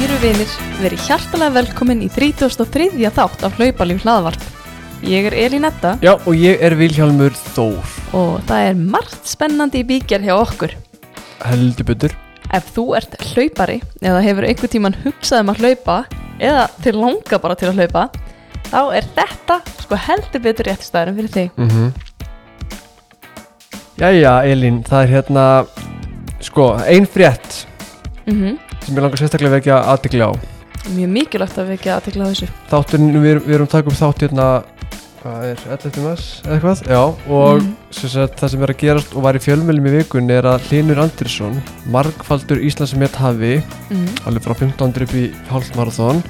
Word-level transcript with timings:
Kæru 0.00 0.16
vinir, 0.22 0.52
verið 0.80 1.02
hjartalega 1.04 1.52
velkomin 1.58 1.98
í 2.00 2.06
33. 2.08 2.86
þátt 3.12 3.42
af 3.44 3.58
hlaupalíf 3.58 4.00
hlaðvarp. 4.00 4.44
Ég 5.04 5.26
er 5.28 5.34
Elín 5.36 5.66
Etta 5.68 5.90
Já, 6.00 6.14
og 6.14 6.38
ég 6.40 6.62
er 6.64 6.72
Vilhjálmur 6.78 7.36
Þór 7.52 7.90
og 8.16 8.38
það 8.48 8.68
er 8.70 8.78
margt 8.94 9.28
spennandi 9.28 9.82
í 9.82 9.86
bíkjar 9.90 10.24
hjá 10.24 10.32
okkur. 10.38 10.72
Heldur 11.44 11.88
betur 11.90 12.14
Ef 12.48 12.70
þú 12.72 12.86
ert 12.96 13.18
hlaupari 13.34 13.76
eða 14.00 14.22
hefur 14.24 14.48
einhver 14.48 14.72
tíman 14.72 14.96
hugsað 15.02 15.44
um 15.44 15.52
að 15.52 15.60
hlaupa 15.66 15.98
eða 16.40 16.64
til 16.80 16.96
langa 16.96 17.40
bara 17.44 17.58
til 17.60 17.68
að 17.68 17.82
hlaupa, 17.82 18.06
þá 18.70 18.80
er 18.96 19.10
þetta 19.20 19.58
sko 19.84 20.00
heldur 20.06 20.44
betur 20.48 20.70
rétt 20.70 20.88
staðurinn 20.88 21.20
fyrir 21.20 21.36
þig. 21.36 21.52
mm. 21.60 21.92
Jæja, 24.00 24.34
Elín, 24.48 24.80
það 24.80 25.04
er 25.04 25.14
hérna 25.18 25.46
Sko, 26.40 26.72
ein 26.88 27.04
frétt 27.04 27.66
Mm 28.24 28.56
sem 28.90 28.98
ég 28.98 29.04
langar 29.06 29.20
sérstaklega 29.22 29.52
að 29.54 29.56
vekja 29.60 29.78
aðtikli 29.94 30.26
á 30.26 30.30
Mjög 30.90 31.10
mikilvægt 31.12 31.58
að 31.60 31.66
við 31.68 31.74
ekki 31.76 31.90
aðtekla 31.92 32.28
þessu. 32.30 32.46
Þátturinn, 32.70 33.10
við, 33.20 33.40
við 33.44 33.54
erum 33.58 33.68
upp 33.90 33.98
þátt 34.00 34.22
hérna 34.24 34.46
Hvað 35.20 35.42
er, 35.50 35.58
11. 35.68 35.98
mars 36.00 36.22
eða 36.46 36.54
eitthvað? 36.56 36.78
Já, 36.88 37.00
og 37.28 37.58
Mhm. 37.60 37.74
sem 37.92 38.08
sagt, 38.08 38.38
það 38.40 38.48
sem 38.50 38.62
er 38.64 38.70
að 38.72 38.78
gerast 38.80 39.10
og 39.14 39.22
var 39.26 39.34
í 39.36 39.42
fjölmjölum 39.44 39.88
í 39.90 39.92
vikun 39.98 40.30
er 40.32 40.42
að 40.48 40.62
Hlinur 40.70 40.98
Andersson 41.02 41.58
margfaldur 41.92 42.56
Íslandsmet 42.64 43.18
hafi 43.20 43.62
Mm. 43.90 44.06
alveg 44.24 44.42
frá 44.46 44.54
1500 44.56 45.02
upp 45.04 45.12
í 45.12 45.26
hálfmarathon 45.50 46.22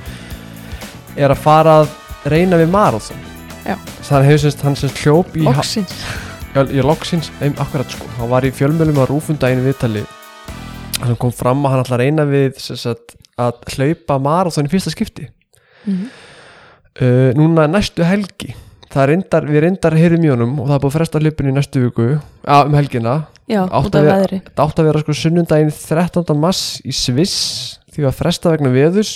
er 1.16 1.30
að 1.30 1.38
fara 1.38 1.76
að 1.84 1.88
reyna 2.26 2.56
við 2.58 2.68
marathon 2.74 3.16
Já. 3.64 3.76
þannig 4.02 4.26
hefur 4.26 4.42
semst 4.50 4.62
hann 4.66 4.74
semst 4.74 4.98
hljóp 5.04 5.36
í 5.36 5.44
Loksins. 5.46 5.94
Já, 6.56 6.64
loksins, 6.82 7.30
ein, 7.40 7.54
akkurat 7.54 7.86
sko 7.88 8.06
hann 8.18 8.28
var 8.28 8.42
í 8.42 8.50
fjölmjölum 8.50 8.98
á 8.98 9.06
rúfundaginu 9.06 9.62
viðtali 9.70 10.02
hann 11.00 11.16
kom 11.20 11.32
fram 11.34 11.62
að 11.66 11.74
hann 11.74 11.82
ætla 11.84 11.96
að 11.98 12.02
reyna 12.04 12.24
við 12.28 12.58
sagt, 12.60 13.14
að 13.40 13.60
hlaupa 13.74 14.18
marathon 14.22 14.68
í 14.68 14.72
fyrsta 14.72 14.92
skipti 14.94 15.28
Mm. 15.88 16.10
uh, 17.00 17.30
núna 17.38 17.64
næstu 17.72 18.04
helgi 18.04 18.50
reyndar, 19.08 19.46
við 19.48 19.62
reyndar 19.64 19.94
heyrum 19.96 20.24
í 20.26 20.28
honum 20.28 20.58
og 20.60 20.66
það 20.68 20.74
er 20.74 20.82
búið 20.82 20.90
að 20.90 20.96
fresta 20.98 21.20
hlaupinu 21.22 21.52
í 21.52 21.54
næstu 21.56 21.80
viku 21.86 22.06
á, 22.44 22.56
um 22.66 22.74
helgina, 22.76 23.14
Já, 23.48 23.62
af 23.64 23.86
að 24.02 24.08
vera- 24.10 24.40
átti 24.66 24.82
að 24.82 24.88
vera 24.90 25.00
sko 25.04 25.14
sunnundaginn 25.16 25.70
13. 25.72 26.36
mars 26.42 26.60
í 26.84 26.92
Sviss 26.92 27.78
því 27.94 28.04
að 28.10 28.18
fresta 28.18 28.52
vegna 28.52 28.72
veðus 28.74 29.14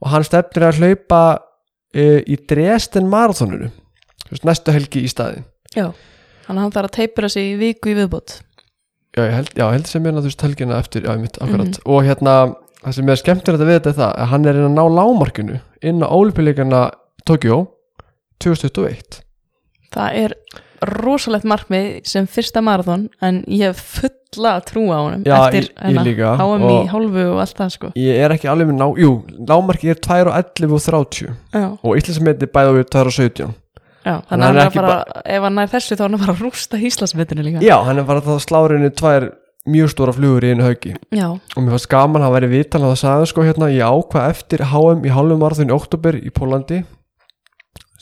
og 0.00 0.08
hann 0.14 0.24
stefnir 0.24 0.68
að 0.70 0.80
hlaupa 0.80 1.20
uh, 1.42 2.20
í 2.24 2.38
Dresden 2.48 3.10
veist, 4.30 4.46
næstu 4.48 4.72
helgi 4.72 5.04
í 5.04 5.10
staðin 5.12 5.44
Já, 5.76 5.90
að 6.48 6.56
hann 6.56 6.72
þarf 6.72 6.88
að 6.88 6.96
teipura 7.02 7.28
sig 7.28 7.52
í 7.52 7.58
viku 7.60 7.92
í 7.92 7.98
viðbót. 8.00 8.38
Já, 9.16 9.22
ég 9.28 9.32
held, 9.36 9.50
já, 9.52 9.64
ég 9.66 9.72
held 9.76 9.86
sem 9.90 10.04
ég 10.08 10.14
að 10.14 10.22
þú 10.22 10.30
veist 10.30 10.42
helgina 10.46 10.78
eftir, 10.80 11.02
já, 11.04 11.12
mitt, 11.20 11.36
akkurat. 11.44 11.78
Og 11.84 11.98
hérna, 12.06 12.36
það 12.82 12.94
sem 12.96 13.08
er 13.12 13.20
skemmtilegt 13.20 13.60
að 13.62 13.68
við 13.68 13.76
þetta 13.80 13.90
er 13.92 13.98
það 14.00 14.12
að 14.24 14.30
hann 14.32 14.46
er 14.48 14.60
inn 14.60 14.68
að 14.70 14.76
ná 14.78 14.84
lámarkinu 14.98 15.58
inn 15.82 16.00
á 16.00 16.08
ólipileikana 16.08 16.80
Tokjó 17.28 17.58
2021 18.42 19.20
Það 19.92 20.16
er 20.24 20.34
rosalegt 21.04 21.44
markmið 21.46 22.00
sem 22.08 22.26
fyrsta 22.26 22.62
marathon 22.64 23.04
en 23.22 23.42
ég 23.46 23.68
hef 23.70 23.82
fulla 24.00 24.56
trú 24.66 24.88
á 24.90 24.98
honum 25.04 25.22
Já, 25.28 25.36
eftir 25.46 25.68
ég- 25.68 25.92
ég 25.92 26.04
líka, 26.08 26.32
HM 26.40 26.64
í 26.72 26.78
hálfu 26.90 27.26
og 27.34 27.38
allt 27.44 27.56
það 27.60 27.70
sko. 27.76 27.92
Ég 27.94 28.18
er 28.24 28.30
ekki 28.34 28.48
alveg 28.50 28.66
með 28.72 28.78
ná, 28.80 28.88
jú, 28.98 29.12
lámarki 29.46 29.90
er 29.92 30.00
2 30.02 30.26
og 30.26 30.34
11 30.34 30.72
og 30.72 30.80
30 30.80 31.36
Já, 31.52 31.68
og 31.84 31.96
Íslandsmeti 32.00 32.46
bæða 32.50 32.72
við 32.80 32.88
2 32.96 33.06
og 33.06 33.12
17 33.12 33.54
já 34.02 34.14
Þannig 34.28 34.32
að 34.32 34.46
hann 34.46 34.56
er 34.56 34.62
er 34.62 34.66
ekki 34.66 34.80
bara, 34.80 35.22
ef 35.24 35.46
hann 35.46 35.58
nær 35.58 35.70
þessu 35.72 35.96
þá 35.96 36.02
er 36.02 36.06
hann 36.08 36.18
að 36.18 36.24
fara 36.24 36.34
að 36.36 36.42
rústa 36.46 36.82
Íslandsmetinu 36.90 37.46
líka. 37.46 37.62
Já, 37.66 37.76
hann 37.86 38.02
er 38.02 38.08
bara 38.08 38.24
það 38.26 38.42
slárinu 38.46 38.90
tvær 38.98 39.28
mjög 39.68 39.92
stóra 39.92 40.14
flugur 40.16 40.42
í 40.42 40.50
einu 40.52 40.66
haugi 40.66 40.94
Já, 41.14 41.28
og 41.30 41.60
mér 41.62 41.76
fannst 41.76 41.90
gaman, 41.92 42.24
hann 42.24 42.34
væri 42.34 42.50
vitan 42.50 42.82
að 42.82 42.94
það 42.94 43.02
sagði 43.02 43.28
sko 43.30 43.44
hérna, 43.46 43.68
ég 43.70 43.86
ákvað 43.86 44.32
eftir 44.32 44.64
HM 44.72 45.06
í 45.06 45.12
hálfum 45.14 45.42
marathon 45.42 45.70
í 45.70 45.76
oktober 45.76 46.18
í 46.18 46.32
Pólandi 46.34 46.80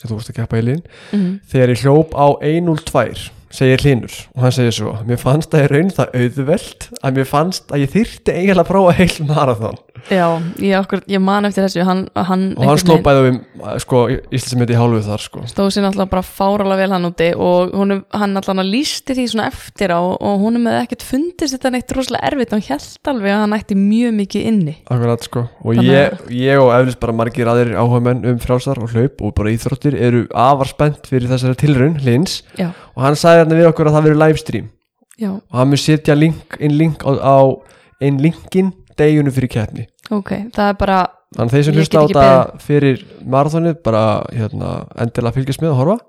sem 0.01 0.09
þú 0.09 0.17
vorst 0.17 0.31
að 0.33 0.39
keppa 0.39 0.57
í 0.57 0.65
lín 0.65 0.81
mm. 1.13 1.29
þegar 1.51 1.73
ég 1.75 1.83
hljóp 1.83 2.17
á 2.17 2.27
1.02 2.41 3.29
segir 3.53 3.83
hlinur 3.83 4.15
og 4.33 4.45
hann 4.45 4.55
segir 4.55 4.73
svo 4.73 4.95
mér 5.05 5.21
fannst 5.21 5.53
að 5.53 5.65
ég 5.65 5.71
raun 5.75 5.93
það 5.93 6.17
auðvelt 6.17 6.87
að 6.97 7.19
mér 7.19 7.29
fannst 7.29 7.69
að 7.69 7.83
ég 7.83 7.93
þyrti 7.93 8.37
eiginlega 8.39 8.63
að 8.63 8.71
prófa 8.71 8.95
heil 8.97 9.27
marathon 9.29 9.79
já 10.09 10.25
ég, 10.61 10.75
okkur, 10.79 11.03
ég 11.11 11.21
man 11.23 11.45
eftir 11.47 11.65
þessu 11.65 11.85
hann, 11.87 12.03
hann, 12.15 12.45
og 12.57 12.65
hann 12.65 12.79
sló 12.81 12.95
veginn 12.95 13.05
bæði 13.05 13.23
við 13.25 13.79
sko, 13.83 14.01
Íslandsmeti 14.31 14.75
í 14.75 14.79
hálfu 14.79 15.01
þar 15.05 15.23
sko. 15.25 15.43
Stóð 15.49 15.69
sér 15.75 15.85
náttúrulega 15.85 16.11
bara 16.13 16.25
fáralega 16.25 16.81
vel 16.81 16.95
hann 16.95 17.07
úti 17.09 17.29
og 17.35 17.75
honum, 17.77 18.01
hann 18.15 18.39
alltaf 18.39 18.61
lísti 18.65 19.15
því 19.17 19.27
svona 19.33 19.47
eftir 19.51 19.93
á 19.93 20.01
og 20.01 20.43
honum 20.43 20.67
hefði 20.69 20.87
ekkert 20.87 21.05
fundist 21.07 21.55
þetta 21.57 21.73
neitt 21.75 21.95
rosalega 21.95 22.31
erfitt. 22.31 22.55
Hann 22.55 22.65
held 22.67 23.11
alveg 23.13 23.35
að 23.35 23.41
hann 23.43 23.57
ætti 23.59 23.79
mjög 23.79 24.17
mikið 24.19 24.49
inni. 24.51 24.75
Akkurat 24.87 25.27
sko. 25.27 25.45
Og 25.65 25.81
ég, 25.85 26.19
ég 26.35 26.61
og 26.61 26.73
eflust 26.75 27.01
bara 27.01 27.17
margir 27.21 27.51
aðrir 27.51 27.77
áhugamenn 27.79 28.25
um 28.31 28.41
frjálsar 28.41 28.81
og 28.81 28.95
hlaup 28.95 29.21
og 29.21 29.35
bara 29.37 29.53
íþróttir 29.53 29.97
eru 29.99 30.25
afar 30.31 30.71
spennt 30.71 31.09
fyrir 31.09 31.31
þessari 31.31 31.59
tilraun 31.59 31.97
hlins 32.01 32.41
Já, 32.57 32.71
og 32.95 33.03
hann 33.05 33.19
sagði 33.19 33.43
hérna 33.43 33.59
við 33.59 33.71
okkur 33.71 33.89
að 33.89 33.97
það 33.97 34.07
verður 34.07 34.23
livestream. 34.25 34.71
Já, 35.21 35.31
og 35.37 35.59
hann 35.59 35.69
mun 35.69 35.81
setja 35.81 36.15
link, 36.17 36.57
inn 36.57 36.77
link 36.79 37.03
á, 37.05 37.11
á 37.21 37.37
einn 38.01 38.17
linkin 38.21 38.71
deginum 39.01 39.35
fyrir 39.35 39.51
keppni. 39.57 39.87
Ok 40.13 40.31
það 40.53 40.69
er 40.69 40.77
bara, 40.79 41.01
þannig 41.35 41.49
að 41.49 41.57
þeir 41.57 41.67
sem 41.67 41.81
hlusta 41.81 41.99
á 41.99 42.03
þetta 42.05 42.63
fyrir 42.67 43.03
marathonið 43.35 43.81
bara 43.85 44.05
hérna, 44.29 44.77
endilega 45.01 45.37
fylgjast 45.39 45.65
með 45.65 45.73
og 45.73 45.81
horfa. 45.81 45.99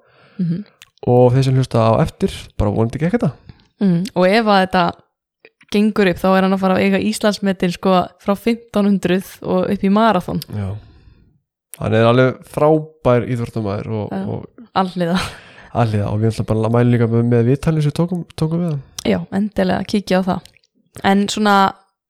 Mm 0.43 0.63
og 1.11 1.33
þeir 1.35 1.49
sem 1.49 1.59
hlusta 1.59 1.83
á 1.83 1.93
eftir 2.03 2.35
bara 2.59 2.73
vonandi 2.75 3.01
ekki 3.01 3.17
þetta. 3.17 3.33
Mm, 3.83 4.03
og 4.15 4.27
ef 4.29 4.47
að 4.47 4.61
þetta 4.63 4.85
gengur 5.73 6.11
upp 6.13 6.21
þá 6.21 6.29
er 6.31 6.47
hann 6.47 6.55
að 6.55 6.63
fara 6.63 6.79
að 6.79 6.87
eiga 6.87 7.03
Íslandsmetin 7.03 7.75
sko 7.75 7.95
frá 8.23 8.35
1500 8.35 9.39
og 9.43 9.73
upp 9.73 9.87
í 9.87 9.93
marathon. 9.93 10.43
Já. 10.53 10.69
hann 11.81 11.97
er 11.97 12.07
alveg 12.07 12.43
frábær 12.53 13.25
íþróttamæður 13.33 13.95
og, 13.97 14.11
og 14.13 14.69
alliða, 14.79 15.17
alliða 15.73 16.11
og 16.13 16.21
við 16.21 16.31
ætlum 16.31 16.49
bara 16.51 16.69
að 16.69 16.75
mæla 16.77 16.93
líka 16.93 17.09
með, 17.11 17.23
með 17.33 17.47
viðtalið 17.49 17.87
sem 17.87 17.95
tókum, 17.97 18.27
tókum 18.39 18.63
við 18.63 18.75
hann. 18.75 18.83
Já, 19.09 19.19
endilega 19.35 19.89
kíkja 19.89 20.21
á 20.21 20.29
það. 20.29 20.51
En 21.09 21.25
svona, 21.33 21.57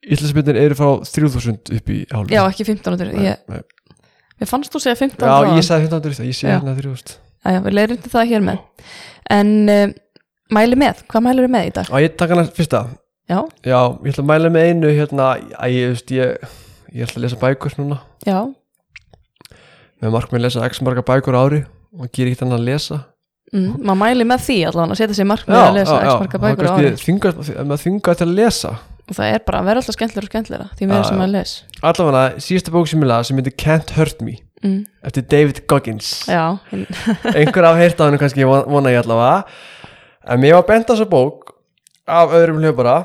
Íslandsmyndin 0.03 0.59
eru 0.59 0.79
frá 0.79 0.89
3000 1.07 1.77
upp 1.79 1.93
í 1.93 1.99
hálf 2.11 2.33
já 2.33 2.43
ekki 2.43 2.65
1500 2.67 3.13
nei, 3.13 3.27
ég, 3.29 3.45
nei. 3.51 3.61
ég 4.43 4.51
fannst 4.51 4.75
þú 4.75 4.83
segja 4.83 4.97
1500 4.99 5.29
Já, 5.31 5.59
ég 5.59 5.69
sagði 5.69 5.93
1500, 5.93 6.27
ég 6.27 6.41
Já. 6.43 6.57
hérna 6.57 6.75
3000 6.79 7.21
Æja, 7.43 7.63
við 7.65 7.75
leirum 7.75 7.99
til 7.99 8.11
það 8.13 8.29
hér 8.31 8.43
með. 8.47 8.91
En 9.35 9.49
uh, 9.71 9.85
mæli 10.55 10.79
með, 10.79 11.03
hvað 11.11 11.25
mælur 11.27 11.47
við 11.49 11.55
með 11.57 11.69
í 11.69 11.73
dag? 11.79 11.89
Og 11.91 12.05
ég 12.05 12.17
taka 12.19 12.37
hana 12.37 12.45
fyrsta. 12.55 12.83
Já, 13.31 13.39
Já, 13.67 13.79
ég 14.05 14.13
ætla 14.13 14.23
að 14.23 14.29
mæla 14.29 14.51
með 14.55 14.67
einu 14.69 14.93
hérna, 14.95 15.31
að 15.59 15.75
ég, 15.75 15.95
veist, 15.95 16.13
ég, 16.15 16.53
ég 16.93 17.07
ætla 17.07 17.19
að 17.19 17.25
lesa 17.27 17.39
bækur 17.41 17.75
núna. 17.81 17.99
Já, 18.29 18.39
með 20.03 20.15
markmið 20.15 20.39
að 20.39 20.47
lesa 20.47 20.69
x 20.69 20.83
marga 20.87 21.05
bækur 21.07 21.39
ári 21.39 21.65
og 21.99 22.07
gera 22.15 22.31
ekkert 22.31 22.47
annað 22.47 22.61
að 22.61 22.69
lesa. 22.71 23.01
Mm, 23.53 23.75
maður 23.83 24.01
mæli 24.05 24.27
með 24.31 24.47
því 24.47 24.59
allavega 24.71 24.95
að 24.95 25.03
setja 25.03 25.19
sér 25.19 25.31
markmið 25.33 25.59
að 25.59 25.75
lesa 25.81 25.99
x 25.99 26.15
marga 26.23 26.43
bækur 26.47 26.71
ári. 26.71 26.93
þinga, 27.03 27.35
maður 27.67 27.83
þinga 27.89 28.15
til 28.21 28.29
að 28.29 28.37
lesa 28.39 28.77
og 29.13 29.19
það 29.21 29.35
er 29.37 29.45
bara 29.47 29.61
að 29.63 29.69
vera 29.71 29.83
alltaf 29.83 29.97
skemmtilega 29.99 30.25
og 30.27 30.33
skemmtilega 30.33 30.69
því 30.79 30.89
Já, 30.89 31.03
sem 31.09 31.21
maður 31.21 31.35
les. 31.37 31.53
Allavega 31.91 32.43
síðasta 32.47 32.75
bók 32.75 32.89
sem 32.91 33.05
ég 33.05 33.11
laði 33.13 33.29
sem 33.31 33.41
heitir 33.43 33.57
Can't 33.63 33.95
Hurt 33.99 34.25
Me 34.27 34.35
mm, 34.65 34.81
eftir 35.09 35.27
David 35.33 35.63
Goggins. 35.71 36.11
Einhver 37.35 37.69
af 37.71 37.77
heyrt 37.81 38.01
á 38.01 38.05
hennu 38.09 38.21
kannski 38.23 38.47
von- 38.49 38.67
vona 38.73 38.93
ég 38.95 39.03
allavega. 39.05 39.45
En 40.29 40.41
mér 40.43 40.55
var 40.61 40.67
bent 40.69 40.89
á 40.89 40.95
þessa 40.95 41.09
bók 41.11 41.53
af 42.07 42.33
öðrum 42.35 42.61
hljópara 42.63 42.97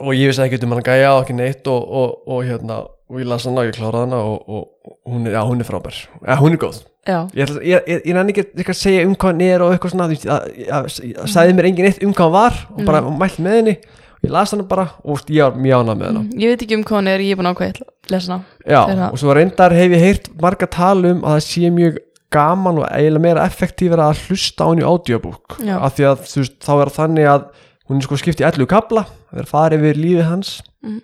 og 0.00 0.10
ég 0.14 0.30
vissi 0.32 0.42
ekki 0.42 0.58
um 0.66 0.72
hann 0.74 0.82
gæja 0.86 1.12
og 1.14 1.22
ekki 1.24 1.36
neitt 1.38 1.66
og, 1.70 1.84
og, 1.86 2.14
og 2.26 2.42
hérna 2.46 2.80
og 3.10 3.20
ég 3.20 3.28
las 3.28 3.44
hana 3.46 3.60
og 3.62 3.68
ég 3.68 3.76
kláraði 3.76 4.06
hana 4.08 4.18
og, 4.26 4.48
og, 4.48 4.90
hún, 5.06 5.26
er, 5.28 5.34
já, 5.36 5.42
hún 5.46 5.60
er 5.62 5.66
frábær, 5.68 5.98
ja, 6.26 6.36
hún 6.40 6.54
er 6.56 6.60
góð. 6.62 6.80
Já, 7.04 7.18
ég, 7.36 7.50
ég, 7.60 7.82
ég, 7.86 8.00
ég 8.08 8.14
nenni 8.16 8.32
ekki 8.32 8.46
ekki 8.62 8.72
að 8.72 8.78
segja 8.80 9.02
um 9.06 9.12
hvað 9.14 9.34
hann 9.34 9.42
er 9.44 9.62
og 9.62 9.74
eitthvað 9.74 9.92
svona 9.92 10.06
veist, 10.08 10.24
að- 10.24 10.46
að- 10.72 10.86
að- 11.20 11.28
sagði 11.34 11.54
mér 11.58 11.68
engin 11.68 11.88
eitt 11.90 12.00
um 12.06 12.14
hvað 12.16 12.24
hann 12.24 12.34
var 12.38 12.56
og 12.72 12.80
bara 12.88 13.02
mælt 13.04 13.36
með 13.44 13.58
henni 13.60 13.74
ég 14.24 14.32
las 14.34 14.54
hana 14.54 14.66
bara 14.68 14.86
og 15.04 15.20
ég 15.28 15.42
var 15.44 15.58
mjög 15.60 15.84
ánað 15.84 15.98
með 16.00 16.08
hana. 16.10 16.22
Mm, 16.24 16.40
ég 16.40 16.52
veit 16.52 16.64
ekki 16.66 16.78
um 16.78 16.84
hvað 16.84 16.98
hann 17.00 17.08
er, 17.12 17.24
ég 17.24 17.36
er 17.36 17.40
búin 17.42 17.84
lesa 18.10 18.32
hana. 18.32 18.44
Já, 18.64 18.80
Þeirra- 18.88 19.12
og 19.12 19.18
svo 19.22 19.34
reyndar 19.36 19.72
hef 19.76 19.90
ég 19.94 20.04
heyrt 20.04 20.28
marga 20.40 20.66
tala 20.70 21.12
um 21.14 21.22
að 21.22 21.36
það 21.38 21.46
sé 21.48 21.70
mjög 21.70 21.98
gaman 22.34 22.78
og 22.82 22.88
eiginlega 22.90 23.22
meira 23.22 23.44
effektífur 23.46 24.00
að 24.02 24.22
hlusta 24.26 24.64
á 24.66 24.68
henni 24.72 24.82
audiobook. 24.82 25.60
Af 25.62 25.94
því 25.96 26.08
að 26.10 26.24
veist, 26.24 26.56
þá 26.64 26.72
er 26.82 26.90
þannig 26.96 27.28
að 27.30 27.44
hún 27.88 28.00
er 28.00 28.06
sko 28.08 28.16
skipt 28.18 28.40
í 28.40 28.46
11 28.48 28.66
kabla 28.66 29.04
það 29.30 29.42
er 29.44 29.50
farið 29.50 29.84
við 29.84 30.00
lífið 30.02 30.28
hans. 30.28 30.62
Mhm. 30.82 31.00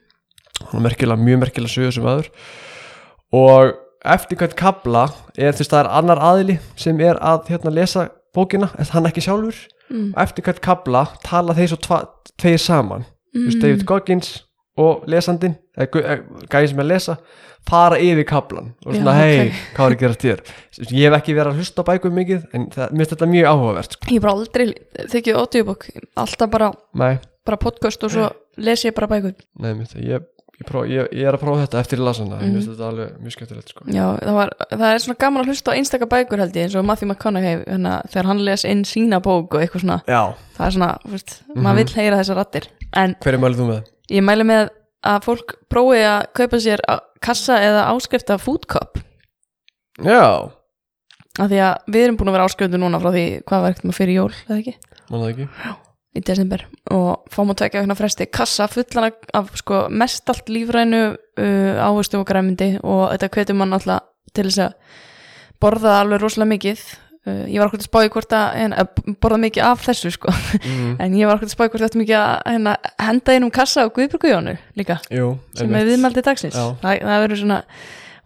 hún 0.70 0.80
er 0.80 0.90
merkilega, 0.90 1.16
mjög 1.16 1.38
merkilega 1.40 1.72
sögur 1.72 1.92
sem 1.94 2.04
aður 2.04 2.26
og 3.32 3.74
eftir 4.04 4.36
hvert 4.40 4.56
kabla 4.58 5.04
er 5.38 5.52
þess 5.56 5.68
að 5.70 5.72
það 5.72 5.80
er 5.84 5.90
annar 6.00 6.20
aðili 6.30 6.56
sem 6.76 7.00
er 7.00 7.16
að 7.16 7.46
hérna 7.48 7.72
lesa 7.72 8.08
bókina, 8.36 8.68
en 8.78 8.90
hann 8.92 9.08
ekki 9.08 9.22
sjálfur 9.24 9.56
mm, 9.90 10.12
og 10.14 10.22
eftir 10.24 10.46
hvert 10.46 10.62
kabla 10.64 11.04
tala 11.26 11.56
þeir 11.58 11.74
svo 11.74 12.00
tveir 12.40 12.62
saman 12.62 13.04
mm. 13.34 13.44
mm, 13.44 13.60
David 13.60 13.84
Goggins 13.88 14.32
og 14.80 15.04
gu- 15.92 16.04
eh, 16.04 16.20
gæði 16.50 16.72
sem 16.72 16.78
er 16.80 16.86
að 16.86 16.92
lesa 16.94 17.16
fara 17.68 17.98
yfir 18.00 18.24
kablan 18.28 18.72
og 18.86 18.94
svona 18.96 19.14
hei, 19.18 19.48
ok. 19.48 19.58
hvað 19.76 19.86
er 19.86 19.94
að 19.96 20.00
gera 20.02 20.18
þér 20.24 20.42
ég 20.96 21.06
hef 21.06 21.16
ekki 21.18 21.34
verið 21.36 21.52
að 21.52 21.60
hlusta 21.60 21.84
bækum 21.86 22.16
mikið 22.16 22.46
en 22.56 22.66
það, 22.72 22.94
mér 22.94 23.02
finnst 23.02 23.14
þetta 23.14 23.28
mjög 23.34 23.48
áhugavert 23.50 23.96
sko. 23.96 24.10
ég 24.14 24.24
bara 24.24 24.34
aldrei 24.36 24.66
þykju 25.14 25.36
audiobook 25.36 25.86
alltaf 26.24 26.52
bara, 26.52 26.70
bara 27.46 27.60
podcast 27.60 28.06
og 28.06 28.14
svo 28.14 28.30
les 28.60 28.84
ég 28.86 28.96
bara 28.96 29.10
bækur 29.10 29.34
nei, 29.36 29.72
mér 29.74 29.82
finnst 29.82 29.98
það 29.98 30.08
ég, 30.08 30.28
ég, 30.60 30.66
próf, 30.68 30.84
ég, 30.90 31.06
ég 31.16 31.26
er 31.30 31.36
að 31.36 31.40
prófa 31.42 31.62
þetta 31.64 31.80
eftir 31.80 32.02
lasana 32.04 32.36
mm. 32.40 32.50
Mhm. 32.50 32.64
þetta 32.68 32.88
alveg 32.90 33.14
mjög 33.24 33.34
skemmtilegt 33.36 33.72
sko. 33.72 33.84
Já, 33.88 34.04
það, 34.20 34.34
var, 34.36 34.50
það 34.70 34.86
er 34.94 35.02
svona 35.04 35.18
gaman 35.24 35.42
að 35.44 35.50
hlusta 35.52 35.72
á 35.72 35.76
einstaka 35.80 36.08
bækur 36.10 36.42
held 36.44 36.56
ég 36.60 36.66
eins 36.68 36.76
og 36.76 36.84
Matthew 36.88 37.08
McConaughey 37.08 37.62
hérna, 37.64 37.94
þegar 38.12 38.28
hann 38.30 38.44
les 38.44 38.64
inn 38.68 38.84
sína 38.84 39.20
bók 39.24 39.54
og 39.56 39.62
eitthvað 39.64 39.84
svona 39.86 39.98
já, 40.06 40.20
það 40.58 40.66
er 40.66 40.76
svona, 40.76 40.90
þú 41.06 41.14
veist, 41.16 41.36
Mhm. 41.48 41.62
maður 41.64 41.80
vill 41.80 41.94
heyra 41.96 42.20
þessar 42.20 42.36
rattir 42.42 42.68
en 42.92 43.16
hver 43.24 43.34
er 43.34 43.38
mælið 43.46 43.60
þú 43.62 43.68
með? 43.72 43.82
ég 44.10 44.22
mæli 44.28 44.44
með 44.52 44.68
að 45.06 45.24
fólk 45.24 45.54
prófi 45.72 46.00
að 46.04 46.26
kaupa 46.34 46.56
sér 46.60 46.80
á- 46.88 47.00
kassa 47.20 47.56
eða 47.56 47.86
áskrift 47.94 48.30
af 48.30 48.40
food 48.44 48.66
cup 48.68 48.98
já, 50.04 50.50
af 51.38 51.48
því 51.48 51.58
að 51.64 51.76
við 51.88 52.04
erum 52.04 52.16
búin 52.20 52.28
að 52.28 52.36
vera 52.36 52.48
áskriftu 52.48 52.76
núna 52.80 53.00
frá 53.00 53.10
því 53.14 53.24
hvað 53.48 53.60
var 53.64 53.70
ekkert 53.72 53.84
maður 53.88 53.98
fyrir 54.00 54.14
jól, 54.20 54.32
eða 54.48 54.58
ekki 54.60 54.74
það 55.10 55.30
ekki 55.30 55.48
í 56.16 56.22
desember 56.26 56.64
og 56.90 57.26
fáum 57.30 57.52
að 57.52 57.60
tvekja 57.62 57.82
vegna 57.84 57.94
fresti. 57.98 58.26
Kassa 58.34 58.66
fullan 58.70 59.12
af- 59.36 59.52
sko, 59.60 59.84
mest 59.90 60.30
allt 60.32 60.48
lífrænu 60.50 61.02
uh, 61.12 61.84
áherslu 61.86 62.18
og 62.22 62.26
græmyndi 62.26 62.72
og 62.82 63.12
þetta 63.12 63.28
hvetur 63.36 63.58
mann 63.60 63.76
alltaf 63.76 64.08
til 64.34 64.48
þess 64.48 64.64
að 64.66 64.74
borða 65.62 66.00
alveg 66.00 66.22
rosalega 66.24 66.50
mikið. 66.54 66.82
Uh, 67.28 67.44
ég 67.52 67.60
var 67.60 67.68
okkur 67.68 67.82
að 67.82 67.86
spáði 67.86 68.10
hvort 68.14 68.32
að, 68.32 68.74
að 68.80 69.14
borða 69.20 69.38
mikið 69.44 69.64
af 69.68 69.82
þessu 69.86 70.10
sko. 70.16 70.32
Mm. 70.64 70.92
en 71.04 71.16
ég 71.18 71.28
var 71.28 71.36
okkur 71.36 71.50
að 71.50 71.54
spáði 71.54 71.72
hvort 71.74 71.84
þetta 71.86 72.00
mikið 72.02 72.18
að 72.18 72.36
hérna, 72.48 72.76
henda 73.06 73.34
inn 73.36 73.46
um 73.46 73.50
kassa 73.54 73.84
og 73.86 73.92
guðbrukujónu 73.98 74.54
líka 74.80 74.96
jú, 75.12 75.34
sem 75.58 75.74
er 75.76 75.84
viðmældi 75.90 76.24
dagsins. 76.26 76.56
Já. 76.56 76.70
það, 76.80 77.02
það 77.04 77.24
verður 77.26 77.42
svona 77.42 77.58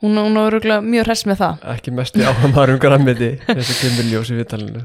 hún, 0.04 0.18
hún 0.20 0.38
er 0.38 0.46
örugglega 0.48 0.84
mjög 0.86 1.08
hress 1.08 1.26
með 1.26 1.40
það. 1.42 1.64
Ekki 1.74 1.94
mest 1.98 2.16
í 2.20 2.24
áhamar 2.28 2.72
um 2.74 2.78
grammiti 2.86 3.30
þessi 3.48 3.76
kemur 3.82 4.08
ljós 4.12 4.30
í 4.30 4.38
vitalinu 4.38 4.84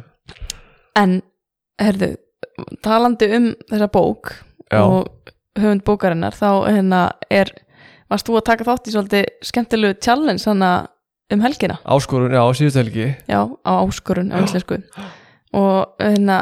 en, 0.99 1.19
herðu, 1.79 2.09
talandi 2.85 3.29
um 3.37 3.49
þessa 3.69 3.89
bók 3.91 4.33
Já. 4.69 4.83
og 4.83 5.33
höfund 5.59 5.83
bókarinnar 5.87 6.35
þá 6.37 6.49
hérna 6.69 7.01
er, 7.33 7.51
varst 8.11 8.29
þú 8.29 8.39
að 8.39 8.47
taka 8.51 8.67
þátt 8.67 8.89
í 8.89 8.95
svolítið 8.95 9.25
skemmtilegu 9.49 9.99
challenge 10.03 10.47
um 11.29 11.43
helgina, 11.45 11.77
áskorun, 11.85 12.33
já, 12.33 12.41
síðustu 12.57 12.81
helgi. 12.81 13.07
Já, 13.29 13.41
á 13.45 13.71
áskorun 13.85 14.31
á 14.33 14.41
íslensku 14.41 14.79
og 15.49 15.95
hérna 15.97 16.35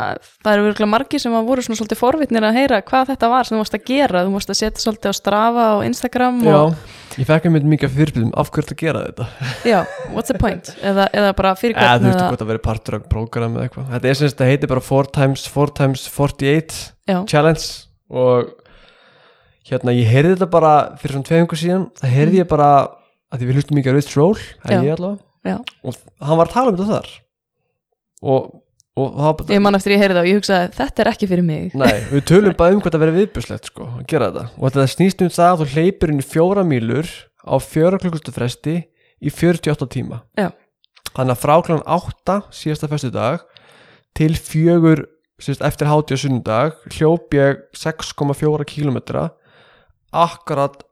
það 0.44 0.50
eru 0.52 0.64
virkulega 0.66 0.92
margir 0.92 1.22
sem 1.24 1.36
að 1.38 1.46
voru 1.48 1.64
svona 1.64 1.80
svolítið 1.80 2.00
forvitnir 2.02 2.44
að 2.44 2.58
heyra 2.58 2.80
hvað 2.84 3.14
þetta 3.14 3.30
var 3.32 3.48
sem 3.48 3.56
þú 3.56 3.62
varst 3.62 3.78
að 3.78 3.86
gera. 3.88 4.24
Þú 4.26 4.34
varst 4.34 4.52
að 4.52 4.60
setja 4.60 4.84
svolítið 4.84 5.08
á 5.08 5.14
Strava 5.16 5.68
og 5.78 5.84
Instagram 5.88 6.42
já, 6.44 6.58
og, 6.58 6.98
ég 7.16 7.30
fekk 7.30 7.48
einmitt 7.48 7.70
mikið 7.72 7.94
fyrirspilum 7.96 8.34
af 8.44 8.52
hverju 8.52 8.76
að 8.76 8.82
gera 8.82 9.06
þetta. 9.06 9.30
Já, 9.64 9.78
what's 10.12 10.34
the 10.34 10.42
point? 10.42 10.74
Eða, 10.92 11.08
eða 11.16 11.32
bara 11.40 11.56
fyrir 11.60 11.80
eða 11.80 11.96
þú 12.02 12.10
veist 12.10 12.20
eða, 12.20 12.28
hvort 12.34 12.44
að 12.44 12.52
vera 12.52 12.64
partur 12.68 13.00
af 13.00 13.08
prógram 13.14 13.56
eða 13.56 13.70
eitthvað. 13.70 13.90
Þetta 13.96 14.12
er 14.12 14.20
sem 14.20 14.34
þetta 14.34 14.52
heitir 14.52 14.74
bara 14.74 14.86
4 14.92 15.14
times 15.22 15.48
4 15.56 15.76
times 15.80 16.06
48 16.12 16.84
já, 17.08 17.18
challenge 17.32 17.68
og 18.12 18.52
hérna 19.72 19.96
ég 19.96 20.12
heyrði 20.12 20.36
þetta 20.36 20.52
bara 20.52 20.76
fyrir 21.00 21.16
svona 21.16 21.32
tveimungu 21.32 21.64
síðan. 21.64 21.90
Það 21.96 22.16
heyrði 22.20 22.44
ég 22.44 22.52
bara 22.52 22.70
að 23.32 23.40
því 23.40 23.48
við 23.48 23.60
hlustum 23.62 23.80
mikið 23.80 23.94
að 23.94 23.98
Rich 24.02 24.20
Roll 24.20 24.36
ég 24.68 25.08
og 25.48 25.96
hann 26.20 26.40
var 26.40 26.50
að 26.50 26.56
tala 26.56 26.72
um 26.72 26.78
þetta 26.78 26.92
þar. 26.92 27.12
Og, 28.28 28.48
ég 28.98 29.62
man 29.62 29.78
eftir 29.78 29.94
ég 29.94 30.02
heyrði 30.02 30.22
og 30.24 30.30
ég 30.30 30.40
hugsaði 30.40 30.70
þetta 30.78 31.04
er 31.04 31.10
ekki 31.12 31.30
fyrir 31.30 31.46
mig. 31.46 31.76
Nei, 31.78 31.98
við 32.12 32.24
tölum 32.32 32.56
bara 32.58 32.74
um 32.76 32.82
hvað 32.82 32.96
það 32.96 33.04
verið 33.06 33.20
viðbjörslegt 33.22 33.70
sko, 33.72 33.90
að 34.00 34.06
gera 34.10 34.30
þetta. 34.32 34.46
Og 34.58 34.72
þetta 34.72 34.88
snýst 34.94 35.22
um 35.26 35.34
það 35.38 35.52
að 35.52 35.60
þú 35.62 35.68
hleypur 35.76 36.14
inn 36.14 36.24
í 36.24 36.26
fjóra 36.26 36.64
mílur 36.68 37.12
á 37.46 37.56
fjóra 37.62 38.00
klukkustu 38.02 38.34
fresti 38.36 38.76
í 39.22 39.34
48 39.34 39.90
tíma. 39.94 40.24
Já. 40.38 40.50
þannig 41.18 41.34
að 41.34 41.44
frá 41.44 41.54
kláðan 41.66 41.86
8 41.98 42.40
síðasta 42.54 42.90
festu 42.92 43.10
dag 43.14 43.46
til 44.18 44.34
fjögur 44.38 45.06
síðast, 45.42 45.64
eftir 45.66 45.90
hátíð 45.90 46.18
og 46.18 46.22
sunnudag 46.24 46.76
hljóp 46.98 47.34
ég 47.38 47.64
6,4 47.78 48.68
kilometra 48.70 49.30
akkurat 50.14 50.87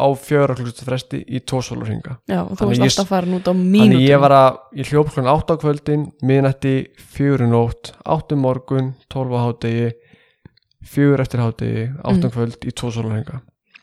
á 0.00 0.06
fjóra 0.16 0.56
klukkustu 0.56 0.84
fresti 0.88 1.20
í 1.28 1.40
tósólarhinga 1.44 2.16
já, 2.26 2.40
og 2.42 2.54
þú 2.56 2.60
Þannig 2.64 2.80
varst 2.80 2.98
alltaf 2.98 3.10
farin 3.12 3.36
út 3.36 3.44
á 3.44 3.52
Þannig 3.52 3.70
mínútum 3.76 4.04
ég 4.08 4.20
var 4.24 4.34
að, 4.36 4.58
ég 4.80 4.90
hljóp 4.90 5.12
kláðan 5.12 5.32
8 5.36 5.52
á 5.52 5.56
kvöldin 5.60 6.06
miðnætti, 6.24 6.74
fjögur 7.14 7.44
í 7.44 7.50
nótt 7.52 7.92
8 8.04 8.34
um 8.36 8.40
morgun, 8.46 8.94
12 9.12 9.36
á 9.36 9.40
hádegi 9.44 9.90
fjögur 10.90 11.20
eftir 11.20 11.44
hádegi 11.44 11.84
8 12.02 12.10
um 12.10 12.20
Mm. 12.24 12.30
kvöld 12.34 12.64
í 12.64 12.72
2 12.72 12.90
sólarhenga 12.96 13.40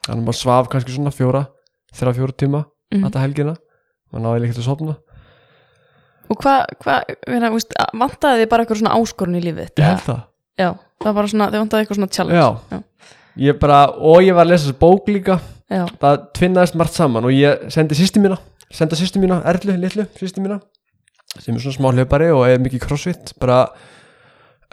Þannig 0.07 0.21
að 0.23 0.25
maður 0.27 0.39
svaf 0.41 0.69
kannski 0.71 0.93
svona 0.95 1.11
fjóra 1.11 1.45
þeirra 1.93 2.13
fjóra 2.15 2.33
tíma, 2.37 2.65
Mhm. 2.93 3.03
þetta 3.03 3.19
helgina. 3.19 3.55
Maður 4.13 4.23
náði 4.23 4.45
ekkert 4.47 4.59
að 4.61 4.67
sofna. 4.67 4.93
Og 6.29 6.37
hvað, 6.39 6.65
hva, 6.83 6.95
hérna, 7.27 7.49
vantaði 7.95 8.43
þið 8.43 8.49
bara 8.51 8.63
eitthvað 8.63 8.79
svona 8.81 8.95
áskorun 8.95 9.35
í 9.35 9.41
lífið? 9.43 9.69
Ég 9.75 9.83
held 9.83 10.03
það. 10.05 10.21
Já, 10.59 10.69
það 11.01 11.07
var 11.09 11.13
bara 11.13 11.27
svona, 11.27 11.47
þið 11.51 11.61
vantaði 11.63 11.81
eitthvað 11.85 11.99
svona 11.99 12.11
challenge. 12.15 12.39
Já, 12.39 12.47
Já. 12.71 12.83
Ég 13.37 13.59
bara, 13.59 13.79
og 13.99 14.21
ég 14.25 14.33
var 14.35 14.45
að 14.45 14.49
lesa 14.49 14.73
bók 14.73 15.07
líka 15.07 15.39
Já, 15.67 15.83
það 15.99 16.19
tvinnaðist 16.37 16.77
margt 16.79 16.95
saman 16.95 17.25
og 17.27 17.33
ég 17.35 17.65
sendi 17.73 17.97
sýsti 17.99 18.21
mína 18.23 18.37
senda 18.71 18.95
sýsti 18.99 19.19
mína, 19.19 19.41
Erlu, 19.47 19.75
litlu 19.79 20.05
sýsti 20.19 20.43
mína 20.43 20.61
sem 21.39 21.55
er 21.55 21.61
svona 21.63 21.75
smá 21.77 21.89
hlaupari 21.95 22.29
og 22.33 22.45
er 22.47 22.59
mikið 22.63 22.85
crossfit 22.85 23.33
bara, 23.41 23.65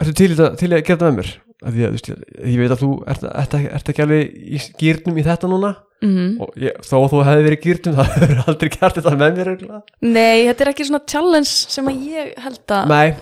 ertu 0.01 0.13
til 0.15 0.35
til 0.35 0.71
að 0.71 0.81
gera 0.81 0.85
þetta 0.95 1.09
með 1.11 1.17
mér? 1.19 1.33
Því 1.65 1.83
að, 1.85 1.87
þú 1.87 1.95
veist, 1.95 2.07
ég, 2.45 2.55
veit 2.59 2.71
að 2.75 2.81
þú 2.81 2.89
ert, 3.09 3.23
ert, 3.31 3.53
ert, 3.77 3.89
ekki 3.91 4.03
alveg 4.03 4.33
í 4.35 4.59
gýrnum 4.81 5.15
í 5.17 5.23
þetta 5.25 5.47
núna. 5.49 5.69
Mhm. 6.03 6.25
Og 6.43 6.57
ég, 6.61 6.75
þó 6.83 6.95
að 6.99 7.07
þú 7.13 7.21
hefði 7.29 7.45
verið 7.45 7.55
í 7.55 7.61
gýrnum 7.63 7.95
það 7.99 8.09
hefur 8.15 8.41
aldrei 8.51 8.71
gert 8.75 8.99
þetta 8.99 9.13
með 9.15 9.37
mér 9.39 9.51
örugglega. 9.53 9.79
Nei, 10.03 10.43
þetta 10.49 10.65
er 10.65 10.71
ekki 10.73 10.87
svona 10.89 11.01
challenge 11.13 11.53
sem 11.75 11.89
að 11.91 12.03
ég 12.11 12.33
held 12.43 12.75
að 12.75 12.91
Nei, 12.91 13.15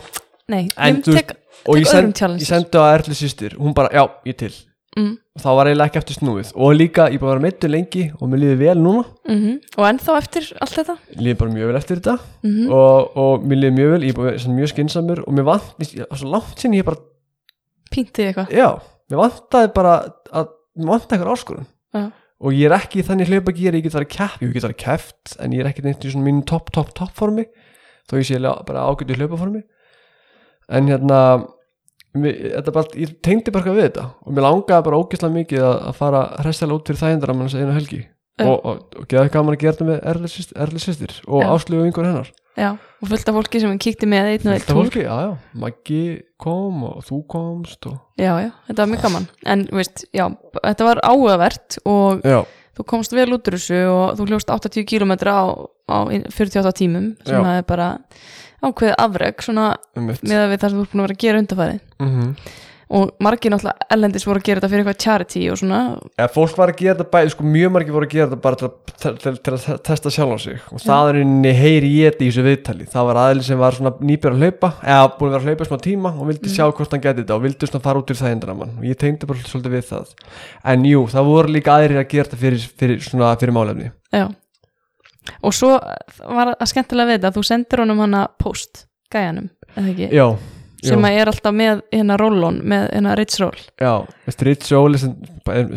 Nei, 0.52 0.64
En 0.76 0.98
ég 0.98 1.06
þú- 1.06 1.16
tek, 1.20 1.36
og 1.64 1.78
tek 1.78 1.84
ég, 1.86 1.92
send, 1.94 2.24
ég 2.42 2.50
sendi 2.50 2.82
á 2.82 2.84
Erlu 2.98 3.16
sýstir 3.22 3.56
hún 3.62 3.76
bara, 3.78 3.94
já, 3.96 4.04
ég 4.28 4.40
til 4.42 4.52
mm, 4.98 5.12
og 5.36 5.44
þá 5.44 5.48
var 5.58 5.70
eiginlega 5.70 5.90
ekki 5.90 6.00
eftir 6.02 6.18
snúið. 6.20 6.52
Og 6.56 6.74
líka, 6.78 7.08
ég 7.14 7.22
bara 7.22 7.36
var 7.36 7.44
meittur 7.44 7.72
lengi 7.74 8.06
og 8.18 8.30
mér 8.32 8.42
líði 8.44 8.58
vel 8.62 8.76
núna. 8.80 9.04
Mm 9.30 9.60
Og 9.78 9.88
ennþá 9.90 10.18
eftir 10.20 10.50
allt 10.64 10.78
þetta? 10.80 10.96
Líði 11.20 11.38
bara 11.42 11.54
mjög 11.56 11.72
vel 11.72 11.80
eftir 11.80 12.02
þetta. 12.02 12.16
Mm 12.46 12.74
og, 12.80 13.18
og 13.24 13.48
mér 13.50 13.62
líði 13.62 13.76
mjög 13.80 13.94
vel, 13.96 14.08
ég 14.08 14.24
er 14.24 14.40
að 14.40 14.58
mjög 14.58 14.74
skinsamur 14.74 15.24
og 15.26 15.38
mér 15.38 15.50
vant, 15.50 15.70
það 15.82 16.06
er 16.08 16.22
svo 16.22 16.32
langt 16.34 16.64
sinni 16.64 16.82
ég 16.82 16.88
bara, 16.88 17.02
Píntið 17.94 18.32
eitthvað? 18.32 18.54
Já, 18.58 18.70
mér 19.12 19.20
vantaði 19.22 19.74
bara 19.76 19.98
að, 20.34 20.54
mér 20.80 20.94
vantaði 20.96 21.20
eitthvað 21.20 21.36
áskorun. 21.36 21.68
Já. 21.94 22.08
og 22.44 22.56
ég 22.58 22.66
er 22.68 22.74
ekki 22.76 23.04
þannig 23.06 23.30
hlaupa 23.30 23.54
gýri, 23.56 23.80
ég 23.80 23.86
get 23.86 23.94
verið 23.94 24.10
kepp, 24.12 24.42
ég 24.42 24.56
get 24.56 24.66
verið 24.66 24.80
keppt 24.82 25.36
en 25.40 25.54
ég 25.54 25.62
er 25.62 25.70
ekki 25.70 25.84
neitt 25.86 26.04
í 26.04 26.10
svona 26.12 26.26
mínu 26.26 26.42
topp, 26.50 26.74
topp, 26.76 26.90
topp 26.98 27.14
formi. 27.16 27.46
Þó 28.10 28.18
ég 28.18 28.26
sé 28.28 28.40
bara 28.42 28.88
ágætu 28.90 29.16
hlaupa 29.16 29.38
formi 29.40 29.62
en 30.70 30.88
hérna 30.88 31.20
bara, 32.14 32.86
ég 33.00 33.16
tengdi 33.26 33.52
bara 33.54 33.64
eitthvað 33.64 33.78
við 33.80 33.88
þetta. 33.90 34.08
Og 34.24 34.34
mér 34.36 34.46
langaði 34.48 34.88
bara 34.88 35.00
ógeðslega 35.02 35.38
mikið 35.40 35.64
að, 35.68 35.78
að 35.90 35.98
fara 36.02 36.24
hressilega 36.44 36.78
út 36.78 36.92
fyrir 36.92 37.02
þægindar 37.04 37.34
að 37.34 37.40
mann 37.40 37.56
einu 37.58 37.78
helgi. 37.78 38.04
Já. 38.34 38.48
og, 38.50 38.64
og, 38.66 38.78
og 38.98 39.10
geða 39.12 39.30
gaman 39.30 39.54
að 39.54 39.60
gera 39.62 39.76
þetta 39.76 39.86
með 39.86 39.98
erli 40.10 40.30
systir, 40.34 40.58
erli 40.64 40.80
systir 40.82 41.12
og 41.28 41.44
Já. 41.44 41.50
áslögu 41.54 41.84
yngur 41.86 42.08
hennar. 42.08 42.32
Já, 42.58 42.70
og 43.02 43.10
fullt 43.10 43.30
af 43.30 43.38
fólki 43.38 43.60
sem 43.62 43.78
kíkti 43.82 44.10
með 44.10 44.30
einn 44.32 44.48
og 44.48 44.54
einn 44.54 44.62
Þetta 44.64 44.74
túr. 44.74 44.80
fólki, 44.80 45.04
já, 45.06 45.14
já, 45.26 45.60
Maggi 45.62 46.02
kom 46.42 46.84
og 46.86 47.00
þú 47.06 47.20
komst 47.30 47.88
og... 47.90 47.96
Já, 48.22 48.32
já, 48.42 48.50
þetta 48.68 48.80
var 48.84 48.92
mjög 48.92 49.06
gaman. 49.06 49.28
En, 49.54 49.64
veist, 49.74 50.04
já, 50.14 50.26
þetta 50.60 50.88
var 50.90 51.02
áhugavert 51.06 51.78
og 51.90 52.26
Já, 52.26 52.40
þú 52.78 52.86
komst 52.90 53.14
vel 53.14 53.30
út 53.36 53.48
úr 53.50 53.58
þessu 53.58 53.80
og 53.92 54.18
þú 54.18 54.28
hljóst 54.32 54.54
80 54.54 54.88
km 54.90 55.14
á, 55.30 55.44
á 55.90 55.98
48 56.10 56.74
tímum 56.80 57.12
sem 57.26 57.38
það 57.46 57.60
er 57.60 57.68
bara 57.70 57.88
ákveðið 58.64 58.96
afreg 59.04 59.44
svona 59.46 59.66
með 60.00 60.38
að 60.40 60.52
við 60.54 60.62
það 60.64 60.70
sem 60.70 60.78
þú 60.80 60.84
ert 60.86 60.94
búin 60.94 61.04
að 61.04 61.08
vera 61.08 61.18
að 61.18 61.24
gera 61.26 61.44
undarfæri 61.44 61.80
mm 62.00 62.36
og 62.90 63.12
margir 63.24 63.52
náttúrulega 63.54 63.88
ellendis 63.96 64.26
voru 64.28 64.42
að 64.42 64.48
gera 64.48 64.60
þetta 64.62 64.70
fyrir 64.74 64.84
eitthvað 64.84 65.04
charity 65.04 65.44
og 65.52 65.58
svona. 65.62 65.80
Ja, 66.20 66.28
Fólk 66.34 66.58
var 66.58 66.74
að 66.74 66.80
gera 66.82 66.96
þetta 66.98 67.10
bæði, 67.14 67.32
sko 67.34 67.46
mjög 67.48 67.72
margir 67.76 67.96
voru 67.96 68.08
að 68.10 68.14
gera 68.16 68.28
þetta 68.28 68.42
bara 68.44 68.60
til 68.60 68.68
að, 68.68 68.76
til, 69.24 69.38
til, 69.48 69.54
að 69.58 69.80
testa 69.88 70.12
sjálf 70.14 70.36
á 70.36 70.40
sig. 70.44 70.60
Og 70.74 70.84
það 70.84 71.10
er 71.14 71.20
inni 71.24 71.54
heyri 71.58 71.92
ég 72.02 72.14
þetta 72.14 72.24
í 72.26 72.30
þessu 72.32 72.46
viðtali. 72.50 72.88
Það 72.94 73.08
var 73.10 73.22
aðeins 73.24 73.50
sem 73.50 73.62
var 73.64 73.78
svona 73.80 73.94
nýbjör 74.12 74.36
að 74.38 74.44
hlaupa 74.44 74.72
eða 74.84 75.10
búin 75.18 75.30
að 75.30 75.34
vera 75.34 75.42
að 75.42 75.50
hlaupa 75.50 75.64
í 75.68 75.72
smá 75.72 75.82
tíma 75.88 76.14
og 76.14 76.30
vildi 76.32 76.50
Mm. 76.50 76.56
sjá 76.58 76.66
hvort 76.70 76.92
hann 76.92 77.02
geti 77.08 77.24
þetta 77.24 77.36
og 77.38 77.44
vildi 77.48 77.68
svona 77.72 77.84
fara 77.88 78.00
út 78.04 78.12
úr 78.14 78.20
það 78.20 78.32
endra 78.36 78.54
mann. 78.60 78.78
Og 78.78 78.84
ég 78.86 78.98
tengdi 79.00 79.26
bara 79.30 79.40
svolítið 79.48 79.74
við 79.78 79.86
það. 79.90 80.14
En 80.74 80.84
jú, 80.86 81.04
það 81.08 81.30
voru 81.32 81.54
líka 81.56 81.78
aðrir 81.80 82.02
að 82.04 82.10
gera 82.12 82.28
þetta 82.28 82.42
fyrir, 82.44 82.66
fyrir, 82.84 83.00
svona, 83.02 83.34
fyrir 83.40 83.56
málefni. 83.56 83.92
Já. 84.14 84.28
Og 85.42 85.54
svo 85.56 85.70
var 85.80 86.52
að 86.60 86.68
skemmtilega 86.68 87.08
við 87.14 87.18
þetta 87.22 87.30
að 87.32 87.38
þú 87.38 87.44
sendir 87.48 87.80
honum 87.80 88.02
hana 88.04 88.26
post 88.44 88.86
gæjanum, 89.14 89.46
eða 89.78 89.92
ekki? 89.94 90.10
Já, 90.12 90.26
sem 90.90 91.06
að 91.08 91.18
er 91.22 91.32
alltaf 91.32 91.54
með 91.56 91.82
hérna 91.94 92.18
rollon 92.20 92.58
með 92.64 92.86
hérna 92.94 93.16
Rich 93.20 93.40
Roll. 93.42 93.60
Já. 93.82 93.94
Rich 94.48 94.70
Joel 94.72 94.94
er 94.98 95.02
sem, 95.04 95.14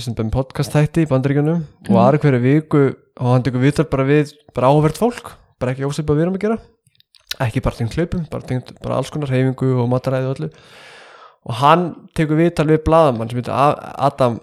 sem 0.02 0.14
bara 0.18 0.30
podcast 0.34 0.72
þætti 0.74 1.04
í 1.06 1.10
bandaríkjunum 1.10 1.60
og 1.62 1.90
Mhm. 1.90 2.00
aðra 2.04 2.18
hverju 2.24 2.40
viku 2.42 2.82
og 3.20 3.26
hann 3.32 3.42
tekur 3.46 3.62
viðtal 3.64 3.88
bara 3.90 4.04
við 4.04 4.32
bara 4.54 4.68
áhverð 4.72 4.98
fólk, 4.98 5.32
bara 5.60 5.72
ekki 5.72 5.86
ósipað 5.88 6.16
við 6.18 6.22
erum 6.26 6.34
að 6.38 6.44
gera. 6.46 6.58
Ekki 7.40 7.62
bara 7.62 7.76
tengt 7.76 7.94
hlaupum 7.96 8.26
bara 8.30 8.42
tengt 8.42 8.72
bara 8.82 8.96
alls 8.96 9.10
konar 9.10 9.28
reyfingu 9.28 9.72
og 9.82 9.88
mataræði 9.90 10.30
og 10.30 10.36
öllu. 10.36 10.50
Og 11.46 11.54
hann 11.54 12.08
tekur 12.16 12.36
viðtal 12.36 12.66
við 12.66 12.82
blaðamann 12.84 13.28
sem 13.30 13.38
heitir 13.40 13.54
Adam 13.54 14.40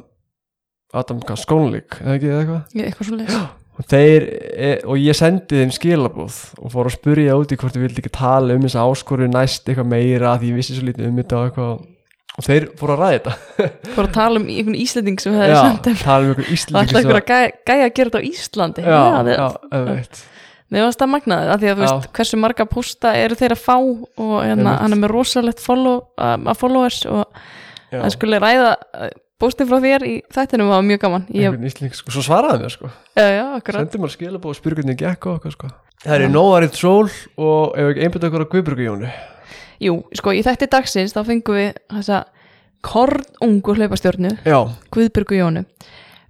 Adam 0.93 1.20
Skónleik 1.41 1.98
eða 2.03 2.15
ekki 2.20 2.29
eða 2.29 2.41
eitthvað? 2.43 2.63
Eitthvað 2.86 3.08
svo 3.08 3.17
og, 3.17 3.48
þeir, 3.92 4.25
e, 4.54 4.70
og 4.88 5.00
ég 5.02 5.18
sendi 5.18 5.60
þeim 5.62 5.72
skilabóð 5.75 6.38
og 6.62 6.72
fór 6.74 6.90
að 6.90 6.96
spurja 6.98 7.38
út 7.40 7.52
í 7.52 7.58
hvort 7.60 7.75
ég 7.78 7.84
vildi 7.88 8.04
ekki 8.04 8.13
tala 8.16 8.56
um 8.58 8.63
þessa 8.68 8.86
áskoru 8.88 9.28
næst 9.32 9.68
eitthvað 9.68 9.90
meira 9.92 10.36
því 10.40 10.52
ég 10.54 10.60
vissi 10.62 10.78
svo 10.78 10.88
lítið 10.88 11.10
um 11.10 11.18
þetta 11.22 11.40
og 11.40 11.50
eitthvað. 11.50 11.90
Og 12.34 12.46
þeir 12.48 12.63
fóru 12.80 12.94
að 12.96 13.02
ræða 13.04 13.16
þetta. 13.18 13.34
Fór 13.94 14.08
að 14.08 14.13
tala 14.16 14.40
um 14.42 14.46
einhvern 14.50 14.78
Íslending 14.82 15.20
sem 15.22 15.36
hefði 15.38 15.54
já, 15.54 15.66
þeim. 15.86 15.98
tala 16.02 16.24
um 16.24 16.30
einhver 16.32 16.46
og 16.48 16.54
Íslandingi 16.56 16.90
ætla 16.90 17.02
einhver 17.04 17.20
að 17.20 17.28
gæja, 17.30 17.50
gæja 17.70 17.84
að 17.90 17.92
gera 18.00 18.10
þetta 18.13 18.22
á 18.24 18.30
Íslandi? 18.30 18.86
Já, 18.88 19.02
við- 19.28 19.36
já, 19.38 19.48
auðvitað 19.78 20.24
Mér 20.74 20.88
varst 20.88 21.02
það 21.04 21.12
magnaðið, 21.13 21.50
af 21.54 21.60
því 21.62 21.68
að 21.70 21.75
þú 21.78 21.84
Já. 21.84 21.90
veist 21.94 22.08
hversu 22.18 22.38
marga 22.42 22.66
pústa 22.66 23.10
eru 23.13 23.36
þeir 23.38 23.54
að 23.54 23.60
fá 23.62 23.75
og 23.78 24.32
hérna, 24.42 24.72
hann 24.82 24.96
er 24.96 25.00
með 25.04 25.12
rosalegt 25.13 25.60
follow, 25.62 26.00
um, 26.18 26.48
að 26.50 26.58
followers 26.63 27.04
og 27.06 27.28
Já. 27.94 28.00
hann 28.02 28.13
skulle 28.16 28.40
ræða 28.42 28.72
bústið 29.42 29.70
frá 29.72 29.80
þér 29.84 30.06
í 30.08 30.13
þættinum 30.34 30.70
var 30.72 30.84
mjög 30.86 31.02
gaman. 31.04 31.25
Ég, 31.34 31.56
Íslandingi, 31.58 31.98
sko, 32.00 32.13
svo 32.13 32.24
svaraði 32.25 32.66
mér 32.66 32.74
sko. 32.74 32.92
Já, 33.18 33.25
já, 33.28 33.44
akkurat. 33.58 33.86
Sendi 33.86 34.04
mér 34.04 34.13
skilabóð 34.13 34.54
og 34.54 34.60
spyrir 34.60 34.80
hvernig 34.80 34.96
ég 34.98 35.04
gekk 35.04 35.28
og 35.30 35.38
eitthvað 35.40 35.56
sko. 35.58 35.72
Það 36.04 36.16
er 36.18 36.25
í 36.25 36.32
nóvarið 36.32 36.74
tról 36.75 37.12
og 37.40 37.78
ef 37.80 37.90
ekki 37.94 38.06
einbyrða 38.08 38.30
okkur 38.30 38.44
á 38.44 38.52
Guðbjörgu 38.52 38.88
Jónu 38.90 39.12
Jú, 39.84 39.94
sko, 40.20 40.34
í 40.36 40.42
þætti 40.44 40.68
dagsins 40.72 41.16
þá 41.16 41.22
fengum 41.28 41.58
við 41.58 41.70
þessa 41.94 42.24
kornungu 42.84 43.75
hlaupastjórnu 43.78 44.34
já, 44.44 44.58
Guðbjörgu 44.92 45.40
Jónu. 45.40 45.63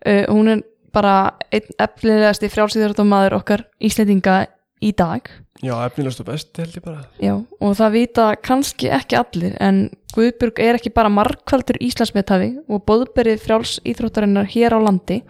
Uh, 0.03 0.23
hún 0.29 0.51
er 0.53 0.61
bara 0.93 1.15
einn 1.49 1.73
efnilegasti 1.81 2.51
frjálsýðarðamaður 2.53 3.39
okkar 3.39 3.65
Íslendinga 3.81 4.43
í 4.83 4.91
dag. 4.97 5.29
Já, 5.63 5.77
efnilegst 5.85 6.19
og 6.19 6.27
best 6.27 6.59
held 6.59 6.75
ég 6.75 6.83
bara. 6.83 7.05
Já, 7.23 7.37
og 7.39 7.75
það 7.79 7.95
vita 7.95 8.29
kannski 8.43 8.89
ekki 8.91 9.19
allir 9.19 9.57
en 9.63 9.85
Guðbjörg 10.13 10.59
er 10.61 10.77
ekki 10.77 10.91
bara 10.93 11.09
markvaldur 11.09 11.79
Íslandsmeðtafi 11.81 12.51
og 12.69 12.83
boðberið 12.85 13.39
frjáls 13.41 13.79
íþróttarinnar 13.87 14.49
hér 14.51 14.75
á 14.77 14.79
landi 14.83 15.23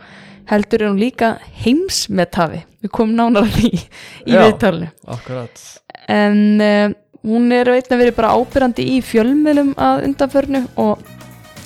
heldur 0.49 0.81
er 0.81 0.91
hún 0.91 0.99
líka 0.99 1.29
heimsmeðtafi 1.63 2.63
við 2.83 2.91
komum 2.91 3.15
nánar 3.15 3.47
að 3.47 3.59
því 3.59 3.71
í 3.77 4.33
Já. 4.33 4.41
viðtalinu. 4.43 4.89
akkurat. 5.15 5.63
En 6.11 6.41
uh, 6.59 6.95
hún 7.23 7.51
er 7.55 7.71
veitna 7.71 7.99
verið 8.01 8.17
bara 8.17 8.33
ábyrrandi 8.35 8.87
í 8.97 9.01
fjölmiðlum 9.05 9.71
að 9.79 10.07
undanförnu 10.09 10.65
og 10.83 11.05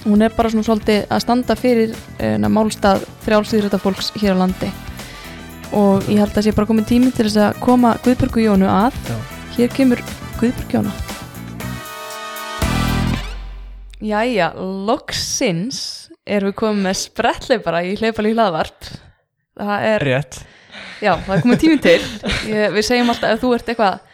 hún 0.04 0.22
er 0.22 0.36
bara 0.36 0.52
svona 0.54 0.68
svolítið 0.68 1.08
að 1.10 1.24
standa 1.26 1.58
fyrir 1.58 1.96
uh, 1.96 2.38
málstað 2.52 3.08
frjálsýðrita 3.26 3.82
fólks 3.82 4.14
hér 4.20 4.38
á 4.38 4.42
landi 4.46 4.70
og 5.76 6.06
ég 6.08 6.22
held 6.22 6.38
að 6.38 6.46
sé 6.48 6.54
bara 6.56 6.70
komin 6.70 6.88
tími 6.88 7.12
til 7.12 7.26
þess 7.28 7.40
að 7.44 7.60
koma 7.64 7.96
Guðbjörgu 8.06 8.46
Jónu 8.46 8.70
að. 8.72 8.96
Já. 9.08 9.18
hér 9.58 9.72
kemur 9.74 10.02
Guðbjörg 10.40 10.76
Jóna. 10.78 10.92
Jæja, 13.98 14.52
loksins 14.88 15.80
erum 16.28 16.52
við 16.52 16.60
komið 16.62 16.84
með 16.86 17.00
sprettleipara 17.02 17.82
í 17.88 17.96
hlaupalí 17.98 18.36
hlaðvarp. 18.36 18.92
Það 19.58 19.88
er, 19.90 20.06
rétt. 20.06 20.38
Já, 21.02 21.16
það 21.26 21.34
er 21.36 21.42
komið 21.48 21.64
tími 21.64 21.80
til. 21.82 21.98
Ég, 22.52 22.76
við 22.76 22.86
segjum 22.86 23.10
alltaf 23.14 23.34
ef 23.34 23.42
þú 23.42 23.54
ert 23.58 23.72
eitthvað 23.74 24.07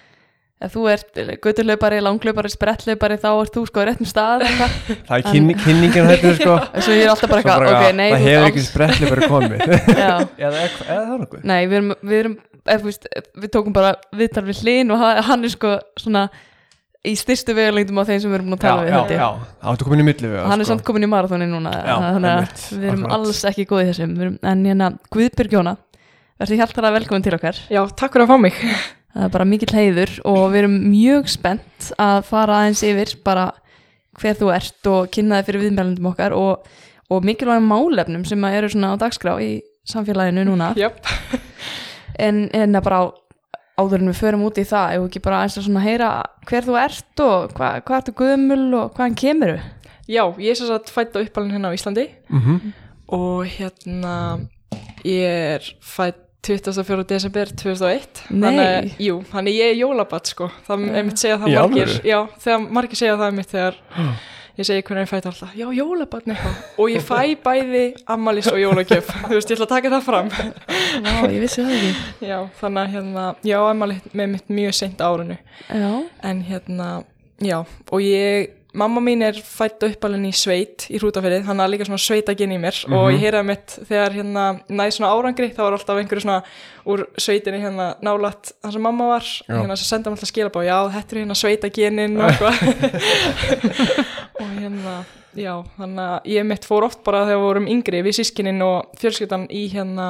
ef 0.63 0.72
þú 0.77 0.84
ert 0.91 1.20
götturlaupari, 1.43 1.98
langlaupari, 2.03 2.51
sprettlaupari 2.53 3.17
þá 3.20 3.27
ert 3.34 3.58
þú 3.58 3.65
sko 3.67 3.84
á 3.84 3.86
réttum 3.89 4.08
stað 4.10 4.46
það 5.10 5.13
er 5.17 5.25
kynning, 5.27 5.60
kynningin 5.65 6.08
hættur 6.08 6.38
sko. 6.39 6.55
Svo 6.86 6.96
ég 6.96 7.03
er 7.03 7.12
alltaf 7.13 7.34
bara 7.34 7.43
Svo 7.43 7.51
eitthvað, 7.51 7.75
ok, 7.75 8.00
nei 8.00 8.08
það 8.13 8.25
hefur 8.27 8.48
ekki 8.48 8.63
sprettli 8.70 9.12
verið 9.12 9.34
komið. 9.34 9.67
Já. 10.03 10.15
eða, 10.48 10.63
það 10.79 10.96
er 10.96 11.22
nokkuð. 11.25 11.43
Nei, 11.51 11.60
við 11.67 11.77
erum, 11.82 11.93
við 12.01 12.22
erum 12.24 12.39
ef, 12.63 12.79
þú 12.79 12.89
veist, 12.89 13.08
við 13.43 13.53
tókum 13.58 13.75
bara 13.75 13.93
viðtal 14.15 14.46
við 14.48 14.63
hlinn 14.63 14.96
og 14.96 15.05
hann, 15.27 15.43
er 15.43 15.53
sko 15.53 15.75
svona 16.00 16.25
í 17.03 17.13
styrstu 17.20 17.51
vegalengdum 17.58 18.00
á 18.00 18.03
þeim 18.08 18.22
sem 18.24 18.32
við 18.32 18.38
erum 18.39 18.53
búin 18.53 18.55
að 18.55 18.63
já, 18.63 18.70
tala 18.70 18.84
við 18.86 18.93
já, 18.93 18.96
held 18.96 19.10
ég. 19.12 19.17
já, 19.20 19.55
það 19.60 19.74
áttu 19.74 19.88
komin 19.89 20.00
í 20.00 20.05
milli 20.08 20.29
við 20.32 20.38
og 20.39 20.46
hann 20.53 20.63
er 20.63 20.70
samt 20.70 20.86
komin 20.88 21.03
í 21.03 21.10
marathóni 21.12 21.48
núna 21.51 21.74
Já, 21.75 21.96
þannig 22.00 22.29
að 22.29 22.38
einmitt, 22.38 22.62
við 22.72 22.86
erum 22.88 23.01
akkurat. 23.03 23.15
alls 23.17 23.41
ekki 23.50 23.65
góðið 23.67 23.89
þessum. 23.91 24.13
Við 24.15 24.24
erum, 24.29 24.38
en 24.53 24.62
hérna 24.70 24.88
Guðbjörg 25.12 25.58
Jóna 25.58 25.74
verður 26.39 26.62
hjartalega 26.62 26.96
velkomin 27.01 27.25
til 27.27 27.36
okkar. 27.36 27.60
Já, 27.75 27.82
takk 28.00 28.15
fyrir 28.15 28.24
að 28.24 28.32
fá 28.32 28.39
mig. 28.46 28.62
Það 29.13 29.25
er 29.27 29.34
bara 29.36 29.46
mikill 29.46 29.74
heiður 29.77 30.13
og 30.25 30.39
við 30.53 30.60
erum 30.63 30.77
mjög 30.91 31.27
spennt 31.29 31.91
að 32.01 32.24
fara 32.29 32.62
aðeins 32.62 32.84
yfir 32.88 33.15
bara 33.25 33.48
hver 34.22 34.38
þú 34.39 34.50
ert 34.53 34.89
og 34.91 35.10
kynna 35.13 35.39
þig 35.41 35.48
fyrir 35.50 35.63
viðmælundum 35.67 36.10
okkar 36.12 36.34
og, 36.38 36.67
og 37.10 37.25
mikilvægum 37.25 37.67
málefnum 37.70 38.25
sem 38.29 38.43
að 38.46 38.58
eru 38.60 38.70
svona 38.74 38.93
á 38.93 39.01
dagskrá 39.01 39.36
í 39.41 39.51
samfélaginu 39.89 40.46
núna 40.48 40.72
Jöp. 40.79 41.01
en, 42.25 42.48
en 42.53 42.77
að 42.77 42.86
bara 42.86 43.00
áður 43.82 44.03
en 44.03 44.12
við 44.12 44.20
förum 44.22 44.43
út 44.46 44.60
í 44.62 44.65
það 44.70 44.96
ef 45.00 45.05
ekki 45.08 45.22
bara 45.25 45.39
eins 45.43 45.58
og 45.58 45.65
svona 45.65 45.82
heyra 45.84 46.10
hver 46.50 46.67
þú 46.67 46.75
ert 46.77 47.24
og 47.25 47.55
hva, 47.58 47.72
hvað 47.82 47.98
ertu 48.03 48.13
gömul 48.22 48.65
og 48.84 48.93
hvaðan 48.98 49.17
kemur 49.17 49.55
Já, 50.03 50.24
ég 50.38 50.51
er 50.51 50.58
sem 50.60 50.67
sagt 50.67 50.91
fætt 50.93 51.15
á 51.15 51.24
uppalinn 51.24 51.55
hérna 51.55 51.72
á 51.72 51.75
Íslandi 51.77 52.10
Mhm. 52.29 52.74
og 53.13 53.46
hérna 53.50 54.13
ég 55.05 55.58
er 55.58 55.65
fætt 55.82 56.22
24. 56.43 57.05
desember 57.07 57.51
2001 57.55 58.21
Nei. 58.29 58.43
Þannig, 58.43 58.93
jú, 59.00 59.17
þannig 59.31 59.55
ég 59.55 59.73
er 59.73 59.77
jólabatt 59.79 60.27
sko. 60.33 60.50
Það 60.67 60.85
er 60.91 61.05
mitt 61.07 61.21
segja 61.21 61.39
það 61.39 61.53
margir? 61.55 61.93
Já, 62.03 62.19
þegar 62.43 62.63
margir 62.77 63.00
segja 63.00 63.17
það 63.21 63.38
mitt 63.38 63.53
þegar 63.53 63.77
ég 64.59 64.67
segi 64.67 64.83
hvernig 64.85 65.05
ég 65.05 65.12
fætt 65.13 65.29
alltaf. 65.31 65.53
Já, 65.57 65.65
jólabatt 65.73 66.27
og 66.77 66.91
ég 66.91 67.05
fæ 67.05 67.21
bæði 67.45 67.83
ammalis 68.12 68.50
og 68.51 68.59
jólagjöf. 68.59 69.13
Þú 69.29 69.38
veist, 69.38 69.53
ég 69.53 69.57
ætla 69.57 69.69
að 69.69 69.75
taka 69.75 69.93
það 69.95 70.09
fram. 70.09 70.33
Vá, 71.07 71.13
ég 71.31 71.39
vissi 71.45 71.63
það 71.63 71.77
ekki. 71.77 71.93
Já, 72.27 72.38
þannig 72.59 72.83
að 72.83 72.97
hérna, 72.97 73.27
já, 73.47 73.57
ammalis 73.69 74.12
með 74.12 74.35
mitt 74.35 74.53
mjög 74.59 74.75
seint 74.81 75.00
á 75.00 75.07
árinu. 75.07 75.39
Já, 75.69 75.93
en 76.31 76.43
hérna, 76.50 76.89
já, 77.39 77.57
og 77.63 78.03
ég 78.03 78.51
mamma 78.73 79.01
mín 79.05 79.21
er 79.25 79.37
fætt 79.37 79.83
uppalinn 79.85 80.25
í 80.25 80.31
sveit 80.35 80.87
í 80.89 80.97
hrútafyrið, 81.01 81.43
hann 81.47 81.61
er 81.61 81.71
líka 81.71 81.85
svona 81.87 82.01
sveitaginn 82.01 82.55
í 82.55 82.59
mér. 82.61 82.79
Og 82.89 83.11
ég 83.13 83.21
heyraði 83.21 83.47
mitt 83.51 83.75
þegar 83.89 84.15
hérna 84.17 84.45
næði 84.67 84.95
svona 84.97 85.11
árangri, 85.13 85.49
þá 85.53 85.61
var 85.65 85.77
alltaf 85.77 86.01
einhverju 86.01 86.25
svona 86.25 86.39
úr 86.89 87.05
sveitinni 87.21 87.61
hérna 87.63 87.91
nálat 88.03 88.51
þar 88.63 88.75
sem 88.75 88.83
mamma 88.83 89.09
var, 89.13 89.29
Já. 89.45 89.53
hérna 89.59 89.77
sem 89.79 89.89
senda 89.91 90.09
mér 90.09 90.17
alltaf 90.17 90.31
skilabá, 90.33 90.65
já, 90.65 90.77
þetta 90.97 91.15
er 91.15 91.21
hérna 91.21 91.39
sveitaginnin 91.39 92.19
og 92.19 92.43
og 94.41 94.49
hérna, 94.57 94.97
já, 95.37 95.53
þannig 95.77 96.05
að 96.09 96.29
ég 96.33 96.47
mitt 96.49 96.67
fór 96.67 96.89
oft 96.89 97.03
bara 97.05 97.23
þegar 97.27 97.39
við 97.39 97.47
vorum 97.47 97.71
yngri 97.77 98.03
við 98.05 98.17
sískininn 98.19 98.65
og 98.65 98.93
fjölskyldan 99.01 99.47
í 99.53 99.67
hérna 99.73 100.09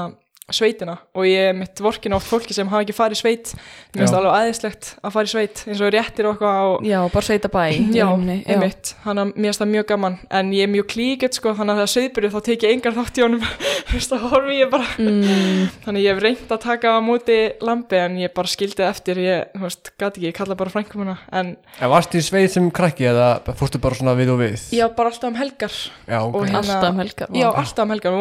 sveitina 0.52 0.98
og 1.16 1.24
ég 1.26 1.54
mitt 1.56 1.80
vorkin 1.80 2.14
oft 2.18 2.28
fólki 2.28 2.54
sem 2.54 2.68
hafa 2.68 2.84
ekki 2.84 2.96
farið 2.98 3.16
í 3.16 3.20
sveit. 3.22 3.52
Mér 3.94 4.02
finnst 4.04 4.14
það 4.14 4.20
alveg 4.20 4.34
aðeinslegt 4.40 4.90
að 5.00 5.14
fara 5.16 5.30
í 5.30 5.32
sveit 5.32 5.62
eins 5.70 5.82
og 5.86 5.92
réttir 5.96 6.28
og 6.28 6.34
eitthvað 6.36 6.72
og 6.74 6.88
já, 6.90 6.98
bara 7.14 7.26
sveita 7.30 7.52
bæ 7.54 7.62
í 7.72 7.78
Já, 7.96 8.08
já. 8.12 8.36
einmitt, 8.52 8.92
hann 9.06 9.22
að 9.24 9.32
mér 9.38 9.48
finnst 9.54 9.64
það 9.64 9.72
mjög 9.74 9.88
gaman. 9.94 10.18
En 10.30 10.52
ég 10.52 10.68
er 10.68 10.72
mjög 10.74 10.88
klíkett 10.92 11.38
sko, 11.40 11.54
þannig 11.56 11.74
að 11.74 11.80
þegar 11.84 11.94
söðbyrju 11.94 12.32
þá 12.34 12.40
tek 12.50 12.66
ég 12.68 12.76
engar 12.76 12.98
þátt 12.98 13.20
í 13.22 13.24
honum. 13.24 13.46
Þú 13.88 13.96
veist 14.00 14.14
það 14.14 14.26
horfi 14.34 14.58
ég 14.60 14.70
bara. 14.74 14.88
Mm, 15.00 15.64
þannig 15.86 16.04
ég 16.08 16.14
hef 16.16 16.22
reynd 16.24 16.54
að 16.58 16.62
taka 16.68 16.94
á 16.96 17.00
móti 17.04 17.38
lambi 17.64 18.00
en 18.04 18.20
ég 18.24 18.34
bara 18.36 18.52
skildi 18.52 18.84
eftir. 18.88 19.20
Ég, 19.24 19.48
þú 19.56 19.64
veist, 19.68 19.92
gati 20.02 20.20
ekki, 20.20 20.28
ég 20.32 20.38
kalla 20.38 20.58
bara 20.60 20.74
frænkumuna 20.74 21.18
en 21.32 21.54
En 21.80 21.92
varst 21.92 22.16
í 22.18 22.22
sveið 22.24 22.50
sem 22.58 22.70
krakki 22.74 23.08
eða 23.12 23.28
fórstu 23.58 23.80
bara 23.84 23.96
svona 24.00 24.16
við 24.18 24.34
og 24.34 24.40
við? 24.44 24.58
já, 24.76 24.88
bara 24.96 25.12
alltaf 25.14 25.30
um 25.32 25.38
helgar. 25.40 25.74
Já, 26.10 26.20
ok. 26.26 26.36
Og 26.36 26.48
hérna- 26.50 26.62
Alltaf 26.64 26.90
um 26.90 27.00
helgar 27.04 27.28
já, 27.38 27.48
alltaf 27.54 27.84
um 27.86 27.94
helgar, 27.94 28.16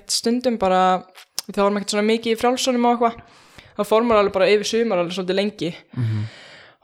mitt 0.00 0.14
stundum 0.14 0.56
bara 0.60 1.02
þá 1.50 1.60
varum 1.64 1.80
ekkert 1.80 1.94
svona 1.94 2.08
mikið 2.08 2.34
í 2.34 2.38
frjálsunum 2.40 2.86
og 2.88 2.94
eitthvað 2.94 3.20
þá 3.76 3.82
fór 3.88 4.06
maður 4.06 4.22
alveg 4.24 4.36
bara 4.36 4.48
yfir 4.52 4.68
sumar 4.70 5.02
alveg 5.02 5.16
svolítið 5.16 5.38
lengi. 5.38 5.70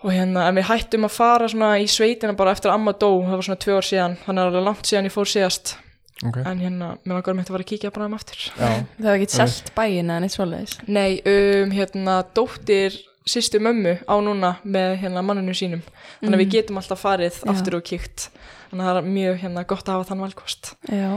Og 0.05 0.13
hérna, 0.13 0.47
en 0.51 0.59
við 0.59 0.69
hættum 0.69 1.07
að 1.09 1.15
fara 1.17 1.49
svona 1.49 1.73
í 1.81 1.89
sveitina 1.91 2.37
bara 2.37 2.53
eftir 2.53 2.71
að 2.71 2.79
amma 2.79 2.93
dó, 2.93 3.09
það 3.25 3.39
var 3.39 3.47
svona 3.49 3.63
tvö 3.65 3.77
ár 3.79 3.87
síðan 3.89 4.17
þannig 4.27 4.43
að 4.43 4.51
það 4.53 4.59
er 4.61 4.67
langt 4.69 4.91
síðan 4.91 5.09
ég 5.09 5.15
fór 5.15 5.31
síðast. 5.33 5.77
Ok. 6.25 6.37
en 6.49 6.61
hérna, 6.65 6.87
mér 7.05 7.19
langar 7.19 7.35
mitt 7.37 7.51
að 7.51 7.53
fara 7.53 7.65
að 7.67 7.69
kíkja 7.69 7.91
bara 7.93 8.07
um 8.09 8.15
aftur. 8.17 8.39
Já, 8.57 8.69
Það 8.97 9.09
var 9.09 9.19
ekki 9.19 9.33
selt 9.35 9.73
bæin 9.77 10.09
eða 10.09 10.21
neitt 10.25 10.33
svoleiðis? 10.33 10.77
Nei, 10.89 11.19
um, 11.29 11.75
hérna, 11.77 12.15
dóttir 12.37 12.97
sýstu 13.29 13.61
mömmu 13.61 13.99
á 14.09 14.15
núna 14.25 14.55
með 14.65 14.95
hérna 15.03 15.25
manninu 15.27 15.53
sínum. 15.57 15.83
Þannig 16.23 16.39
að 16.39 16.43
við 16.45 16.55
getum 16.55 16.81
alltaf 16.81 17.03
farið 17.05 17.41
Já. 17.43 17.51
aftur 17.53 17.77
og 17.81 17.85
kíkt. 17.85 18.31
Þannig 18.71 18.87
að 18.87 18.89
það 18.89 19.01
er 19.03 19.11
mjög 19.19 19.37
hérna 19.43 19.67
gott 19.69 19.91
að 19.91 19.99
hafa 19.99 20.09
þann 20.09 20.25
valkost. 20.25 20.73
Já, 20.89 21.11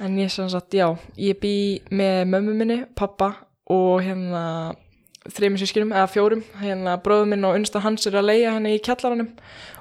en 0.00 0.16
ég 0.18 0.30
sem 0.32 0.48
sagt, 0.48 0.72
já, 0.74 0.88
ég 1.18 1.38
bý 1.40 1.80
með 1.90 2.24
mömmu 2.32 2.54
minni, 2.56 2.78
pappa 2.96 3.34
og 3.70 4.00
hérna 4.02 4.74
þreymur 5.30 5.60
sískinum, 5.60 5.90
eða 5.92 6.08
fjórum, 6.10 6.42
hérna 6.62 6.94
bróður 7.04 7.28
minn 7.28 7.44
og 7.44 7.54
unnsta 7.58 7.82
hans 7.84 8.06
er 8.08 8.16
að 8.18 8.24
leia 8.30 8.54
henni 8.56 8.72
í 8.78 8.82
kjallaranum 8.82 9.28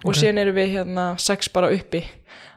og 0.04 0.10
Ok. 0.12 0.18
síðan 0.20 0.38
eru 0.44 0.52
við 0.54 0.74
hérna 0.76 1.06
sex 1.20 1.48
bara 1.50 1.70
uppi 1.72 2.02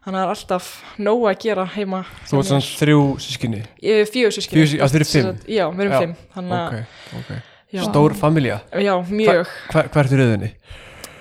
þannig 0.03 0.19
að 0.19 0.23
það 0.23 0.27
er 0.27 0.33
alltaf 0.35 0.71
nóg 0.99 1.23
að 1.31 1.39
gera 1.45 1.65
heima 1.77 2.01
þú 2.27 2.39
ert 2.41 2.49
svona 2.51 2.67
þrjú 2.67 3.03
sískinni. 3.23 3.63
Ég 3.83 4.01
er 4.03 4.11
fjögur 4.11 4.35
sískinni 4.35 4.59
Fjögur 4.59 4.71
sí- 4.73 4.79
já, 4.81 4.87
þið 4.91 4.99
eruð 5.01 5.13
fimm? 5.13 5.39
Já, 5.47 5.65
við 5.71 5.81
erum 5.85 5.93
Já. 5.93 6.01
fimm 6.01 6.15
þannig 6.35 6.59
að, 6.59 6.67
Ok, 6.67 7.21
ok. 7.21 7.31
já, 7.73 7.83
Stór 7.87 8.15
familja. 8.19 8.61
já, 8.75 8.95
mjög 9.07 9.47
Hver, 9.71 9.89
hvert 9.95 10.13
er 10.13 10.19
rauðinni? 10.19 10.51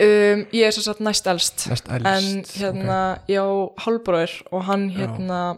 um, 0.01 0.45
Ég 0.51 0.65
er 0.65 0.71
sem 0.71 0.83
sagt 0.83 0.99
næst 0.99 1.27
elst 1.27 1.67
Næst 1.69 1.85
elst. 1.91 2.05
en 2.09 2.43
hérna, 2.57 3.19
já, 3.29 3.43
hálfbróður 3.85 4.41
og 4.51 4.63
hann 4.65 4.89
Já. 4.89 5.57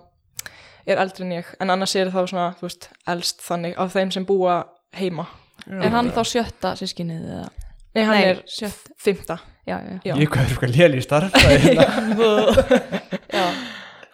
Er 0.88 0.98
eldri 1.04 1.26
en 1.26 1.32
ég, 1.38 1.46
en 1.64 1.70
annars 1.74 1.96
er 1.96 2.10
það 2.14 2.28
svona, 2.32 2.48
þú 2.60 2.68
veist, 2.68 2.90
elst 3.08 3.42
þannig 3.46 3.78
af 3.80 3.94
þeim 3.96 4.12
sem 4.12 4.26
búa 4.28 4.58
heima 5.00 5.28
er 5.70 5.90
hann 5.94 6.10
þá 6.12 6.22
sjötta 6.28 6.74
sískinnið 6.80 7.24
eða? 7.38 7.50
Nei, 7.94 8.04
hann 8.04 8.16
Nei, 8.18 8.26
er 8.34 8.40
sjött. 8.50 8.88
fymta 8.98 9.38
Já, 9.64 9.78
já, 9.80 10.00
Já, 10.04 10.16
Ég 10.20 10.28
hvað 10.34 10.42
er 10.44 10.50
eitthvað 10.52 10.74
léli 10.76 10.98
í 11.00 11.04
starfæði 11.06 11.60
hérna. 11.64 11.84
já. 13.38 13.46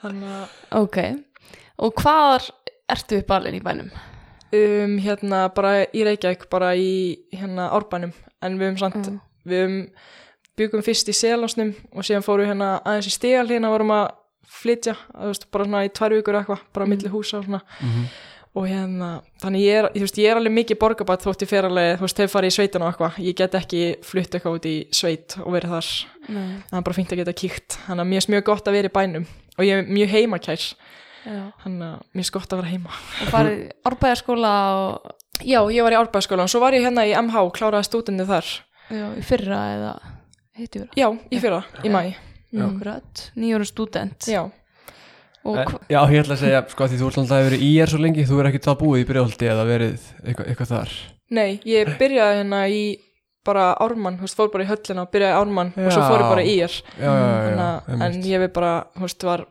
hann 0.03 0.19
að 0.29 0.43
Ok, 0.77 0.97
og 1.81 1.93
hvar 2.03 2.45
ertu 2.91 3.17
upp 3.23 3.31
alveg 3.33 3.57
í 3.57 3.63
bænum? 3.65 3.89
um, 4.53 4.95
hérna 5.01 5.47
bara 5.55 5.85
í 5.93 6.03
Reykjavík 6.05 6.47
bara 6.51 6.73
í 6.77 7.17
hérna 7.33 7.69
árbænum 7.73 8.13
en 8.41 8.59
við 8.59 8.69
höfum 8.71 8.79
samt, 8.83 9.09
Mm. 9.09 9.19
við 9.49 9.59
höfum 9.63 9.81
byggum 10.59 10.83
fyrst 10.83 11.09
í 11.09 11.15
Selásnum 11.15 11.73
og 11.95 12.03
síðan 12.03 12.25
fórum 12.25 12.43
við 12.45 12.51
hérna 12.53 12.69
aðeins 12.83 13.07
í 13.09 13.15
Stígal 13.15 13.47
hérna 13.47 13.69
vorum 13.71 13.93
að 13.95 14.09
flytja, 14.48 14.96
veist, 15.27 15.48
bara 15.51 15.65
svona 15.67 15.86
í 15.88 15.93
tvær 15.93 16.15
vikur 16.17 16.39
eitthvað, 16.39 16.65
bara 16.75 16.88
á 16.88 16.91
milli 16.91 17.12
húsa 17.12 17.39
og 17.39 17.48
svona. 17.48 17.62
Og 18.58 18.65
hérna, 18.65 19.10
þannig 19.43 19.62
ég 19.62 19.79
er, 19.84 19.88
veist, 19.93 20.17
ég 20.17 20.31
er 20.31 20.39
alveg 20.39 20.55
mikið 20.55 20.79
borgarbætt 20.81 21.25
þótt 21.27 21.43
ég 21.46 21.51
fer 21.51 21.67
alveg, 21.67 21.91
þú 22.00 22.08
veist, 22.08 22.22
hefur 22.24 22.34
farið 22.34 22.50
í 22.50 22.55
sveitin 22.55 22.86
og 22.86 22.89
eitthvað, 22.89 23.19
ég 23.27 23.38
get 23.38 23.58
ekki 23.60 23.84
flutt 24.03 24.34
eitthvað 24.34 24.58
út 24.58 24.65
í 24.65 24.77
sveit 24.96 25.36
og 25.43 25.53
verið 25.53 25.75
þar, 25.75 25.91
Nei, 26.29 26.48
það 26.72 26.79
er 26.79 26.88
bara 26.88 26.98
fínt 26.98 27.13
að 27.13 27.22
geta 27.22 27.36
kíkt. 27.43 27.77
Þannig 27.86 28.03
að 28.05 28.10
mér 28.10 28.24
er 28.24 28.34
mjög 28.34 28.48
gott 28.50 28.67
að 28.67 28.79
vera 28.79 28.89
í 28.89 28.96
bænum. 28.98 29.29
Og 29.60 29.67
ég 29.67 29.77
er 29.77 29.93
mjög 29.93 30.13
heimakær, 30.15 30.65
já. 31.25 31.39
þannig 31.63 31.86
að 31.91 32.03
mér 32.17 32.25
er 32.25 32.34
gott 32.39 32.53
að 32.53 32.62
vera 32.63 32.74
heima. 32.74 33.00
Og 33.22 33.34
farið 33.36 33.63
árbæðarskóla 33.91 34.53
og 34.79 35.15
Já, 35.39 35.62
ég 35.72 35.86
var 35.86 35.96
í 35.96 36.00
árbæðaskólan, 36.00 36.50
svo 36.51 36.60
var 36.60 36.75
ég 36.75 36.84
hérna 36.84 37.05
í 37.08 37.13
MH 37.15 37.46
kláraði 37.55 37.88
stúdindi 37.88 38.25
þar, 38.27 38.48
já, 38.91 39.05
í 39.15 39.22
fyrra 39.24 39.60
eða 39.77 39.93
heitir 42.51 42.79
fyrra. 42.79 42.95
já, 43.35 44.27
Já. 44.27 44.51
Já, 45.45 45.55
En- 45.61 45.67
hva- 45.67 45.81
Já, 45.89 46.01
ég 46.11 46.19
ætla 46.23 46.35
að 46.35 46.41
segja, 46.43 46.63
sko, 46.69 46.83
því 46.89 46.97
þú 46.99 47.07
ert 47.07 47.17
alltaf 47.21 47.43
verið 47.47 47.61
í 47.63 47.69
er 47.81 47.87
svo 47.87 47.99
lengi, 48.03 48.25
þú 48.27 48.39
er 48.39 48.47
ekki 48.49 48.59
það 48.65 48.79
búið 48.81 48.99
í 48.99 49.05
byrjóldi 49.07 49.45
eða 49.49 49.63
verið 49.69 49.99
eitthvað, 50.25 50.47
eitthvað 50.51 50.67
þar. 50.73 50.89
nei, 51.31 51.59
ég 51.65 51.97
byrjaði 51.97 52.35
hérna 52.41 52.59
í 52.69 52.81
bara 53.45 53.73
ármann, 53.79 54.17
þú 54.19 54.21
veist, 54.27 54.35
fór 54.37 54.51
bara 54.51 54.63
í 54.65 54.67
höllina 54.67 55.01
og 55.05 55.11
byrjaði 55.11 55.37
ármann 55.39 55.71
og 55.77 55.91
svo 55.93 56.01
Já. 56.03 56.09
fór 56.09 56.19
ég 56.19 56.29
bara 56.29 56.43
í 56.43 56.55
er 56.59 56.73
Já, 56.99 57.07
já, 57.07 57.29
já, 57.29 57.49
já, 57.49 57.55
að- 57.87 58.01
en 58.03 58.21
ég 58.23 58.39
við 58.43 58.53
bara, 58.53 58.73
þú 58.97 59.01
veist, 59.07 59.23
var 59.23 59.45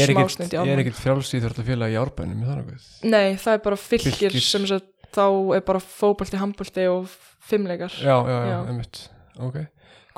er 0.00 0.08
smásnund 0.08 0.48
í 0.48 0.56
ég 0.56 0.56
er 0.56 0.60
Ármann. 0.60 0.80
ekkit 0.80 1.00
frjálsýþjórtafélag 1.04 1.90
í 1.92 2.00
árbænum, 2.00 2.40
er? 2.48 2.86
Nei, 3.04 3.34
það 3.36 3.52
er 3.54 3.58
bara 3.58 3.76
fylgir 3.76 4.30
Fylkis. 4.32 4.50
sem 4.50 4.66
sagt, 4.66 4.88
þá 5.12 5.56
er 5.56 5.60
bara 5.60 5.78
fótbolti, 5.80 6.36
handbolti 6.40 6.86
og 6.88 7.08
fimmleikar. 7.44 7.90
Já, 7.92 8.16
já, 8.24 8.38
já, 8.40 8.50
Já. 8.50 8.66
einmitt, 8.68 9.08
ok. 9.38 9.66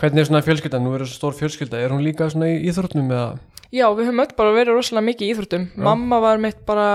Hvernig 0.03 0.19
er 0.19 0.27
svona 0.27 0.43
fjölskylda, 0.43 0.81
nú 0.83 0.97
er 0.97 1.05
þessu 1.05 1.15
stór 1.15 1.35
fjölskylda, 1.39 1.79
er 1.79 1.93
hún 1.95 2.01
líka 2.03 2.27
svona 2.27 2.49
í 2.51 2.57
íþrótnum 2.67 3.07
eða? 3.07 3.39
Já, 3.71 3.85
við 3.95 4.09
höfum 4.09 4.23
öll 4.25 4.33
bara 4.35 4.55
verið 4.57 4.75
rosalega 4.75 5.07
mikið 5.07 5.23
í 5.23 5.31
íþróttum. 5.31 5.67
Já. 5.71 5.83
Mamma 5.87 6.19
var 6.25 6.41
mitt 6.43 6.65
bara, 6.67 6.87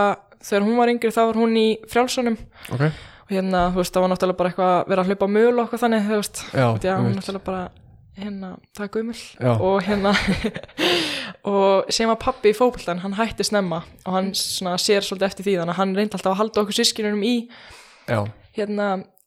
þegar 0.43 0.65
hún 0.65 0.75
var 0.75 0.91
yngri 0.91 1.13
þá 1.15 1.21
var 1.21 1.39
hún 1.39 1.55
í 1.55 1.63
frjálsunum. 1.87 2.35
Ok, 2.75 2.83
og 2.83 3.31
hérna, 3.31 3.71
þú 3.71 3.79
veist, 3.79 3.95
það 3.95 4.03
var 4.03 4.11
náttúrulega 4.11 4.39
bara 4.41 4.51
eitthvað 4.51 4.73
að 4.73 4.91
vera 4.91 5.05
að 5.05 5.07
hlaupa 5.07 5.31
möl 5.37 5.53
og 5.53 5.61
eitthvað 5.63 5.83
þannig, 5.85 6.03
þú 6.03 6.19
veist, 6.19 6.43
já, 6.51 6.67
já, 6.83 6.93
hún 6.99 7.15
náttúrulega 7.15 7.47
bara, 7.47 7.63
hérna, 8.17 8.51
það 8.75 8.83
er 8.83 8.91
gummul 8.97 9.23
Já. 9.23 9.51
og 9.55 9.77
hérna, 9.87 10.13
og 11.53 11.95
sem 11.95 12.11
var 12.11 12.19
pappi 12.19 12.51
í 12.51 12.57
fótboltan, 12.59 12.99
hann 13.05 13.15
hætti 13.15 13.47
snemma 13.47 13.85
og 14.03 14.11
hann 14.19 14.35
svona 14.35 14.75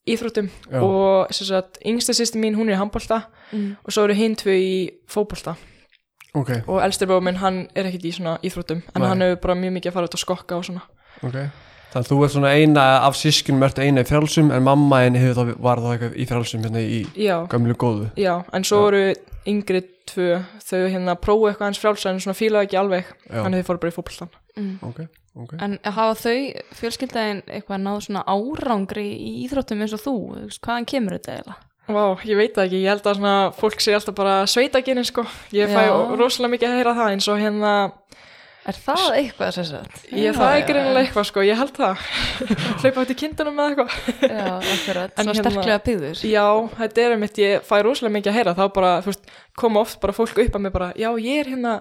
hann 0.00 0.14
íþróttum 0.14 0.48
já, 0.70 0.80
og 0.80 1.34
sem 1.34 1.46
sagt, 1.46 1.78
yngsta 1.84 2.14
sýsti 2.16 2.40
mín, 2.40 2.56
hún 2.56 2.68
er 2.68 2.76
í 2.76 2.80
handbolta 2.80 3.22
mm, 3.52 3.76
og 3.84 3.92
svo 3.92 4.04
eru 4.04 4.14
hinn 4.14 4.36
tvö 4.36 4.54
í 4.56 4.74
fótbolta 5.10 5.56
ok, 6.34 6.62
og 6.66 6.82
elstur 6.84 7.06
bróður 7.10 7.26
minn, 7.28 7.40
hann 7.42 7.68
er 7.74 7.90
ekkit 7.90 8.06
í 8.08 8.14
svona 8.16 8.38
íþróttum 8.42 8.82
en 8.94 9.02
Nei. 9.02 9.08
hann 9.08 9.20
hefur 9.26 9.42
bara 9.42 9.58
mjög 9.60 9.76
mikið 9.76 9.90
að 9.90 9.98
fara 9.98 10.10
út 10.10 10.16
að 10.16 10.24
skokka 10.24 10.56
og 10.60 10.64
svona 10.64 10.86
ok. 11.22 11.40
Þannig 11.90 12.06
að 12.06 12.10
þú 12.12 12.16
ert 12.22 12.32
svona 12.36 12.50
eina 12.54 12.82
af 13.02 13.16
sískinum, 13.18 13.62
ertu 13.66 13.82
eina 13.82 14.04
í 14.04 14.06
frjálsum, 14.06 14.52
en 14.54 14.62
mamma 14.62 15.00
en 15.08 15.16
hefur 15.18 15.40
þá, 15.40 15.56
var 15.58 15.80
þá 15.82 15.88
eitthvað 15.90 16.12
í 16.14 16.26
frjálsum 16.30 16.62
hérna 16.62 16.82
í 16.86 17.00
já, 17.18 17.34
gömlu 17.50 17.74
góðu. 17.74 18.04
já, 18.14 18.44
en 18.54 18.62
svo 18.64 18.84
Já. 18.84 18.92
eru 18.92 19.00
yngri 19.50 19.80
tvö, 20.06 20.36
þau 20.62 20.84
hérna 20.86 21.16
prófu 21.18 21.48
eitthvað 21.50 21.66
hans 21.66 21.80
frjálsa 21.82 22.12
en 22.12 22.20
svona 22.22 22.38
fílaði 22.38 22.68
ekki 22.68 22.78
alveg 22.78 23.10
Já, 23.10 23.40
þannig 23.42 23.64
þau 23.64 23.68
fóru 23.72 23.82
bara 23.82 23.90
í 23.90 23.96
fótboltan 23.96 24.30
mm. 24.54 24.76
ok, 24.86 25.00
ok. 25.36 25.54
En 25.62 25.78
hafa 25.84 26.14
þau 26.18 26.36
fjölskyldaðin 26.80 27.42
eitthvað 27.46 27.82
náð 27.84 28.00
svona 28.08 28.24
árangri 28.26 29.06
í 29.14 29.32
íþróttum 29.46 29.82
eins 29.84 29.94
og 29.96 30.02
þú? 30.04 30.14
Hvaðan 30.58 30.88
kemur 30.90 31.18
þetta 31.18 31.36
eiginlega? 31.38 31.58
Vá, 31.90 32.04
ég 32.22 32.36
veit 32.38 32.52
það 32.54 32.66
ekki, 32.68 32.80
ég 32.84 32.92
held 32.92 33.06
að 33.10 33.16
svona 33.18 33.36
fólk 33.58 33.80
sé 33.82 33.94
alltaf 33.96 34.14
bara 34.14 34.34
sveitaginni 34.46 35.02
sko 35.08 35.24
ég 35.56 35.72
fæ 35.72 35.80
Já. 35.88 35.94
rosalega 36.20 36.52
mikið 36.52 36.68
að 36.70 36.76
heyra 36.78 36.92
það 37.00 37.14
eins 37.16 37.26
og 37.32 37.40
hérna 37.42 37.72
Er 38.70 38.76
það 38.76 39.06
eitthvað 39.16 39.50
sem 39.56 39.64
sagt? 39.64 40.02
ég, 40.12 40.34
það 40.36 40.52
er 40.58 40.64
greinilega 40.68 41.00
eitthvað 41.06 41.26
sko, 41.30 41.42
ég 41.48 41.56
held 41.58 41.72
það 41.74 42.02
hlaupa 42.84 43.02
út 43.06 43.10
í 43.10 43.16
kindunum 43.22 43.56
með 43.56 43.70
eitthvað 43.72 44.28
Já, 44.28 44.52
akkurat, 44.60 45.14
En 45.16 45.24
svona 45.24 45.34
hérna- 45.34 45.40
sterklega 45.40 45.78
byggður. 45.88 46.20
Já, 46.28 46.44
þetta 46.76 47.02
er 47.06 47.14
einmitt, 47.16 47.40
ég 47.40 47.64
fæ 47.66 47.74
rosalega 47.88 48.14
mikið 48.18 48.30
að 48.34 48.38
heyra 48.38 48.54
þá 48.60 48.64
bara, 48.76 48.90
þú 49.02 49.10
veist, 49.14 49.32
koma 49.64 49.80
oft 49.82 49.98
bara 50.04 50.14
fólk 50.20 50.38
upp 50.44 50.58
að 50.60 50.64
mig 50.68 50.74
bara, 50.76 50.90
já, 51.00 51.08
ég 51.24 51.40
er 51.42 51.50
hérna 51.56 51.74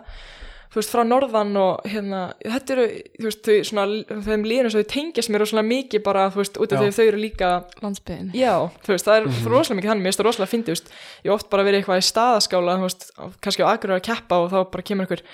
þú 0.70 0.78
veist, 0.78 0.92
frá 0.94 1.02
norðan 1.08 1.56
og 1.58 1.86
hérna 1.90 2.20
þetta 2.44 2.74
eru, 2.76 2.84
þú 3.18 3.26
veist, 3.26 3.40
þau 3.48 3.56
svona 3.70 3.86
þeim 4.28 4.44
líðinu 4.46 4.70
svo 4.74 4.84
þau 4.84 4.92
tengjast 4.94 5.32
mér 5.34 5.42
rosalega 5.44 5.70
mikið 5.70 6.04
bara, 6.06 6.28
þú 6.34 6.38
veist, 6.44 6.60
út 6.62 6.70
af 6.76 6.78
því 6.84 6.90
að 6.92 6.98
þau 7.00 7.06
eru 7.08 7.20
líka 7.24 7.48
Landsbyðin. 7.82 8.28
já, 8.38 8.54
þú 8.86 8.90
veist, 8.94 9.08
það 9.08 9.16
er 9.18 9.24
rosalega 9.50 9.78
mikið 9.80 9.90
þannig, 9.94 10.04
mér 10.04 10.12
finnst 10.12 10.22
það 10.22 10.30
rosalega 10.30 10.54
fyndið, 10.54 10.70
þú 10.70 10.76
veist, 10.78 10.88
ég 11.26 11.34
oft 11.34 11.48
bara 11.50 11.66
verið 11.66 11.80
eitthvað 11.82 12.02
í 12.04 12.06
staðaskála, 12.10 12.78
þú 12.78 12.86
veist, 12.86 13.04
kannski 13.42 13.66
á 13.66 13.72
agur 13.72 13.96
að 13.98 14.06
keppa 14.10 14.36
og 14.44 14.48
þá 14.54 14.60
bara 14.76 14.88
kemur 14.92 15.04
einhver 15.08 15.26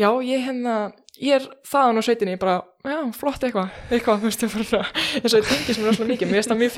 já, 0.00 0.08
ég 0.26 0.38
hérna, 0.48 0.74
ég 1.20 1.32
er 1.38 1.44
þaðan 1.70 2.00
á 2.00 2.02
sveitinni, 2.02 2.34
ég 2.34 2.42
bara, 2.42 2.56
já, 2.82 2.98
flott 3.14 3.42
eitthvað 3.46 3.68
eitthvað, 3.92 4.16
þú 4.24 4.26
veist, 4.26 4.42
ég 4.42 4.50
bara, 4.56 4.82
og 5.20 5.30
ég 5.36 5.50
tengist 5.52 5.78
mér 5.78 5.86
rosalega 5.92 6.10
mikið, 6.14 6.26
mér 6.32 6.38
finnst 6.40 6.50
það 6.50 6.62
mjög 6.64 6.72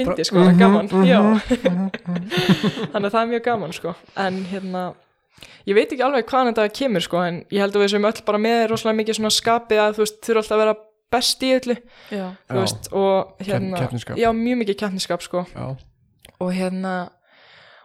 er 5.40 5.48
er 5.48 5.70
ég 5.70 5.74
veit 5.74 5.92
ekki 5.92 6.04
alveg 6.06 6.26
hvaðan 6.28 6.52
þetta 6.52 6.74
kemur, 6.78 7.04
sko, 7.04 7.22
en 7.22 7.44
ég 7.50 7.60
held 7.62 7.76
að 7.76 7.84
við 7.84 7.92
sem 7.94 8.04
öll 8.04 8.22
bara 8.26 8.38
með 8.38 8.66
rosalega 8.70 9.00
mikið 9.00 9.18
svona 9.18 9.30
skapi 9.30 9.78
að, 9.80 9.96
þú 9.96 10.04
veist, 10.04 10.20
þurfa 10.26 10.42
alltaf 10.42 10.56
að 10.56 10.62
vera 10.64 10.76
best 11.12 11.42
í 11.42 11.50
öllu, 11.56 11.76
Já. 12.10 12.26
þú 12.48 12.56
Já. 12.56 12.60
veist, 12.60 12.92
og 12.92 13.42
hérna, 13.46 13.82
keppnisskap. 13.82 14.16
já, 14.16 14.32
mjög 14.32 14.62
mikið 14.62 14.78
keppniskap, 14.84 15.22
sko 15.22 15.44
Já, 15.52 15.76
og 16.38 16.52
hérna 16.52 16.94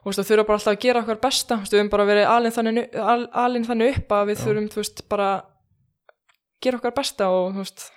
og 0.03 0.13
þú 0.13 0.21
veist, 0.21 0.29
þurfa 0.31 0.47
bara 0.47 0.57
alltaf 0.61 0.73
að 0.73 0.81
gera 0.85 1.03
okkar 1.03 1.21
besta 1.21 1.57
þú 1.57 1.65
veist, 1.65 1.73
við 1.73 1.81
höfum 1.81 1.91
bara 1.91 2.05
verið 2.07 2.31
alin 2.31 2.55
þannig, 2.55 2.95
al, 2.95 3.27
alin 3.33 3.67
þannig 3.67 3.97
upp 3.97 4.11
að 4.11 4.25
við 4.31 4.37
Já. 4.37 4.43
þurfum, 4.45 4.69
þú 4.71 4.81
veist, 4.83 5.03
bara 5.09 5.29
gera 6.63 6.79
okkar 6.79 6.95
besta 6.95 7.29
og 7.29 7.53
þú 7.53 7.63
veist 7.65 7.91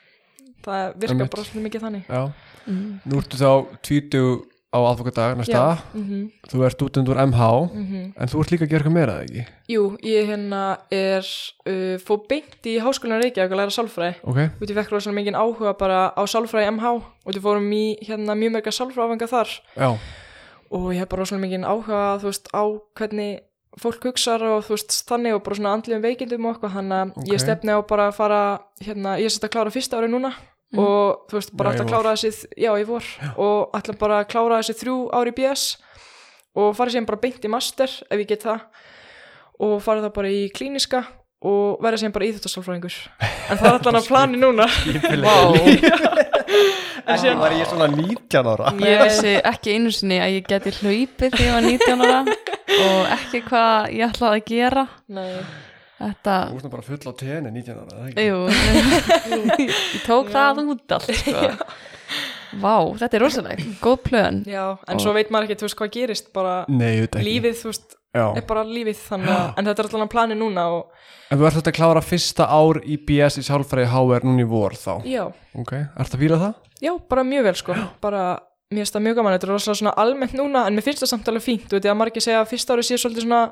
það 0.65 0.97
virkar 1.01 1.31
bara 1.33 1.45
svolítið 1.47 1.67
mikið 1.67 1.85
þannig 1.87 2.11
já. 2.11 2.23
Mm. 2.67 2.89
Nú 3.09 3.21
ertu 3.21 3.39
þá 3.41 3.51
20 3.89 4.43
á 4.71 4.79
aðfokadag 4.79 5.35
næsta, 5.35 5.79
mm 5.95 6.03
-hmm, 6.07 6.27
þú 6.47 6.65
ert 6.67 6.83
út 6.83 6.97
undur 7.01 7.19
MH, 7.19 7.43
mm 7.75 8.13
en 8.21 8.29
þú 8.29 8.41
ert 8.41 8.51
líka 8.53 8.65
að 8.65 8.71
gera 8.71 8.81
eitthvað 8.81 8.95
meira, 8.95 9.13
eða 9.13 9.25
ekki? 9.25 9.45
Jú, 9.69 9.83
ég 10.03 10.27
hérna 10.31 10.79
er 10.91 11.27
uh, 11.67 11.99
fór 11.99 12.21
beint 12.29 12.63
í 12.67 12.79
háskólan 12.79 13.23
Reykjavík 13.23 13.51
að 13.51 13.61
læra 13.61 13.71
sálfræði. 13.71 14.15
Ok, 14.23 14.37
og 14.61 14.69
ég 14.69 14.75
fekk 14.79 14.91
rosalega 14.93 15.21
mikið 15.21 15.35
áhuga 15.43 15.73
bara 15.79 16.13
á 16.15 16.23
sálfræði 16.23 16.71
MH 16.71 16.87
og 17.27 17.35
við 17.35 17.43
fórum 17.43 17.73
í 17.73 17.97
hérna 18.07 18.35
mjög 18.39 18.53
mörga 18.53 18.71
sálfræðafengar 18.71 19.29
þar. 19.29 19.51
Já, 19.77 19.99
og 20.71 20.93
ég 20.95 20.99
hef 20.99 21.09
bara 21.09 21.23
rosalega 21.23 21.47
mikið 21.47 21.67
áhuga 21.67 22.23
veist, 22.23 22.47
á 22.55 22.63
hvernig 22.95 23.41
fólk 23.79 24.03
hugsar 24.05 24.43
og 24.43 24.65
þú 24.67 24.75
veist, 24.77 24.93
þannig 25.07 25.35
og 25.35 25.43
bara 25.43 25.57
svona 25.57 25.73
andlum 25.75 26.03
veikindum 26.03 26.47
og 26.47 26.55
eitthvað, 26.55 26.75
þannig 26.75 26.99
að 27.01 27.11
Ok. 27.17 27.27
ég 27.33 27.41
stefni 27.41 27.71
á 27.71 27.79
bara 27.87 28.09
að 28.09 28.15
fara, 28.15 28.61
hérna, 28.83 29.19
ég 29.19 29.25
er 29.25 29.31
sett 29.31 29.45
að 29.47 29.53
klára 29.55 29.71
fyrsta 29.71 29.99
ári 29.99 30.11
núna 30.11 30.33
Mm. 30.71 30.79
og 30.85 31.25
þú 31.31 31.35
veist, 31.35 31.51
bara 31.59 31.73
Já, 31.75 31.81
að 31.83 31.89
klára 31.91 32.11
þessi, 32.15 32.49
já, 32.55 32.71
ég 32.79 32.87
vor. 32.87 33.07
Og 33.43 33.73
ætla 33.75 33.95
bara 33.99 34.21
að 34.23 34.29
klára 34.31 34.61
þessi 34.63 34.77
þrjú 34.85 34.99
ári 35.19 35.33
í 35.33 35.39
BS 35.41 35.65
og 36.61 36.77
fara 36.79 36.91
síðan 36.95 37.09
bara 37.09 37.21
beint 37.25 37.45
í 37.47 37.51
master 37.51 37.91
ef 38.07 38.19
ég 38.23 38.29
get 38.31 38.45
það. 38.47 38.61
Og 39.61 39.81
fara 39.83 40.05
það 40.05 40.13
bara 40.15 40.31
í 40.31 40.45
klíniska 40.55 41.01
og 41.41 41.81
verða 41.83 41.99
síðan 42.03 42.13
bara 42.15 42.27
íþjóttasálfræðingur 42.29 42.97
en 43.51 43.59
það 43.59 43.67
er 43.67 43.77
allan 43.81 43.99
að 43.99 44.09
plani 44.13 44.41
núna. 44.41 44.67
Vá, 45.25 45.37
en 47.11 47.19
síðan, 47.19 47.41
var 47.41 47.55
ég 47.57 47.67
svona 47.71 47.89
19 47.91 48.51
ára? 48.53 48.71
Ég 48.85 49.03
vissi 49.07 49.35
ekki 49.51 49.75
einu 49.75 49.93
sinni 49.95 50.19
að 50.23 50.37
ég 50.37 50.49
geti 50.51 50.73
hlaupið 50.79 51.35
þegar 51.35 51.47
ég 51.47 51.57
var 51.57 51.67
19 51.67 52.05
ára 52.07 52.21
og 52.81 53.15
ekki 53.17 53.43
hvað 53.49 53.91
ég 53.97 54.07
ætlaði 54.13 54.39
að 54.43 54.49
gera. 54.55 54.87
nei, 55.11 55.33
Þetta, 56.01 56.35
Þú 56.49 56.57
varst 56.57 56.65
nú 56.65 56.73
bara 56.73 56.87
full 56.87 57.01
á 57.05 57.13
tenni 57.21 57.51
19 57.53 57.77
ára, 57.77 57.97
eða 58.01 58.09
ekki? 58.09 58.25
jú, 58.25 58.39
ég 59.69 60.05
tók 60.07 60.31
það 60.33 60.61
út 60.73 60.95
allt, 60.97 61.11
sko. 61.21 61.43
Vá, 62.61 62.75
þetta 62.99 63.15
er 63.19 63.23
rosalega, 63.23 63.67
góð 63.85 63.99
plön. 64.09 64.39
já, 64.49 64.65
en 64.91 64.99
svo 65.03 65.13
veit 65.15 65.29
maður 65.31 65.51
ekki, 65.51 65.59
þú 65.61 65.67
veist, 65.69 65.77
hvað 65.79 65.91
gerist 65.95 66.31
bara. 66.35 66.55
Nei, 66.73 66.97
ég 66.97 67.05
veit 67.05 67.15
ekki. 67.21 67.27
Lífið, 67.29 67.59
þú 67.61 67.69
veist, 67.75 67.97
Já. 68.11 68.25
er 68.35 68.43
bara 68.49 68.65
lífið 68.67 69.03
þannig 69.07 69.31
að, 69.31 69.51
en 69.61 69.69
þetta 69.69 69.83
er 69.85 69.89
allan 69.91 70.03
að 70.09 70.11
plani 70.17 70.35
núna 70.41 70.65
og 70.75 71.07
En 71.31 71.39
þú 71.39 71.45
ert 71.47 71.55
þetta 71.61 71.71
að 71.71 71.77
klára 71.77 72.01
fyrsta 72.03 72.47
ár 72.51 72.81
í 72.83 72.97
BS 73.07 73.37
í 73.39 73.45
sálfræði 73.47 73.87
HR 73.93 74.25
núna 74.27 74.43
í 74.43 74.49
vor 74.51 74.75
þá? 74.75 74.97
Já, 75.07 75.29
Ok, 75.55 75.71
ert 75.79 76.17
að 76.17 76.25
fíla 76.25 76.41
það? 76.41 76.57
já, 76.83 76.91
bara 77.13 77.23
mjög 77.29 77.45
vel 77.47 77.55
sko. 77.61 77.77
Bara, 78.03 78.25
mér 78.75 78.83
finnst 78.83 78.97
það 78.99 79.05
mjög 79.07 79.21
gaman, 79.21 79.37
þetta 79.37 79.47
er 79.47 79.53
rosalega 79.55 79.79
svona 79.85 79.95
almennt 80.03 80.35
núna 80.35 80.65
en 80.67 80.75
mér 80.75 80.89
finnst 80.89 81.05
það 81.05 81.13
samt 81.13 81.31
alveg 81.31 81.47
fínt, 81.47 81.69
þú 81.71 81.79
veit 81.79 81.87
ég 81.87 81.95
að 81.95 82.01
margir 82.03 82.25
segja 82.27 82.41
að 82.43 82.51
fyrsta 82.51 82.75
ári 82.75 82.83
sé 82.89 82.99
svolítið 82.99 83.29
svona 83.29 83.43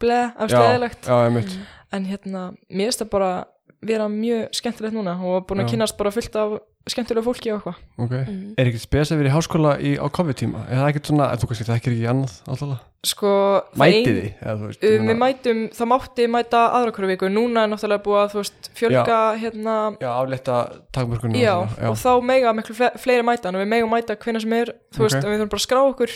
bleð, 0.00 0.32
af 0.40 1.75
Já, 1.92 1.92
Já, 1.92 1.96
en 1.96 2.04
hérna, 2.06 2.56
mér 2.70 2.86
finnst 2.90 3.02
það 3.02 3.10
bara 3.10 3.44
vera 3.86 4.08
mjög 4.08 4.48
skemmtilegt 4.52 4.94
núna 4.96 5.14
og 5.22 5.46
búin 5.46 5.60
að 5.60 5.68
Já. 5.68 5.70
kynast 5.76 5.96
bara 5.98 6.10
fullt 6.10 6.36
af 6.36 6.60
skemmtilega 6.88 7.22
fólki 7.26 7.50
og 7.52 7.62
eitthvað 7.62 7.76
Ok, 7.98 8.10
Mm. 8.26 8.54
er 8.58 8.64
ekkert 8.66 8.80
spes 8.80 9.10
að 9.12 9.18
vera 9.18 9.28
í 9.28 9.32
háskóla 9.34 9.72
í, 9.80 9.98
á 9.98 10.06
COVID-tíma? 10.08 10.66
Er 10.70 10.76
það 10.76 10.88
ekkert 10.90 11.06
svona, 11.06 11.36
þú 11.36 11.46
kannski 11.46 11.66
þekkir 11.66 11.92
ekki 11.92 12.08
annað 12.10 12.32
alltaf? 12.48 12.78
sko, 13.06 13.62
það 13.74 13.78
Mætið 13.78 14.06
ein- 14.06 14.16
því? 14.16 14.34
Eða, 14.42 14.56
þú 14.58 14.66
veist, 14.66 14.82
Um, 14.82 14.90
ég 14.90 15.00
við 15.10 15.18
mætum, 15.18 15.58
það 15.70 15.86
mátti 15.92 16.26
mæta 16.28 16.60
aðra 16.74 16.92
hverju 16.92 17.06
viku, 17.12 17.28
núna 17.30 17.62
er 17.64 17.68
náttúrulega 17.70 18.02
búið 18.02 18.22
að 18.24 18.30
þú 18.32 18.38
veist, 18.42 18.70
fjölga 18.74 19.18
hérna 19.38 19.96
Já, 20.00 20.10
aflétta 20.10 20.56
takmörkunum 20.92 21.36
Já, 21.38 21.54
og 21.62 21.68
svona, 21.68 21.90
og 21.90 21.96
þá 21.96 22.24
mega 22.24 22.52
miklu 22.52 22.74
fle- 22.74 22.96
fleiri 22.98 23.22
mæta 23.22 23.46
en 23.48 23.54
við 23.54 23.68
megum 23.68 23.90
mæta 23.90 24.16
hvenær 24.16 24.40
sem 24.42 24.52
er, 24.52 24.66
þú 24.92 24.98
veist, 25.06 25.16
Ok. 25.16 25.24
en 25.24 25.30
við 25.30 25.38
þurfum 25.38 25.50
bara 25.54 25.62
að 25.62 25.66
skrá 25.66 25.80
okkur 25.94 26.10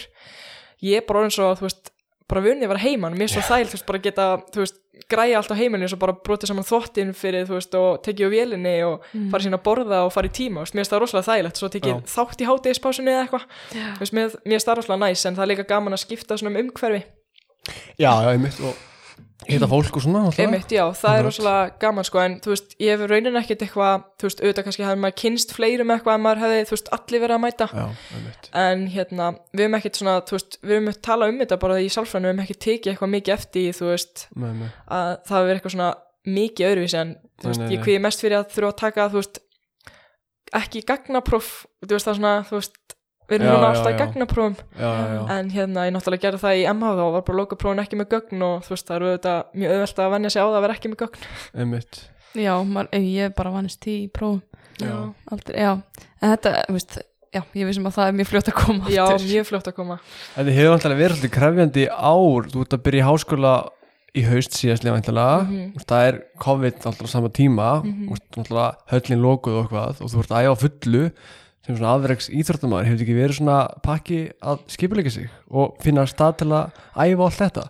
ég 0.83 0.97
er 0.97 1.07
bara 1.07 1.19
orðin 1.21 1.37
svo, 1.37 1.55
þú 1.55 1.63
veist 1.69 1.91
bara 2.31 2.43
vunni 2.45 2.67
að 2.67 2.73
vera 2.75 2.85
heiman, 2.85 3.17
mér 3.19 3.29
er 3.29 3.33
svo 3.35 3.43
þæl 3.45 3.67
þú 3.67 3.77
veist, 3.77 3.87
bara 3.89 4.01
geta, 4.05 4.27
þú 4.55 4.63
veist, 4.63 4.79
græja 5.11 5.39
allt 5.41 5.53
á 5.53 5.57
heimilinu 5.59 5.87
og 5.89 5.93
svo 5.93 5.99
bara 6.03 6.15
brotið 6.27 6.51
saman 6.53 6.67
þvottin 6.69 7.15
fyrir, 7.17 7.47
þú 7.49 7.57
veist, 7.57 7.77
og 7.79 8.03
tekið 8.07 8.31
á 8.31 8.35
vélinni 8.35 8.75
og 8.87 9.07
fara 9.33 9.45
sína 9.47 9.59
að 9.59 9.65
borða 9.67 10.03
og 10.07 10.13
fara 10.15 10.31
í 10.31 10.35
tíma, 10.37 10.61
þú 10.61 10.67
veist, 10.67 10.77
mér 10.77 10.85
finnst 10.85 10.95
það 10.95 11.03
rosalega 11.05 11.29
þægilegt, 11.31 11.63
svo 11.63 11.71
tekið 11.75 11.95
Já. 11.95 12.01
þátt 12.15 12.45
í 12.45 12.51
hátegispásunni 12.51 13.15
eða 13.15 13.25
eitthvað, 13.25 13.49
þú 13.73 14.05
veist, 14.05 14.19
mér 14.21 14.37
finnst 14.45 14.71
það 14.71 14.79
rosalega 14.81 15.03
næs, 15.07 15.25
en 15.27 15.41
það 15.41 15.47
er 15.47 15.53
líka 15.55 15.67
gaman 15.73 15.97
að 15.97 16.05
skipta 16.05 16.39
svona 16.39 16.55
um 16.55 16.63
umhverfi, 16.67 17.03
já, 17.99 18.13
já, 18.13 18.31
einmitt 18.35 18.61
og 18.61 18.90
hitta 19.49 19.69
fólk 19.75 19.97
og 19.97 20.05
svona 20.05 20.23
einmitt, 20.31 20.73
já, 20.75 20.83
það 20.97 21.19
er 21.19 21.27
rosalega 21.27 21.79
gaman, 21.83 22.07
sko, 22.09 22.21
en 22.25 22.37
þú 22.45 22.53
veist, 22.53 22.75
ég 22.83 22.95
hef 22.95 23.11
raunin 23.11 23.41
ekkert 23.41 23.65
eitthvað, 23.67 24.05
þú 24.21 24.29
veist, 24.29 24.43
auðvitað 24.45 24.67
kannski 24.69 24.87
hefði 24.87 25.03
maður 25.05 25.17
kynst 25.23 25.55
fleirum 25.57 25.95
eitthvað 25.95 26.19
en 26.19 26.25
maður 26.27 26.43
hefði, 26.45 26.61
þú 26.69 26.77
veist, 26.77 26.93
allir 26.97 27.25
verið 27.25 27.37
að 27.37 27.43
mæta, 27.47 27.71
já, 27.73 27.87
en 28.65 28.85
hérna, 28.95 29.31
við 29.55 29.67
höfum 29.67 29.79
ekkert 29.81 30.01
svona, 30.03 30.19
þú 30.29 30.39
veist, 30.39 30.61
við 30.61 30.79
höfum 30.79 31.01
tala 31.09 31.31
um 31.33 31.43
þetta 31.45 31.61
bara 31.65 31.81
í 31.81 31.91
sálfræðinu, 31.97 32.29
við 32.29 32.35
höfum 32.35 32.47
ekki 32.47 32.59
tekið 32.67 32.95
eitthvað 32.95 33.13
mikið 33.17 33.37
eftir, 33.37 33.75
þú 33.81 33.91
veist, 33.91 34.27
nei, 34.37 34.51
nei. 34.61 34.69
að 34.87 35.13
það 35.25 35.37
hafi 35.39 35.51
verið 35.51 35.61
eitthvað 35.61 35.77
svona 35.77 35.91
mikið 36.29 36.71
öðruvísi 36.71 37.01
en 37.01 37.15
þú 37.41 37.49
veist, 37.51 37.63
nei, 37.63 37.71
ég 37.71 37.81
nei. 37.81 37.85
kvíði 37.87 38.03
mest 38.05 38.25
fyrir 38.25 38.41
að 38.41 38.51
þurfa 38.55 38.71
að 38.75 38.81
taka 38.81 39.09
þú 39.09 39.23
veist, 39.23 39.41
ekki 40.61 40.83
gagnapróf 40.89 41.51
þú 41.85 41.95
veist 41.95 42.09
það 42.09 42.19
svona, 42.19 42.35
þú 42.49 42.59
veist 42.59 42.97
við 43.31 43.37
erum 43.39 43.47
Já, 43.47 43.53
núna 43.55 43.67
já, 43.67 43.71
alltaf 43.71 43.91
í 43.91 43.95
já. 43.95 44.01
gagnaprófum. 44.03 44.57
Já, 44.77 44.91
já. 45.15 45.21
en 45.39 45.51
hérna 45.55 45.85
ég 45.89 45.95
náttúrulega 45.97 46.25
gerði 46.27 46.43
það 46.45 46.61
í 46.61 46.65
MH 46.75 46.95
þá 47.01 47.05
var 47.17 47.27
bara 47.29 47.41
lokaprófin 47.41 47.83
ekki 47.85 48.01
með 48.01 48.09
gögn 48.17 48.47
og 48.47 48.65
þú 48.67 48.75
veist 48.75 48.89
það 48.91 48.97
eru 48.99 49.11
auðvitað 49.11 49.61
mjög 49.61 49.75
auðvelt 49.77 50.03
að 50.05 50.15
vennja 50.17 50.33
sig 50.35 50.43
á 50.43 50.47
það 50.47 50.59
að 50.59 50.65
vera 50.67 50.79
ekki 50.79 50.91
með 50.93 51.03
gögn. 51.05 51.29
Einmitt. 51.55 52.01
Já, 52.35 52.55
ég 53.01 53.23
er 53.31 53.37
bara 53.39 53.55
vannist 53.55 53.87
í 53.91 53.97
prófum. 54.15 54.43
Já. 54.81 54.97
Aldrei, 55.31 55.57
já, 55.61 55.73
en 56.21 56.35
þetta, 56.35 56.57
þú 56.69 56.77
veist 56.79 57.01
Já, 57.31 57.45
ég 57.55 57.69
vissum 57.69 57.85
að 57.87 57.93
það 57.95 58.09
er 58.11 58.15
mjög 58.19 58.27
fljótt 58.27 58.49
að 58.51 58.55
koma 58.59 58.89
já, 58.91 59.03
aftur. 59.07 59.27
mjög 59.31 59.45
fljótt 59.47 59.69
að 59.71 59.75
koma. 59.77 59.97
En 60.35 60.49
þið 60.49 60.57
hefur 60.57 60.73
vantilega 60.73 60.99
verið 60.99 61.19
svolítið 61.21 61.33
krefjandi 61.37 61.85
ár. 61.95 62.49
Þú 62.51 62.63
ert 62.65 62.75
að 62.75 62.83
byrja 62.89 63.03
í 63.03 63.07
háskóla 63.07 63.53
í 64.11 64.25
haust 64.27 64.57
síðastlega 64.59 64.95
vantilega 64.97 65.37
Mhm. 65.45 65.85
Það 65.87 66.07
er 66.09 66.19
COVID 66.43 66.81
alltaf 66.91 67.07
á 67.07 67.15
sama 67.15 67.29
tíma. 67.29 67.69
Mm 67.85 68.09
-hmm. 68.09 68.75
höllin 68.91 69.23
lokuð 69.23 69.55
og 69.55 69.63
eitthvað. 69.71 70.01
Og 70.03 70.11
þú 70.11 70.19
ert 70.19 70.31
að 70.31 70.43
æfa 70.43 70.57
fullu 70.65 71.13
sem 71.67 71.77
svona 71.77 71.93
aðverks 71.97 72.31
íþróttamæður 72.33 72.89
hefur 72.89 73.05
ekki 73.05 73.19
verið 73.19 73.39
svona 73.41 73.59
pakki 73.85 74.21
að 74.41 74.65
skipuleika 74.73 75.13
sig 75.13 75.29
og 75.51 75.77
finna 75.85 76.07
stað 76.09 76.41
til 76.41 76.51
að 76.57 76.81
æfa 76.97 77.29
allt 77.29 77.41
þetta? 77.43 77.69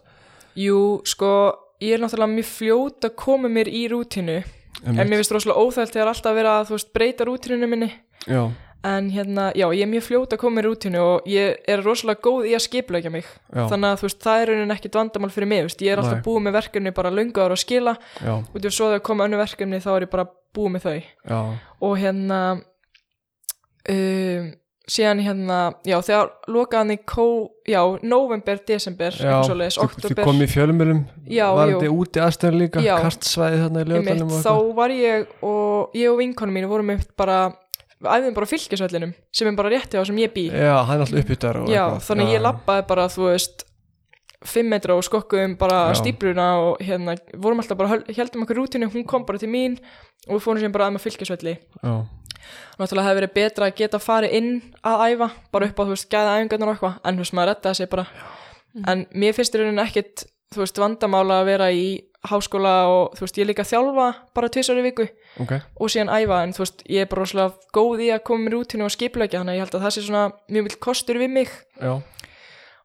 Jú, 0.61 0.81
sko, 1.09 1.35
ég 1.83 1.97
er 1.97 2.03
náttúrulega 2.03 2.37
mjög 2.37 2.51
fljót 2.55 3.07
að 3.09 3.15
koma 3.19 3.51
mér 3.53 3.71
í 3.71 3.85
rútinu 3.91 4.41
en 4.87 5.05
mér 5.05 5.21
finnst 5.21 5.35
rosalega 5.35 5.61
óþælt 5.61 5.95
þegar 5.95 6.13
alltaf 6.13 6.37
verið 6.37 6.55
að 6.55 6.67
þú 6.69 6.77
veist 6.77 6.93
breyta 6.97 7.27
rútinu 7.29 7.69
minni. 7.71 7.91
Já, 8.29 8.43
en 8.87 9.11
hérna, 9.13 9.51
já, 9.53 9.67
ég 9.77 9.85
er 9.85 9.91
mjög 9.91 10.07
fljót 10.07 10.35
að 10.35 10.41
koma 10.41 10.63
í 10.63 10.65
rútinu 10.65 11.01
og 11.05 11.29
ég 11.29 11.59
er 11.69 11.83
rosalega 11.85 12.23
góð 12.25 12.49
í 12.49 12.55
að 12.57 12.65
skipleika 12.65 13.13
mig. 13.13 13.27
Já, 13.53 13.67
þannig 13.69 13.91
að 13.91 14.01
þú 14.01 14.09
veist, 14.09 14.21
það 14.25 14.43
er 14.45 14.53
raunin 14.53 14.75
ekkit 14.77 14.97
vandamál 14.97 15.33
fyrir 15.35 15.51
mig, 15.51 15.65
veist, 15.67 15.85
ég 15.85 15.93
er 15.93 16.01
alltaf 16.01 16.23
búið 16.25 16.47
með 16.47 16.57
verkefni 16.57 16.95
bara 16.97 17.13
löngu 17.13 17.43
ára 17.43 17.59
að 17.59 17.65
skila. 17.65 17.97
Já, 18.25 18.35
og 18.41 18.69
svo 18.71 18.89
þegar 18.89 19.05
koma 19.11 19.29
önnu 19.29 19.41
verkefni 19.41 19.83
þá 19.85 19.91
er 19.97 20.07
ég 20.07 20.13
bara 20.15 20.27
búið 20.57 20.75
með 20.77 20.87
þau. 20.87 20.97
Já, 21.35 21.41
og 21.91 21.97
hérna 22.01 22.41
um, 23.89 24.51
síðan 24.91 25.21
hérna 25.23 25.59
já, 25.87 25.97
þegar 26.03 26.31
lokaðan 26.51 26.95
í 26.97 26.99
kó 27.07 27.27
já, 27.69 27.81
november, 28.03 28.59
desember 28.67 29.15
já. 29.15 29.23
eitthvað 29.23 29.47
svoleiðis, 29.47 29.79
Þið- 29.79 29.95
Þið 29.95 30.05
oktober 30.05 30.25
komið 30.27 30.47
í 30.47 30.51
fjölumölum 30.55 31.01
Já, 31.31 31.47
Var 31.55 31.73
þetta 31.75 31.93
úti 31.95 32.23
aðstöður 32.25 32.59
líka 32.65 32.83
Já. 32.85 32.95
Kastsvæði 33.05 33.63
þarna 33.63 33.85
í 33.85 34.23
og 34.27 34.37
þá 34.43 34.55
var 34.75 34.91
ég 34.91 35.27
og 35.47 35.95
ég 35.95 36.11
og 36.11 36.19
vinkonu 36.19 36.57
mínu 36.57 36.71
vorum 36.73 36.91
upp 36.97 37.17
bara 37.17 37.39
við 38.01 38.11
æfðum 38.17 38.35
bara 38.35 38.49
á 38.49 38.53
fylgisvellinum 38.55 39.15
sem 39.31 39.49
er 39.49 39.57
bara 39.61 39.71
rétti 39.71 40.01
á 40.01 40.03
sem 40.09 40.17
ég 40.17 40.33
bý 40.35 40.49
Já, 40.51 40.77
hann 40.89 40.97
er 40.99 41.05
alltaf 41.07 41.23
uppbyttar 41.23 41.63
Já, 41.71 41.85
þannig 42.01 42.27
að 42.27 42.35
ég 42.35 42.45
labbaði 42.49 42.87
bara, 42.89 43.09
þú 43.13 43.27
veist, 43.31 43.67
fimm 44.49 44.71
metra 44.73 44.97
og 44.97 45.05
skokkuðum 45.05 45.59
bara 45.61 45.91
Já. 45.93 45.99
stíbruna 46.01 46.47
og 46.65 46.81
hérna, 46.81 47.15
vorum 47.37 47.61
alltaf 47.61 47.77
bara, 47.77 48.01
heldum 48.09 48.47
okkur 48.47 48.57
rútinu, 48.57 48.89
hún 48.91 49.05
kom 49.07 49.27
bara 49.29 49.39
til 49.39 49.53
mín 49.53 49.77
og 50.27 50.39
við 50.39 50.45
fórum 50.47 50.61
sem 50.65 50.73
bara 50.73 50.89
að 50.89 50.97
með 50.97 51.05
fylgisvelli. 51.07 51.55
Já, 51.85 51.93
Náttúrulega 52.81 53.09
hefði 53.09 53.21
verið 53.21 53.33
betra 53.37 53.69
að 53.69 53.79
geta 53.81 54.01
farið 54.03 54.37
inn 54.39 54.53
að 54.87 55.07
æfa, 55.07 55.31
bara 55.53 55.71
upp 55.71 55.81
á, 55.81 55.83
þú 55.83 55.95
veist, 55.95 56.11
gæða 56.13 56.37
æfingarnar 56.39 56.71
og 56.71 56.77
eitthvað, 56.77 57.01
en 57.05 57.19
þú 57.19 57.25
veist, 57.25 57.37
maður 57.37 57.53
rettaði 57.53 57.81
sig 57.81 57.91
bara. 57.93 58.07
En 58.91 59.03
mér 59.13 59.35
finnst 59.37 59.57
í 59.57 59.61
rauninni 59.61 59.85
ekkit, 59.85 60.25
þú 60.55 60.63
veist, 60.63 60.81
vandamála 60.81 61.41
að 61.43 61.51
vera 61.51 61.71
í 61.75 61.85
háskóla 62.31 62.75
og, 62.93 63.17
þú 63.17 63.25
veist, 63.25 63.39
ég 63.41 63.49
líka 63.49 63.65
að 63.65 63.71
þjálfa 63.73 64.07
bara 64.37 64.51
tvisar 64.53 64.81
í 64.81 64.85
viku 64.85 65.07
ok. 65.41 65.55
og 65.81 65.93
síðan 65.93 66.13
æfa 66.13 66.41
en 66.45 66.53
þú 66.53 66.65
veist, 66.65 66.83
ég 66.85 67.07
er 67.07 67.09
bara 67.09 67.25
rosalega 67.25 67.71
góð 67.73 68.03
í 68.05 68.09
að 68.13 68.25
koma 68.29 68.45
mér 68.45 68.57
út 68.59 68.75
og 68.77 68.93
skipleggja 68.93 69.41
þannig 69.41 69.55
að 69.55 69.57
ég 69.57 69.65
held 69.65 69.77
að 69.79 69.87
það 69.87 69.95
sé 69.95 70.03
svona 70.05 70.25
mjög 70.53 70.67
vill 70.69 70.79
kostur 70.85 71.21
við 71.21 71.33
mig. 71.33 71.55
Já, 71.81 71.95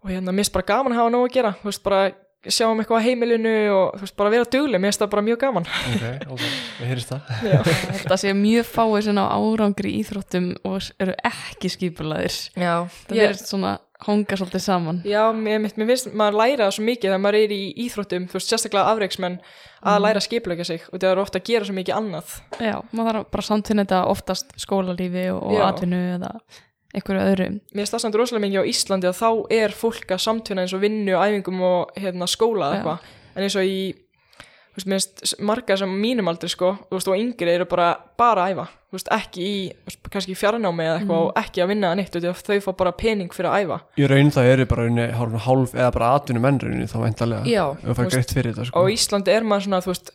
og 0.06 0.14
hérna, 0.14 0.32
mér 0.32 0.46
finnst 0.46 0.56
bara 0.56 0.70
gaman 0.70 0.96
að 0.96 1.02
hafa 1.02 1.14
nóg 1.18 1.28
að 1.28 1.36
gera 1.36 1.52
þú 1.60 1.68
veist, 1.68 1.84
bara 1.84 2.02
sjá 2.52 2.68
um 2.70 2.82
eitthvað 2.82 3.02
á 3.02 3.06
heimilinu 3.06 3.54
og 3.76 3.96
þú 3.96 4.06
veist, 4.06 4.16
bara 4.20 4.34
vera 4.34 4.50
dugleg, 4.56 4.82
mér 4.82 4.92
finnst 4.92 5.04
það 5.04 5.14
bara 5.16 5.26
mjög 5.26 5.40
gaman. 5.46 5.70
Ok, 5.94 6.06
ok, 6.36 6.44
við 6.80 6.92
heyrist 6.92 7.14
það. 7.14 7.34
Þetta 8.02 8.20
sé 8.22 8.36
mjög 8.38 8.70
fáið 8.70 9.08
svona 9.08 9.26
árangri 9.34 9.96
íþróttum 10.02 10.52
og 10.68 10.92
eru 11.02 11.18
ekki 11.32 11.74
skipulaðir 11.74 12.40
Já, 12.60 12.74
Það 13.08 13.24
er 13.26 13.40
svona 13.40 13.76
honga 14.06 14.38
svolítið 14.38 14.64
saman. 14.66 15.00
Já 15.08 15.22
mér, 15.34 15.62
mér, 15.64 15.88
finnst 15.88 16.12
maður 16.18 16.40
læra 16.42 16.68
svo 16.74 16.84
mikið 16.86 17.10
þegar 17.10 17.24
maður 17.24 17.40
er 17.40 17.54
í 17.56 17.62
íþróttum, 17.86 18.28
þú 18.30 18.38
veist, 18.38 18.52
sérstaklega 18.52 18.92
afreiksmenn 18.92 19.38
að 19.86 20.00
læra 20.04 20.22
að 20.22 20.28
skipleggja 20.28 20.68
sig 20.68 20.86
og 20.92 21.00
það 21.00 21.10
er 21.12 21.22
ofta 21.24 21.40
að 21.40 21.50
gera 21.50 21.68
svo 21.70 21.76
mikið 21.78 21.98
annað. 21.98 22.36
Já, 22.60 22.76
maður 22.92 23.12
þarf 23.12 23.28
bara 23.36 23.48
samt 23.48 23.72
þetta 23.72 24.02
oftast 24.12 24.56
skólalífi 24.62 25.28
og, 25.34 25.44
og 25.54 25.64
atvinnu 25.70 26.02
eða 26.18 26.34
einhverju 26.96 27.26
öðru. 27.26 27.50
Mér 27.74 27.84
finnst 27.84 27.96
það 27.96 28.04
samt 28.06 28.18
rosalega 28.20 28.46
mikið 28.46 28.64
á 28.66 28.70
Íslandi 28.72 29.12
að 29.12 29.20
þá 29.20 29.30
er 29.60 29.76
fólk 29.76 30.16
að 30.16 30.24
samtvinna 30.26 30.66
eins 30.66 30.76
og 30.76 30.82
vinnu, 30.84 31.20
æfingum 31.20 31.62
og 31.68 32.00
hérna, 32.00 32.30
skóla 32.32 32.72
eða 32.72 32.80
eitthvað. 32.80 33.14
En 33.36 33.46
eins 33.46 33.60
og 33.60 33.68
í 33.68 33.78
þú 34.76 34.82
veist, 34.82 34.90
mér 34.92 35.00
finnst 35.00 35.44
marga 35.48 35.78
sem 35.80 35.94
mínum 36.02 36.28
aldrei 36.28 36.52
sko, 36.52 36.74
þú 36.90 36.98
veist, 36.98 37.10
og 37.12 37.20
yngri 37.20 37.54
eru 37.54 37.68
bara 37.70 37.94
bara 38.20 38.46
að 38.46 38.56
æfa, 38.56 38.66
þú 38.90 38.98
veist, 38.98 39.12
ekki 39.16 39.46
í 39.46 39.56
þú 39.72 39.90
veist, 39.90 40.10
kannski 40.12 40.34
í 40.36 40.40
fjarnámi 40.40 40.86
eða 40.86 40.98
eitthvað 41.00 41.24
og 41.24 41.40
ekki 41.40 41.64
að 41.64 41.72
vinna 41.72 41.92
það 41.96 42.18
þú 42.18 42.26
veist, 42.26 42.50
þau 42.50 42.66
fá 42.66 42.72
bara 42.82 42.94
pening 43.00 43.36
fyrir 43.36 43.52
að 43.52 43.66
æfa. 43.66 43.80
Í 43.96 44.10
raun 44.12 44.34
það 44.36 44.52
eru 44.52 44.68
bara 44.72 44.88
raunni, 44.88 45.08
hálf, 45.16 45.38
hálf 45.48 45.76
eða 45.76 45.92
bara 45.96 46.12
atvinnu 46.20 46.44
menn 46.44 46.60
raunni 46.64 46.90
þá 46.92 46.98
væntalega 47.06 47.52
Já, 47.52 47.64
Ef 47.72 47.88
þú 47.88 47.98
veist, 48.02 48.16
greitt 48.18 48.36
fyrir 48.36 48.52
þetta 48.52 48.66
og 48.66 48.72
sko 48.72 48.84
á 48.84 48.92
Íslandi 48.96 49.36
er 49.36 49.48
maður 49.48 49.68
svona, 49.70 49.82
þú 49.86 49.94
veist 49.94 50.12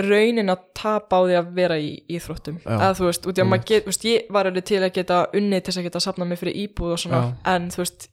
raunin 0.00 0.50
að 0.50 0.64
tapa 0.74 1.20
á 1.20 1.22
því 1.24 1.36
að 1.38 1.52
vera 1.58 1.76
í 1.78 1.90
íþróttum. 2.16 2.58
Já. 2.64 2.78
að 2.78 2.96
þú 2.98 3.06
veist, 3.08 3.28
út 3.28 3.38
í 3.38 3.44
að 3.44 3.50
maður 3.50 3.68
get, 3.70 3.86
veist, 3.90 4.08
ég 4.08 4.32
var 4.34 4.50
alveg 4.50 4.66
til 4.70 4.80
að 4.82 4.94
geta 4.96 5.20
unnið 5.34 5.62
til 5.66 5.76
að 5.76 5.86
geta 5.88 6.02
safnað 6.02 6.30
mig 6.32 6.40
fyrir 6.40 6.58
íbúð 6.64 6.96
og 6.96 7.02
svona, 7.04 7.22
en 7.54 7.70
þú 7.74 7.84
veist 7.84 8.08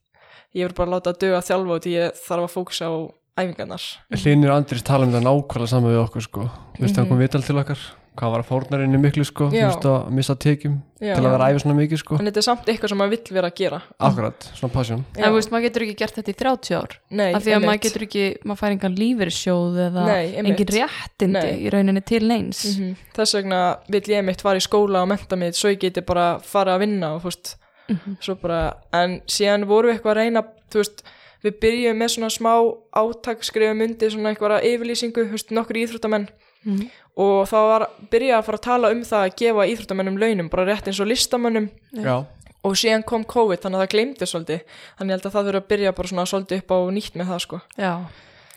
ég 0.51 0.67
verður 0.67 0.77
bara 0.81 0.89
að 0.89 0.95
láta 0.97 1.13
að 1.13 1.23
döga 1.23 1.39
að 1.39 1.47
þjálfa 1.49 1.79
út 1.79 1.87
í 1.87 1.95
ég 1.95 2.21
þarf 2.27 2.45
að 2.45 2.53
fókusa 2.57 2.91
á 2.91 2.93
æfingarnar. 3.41 3.87
Hlinir 4.19 4.53
Andris 4.53 4.83
tala 4.85 5.07
um 5.07 5.13
þetta 5.13 5.25
nákvæmlega 5.25 5.71
saman 5.71 5.93
við 5.93 6.03
okkur 6.03 6.27
sko. 6.27 6.47
Þú 6.75 6.85
veist, 6.85 6.99
hann 6.99 7.09
kom 7.09 7.21
vital 7.21 7.43
til 7.45 7.57
okkar 7.61 7.87
Hvað 8.11 8.31
var 8.33 8.41
að 8.43 8.47
fórnarinnu 8.49 8.97
miklu 8.99 9.23
sko 9.23 9.45
Þú 9.53 9.59
veist 9.61 9.85
að 9.87 10.09
missa 10.11 10.33
tekjum 10.35 10.73
Já. 10.99 11.13
Til 11.15 11.23
að 11.23 11.31
vera 11.31 11.45
æfa 11.47 11.61
svona 11.63 11.75
mikið 11.77 11.99
sko 12.01 12.17
en 12.19 12.27
þetta 12.27 12.41
er 12.41 12.45
samt 12.45 12.65
eitthvað 12.67 12.91
sem 12.91 12.99
maður 12.99 13.13
vill 13.15 13.35
vera 13.37 13.47
að 13.49 13.55
gera 13.61 13.79
Akkurat, 14.07 14.47
svona 14.59 14.73
passion 14.73 15.05
Já. 15.15 15.21
En 15.23 15.31
þú 15.31 15.37
veist, 15.37 15.51
maður 15.53 15.63
getur 15.67 15.85
ekki 15.85 15.95
gert 16.01 16.17
þetta 16.19 16.33
í 16.33 16.35
30 16.41 16.75
ár 16.81 16.97
Nei, 17.21 17.29
af 17.37 17.45
því 17.45 17.53
að 17.55 17.63
maður 17.69 17.81
getur 17.87 18.05
ekki, 18.07 18.25
maður 18.43 18.59
fær 18.61 18.75
engan 18.75 18.97
lífeyrissjóð 18.99 19.79
eða 19.85 20.03
engin 20.43 20.73
réttindi 20.75 21.31
Nei. 21.37 21.55
í 21.63 21.71
rauninni 21.71 22.03
til 22.11 22.21
neins 22.27 22.61
Mhm. 22.67 22.91
þess 23.15 23.33
vegna 23.39 23.61
vill 23.87 24.01
ég 24.11 24.23
mitt 24.27 24.41
fara 24.43 24.59
í 24.59 24.67
skóla 24.67 25.01
og 25.05 25.07
menta 25.07 25.35
mig 25.39 25.55
svo 25.55 25.71
ég 25.71 25.79
geti 25.79 26.01
bara 26.05 26.39
fara 26.43 26.75
að 26.75 26.83
vinna 26.83 27.15
og 27.15 27.23
veist, 27.23 27.55
Mhm. 27.89 28.17
svo 28.21 28.35
bara 28.35 28.73
en 28.93 29.21
síðan 29.25 29.65
voru 29.65 29.87
við 29.89 29.99
eitthvað 30.01 30.11
að 30.11 30.19
reyna 30.21 30.43
þú 30.69 30.83
veist, 30.83 31.01
við 31.43 31.59
byrjum 31.63 31.97
með 31.97 32.09
svona 32.13 32.29
smá 32.29 32.53
átak 32.93 33.41
skrifum 33.43 33.81
undir 33.81 34.11
svona 34.11 34.35
eitthvað 34.35 34.61
yfirlýsingu, 34.67 35.25
þú 35.25 35.31
veist, 35.31 35.49
nokkur 35.51 35.79
íþróttamenn 35.81 36.27
Mhm. 36.65 36.89
og 37.17 37.47
þá 37.49 37.57
var 37.67 37.87
byrjað 38.11 38.37
að 38.37 38.45
fara 38.47 38.57
að 38.57 38.67
tala 38.67 38.91
um 38.91 39.01
það 39.03 39.25
að 39.25 39.35
gefa 39.41 39.67
íþróttamennum 39.71 40.19
launum 40.21 40.49
bara 40.49 40.65
rétt 40.65 40.87
eins 40.87 40.99
og 41.01 41.07
listamönnum. 41.09 41.69
Já, 41.91 42.25
og 42.63 42.75
síðan 42.77 43.05
kom 43.05 43.23
COVID 43.25 43.61
þannig 43.61 43.79
að 43.79 43.85
það 43.85 43.93
gleymdi 43.95 44.27
svolítið. 44.29 44.65
Þannig 44.99 45.15
að 45.15 45.31
það 45.31 45.47
þurfa 45.47 45.61
að 45.61 45.69
byrja 45.71 45.95
bara 45.97 46.11
svona 46.11 46.27
svolítið 46.29 46.61
upp 46.61 46.71
á 46.71 46.77
nýtt 46.93 47.15
með 47.17 47.31
það 47.31 47.41
sko. 47.41 47.61
Já, 47.77 47.93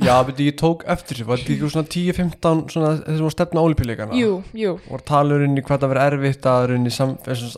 já 0.05 0.15
beti, 0.27 0.47
ég 0.51 0.57
tók 0.59 0.85
eftir 0.91 1.17
sér 1.17 1.29
Var 1.31 1.39
þetta 1.39 1.53
ekki 1.55 1.71
svona 1.71 1.89
10-15 1.95 2.63
svona 2.75 2.89
þessum 3.07 3.29
var 3.29 3.35
stefna 3.35 3.63
ólipíleikana 3.63 4.17
Jú, 4.19 4.43
jú, 4.53 4.73
Og 4.91 5.05
talurinn 5.07 5.55
í 5.57 5.63
hvað 5.63 5.85
það 5.85 5.93
verið 5.95 6.09
erfitt 6.11 6.49
að 6.51 6.65
rauninni 6.73 6.91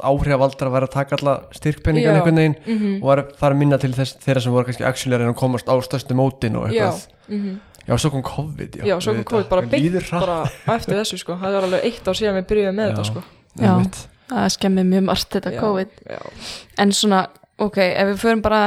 áhrifavaldar 0.05 0.69
að 0.69 0.75
vera 0.77 0.87
að 0.87 0.97
taka 0.99 1.17
alla 1.17 1.37
styrkpenningan 1.57 2.13
Já. 2.13 2.19
einhvern 2.21 2.37
veginn. 2.43 2.59
Mhm, 2.67 2.99
og 3.03 3.09
var 3.09 3.23
að 3.25 3.37
fara 3.41 3.55
að 3.55 3.59
minna 3.59 3.79
til 3.79 3.93
þess, 3.97 4.19
þeirra 4.21 4.43
sem 4.43 4.53
voru 4.53 4.69
kannski 4.69 4.85
actually 4.85 5.17
að 5.17 5.25
reyna 5.25 5.33
að 5.33 5.41
komast 5.41 5.67
á 5.67 5.75
stöðstu 5.81 6.15
mótin 6.15 6.57
og 6.61 6.69
já 6.71 6.93
eitthvað 6.93 7.07
mhm 7.29 7.57
Já, 7.87 7.95
svo 8.03 8.11
kom 8.11 8.23
COVID 8.27 8.77
Já, 8.83 8.97
svo 9.01 9.15
kom. 9.15 9.25
COVID 9.31 9.49
bara 9.49 9.63
hratt. 9.63 10.11
bara 10.13 10.77
eftir 10.77 10.99
þessu 10.99 11.19
sko, 11.23 11.37
það 11.39 11.57
var 11.59 11.67
alveg 11.69 11.85
eitt 11.87 12.09
ár 12.09 12.19
síðan 12.19 12.39
við 12.41 12.47
byrjuðum 12.51 12.79
með 12.81 12.89
Já. 12.89 12.93
þetta 12.93 13.09
sko 13.11 13.25
Já. 13.57 13.73
Það 14.27 14.49
skemmir 14.57 14.89
mjög 14.91 15.05
margt 15.07 15.37
þetta 15.37 15.53
Já, 15.55 15.61
COVID 15.61 15.93
já. 16.11 16.21
En 16.83 16.93
svona, 16.93 17.21
ok, 17.63 17.77
ef 17.79 18.09
við 18.11 18.23
förum 18.25 18.43
bara 18.43 18.63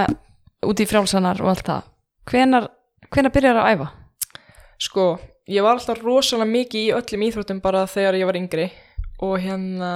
út 0.70 0.80
í 0.80 0.88
frjálsanar 0.88 1.42
og 1.44 1.52
allt 1.52 1.68
það 1.68 1.90
hvenar, 2.32 2.70
hvenar 3.12 3.34
byrjar 3.36 3.60
að 3.60 3.74
æfa? 3.74 3.90
Sko, 4.80 5.06
ég 5.52 5.66
var 5.66 5.76
alltaf 5.76 6.00
rosalega 6.04 6.48
mikið 6.54 6.86
í 6.86 6.96
öllum 6.96 7.28
íþróttum 7.28 7.62
bara 7.64 7.84
þegar 7.92 8.20
ég 8.22 8.30
var 8.30 8.40
yngri 8.40 8.70
og 9.20 9.36
hérna 9.44 9.92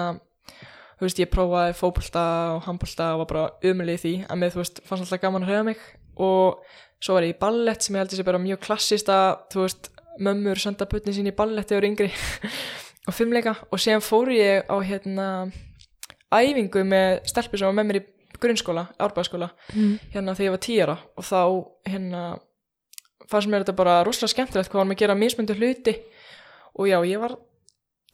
þú 1.00 1.08
veist, 1.08 1.20
ég 1.24 1.32
prófaði 1.32 1.76
fótbolta 1.80 2.24
og 2.58 2.64
handbolta 2.68 3.10
og 3.16 3.24
var 3.24 3.30
bara 3.32 3.72
umulið 3.72 3.96
í 3.96 4.02
því 4.04 4.14
að 4.28 4.40
mér, 4.42 4.54
þú 4.54 4.62
veist, 4.62 4.82
fannst 4.88 5.06
alltaf 5.08 5.24
gaman 5.24 5.46
að 5.46 5.52
hreyfa 5.52 5.68
mig 5.72 5.86
og 6.24 6.60
svo 7.04 7.18
var 7.18 7.26
ég 7.28 7.36
í 7.36 7.40
ballett 7.42 7.84
sem 7.84 7.96
ég 7.98 8.04
held 8.04 8.14
að 8.16 8.22
sé 8.22 8.26
bara 8.28 8.40
mjög 8.42 8.62
klassist 8.64 9.10
að 9.12 9.30
þú 9.54 9.66
veist, 9.66 9.90
mömmur 10.24 10.62
senda 10.62 10.88
butni 10.90 11.14
sín 11.16 11.28
í 11.28 11.36
ballett 11.36 11.68
þegar 11.72 11.88
yngri. 11.90 12.10
Og 13.10 13.16
fimmleika 13.18 13.58
og 13.68 13.82
síðan 13.84 14.04
fór 14.06 14.30
ég 14.32 14.70
á 14.72 14.76
hérna 14.80 15.28
æfingu 16.32 16.86
með 16.88 17.18
stelpur 17.28 17.60
sem 17.60 17.68
var 17.68 17.76
með 17.76 17.90
mér 17.90 17.98
í 18.00 18.04
grunnskóla, 18.44 18.86
árbæðaskóla 19.00 19.50
Mm. 19.74 19.98
hérna 20.14 20.34
þegar 20.38 20.48
ég 20.48 20.54
var 20.56 20.62
tíara 20.64 20.96
og 21.18 21.26
þá 21.28 21.40
hérna 21.92 22.22
fannst 23.30 23.50
mér 23.52 23.64
þetta 23.66 23.76
bara 23.76 23.98
rosalega 24.08 24.32
skemmtilegt 24.34 24.72
hvað 24.72 24.80
varum 24.82 24.96
að 24.96 25.02
gera 25.04 25.16
mismundu 25.20 25.56
hluti. 25.58 25.94
Og 26.80 26.88
já, 26.90 26.98
ég 27.06 27.20
var 27.22 27.36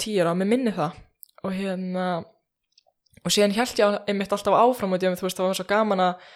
tíara 0.01 0.33
með 0.33 0.51
minni 0.51 0.73
það. 0.75 0.97
Og 1.43 1.53
hérna 1.55 2.05
og 3.23 3.31
síðan 3.33 3.53
held 3.55 3.79
ég 3.79 3.97
einmitt 4.09 4.33
alltaf 4.33 4.57
áfram 4.57 4.93
og 4.95 4.99
þú 5.05 5.25
veist, 5.27 5.37
það 5.37 5.47
var 5.47 5.57
svo 5.59 5.67
gaman 5.69 5.99
að 5.99 6.29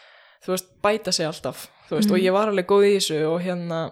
þú 0.46 0.54
veist, 0.54 0.70
bæta 0.84 1.12
sig 1.12 1.26
alltaf 1.28 1.68
þú 1.94 2.00
veist, 2.02 2.10
Mhm. 2.10 2.16
og 2.18 2.24
ég 2.26 2.34
var 2.34 2.48
alveg 2.52 2.66
góð 2.68 2.88
í 2.90 2.96
þessu 2.98 3.20
og 3.30 3.42
hérna 3.46 3.92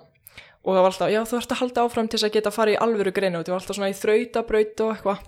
og 0.64 0.76
það 0.76 0.82
var 0.82 0.92
alltaf, 0.92 1.10
já, 1.12 1.22
þú 1.26 1.38
ert 1.38 1.52
að 1.56 1.60
halda 1.62 1.82
áfram 1.86 2.08
til 2.10 2.18
þess 2.20 2.28
að 2.30 2.34
geta 2.36 2.50
að 2.52 2.54
fara 2.54 2.72
í 2.72 2.78
alvöru 2.78 3.12
greina 3.14 3.38
og 3.40 3.44
þetta 3.46 3.52
var 3.56 3.62
alltaf 3.62 3.76
svona 3.78 3.90
í 3.90 3.98
þrautabraut 4.02 4.82
og 4.86 4.92
eitthvað. 4.96 5.20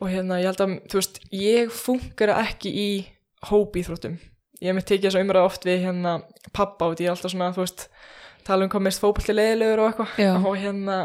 Og 0.00 0.08
hérna 0.08 0.40
ég 0.40 0.44
held 0.50 0.60
að, 0.60 0.74
þú 0.88 0.98
veist, 1.00 1.20
ég 1.32 1.70
funkar 1.72 2.28
ekki 2.40 2.70
í 2.72 3.06
hópíþróttum. 3.48 4.18
Ég 4.60 4.74
með 4.76 4.84
tekið 4.90 5.06
þess 5.08 5.16
að 5.16 5.24
umræða 5.24 5.44
oft 5.48 5.64
við 5.64 5.78
hérna 5.86 6.22
pappa 6.52 6.84
og 6.90 6.96
ég 7.00 7.06
er 7.08 7.14
alltaf 7.14 7.32
svona, 7.32 7.52
þú 7.54 7.62
veist 7.64 7.88
tala 8.44 8.64
um 8.64 8.70
hvað 8.70 8.82
mest 8.82 9.00
fótbolti 9.00 9.32
leiðilegur 9.36 9.78
og 9.80 9.88
eitthvað. 9.94 10.18
Og 10.44 10.56
hérna 10.60 10.98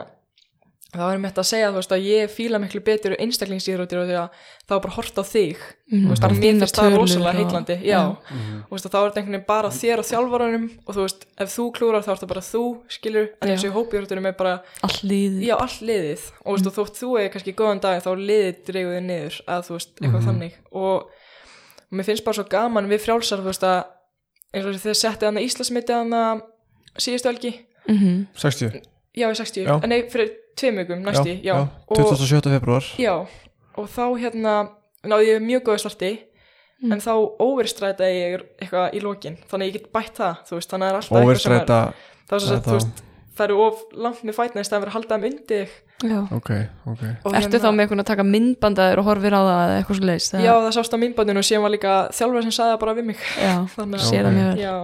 það 0.96 1.10
var 1.10 1.20
mér 1.24 1.32
að 1.42 1.48
segja, 1.50 1.70
þú 1.72 1.80
veist, 1.80 1.94
að 1.96 2.06
ég 2.10 2.32
fíla 2.32 2.60
miklu 2.62 2.80
betur 2.86 3.16
einstaklingsýþróttir 3.20 4.00
og 4.02 4.08
því 4.10 4.16
að 4.20 4.40
það 4.66 4.74
var 4.76 4.82
bara 4.86 4.96
hort 4.96 5.20
á 5.20 5.24
þig, 5.26 5.64
þú 5.92 6.10
veist, 6.10 6.22
Bara 6.26 6.34
að 6.34 6.40
mér 6.40 6.60
finnst 6.60 6.80
það 6.80 6.96
rosalega 7.00 7.34
heitlandi, 7.40 7.76
já, 7.86 8.00
Já. 8.00 8.02
þú 8.70 8.76
veist, 8.76 8.88
að 8.88 8.94
þá 8.96 8.98
er 9.00 9.06
þetta 9.10 9.20
einhvern 9.22 9.36
veginn 9.36 9.48
bara 9.50 9.72
þér 9.76 10.02
og 10.04 10.08
þjálfaranum 10.10 10.66
og 10.86 10.96
þú 10.96 11.06
veist, 11.06 11.26
ef 11.46 11.54
þú 11.56 11.66
klúrar 11.78 12.06
þá 12.06 12.12
er 12.16 12.22
það 12.24 12.32
bara 12.34 12.46
þú, 12.50 12.64
skilur, 12.96 13.28
en 13.42 13.52
eins 13.54 13.66
og 13.66 13.70
í 13.70 13.76
hópíþróttunum 13.76 14.30
er 14.32 14.38
bara 14.40 14.56
all 14.88 15.00
líð 15.04 15.38
Já, 15.46 15.56
all 15.60 15.78
liðið. 15.90 16.24
Og 16.46 16.60
mm. 16.60 16.72
þótt 16.80 17.02
þú 17.02 17.12
er 17.22 17.30
kannski 17.36 17.54
góðan 17.60 17.84
dag 17.84 18.02
þá 18.06 18.10
liðið 18.16 18.64
dreiguðið 18.70 19.06
niður 19.10 19.42
að 19.48 19.68
þú 19.70 19.78
veist, 19.78 19.94
eitthvað 20.02 20.22
Mhm. 20.22 20.28
þannig. 20.30 20.58
Og, 20.72 21.10
og 21.92 21.94
mér 22.00 22.06
finnst 22.10 22.26
bara 22.26 22.40
svo 22.40 22.48
gaman 22.50 22.90
við 22.90 23.04
frjálsar 23.06 23.44
þú 23.44 23.52
veist 23.52 23.64
að 23.68 23.84
eins 24.56 24.66
og 24.66 24.80
þegar 24.80 25.00
settið 25.04 25.28
hann 25.30 25.38
að 25.42 25.46
Íslasmiti 25.50 25.94
hann 25.94 26.14
að 26.16 26.42
síðustu 26.98 27.30
helgi. 27.32 27.54
Mhm. 27.92 28.28
60 28.36 28.82
já, 29.16 29.30
í 29.32 29.36
60, 29.36 29.64
Já. 29.66 29.80
en 29.84 29.90
nei, 29.90 30.02
fyrir 30.12 30.32
tveim 30.56 30.78
vikum 30.82 31.04
næsti, 31.06 31.40
já, 31.44 31.56
og, 31.88 31.98
27. 31.98 32.52
februar 32.56 32.84
já 33.00 33.14
og 33.76 33.90
þá 33.92 34.04
hérna 34.22 34.56
náði 35.06 35.34
ég 35.36 35.42
mjög 35.44 35.64
góðu 35.70 35.84
starti 35.86 36.14
Mm. 36.84 36.92
en 36.92 37.00
þá 37.00 37.12
overstrætaði 37.40 38.16
ég 38.20 38.42
eitthvað 38.62 38.94
í 38.98 39.00
lokin 39.02 39.38
þannig 39.48 39.64
að 39.64 39.70
ég 39.70 39.74
get 39.78 39.86
bætt 39.96 40.18
það, 40.20 40.42
þú 40.46 40.58
veist, 40.58 40.70
þannig 40.70 40.86
að 40.86 40.90
það 40.90 40.92
er 40.92 40.98
alltaf 41.00 41.16
eitthvað 41.16 41.40
sem 41.40 41.52
er, 41.52 41.56
Overstræta 41.56 41.78
þá 42.28 42.34
er 42.36 42.40
svo 42.44 42.50
það 42.50 42.58
að 42.58 42.66
þú 42.66 42.74
veist 42.76 43.04
færu 43.36 43.56
of 43.64 43.80
langt 44.04 44.20
með 44.28 44.36
fætna 44.36 44.62
í 44.62 44.68
fyrir 44.68 44.90
að 44.92 44.96
halda 44.96 45.16
þeim 45.16 45.26
undir 45.30 45.46
þig. 45.48 45.72
Já. 46.12 46.20
Ok, 46.36 46.50
ok. 46.92 47.04
Og 47.24 47.32
Ertu 47.32 47.48
hérna- 47.48 47.62
þá 47.64 47.70
með 47.72 47.82
einhvern 47.86 48.04
að 48.04 48.10
taka 48.12 48.24
myndbandaður 48.28 49.00
og 49.02 49.06
horfir 49.10 49.34
á 49.36 49.42
það 49.48 49.64
eða 49.64 49.78
eitthvað 49.80 49.98
svo 50.00 50.06
leist? 50.12 50.34
Já, 50.36 50.54
það 50.66 50.72
sást 50.76 50.94
á 50.96 50.98
myndbandinu 51.00 51.40
og 51.40 51.48
síðan 51.48 51.64
var 51.66 51.74
líka 51.76 51.94
þjálfur 52.12 52.42
sem 52.44 52.52
sagði 52.60 52.72
það 52.76 52.80
bara 52.84 52.94
við 53.00 53.06
mig. 53.06 53.18
Já, 53.40 53.56
Þannig 53.76 54.00
sér 54.04 54.24
það 54.28 54.36
mjög 54.36 54.48
vel. 54.52 54.60
Já, 54.60 54.76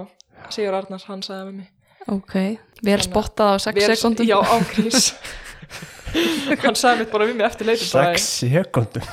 Sigur 0.56 0.74
Arnar, 0.80 1.04
hann 1.08 1.22
sagði 1.22 1.40
það 1.42 1.48
við 1.52 1.56
mig. 1.60 1.70
Ok, 2.08 2.34
vel 2.34 2.58
Þannig 2.82 2.98
að- 2.98 3.08
spottað 3.12 3.52
á 3.52 3.56
6 3.68 3.76
Vel- 3.76 3.96
sekundum 3.96 4.26
Já, 4.32 4.38
ágrís 4.42 5.14
Hann 6.62 6.76
sagði 6.76 7.00
mitt 7.06 7.12
bara 7.14 7.26
við 7.30 7.36
mig 7.40 7.46
eftir 7.48 7.66
leitin 7.70 7.88
6 7.88 8.26
sekundum 8.42 9.04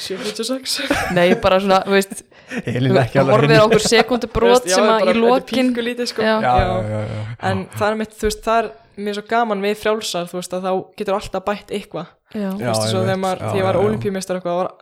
7.46 0.00 1.12
Nei, 1.16 1.34
bara 1.42 1.58
svona, 1.62 1.80
þú 1.86 1.96
veist 1.96 2.22
Elin 2.66 2.96
ekki 2.98 3.20
alveg 3.20 3.34
horfir 3.36 3.60
á 3.60 3.64
okkur 3.66 3.84
sekundu 3.84 4.30
brot 4.32 4.68
sem 4.70 4.86
að 4.90 5.10
í 5.12 5.16
lokin 5.18 5.72
sko 6.10 6.24
Já. 6.24 6.36
Já, 6.42 6.54
já. 6.88 7.02
En 7.50 7.66
það 7.76 7.88
er 7.90 7.98
mitt, 8.00 8.14
þú 8.16 8.28
veist, 8.30 8.40
það 8.46 8.62
er 8.62 8.70
mér 9.00 9.18
svo 9.18 9.26
gaman 9.30 9.64
við 9.64 9.76
frjálsar, 9.80 10.30
þú 10.30 10.38
veist, 10.40 10.56
að 10.56 10.66
þá 10.66 10.72
getur 11.00 11.18
alltaf 11.18 11.44
bætt 11.46 11.74
einmitt. 11.76 12.08
þegar 13.44 13.60
ég 13.60 13.66
var 13.68 13.78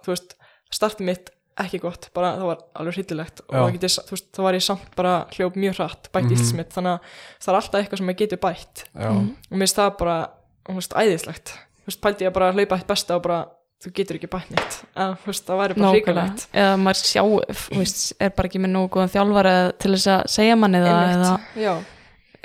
það 0.04 0.14
veist, 0.14 0.34
startið 0.78 1.06
mitt 1.10 1.30
ekki 1.58 1.80
gott, 1.82 2.08
bara 2.14 2.32
það 2.38 2.48
var 2.52 2.58
alveg 2.78 2.94
hryllilegt 2.98 3.40
og 3.48 3.54
það 3.56 3.72
getið, 3.76 3.94
þú 4.08 4.14
veist, 4.14 4.26
þá 4.36 4.40
var 4.46 4.54
ég 4.58 4.64
samt 4.64 4.90
bara 4.98 5.14
hljóp 5.34 5.56
mjög 5.58 5.78
hratt, 5.80 6.08
bætt 6.14 6.24
Mhm. 6.24 6.32
mm 6.32 6.58
-hmm. 6.58 6.72
þannig 6.74 6.92
að 6.92 7.00
það 7.42 7.48
er 7.52 7.58
alltaf 7.58 7.80
eitthvað 7.80 7.98
sem 7.98 8.06
maður 8.06 8.20
getur 8.22 8.38
bætt 8.38 8.84
já. 8.94 9.08
Og 9.08 9.56
mér 9.56 9.66
finnst 9.66 9.76
það 9.78 9.96
bara, 9.98 10.18
þú 10.68 10.78
veist, 10.80 10.94
æðislegt. 10.94 11.54
Þú 11.82 11.90
veist, 11.90 12.00
pældi 12.04 12.26
ég 12.28 12.32
bara 12.36 12.50
að 12.52 12.58
hlaupa 12.60 12.76
eitt 12.78 12.86
besta 12.90 13.16
og 13.16 13.22
bara 13.24 13.38
þú 13.82 13.92
getur 13.94 14.16
ekki 14.18 14.28
bætt 14.32 14.50
neitt. 14.50 14.78
Eða, 14.96 15.12
þú 15.22 15.30
veist, 15.30 15.44
það 15.46 15.60
væri 15.62 15.76
bara 15.78 15.92
hrikalegt. 15.94 16.46
Eða 16.52 16.72
maður 16.82 17.02
sjá, 17.08 17.22
þú 17.62 17.78
veist, 17.78 18.00
er 18.20 18.32
bara 18.36 18.48
ekki 18.50 18.62
með 18.64 18.72
nógu 18.74 18.88
góðan 18.96 19.12
þjálfara 19.14 19.52
til 19.78 19.92
þess 19.94 20.08
að 20.16 20.24
segja 20.34 20.56
manni 20.58 20.80
það 20.82 21.12
eða 21.14 21.30
já, 21.62 21.74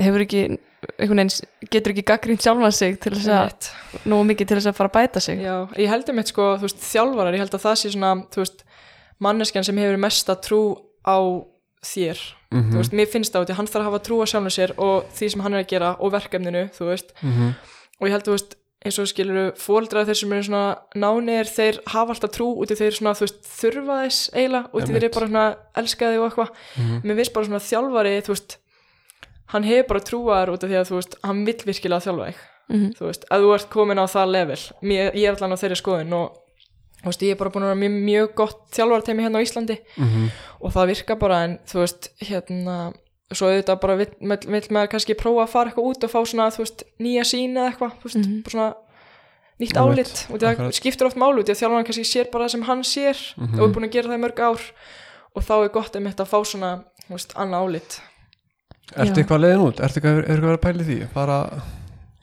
hefur 0.03 0.25
ekki 0.27 0.43
einhvern 0.99 1.21
veginn, 1.23 1.31
getur 1.71 1.93
ekki 1.93 2.03
gaggrínt 2.11 2.43
sjálfan 2.43 2.73
sig 2.75 2.97
til 2.99 3.13
þess 3.15 3.29
að, 3.31 3.69
nógu 4.05 4.25
mikið 4.29 4.49
til 4.51 4.57
þess 4.59 4.69
að 4.71 4.77
fara 4.77 4.89
að 4.91 4.95
bæta 4.99 5.21
sig. 5.23 5.39
Já, 5.41 5.55
ég 5.79 5.89
held 5.89 6.09
um 6.11 6.19
eitt 6.19 6.31
sko, 6.33 6.47
þú 6.59 6.67
veist, 6.67 6.81
þjálfarar 6.91 7.33
ég 7.37 7.43
held 7.45 7.55
að 7.57 7.63
það 7.65 7.77
sé 7.81 7.91
svona, 7.95 8.13
þú 8.35 8.41
veist 8.43 8.63
manneskjan 9.23 9.63
sem 9.69 9.77
hefur 9.79 10.01
mesta 10.03 10.35
trú 10.43 10.61
á 11.07 11.17
þér, 11.83 12.19
Mhm. 12.53 12.69
þú 12.71 12.77
veist, 12.83 12.93
mér 12.93 13.07
finnst 13.09 13.33
það 13.33 13.41
út 13.45 13.49
í 13.49 13.55
hann 13.57 13.65
þarf 13.67 13.81
að 13.81 13.89
hafa 13.89 13.99
trú 14.05 14.19
á 14.21 14.25
sjálfum 14.29 14.53
sér 14.53 14.71
og 14.77 15.05
því 15.15 15.31
sem 15.31 15.41
hann 15.41 15.53
er 15.55 15.63
að 15.63 15.67
gera 15.71 15.95
og 15.99 16.11
verkefninu, 16.13 16.69
þú 16.75 16.85
veist. 16.91 17.09
Mhm. 17.23 17.55
Og 18.01 18.07
ég 18.07 18.11
held, 18.15 18.25
þú 18.27 18.35
veist, 18.37 18.55
eins 18.83 18.97
og 18.99 19.07
skilur 19.07 19.51
fóldrar 19.55 20.03
þeir 20.09 20.17
sem 20.19 20.33
eru 20.35 20.43
svona 20.43 20.77
nánir 20.99 21.47
þeir 21.47 21.77
hafa 21.87 22.11
alltaf 22.13 22.31
trú 22.35 22.49
út 22.59 22.71
í 22.73 22.75
þeir 22.75 22.91
svona, 22.97 23.13
þú 23.15 23.23
veist, 23.27 23.39
þurfa 23.47 23.99
þess 24.03 24.29
eiginlega, 24.33 24.71
út 24.73 24.83
í 24.83 24.91
þeir 24.91 25.03
eru 25.03 25.13
bara 25.15 25.27
svona 25.29 25.45
elskaði 25.79 26.17
og 26.19 26.25
eitthvað, 26.31 26.49
Mhm. 26.77 27.01
mér 27.05 27.15
finnst 27.21 27.33
bara 27.33 27.45
svona 27.45 27.63
þjálfari, 27.69 28.21
þú 28.25 28.33
veist 28.35 28.57
hann 29.53 29.63
hefur 29.63 29.87
bara 29.87 29.99
trúaðar 29.99 30.49
út 30.53 30.63
af 30.63 30.69
því 30.69 30.77
að, 30.81 30.87
þú 30.89 30.95
veist, 30.99 31.15
hann 31.23 31.45
vill 31.45 31.61
virkilega 31.69 32.03
þjálfa 32.03 32.27
þig, 32.27 32.35
Mhm. 32.69 32.89
þú 32.97 33.03
veist, 33.07 33.25
að 33.31 33.41
þú 33.43 33.53
ert 33.55 33.69
komin 33.69 33.99
á 33.99 34.05
það 34.07 34.31
level, 34.31 34.61
mér, 34.83 35.13
ég 35.15 35.27
er 35.29 35.35
allan 35.35 35.53
á 35.55 35.61
þeirri 35.61 35.79
skoðun 35.81 36.13
og, 36.13 36.37
þú 37.03 37.05
veist, 37.07 37.21
ég 37.23 37.31
er 37.31 37.35
bara 37.35 37.49
búin 37.51 37.63
að 37.63 37.71
vera 37.71 37.81
mjög, 37.83 38.03
mjög 38.03 38.35
gott 38.35 38.71
þjálfarteimi 38.71 39.23
hérna 39.23 39.39
á 39.39 39.45
Íslandi 39.45 39.77
Mhm. 39.97 40.31
og 40.61 40.73
það 40.73 40.87
virkar 40.91 41.19
bara 41.19 41.43
en 41.43 41.59
þú 41.67 41.79
veist, 41.83 42.09
hérna 42.21 42.93
svo 43.31 43.47
auðvitað 43.49 43.79
bara 43.81 43.95
vill, 43.95 44.09
vill, 44.21 44.67
maður 44.69 44.89
kannski 44.91 45.15
prófa 45.17 45.43
að 45.45 45.49
fara 45.53 45.69
eitthvað 45.71 45.89
út 45.89 46.03
og 46.03 46.11
fá 46.11 46.19
svona, 46.27 46.49
veist, 46.57 46.83
nýja 46.99 47.23
sín 47.25 47.55
eða 47.57 47.71
eitthvað, 47.71 47.93
Mhm. 48.15 48.43
bara 48.43 48.53
svona 48.53 48.73
nýtt 49.59 49.77
Einmitt, 49.77 49.77
álit 49.77 50.25
og 50.33 50.39
það 50.39 50.51
akkurat. 50.55 50.73
skiptir 50.75 51.05
oft 51.07 51.15
málu 51.17 51.39
út 51.39 51.49
í 51.49 51.53
að 51.53 51.59
þjálfarnan 51.61 51.85
kannski 51.87 52.05
sér 52.09 52.31
bara 52.31 52.45
það 52.45 52.51
sem 52.51 52.61
hann 52.63 52.81
sér 52.83 53.17
Mhm. 53.37 53.59
og 53.59 53.63
er 53.69 53.73
búin 53.73 53.87
að 53.87 53.91
gera 53.91 54.07
það 54.09 54.17
í 54.19 54.23
mörg 54.25 54.39
ár 54.39 54.61
og 55.35 55.43
þá 55.43 55.53
er 55.63 55.69
gott 55.69 55.95
þetta 56.11 56.23
að 56.25 56.31
fá 56.33 56.39
svona, 56.45 56.83
veist, 57.09 57.33
annað 57.35 57.61
álit 57.63 57.99
Ertu 58.97 59.23
eitthvað 59.23 59.39
leiðin 59.41 59.63
út? 59.67 59.79
Ertu 59.79 59.99
eitthvað, 60.01 60.27
eitthvað 60.27 60.37
að 60.37 60.41
vera 60.41 60.57
í 60.81 60.85
því? 60.85 61.13
Bara 61.13 61.37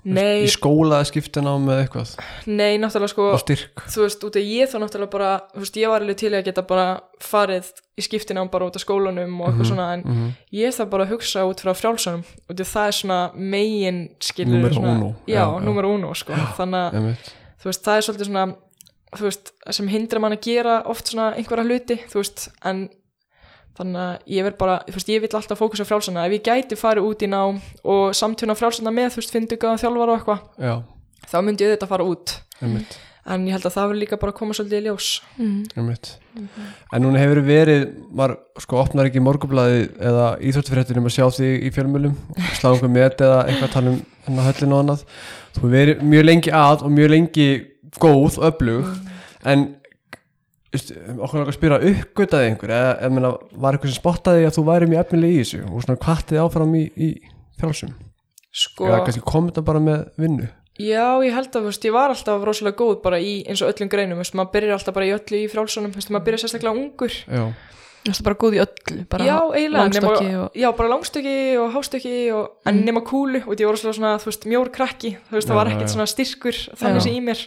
Nei, 0.04 0.44
í 0.46 0.48
skóla 0.50 1.02
skiptina 1.04 1.52
með 1.60 1.82
eitthvað 1.84 2.12
nei, 2.46 2.78
náttúrulega 2.80 3.12
sko 3.12 3.26
á 3.34 3.38
styrk 3.42 3.82
þú 3.92 4.04
veist, 4.06 4.22
út 4.24 4.38
af 4.40 4.46
ég 4.48 4.70
þá 4.72 4.76
náttúrulega 4.80 5.12
bara 5.12 5.30
þú 5.52 5.64
veist, 5.64 5.76
ég 5.76 5.92
var 5.92 6.04
alveg 6.04 6.16
til 6.22 6.32
að 6.32 6.46
geta 6.48 6.64
bara 6.70 6.86
farið 7.20 7.68
í 8.00 8.04
skiptina 8.06 8.44
bara 8.48 8.70
út 8.70 8.78
af 8.78 8.84
skólanum 8.84 9.34
og 9.40 9.50
eitthvað 9.50 9.60
Mhm, 9.60 9.68
svona 9.72 9.88
en 9.92 10.00
mhm. 10.06 10.30
ég 10.56 10.72
þarf 10.76 10.90
bara 10.90 11.04
að 11.04 11.12
hugsa 11.16 11.44
út 11.44 11.60
frá 11.60 11.74
frjálsunum 11.76 12.24
og 12.48 12.56
það 12.56 12.86
er 12.86 12.96
svona 13.02 13.20
megin 13.34 14.00
skilur 14.20 14.56
Númer 14.56 14.72
svona, 14.74 14.96
uno, 14.96 15.14
já, 15.26 15.34
já, 15.34 15.44
já. 15.44 15.60
númer 15.64 15.84
uno 15.84 16.14
sko. 16.14 16.32
þannig 16.56 16.80
að 16.80 16.94
Einmitt. 16.94 17.32
þú 17.60 17.64
veist, 17.70 17.84
það 17.84 17.96
er 17.96 18.06
svolítið 18.08 18.30
svona 18.30 18.46
þú 19.10 19.26
veist, 19.26 19.52
sem 19.74 19.88
hindra 19.90 20.20
mann 20.22 20.32
að 20.36 20.44
gera 20.46 20.82
oft 20.86 21.10
svona 21.10 21.34
einhverja 21.36 21.66
hluti, 21.66 21.96
þú 22.08 22.22
veist 22.22 22.48
en 22.64 22.88
þannig 23.80 24.00
að 24.04 24.32
ég 24.36 24.46
verð 24.46 24.58
bara 24.60 24.78
þú 24.86 24.96
veist, 24.98 25.12
ég 25.14 25.22
vil 25.24 25.32
alltaf 25.40 25.60
fókusa 25.60 25.86
á 25.86 25.90
frjálsuna, 25.90 26.24
ef 26.28 26.36
ég 26.36 26.46
gæti 26.46 26.78
farið 26.78 27.10
út 27.10 27.22
í 27.24 27.28
nám 27.32 27.60
og 27.84 28.16
samtuna 28.16 28.56
frjálsuna 28.58 28.92
með 28.94 29.14
þú 29.14 29.22
veist, 29.22 29.34
fyndu 29.36 29.60
gáðan 29.60 29.80
þjálfara 29.82 30.16
og 30.16 30.18
eitthvað 30.20 30.82
þá 31.30 31.38
myndi 31.46 31.64
ég 31.66 31.72
þetta 31.76 31.88
fara 31.90 32.06
út. 32.06 32.34
Einmitt, 32.60 32.98
en 33.30 33.46
ég 33.48 33.54
held 33.56 33.66
að 33.68 33.74
það 33.76 33.88
verður 33.90 34.00
líka 34.02 34.18
bara 34.20 34.32
að 34.32 34.38
koma 34.40 34.56
svolítið 34.56 34.80
í 34.80 34.84
ljós. 34.88 35.08
Mhm. 35.36 35.64
einmitt. 35.76 36.10
En 36.92 37.02
núna 37.02 37.20
hefur 37.20 37.40
verið, 37.44 37.82
maður 38.12 38.36
sko 38.64 38.80
opnar 38.80 39.08
ekki 39.10 39.22
morgublaði 39.24 39.82
eða 39.98 40.26
íþróttufréttinum 40.40 41.08
að 41.08 41.16
sjá 41.16 41.26
þig 41.38 41.66
í 41.66 41.72
fjölmjölum 41.74 42.16
slá 42.58 42.70
einhver 42.72 42.92
met 42.92 43.20
eða 43.20 43.46
eitthvað 43.46 43.72
tala 43.72 43.90
um 43.94 44.00
hennar 44.26 44.48
höllin 44.52 44.72
og 44.76 44.82
annað? 44.84 45.04
Þú 45.56 45.72
verið 45.74 46.02
mjög 46.12 46.24
lengi 46.28 46.52
að 46.54 46.84
og 46.86 46.90
mjög 46.94 47.10
lengi 47.10 47.48
góð, 47.98 48.38
öflug. 48.50 48.86
En 49.44 49.66
veist, 49.66 49.79
okkur 50.70 51.40
langar 51.40 51.50
að 51.50 51.56
spyrja 51.58 51.78
uppgötaði 51.90 52.50
einhver? 52.52 52.70
Eða 52.76 52.92
eða, 53.00 53.10
meina, 53.16 53.32
var 53.64 53.74
eitthvað 53.76 53.90
sem 53.94 53.98
spottaði 54.02 54.46
að 54.46 54.54
þú 54.58 54.64
væri 54.68 54.88
mjög 54.92 55.02
efnileg 55.04 55.32
í 55.34 55.40
þessu? 55.42 55.60
Og 55.70 55.82
svona 55.84 55.98
kvartið 56.04 56.42
áfram 56.44 56.74
í, 56.78 56.84
í 56.94 57.08
frjálsum? 57.58 57.92
Sko, 58.50 58.86
eða 58.90 59.02
kannski 59.06 59.24
kom 59.26 59.48
þetta 59.50 59.64
bara 59.66 59.82
með 59.82 60.04
vinnu? 60.20 60.48
Já, 60.80 61.04
ég 61.26 61.34
held 61.36 61.56
að 61.58 61.66
veist, 61.68 61.84
ég 61.84 61.92
var 61.92 62.14
alltaf 62.14 62.44
rosalega 62.46 62.78
góð 62.80 63.02
bara 63.04 63.18
í 63.20 63.34
eins 63.50 63.60
og 63.62 63.68
öllum 63.74 63.90
greinum, 63.92 64.22
veist, 64.22 64.32
maður 64.38 64.54
byrjar 64.54 64.78
alltaf 64.78 64.94
bara 64.96 65.10
í 65.10 65.12
öllu 65.12 65.42
í 65.42 65.50
frjálsunum, 65.52 65.90
þú 65.92 66.00
veist, 66.00 66.12
maður 66.14 66.26
byrjar 66.30 66.42
sérstaklega 66.46 66.78
ungur. 66.78 67.18
Já, 67.28 67.44
Þú 68.00 68.08
veist 68.14 68.24
bara 68.24 68.36
góð 68.40 68.54
í 68.56 68.60
öllu 68.64 69.02
bara 69.12 69.24
já, 69.28 69.34
eiginlega, 69.58 70.38
og- 70.40 70.54
já, 70.56 70.68
bara 70.72 70.88
langstöki 70.88 71.34
og 71.60 71.74
hástöki 71.74 72.14
og, 72.32 72.46
en 72.64 72.78
Mm. 72.78 72.84
nema 72.86 73.02
kúlu. 73.04 73.42
Og 73.46 73.52
ég 73.60 73.66
var 73.68 73.76
rosalega 73.76 73.98
svona, 73.98 74.48
mjór 74.48 74.70
krakki 74.72 75.10
þú 75.28 75.36
veist, 75.36 75.48
Já, 75.48 75.52
það 75.52 75.58
var 75.60 75.66
ekkert 75.68 75.84
já. 75.90 75.92
svona 75.92 76.06
styrkur 76.08 76.56
þannig 76.80 77.02
sem 77.02 77.12
í 77.12 77.20
mér 77.20 77.46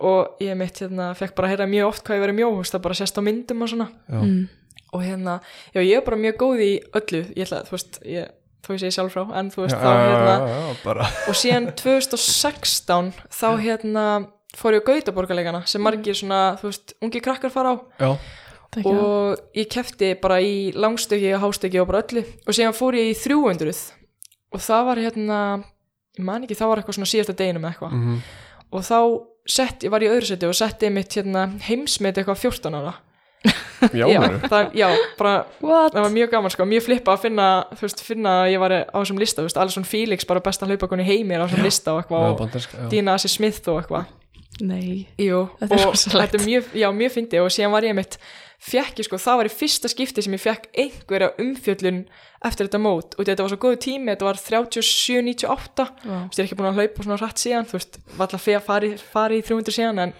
og 0.00 0.40
ég 0.42 0.56
mitt, 0.58 0.80
hérna, 0.82 1.10
fekk 1.18 1.34
bara 1.36 1.48
að 1.48 1.54
heyra 1.54 1.66
mjög 1.70 1.88
oft 1.92 2.04
hvað 2.06 2.16
ég 2.18 2.24
verið 2.24 2.38
mjó, 2.40 2.48
þú 2.54 2.62
veist, 2.62 2.74
það 2.74 2.82
bara 2.86 2.98
sést 3.00 3.20
á 3.20 3.22
myndum 3.26 3.62
og 3.62 3.68
svona. 3.72 3.88
Mm. 4.08 4.48
og 4.92 5.02
hérna, 5.06 5.38
já 5.74 5.80
ég 5.84 5.96
er 6.00 6.04
bara 6.06 6.16
mjög 6.18 6.36
góð 6.40 6.60
í 6.66 6.70
öllu, 6.98 7.20
ég 7.36 7.44
ætla, 7.46 7.60
þú 7.68 7.76
veist 7.76 8.00
ég, 8.10 8.30
þó 8.66 8.70
ég 8.74 8.80
segi 8.82 8.96
sjálf 8.96 9.12
frá, 9.14 9.22
en 9.38 9.50
þú 9.54 9.62
veist 9.66 9.76
Já, 9.76 9.82
þá 9.84 9.90
hérna, 10.00 10.34
já, 10.40 10.56
já, 10.58 10.76
bara. 10.84 11.06
og 11.30 11.38
síðan 11.38 11.68
2016 11.78 13.12
þá 13.30 13.48
hérna 13.62 14.04
fór 14.58 14.74
ég 14.74 14.82
á 14.82 14.88
Gautaborgarleikana 14.90 15.62
sem 15.70 15.82
margir 15.84 16.16
svona, 16.18 16.40
þú 16.58 16.70
veist, 16.72 16.94
ungi 17.04 17.20
krakkar 17.22 17.52
fara 17.54 17.76
á. 17.78 18.10
Og 18.86 19.38
ég 19.58 19.66
kefti 19.70 20.12
bara 20.22 20.36
í 20.42 20.70
langstöki 20.78 21.32
og 21.34 21.42
hástöki 21.42 21.80
og 21.82 21.88
bara 21.90 22.04
öllu. 22.04 22.22
Og 22.46 22.54
síðan 22.54 22.74
fór 22.76 22.94
ég 22.98 23.10
í 23.10 23.16
300 23.18 23.72
og 24.54 24.62
það 24.62 24.84
var 24.86 25.00
hérna 25.02 25.38
ég 26.18 26.24
man 26.26 26.44
ekki, 26.46 26.54
það 26.58 26.70
var 26.70 26.80
eitthvað 26.82 26.98
svona 26.98 27.10
síðasta 27.10 27.34
deginum 27.38 27.64
eða 27.66 27.72
eitthvað. 27.74 27.96
Mhm, 27.96 28.20
og 28.70 28.84
þá 28.86 28.98
sett, 29.48 29.84
ég 29.86 29.92
var 29.92 30.04
í 30.04 30.10
öðru 30.10 30.28
seti 30.32 30.48
og 30.48 30.56
setti 30.56 30.90
mitt 30.92 31.16
hérna 31.16 31.46
heimsmet 31.68 32.18
eitthvað 32.20 32.42
14 32.42 32.76
ára 32.80 32.96
já, 33.96 34.04
það, 34.50 34.74
já, 34.76 34.88
bara 35.16 35.34
What? 35.64 35.94
það 35.94 36.02
var 36.04 36.12
mjög 36.12 36.32
gaman 36.34 36.52
sko, 36.52 36.66
mjög 36.68 36.82
flippa 36.90 37.14
að 37.14 37.22
finna 37.24 37.46
þú 37.72 37.86
veist, 37.86 38.02
finna 38.04 38.34
að 38.42 38.50
ég 38.52 38.60
var 38.60 38.74
á 38.84 38.98
þessum 38.98 39.20
lista 39.22 39.40
þú 39.40 39.48
veist, 39.48 39.60
Alisson 39.62 39.88
Felix, 39.88 40.28
bara 40.28 40.42
besta 40.44 40.68
hlaupakonni 40.68 41.06
heimi 41.08 41.36
er 41.38 41.40
á 41.40 41.48
þessum 41.48 41.64
lista 41.64 41.94
og 41.96 42.02
eitthvað. 42.02 42.90
Dina 42.92 43.16
Assi 43.16 43.32
Smith 43.32 43.64
og 43.72 43.80
eitthvað 43.80 44.10
Nei. 44.60 45.06
Jú, 45.16 45.46
Þetta 45.62 46.36
er 46.36 46.44
mjög, 46.44 46.70
já, 46.76 46.88
mjög 46.92 47.14
fyndið 47.14 47.44
og 47.46 47.52
síðan 47.54 47.72
var 47.72 47.86
ég 47.86 47.96
mitt 47.96 48.18
fekk 48.60 48.98
ég 49.00 49.06
sko, 49.08 49.16
það 49.16 49.38
var 49.40 49.48
í 49.48 49.52
fyrsta 49.56 49.88
skipti 49.88 50.22
sem 50.22 50.34
ég 50.36 50.42
fekk 50.42 50.66
einhverja 50.82 51.30
umfjöllun 51.40 52.02
eftir 52.44 52.66
þetta 52.68 52.80
mót. 52.84 53.14
Og 53.16 53.24
þetta 53.24 53.44
var 53.46 53.52
svo 53.54 53.60
góðu 53.62 53.78
tími, 53.80 54.10
þetta 54.12 54.26
var 54.28 54.40
37-98 54.40 55.86
Vá. 55.86 55.86
þú 56.04 56.18
veist, 56.26 56.36
ég 56.36 56.42
er 56.42 56.48
ekki 56.48 56.58
búin 56.58 56.68
að 56.70 56.80
hlaupa 56.80 57.06
svona 57.06 57.20
rætt 57.22 57.40
síðan 57.40 57.68
þú 57.70 57.78
veist, 57.78 57.98
var 58.16 58.26
alltaf 58.26 58.44
fyrir 58.44 58.60
að 58.60 58.66
fara, 58.68 58.90
í- 58.90 59.00
fara 59.14 59.38
í 59.38 59.42
300 59.46 59.74
síðan 59.76 60.02
en 60.04 60.12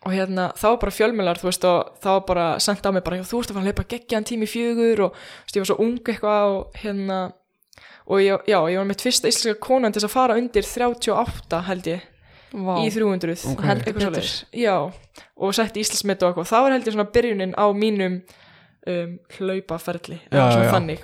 og 0.00 0.14
hérna, 0.16 0.46
þá 0.56 0.64
var 0.70 0.78
bara 0.80 0.94
fjölmjölar 0.96 1.36
þú 1.42 1.48
veist, 1.50 1.64
og 1.68 1.90
þá 2.00 2.08
var 2.14 2.22
bara 2.30 2.46
sendt 2.64 2.86
á 2.88 2.90
mig 2.96 3.04
bara, 3.04 3.18
þú 3.20 3.42
ert 3.42 3.50
að 3.50 3.58
fara 3.58 3.64
að 3.66 3.68
hlaupa 3.68 3.88
geggjaðan 3.92 4.28
tími 4.30 4.48
fjögur 4.48 5.02
og 5.04 5.12
þú 5.12 5.44
veist, 5.44 5.56
ég 5.56 5.60
var 5.60 5.68
svo 5.68 5.78
ung 5.84 5.98
eitthvað 6.00 6.54
og 6.54 6.78
hérna 6.80 7.18
og 8.10 8.22
ég, 8.24 8.46
já, 8.48 8.58
ég 8.72 8.80
var 8.80 8.88
mitt 8.88 9.04
fyrsta 9.04 9.28
íslenska 9.28 9.60
konan 9.60 9.92
til 9.92 10.00
að 10.06 10.14
fara 10.16 10.38
undir 10.40 10.64
38 10.64 11.60
held 11.68 11.90
ég 11.92 12.08
Vá. 12.52 12.74
í 12.82 12.90
300 12.90 13.46
Ok. 13.52 13.62
heldur 13.64 13.92
Betur. 13.94 14.00
svoleiðis. 14.10 14.44
já, 14.52 14.76
og 15.36 15.54
setti 15.54 15.80
Íslandsmet 15.84 16.22
og 16.22 16.30
eitthvað 16.32 16.50
það 16.50 16.62
var 16.66 16.72
heldur 16.76 16.92
svona 16.96 17.10
byrjunin 17.14 17.54
á 17.54 17.66
mínum 17.76 18.20
um, 18.90 19.18
hlaupaferli 19.38 20.18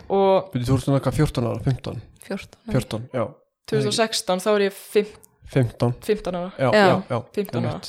og 0.09 0.51
Þú 0.53 0.75
ert 0.75 0.85
svona 0.85 0.99
eitthvað 0.99 1.19
14 1.23 1.47
ára, 1.47 1.63
15 1.63 2.01
14. 2.27 2.59
14, 2.73 3.09
já 3.15 3.25
2016 3.71 4.43
þá 4.43 4.49
er 4.57 4.65
ég 4.69 4.75
fimm- 4.75 5.17
15, 5.47 5.93
15 6.03 6.35
ára 6.35 6.53
já, 6.59 6.71
Já. 6.73 6.87
já, 6.87 7.03
já 7.11 7.19
15 7.35 7.65
ára. 7.67 7.81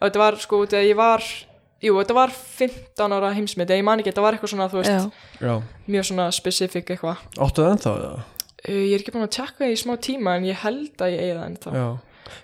og 0.00 0.04
þetta 0.10 0.18
var 0.22 0.36
sko, 0.38 0.60
ég 0.70 0.96
var 0.96 1.20
jú, 1.82 1.94
þetta 1.98 2.14
var 2.14 2.30
15 2.30 3.12
ára 3.16 3.32
heimsmet 3.34 3.68
ég 3.74 3.82
man 3.84 3.98
ekki, 3.98 4.12
þetta 4.12 4.22
var 4.22 4.34
eitthvað 4.36 4.52
svona, 4.54 4.68
þú 4.70 4.82
veist 4.84 5.18
mjög 5.88 6.04
svona 6.10 6.28
specific 6.30 6.86
eitthvað 6.94 7.18
áttu 7.38 7.64
það 7.64 7.72
ennþá 7.74 7.94
eða? 7.98 8.20
uh, 8.68 8.82
ég 8.86 8.94
er 8.94 9.00
ekki 9.02 9.14
búin 9.16 9.26
að 9.26 9.34
tjekka 9.38 9.66
í 9.66 9.74
smá 9.80 9.96
tíma 9.98 10.36
en 10.38 10.44
ég 10.46 10.54
held 10.62 10.94
að 11.02 11.10
ég 11.16 11.20
eigi 11.26 11.34
það 11.40 11.48
ennþá 11.50 11.74
Já 11.74 11.88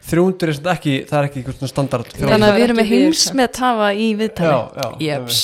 300 0.07 0.49
er 0.49 0.57
svona 0.59 0.75
ekki, 0.77 0.95
það 1.09 1.19
er 1.19 1.29
ekki 1.29 1.45
svona 1.47 1.71
standard 1.71 2.11
Þannig 2.17 2.35
að 2.37 2.49
er 2.49 2.57
við 2.57 2.67
erum 2.67 2.81
með 2.81 2.91
heimsmet 2.93 3.61
hafa 3.63 3.93
í 3.93 4.09
viðtali. 4.19 4.51
Já, 4.51 4.83
já 4.83 5.07
Jeps, 5.07 5.41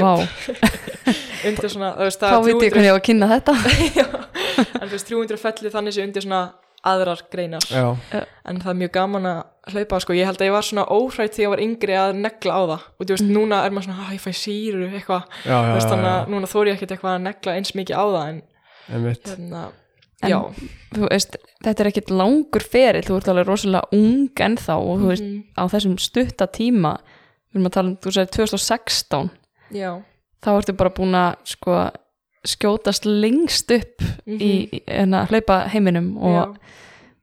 Vá, 0.00 0.12
undir 1.50 1.72
svona, 1.72 1.90
þú 1.96 2.08
veist, 2.08 2.22
þá 2.22 2.28
það 2.28 2.46
veit 2.46 2.66
ég 2.66 2.76
hvernig 2.76 2.88
ég 2.88 2.94
á 2.94 2.98
að 2.98 3.06
kynna 3.08 3.30
þetta. 3.32 3.56
en 4.80 4.86
þú 4.86 4.94
veist 4.94 5.10
300 5.12 5.42
felli 5.42 5.74
þannig 5.74 5.96
sé 5.96 6.06
undir 6.06 6.26
svona 6.26 6.42
aðrar 6.86 7.22
greinar. 7.32 7.66
Já, 7.66 7.86
en 8.46 8.60
það 8.62 8.72
er 8.72 8.80
mjög 8.82 8.92
gaman 8.94 9.30
að 9.30 9.72
hlaupa 9.74 9.98
sko, 10.04 10.14
ég 10.14 10.28
held 10.28 10.38
að 10.38 10.46
ég 10.46 10.54
var 10.54 10.66
svona 10.66 10.84
óhrætt 10.94 11.34
þegar 11.34 11.46
ég 11.46 11.54
var 11.54 11.62
yngri 11.64 11.96
að 11.98 12.20
negla 12.20 12.58
á 12.58 12.62
það. 12.70 12.84
Og 12.94 13.08
þú 13.08 13.16
veist, 13.16 13.30
núna 13.32 13.62
er 13.66 13.74
maður 13.74 13.88
svona, 13.88 14.04
að 14.06 14.14
ég 14.14 14.22
fæ 14.22 14.30
síru 14.38 14.90
eitthvað, 14.92 15.40
þannig 15.46 16.12
að 16.12 16.30
núna 16.34 16.50
þóri 16.52 16.70
ég 16.70 16.78
ekkert 16.78 16.94
eitthvað 16.94 17.16
að 17.16 17.24
negla 17.26 17.56
eins 17.58 17.74
mikið 17.74 17.98
á 17.98 18.04
það 18.06 18.28
en 18.28 18.38
hérna, 18.86 19.64
En- 20.22 20.30
já. 20.30 20.38
Þú 20.96 21.08
veist, 21.10 21.36
þetta 21.64 21.80
er 21.84 21.90
ekkit 21.90 22.10
langur 22.10 22.62
feril, 22.64 23.02
þú 23.04 23.16
ert 23.18 23.28
alveg 23.28 23.46
rosalega 23.46 23.88
ung 23.92 24.30
ennþá 24.34 24.76
og 24.80 25.00
þú 25.02 25.06
veist, 25.10 25.22
Mhm. 25.22 25.42
á 25.58 25.62
þessum 25.68 25.98
stutta 26.00 26.46
tíma, 26.48 26.96
við 27.52 27.56
erum 27.60 27.66
að 27.66 27.72
tala 27.72 27.88
um, 27.88 27.96
þú 27.96 28.12
segir 28.12 28.30
2016, 28.30 29.30
já, 29.72 30.02
þá 30.42 30.48
ertu 30.56 30.72
bara 30.76 30.90
búin 30.90 31.12
að 31.12 31.36
sko 31.44 31.90
skjótast 32.46 33.04
lengst 33.04 33.70
upp 33.70 34.00
Mhm. 34.26 34.38
í, 34.40 34.68
í 34.72 34.82
hérna, 34.86 35.26
hlaupa 35.28 35.68
heiminum 35.68 36.16
og 36.18 36.32
já, 36.32 36.56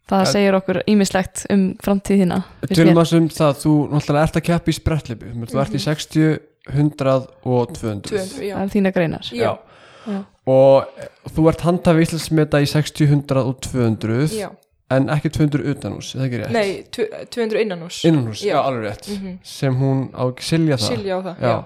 það 0.09 0.25
segir 0.27 0.53
okkur 0.53 0.81
ímislegt 0.87 1.45
um 1.49 1.75
framtíðina 1.81 2.43
Tölum 2.67 2.99
að 3.01 3.07
sem 3.07 3.29
það, 3.29 3.53
þú 3.63 3.89
náttúrulega 3.89 4.23
ert 4.27 4.35
að 4.35 4.43
keppa 4.43 4.69
í 4.69 4.73
sprettlipu 4.79 5.47
Þú 5.47 5.61
ert 5.61 5.73
í 5.73 5.79
60, 5.79 6.39
100 6.69 7.27
og 7.45 7.73
200 7.73 8.01
200, 8.11 8.43
já, 8.43 8.55
það 8.55 8.63
er 8.63 8.69
þína 8.69 8.93
greinar. 8.93 9.21
Já, 9.33 9.57
Já. 10.05 10.25
Og 10.45 10.85
þú 11.31 11.45
ert 11.49 11.61
handhafi 11.63 12.03
Íslandsmeta 12.03 12.59
í 12.59 12.67
60, 12.67 13.07
100 13.07 13.37
og 13.47 13.61
200 13.63 14.33
já. 14.35 14.49
En 14.91 15.07
ekki 15.09 15.29
200 15.31 15.63
utanhús, 15.71 16.09
er 16.13 16.19
það 16.19 16.25
ekki 16.27 16.39
rétt? 16.41 16.51
nei, 16.51 16.83
tv- 16.91 17.21
200 17.33 17.61
innanús 17.63 18.01
Innanhús, 18.05 18.41
já, 18.43 18.53
Já. 18.53 18.59
alveg 18.67 18.83
rétt 18.91 19.07
Mhm. 19.09 19.37
Sem 19.43 19.73
hún 19.79 20.11
á 20.13 20.23
Silja 20.39 20.75
það 20.75 20.89
Silja 20.91 21.15
á 21.17 21.19
það, 21.23 21.39
Já. 21.39 21.47
já, 21.47 21.65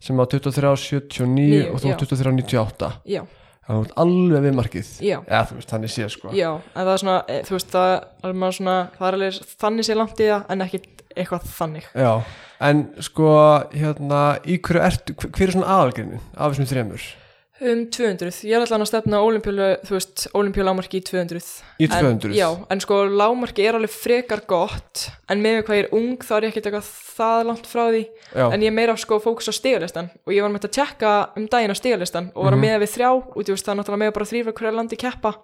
Sem 0.00 0.16
á 0.20 0.24
23.79 0.26 1.26
Níu, 1.26 1.72
og 1.72 1.80
þú 1.80 1.88
já. 1.88 1.96
23.98 1.96 2.92
já, 3.06 3.22
Það 3.66 3.80
er 3.86 3.92
alveg 3.96 4.42
við 4.44 4.54
markið 4.54 4.88
já. 5.00 5.18
Þú 5.24 5.54
veist, 5.56 5.70
þannig 5.72 5.90
séð 5.96 6.10
sko 6.10 6.28
Já, 6.36 6.50
en 6.76 6.84
það 6.86 6.92
er 6.94 6.98
svona, 6.98 7.24
e, 7.28 7.42
þú 7.42 7.50
veist, 7.56 7.70
það 7.72 8.04
er 8.24 8.32
maður 8.34 8.56
svona, 8.60 8.76
það 8.98 9.08
er 9.08 9.14
alveg 9.14 9.40
þannig 9.64 9.84
sé 9.88 9.94
langt 9.96 10.20
í 10.20 10.28
það, 10.28 10.44
en 10.50 10.60
ekki 10.60 10.80
eitthvað 11.16 11.42
þannig. 11.58 11.84
Já, 11.94 12.22
en 12.60 12.88
sko, 13.00 13.28
hérna, 13.72 14.22
í 14.44 14.60
hverju 14.60 14.80
ert, 14.84 15.06
hver 15.16 15.48
er 15.48 15.52
svona 15.56 15.66
aðalgrinnin 15.66 16.20
af 16.36 16.52
þessum 16.52 16.66
þremur? 16.68 17.02
Um 17.64 17.86
200, 17.88 18.42
ég 18.44 18.52
er 18.52 18.60
alltaf 18.60 18.82
að 18.82 18.88
stefna 18.90 19.20
olimpíulámarki 20.36 20.98
í 21.00 21.04
200. 21.06 21.38
Í 21.80 21.86
En, 21.88 22.18
200? 22.18 22.34
já, 22.36 22.48
en 22.70 22.80
sko 22.82 22.98
lámarki 23.08 23.64
er 23.64 23.78
alveg 23.78 23.90
frekar 23.94 24.42
gott, 24.50 25.06
en 25.32 25.40
með 25.40 25.62
hvað 25.64 25.78
ég 25.78 25.86
er 25.86 25.94
ung 25.96 26.18
þá 26.20 26.32
er 26.36 26.46
ég 26.46 26.52
ekkert 26.52 26.68
eitthvað 26.68 26.90
það 27.16 27.46
langt 27.48 27.66
frá 27.70 27.84
því, 27.88 28.02
Já, 28.34 28.44
en 28.52 28.60
ég 28.60 28.68
er 28.68 28.76
meira 28.76 28.96
sko 29.00 29.18
fókus 29.22 29.48
á 29.48 29.52
stigalistan 29.56 30.10
og 30.26 30.32
ég 30.36 30.44
var 30.44 30.52
með 30.52 30.68
að 30.68 30.74
tjekka 30.76 31.14
um 31.40 31.48
daginn 31.48 31.72
á 31.72 31.76
stigalistan 31.80 32.30
og 32.34 32.44
var 32.44 32.52
að 32.52 32.60
Mhm. 32.60 32.64
meða 32.68 32.82
við 32.84 32.92
þrjá, 32.94 33.10
þú 33.32 33.50
veist, 33.54 33.64
það 33.64 33.72
er 33.72 33.78
náttúrulega 33.80 34.02
með 34.04 34.12
bara 34.14 34.30
þrýfa 34.30 34.52
hverja 34.52 34.76
landi 34.76 34.96
keppa 34.96 35.34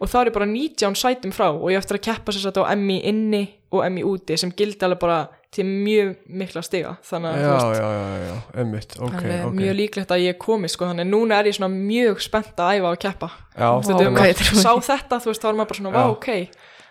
og 0.00 0.08
þá 0.08 0.16
er 0.20 0.26
ég 0.30 0.32
bara 0.32 0.46
19 0.46 0.94
sætum 0.94 1.32
frá 1.32 1.48
og 1.52 1.68
ég 1.70 1.78
eftir 1.78 1.96
að 1.98 2.06
keppa 2.08 2.32
sér 2.32 2.42
satt 2.48 2.56
á 2.60 2.64
MI 2.76 3.00
inni 3.04 3.48
og 3.72 3.84
MI 3.90 4.02
úti 4.04 4.38
sem 4.38 4.50
gildi 4.52 4.80
alveg 4.84 4.98
bara 5.00 5.28
til 5.54 5.64
mjög 5.66 6.12
mikla 6.40 6.62
stiga 6.64 6.92
þannig 7.06 7.32
að 7.32 7.42
já, 7.42 7.54
já, 7.76 7.86
já, 7.96 8.26
já, 8.26 8.36
einmitt, 8.60 8.96
ok, 8.98 9.14
þannig 9.14 9.34
er 9.36 9.46
ok. 9.46 9.56
mjög 9.60 9.76
líklegt 9.80 10.14
að 10.16 10.24
ég 10.24 10.38
komi 10.42 10.70
sko, 10.72 10.88
þannig 10.90 11.06
að 11.06 11.12
núna 11.14 11.40
er 11.40 11.50
ég 11.50 11.58
svona 11.58 11.72
mjög 11.72 12.22
spennt 12.26 12.62
að 12.62 12.78
æfa 12.78 12.92
og 12.92 13.02
keppa. 13.06 13.30
Já, 13.56 13.68
Þú 13.86 13.98
veist, 14.02 14.42
trúi. 14.42 14.62
sá 14.64 14.72
þetta, 14.90 15.20
þú 15.22 15.32
veist, 15.32 15.42
þá 15.42 15.48
var 15.48 15.58
maður 15.60 15.70
bara 15.72 15.80
svona, 15.80 15.92
Já. 15.92 15.96
vá, 15.96 16.14
ok. 16.16 16.30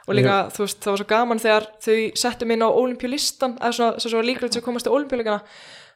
Og 0.05 0.13
líka, 0.19 0.35
þú 0.53 0.65
veist, 0.65 0.81
það 0.83 0.91
var 0.93 1.01
svo 1.01 1.07
gaman 1.09 1.41
þegar 1.41 1.71
þau 1.81 1.95
settu 2.21 2.45
mig 2.45 2.59
inn 2.59 2.65
á 2.65 2.69
olimpíulistan 2.69 3.57
eða 3.57 3.73
svona, 3.79 4.03
svo, 4.03 4.13
svo 4.13 4.21
líklegt 4.25 4.53
sem 4.57 4.65
komast 4.65 4.85
til 4.85 4.93
olimpíuleikana 4.93 5.41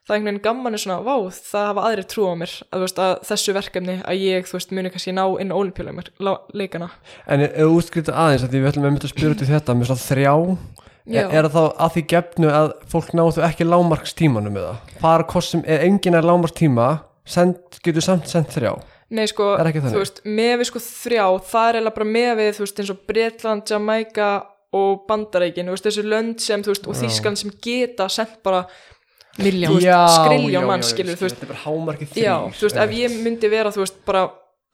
það 0.09 0.15
er 0.15 0.17
einhvern 0.17 0.39
veginn 0.39 0.45
gaman 0.47 0.73
er 0.73 0.81
svona, 0.81 0.99
vá, 1.05 1.15
það 1.29 1.67
hafa 1.69 1.85
aðrir 1.85 2.07
trú 2.09 2.25
á 2.25 2.33
mér, 2.41 2.53
að, 2.73 2.83
veist, 2.85 3.01
að 3.05 3.11
þessu 3.29 3.53
verkefni 3.53 3.95
að 4.01 4.23
ég, 4.23 4.47
þú 4.49 4.57
veist, 4.57 4.71
muni 4.73 4.91
kannski 4.93 5.13
ná 5.13 5.23
inn 5.43 5.53
á 5.53 5.59
olimpíuleikana 5.59 6.89
En 7.29 7.43
er, 7.45 7.53
er 7.53 7.69
útskriðið 7.69 8.17
aðeins 8.17 8.45
að 8.47 8.55
því 8.55 8.63
við 8.63 8.69
ætlum 8.71 8.87
einmitt 8.89 9.05
að 9.05 9.13
spyrja 9.13 9.33
út 9.35 9.43
í 9.45 9.49
þetta 9.51 9.75
með 9.77 9.91
svona 9.91 10.05
þrjá 10.07 10.33
Já. 11.09 11.25
er, 11.25 11.47
það 11.49 11.55
þá 11.55 11.81
að 11.85 11.91
því 11.95 12.03
gefnu 12.13 12.53
að 12.53 12.71
fólk 12.91 13.11
náðu 13.17 13.43
ekki 13.47 13.67
lámarkstímanum 13.67 14.55
með 14.55 14.67
það? 14.67 14.95
Fara 15.01 15.27
kostum, 15.29 15.63
er 15.65 15.85
enginn 15.87 16.17
er 16.19 16.27
lámarkstíma 16.27 16.89
getur 17.83 18.05
samt 18.05 18.29
sendt 18.29 18.53
þrjá 18.55 18.75
Nei, 19.09 19.25
sko, 19.25 19.55
þú 19.57 19.97
veist, 20.03 20.19
með 20.21 20.51
við 20.61 20.67
sko 20.69 20.79
þrjá, 20.85 21.23
það 21.49 21.67
er 21.69 21.77
eiginlega 21.79 21.95
bara 21.95 22.07
með 22.13 22.31
við, 22.37 22.49
þú 22.53 22.61
veist, 22.61 22.81
eins 22.81 22.91
og 22.93 22.99
Bretland, 23.09 23.71
Jamaica 23.71 24.27
og 24.77 24.99
Bandareikin, 25.07 25.65
þú 25.65 25.73
veist, 25.73 25.87
þessu 25.87 26.03
lönd 26.05 26.43
sem, 26.45 26.61
þú 26.65 26.75
veist, 26.75 26.85
og 26.85 26.93
Já. 26.93 26.99
Þískland 27.01 27.41
sem 27.41 27.55
geta 27.65 28.05
sendt 28.13 28.35
bara, 28.45 28.59
Miljón 29.39 29.79
skriljón 29.79 30.67
manns, 30.67 30.91
já, 30.91 30.93
skilur, 30.93 31.17
þú 31.17 31.25
veist. 31.25 31.39
Þetta 31.39 31.47
er 31.47 31.51
bara 31.53 31.63
hámarkið 31.63 32.13
þrý 32.13 32.27
já, 32.27 32.35
þú 32.59 32.67
veist, 32.67 32.79
ef 32.83 32.95
ég 32.99 33.17
myndi 33.25 33.51
vera, 33.55 33.73
þú 33.73 33.81
veist, 33.81 33.99
bara 34.05 34.23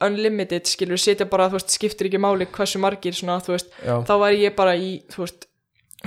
unlimited, 0.03 0.67
skilur, 0.67 0.99
setja 0.99 1.29
bara, 1.31 1.47
þú 1.51 1.59
veist, 1.61 1.75
skiptir 1.77 2.09
ekki 2.09 2.19
máli 2.25 2.49
hversu 2.57 2.81
margir, 2.83 3.15
svona, 3.15 3.39
þú 3.45 3.55
veist, 3.55 3.71
þá 3.85 4.13
væri 4.19 4.43
ég 4.43 4.57
bara 4.57 4.75
í, 4.75 4.97
þú 5.15 5.23
veist, 5.23 5.47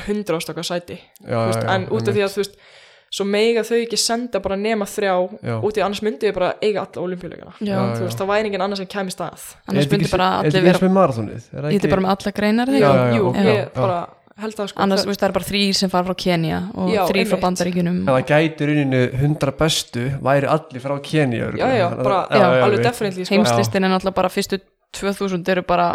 hundraðstakka 0.06 0.66
sæti, 0.66 0.98
já, 1.22 1.32
þú 1.32 1.46
veist, 1.48 1.64
já, 1.64 1.70
en 1.74 1.88
út 1.94 2.10
af 2.10 2.16
því 2.16 2.26
að, 2.26 2.34
þú 2.34 2.42
veist, 2.42 2.60
svo 3.08 3.24
mega 3.24 3.64
þau 3.64 3.78
ekki 3.78 3.98
senda 4.00 4.40
bara 4.44 4.58
nema 4.60 4.84
þrjá, 4.88 5.14
Já. 5.40 5.54
út 5.64 5.78
í 5.80 5.84
annars 5.84 6.02
myndi 6.04 6.28
ég 6.28 6.36
bara 6.36 6.50
eiga 6.60 6.84
alla 6.84 7.04
olimpíuleikana, 7.06 7.54
þú 7.60 8.04
veist, 8.04 8.20
það 8.20 8.30
væri 8.34 8.50
engin 8.50 8.64
annars 8.66 8.82
sem 8.82 8.90
kæmi 8.92 9.14
stað. 9.14 9.46
annars 9.70 9.88
myndi 9.88 10.10
bara 10.12 10.28
allir 10.42 10.66
vera? 10.66 10.82
Er 10.82 11.72
ég 11.72 11.84
er 11.84 11.94
bara 11.94 12.04
með 12.04 12.14
alla 12.14 12.34
greinar 12.36 12.72
Jú, 13.16 13.32
ég 13.32 13.72
bara 13.74 13.98
held 14.38 14.54
það 14.54 14.70
sko. 14.70 14.82
Annars 14.84 15.02
það, 15.02 15.10
veist, 15.10 15.22
það 15.22 15.28
er 15.28 15.34
bara 15.36 15.48
þrýr 15.48 15.76
sem 15.78 15.92
fara 15.92 16.08
frá 16.08 16.18
Kenya 16.22 16.58
og 16.78 16.92
þrýr 17.10 17.30
frá 17.30 17.38
En 17.48 18.02
það 18.06 18.20
gæti 18.28 18.68
rauninni 18.68 19.00
100 19.18 19.54
bestu 19.58 20.04
væri 20.28 20.50
allir 20.52 20.84
frá 20.84 20.94
Kenya 21.04 21.48
já, 21.58 21.70
já, 21.80 21.86
bara, 21.96 22.20
alveg 22.66 22.84
definitely 22.84 23.26
sko. 23.26 23.34
heimslistin 23.34 23.88
er 23.88 23.94
náttúrulega 23.94 24.18
bara 24.20 24.32
fyrstu 24.32 24.60
2000 24.94 25.52
eru 25.54 25.64
bara 25.66 25.88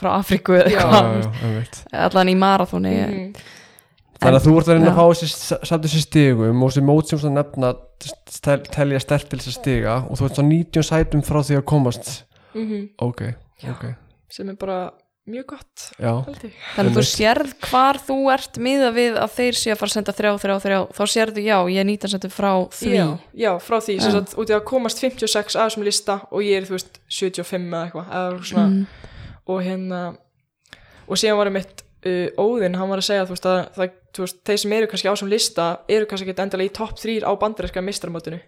frá 0.00 0.10
Afríku 0.18 0.56
eða 0.58 0.70
Já. 0.72 0.80
Já, 0.80 1.00
eitthvað. 1.00 1.40
já, 1.40 1.72
já, 1.92 2.04
allan 2.08 2.28
í 2.32 2.36
marathóni 2.40 2.94
Mhm. 3.00 3.34
Þannig 4.20 4.36
að 4.36 4.44
þú 4.44 4.52
ert 4.60 4.66
að 4.68 4.74
reyna 4.76 4.84
Já. 4.84 4.92
að 4.92 4.98
fá 5.00 5.04
þessi 5.16 5.58
samt 5.64 5.84
þessi 5.86 6.00
stigum 6.04 6.62
og 6.62 6.70
þessi 6.70 6.82
mót 6.84 7.08
sem 7.08 7.18
þú 7.22 7.30
nefna 7.32 7.70
tel, 8.44 8.58
telja 8.68 8.98
stert 9.00 9.30
til 9.30 9.38
þessi 9.40 9.54
stiga 9.56 9.94
og 10.10 10.18
þú 10.20 10.26
ert 10.26 10.36
svo 10.36 10.44
19 10.44 10.84
sætum 10.90 11.22
frá 11.24 11.38
því 11.40 11.56
að 11.56 11.64
komast. 11.70 12.10
Mm 12.52 12.88
ok, 13.00 13.22
ok, 13.70 13.84
sem 14.28 14.50
er 14.52 14.58
bara 14.60 14.90
mjög 15.30 15.46
gott 15.54 15.86
já. 15.96 16.12
Þannig 16.76 16.90
að 16.90 16.98
þú 16.98 17.04
sérð 17.06 17.54
hvar 17.70 17.96
þú 17.96 18.16
ert 18.34 18.58
miða 18.60 18.90
við 18.92 19.16
að 19.24 19.30
þeir 19.38 19.56
sé 19.56 19.72
að 19.72 19.78
fara 19.80 19.88
að 19.88 19.96
senda 19.96 20.12
þrjá, 20.12 20.32
þrjá, 20.44 20.56
þrjá. 20.66 20.78
Þá 20.98 21.02
sérðu 21.14 21.44
já, 21.46 21.56
ég 21.70 21.80
er 21.80 21.88
19 21.88 22.10
sendur 22.12 22.32
frá 22.34 22.52
því. 22.76 22.92
Já, 22.92 23.06
já, 23.40 23.52
frá 23.62 23.76
því, 23.80 23.94
Já. 23.96 24.02
sem 24.04 24.12
sagt, 24.18 24.34
út 24.36 24.50
í 24.52 24.56
að 24.58 24.64
komast 24.68 25.00
56 25.00 25.56
að 25.56 25.64
þessum 25.70 25.84
lista 25.88 26.20
og 26.30 26.40
ég 26.44 26.60
er, 26.60 26.68
þú 26.68 26.76
veist, 26.76 27.00
75 27.08 27.72
eða 27.72 27.84
eitthvað, 27.88 28.12
eða 28.20 28.44
svona, 28.44 28.66
Mm. 28.68 28.86
Og 29.50 29.62
hérna 29.66 30.02
og 31.10 31.18
síðan 31.18 31.40
var 31.40 31.50
mitt 31.54 31.84
uh, 32.06 32.28
Óðinn, 32.40 32.78
hann 32.78 32.90
var 32.90 33.02
að 33.02 33.08
segja, 33.10 33.26
þú 33.28 33.36
veist, 33.36 33.48
að 33.50 33.60
það, 33.76 33.94
þú 34.14 34.24
veist, 34.24 34.40
þeir 34.48 34.62
sem 34.62 34.74
eru 34.78 34.90
kannski 34.90 35.10
á 35.10 35.12
þessum 35.12 35.32
lista 35.32 35.68
eru 35.90 36.08
kannski 36.10 36.30
ekki 36.30 36.44
endilega 36.46 36.70
í 36.70 36.74
topp 36.80 36.98
3 37.00 37.20
á 37.26 37.32
bandaríska 37.40 37.84
mistramótinu, 37.84 38.40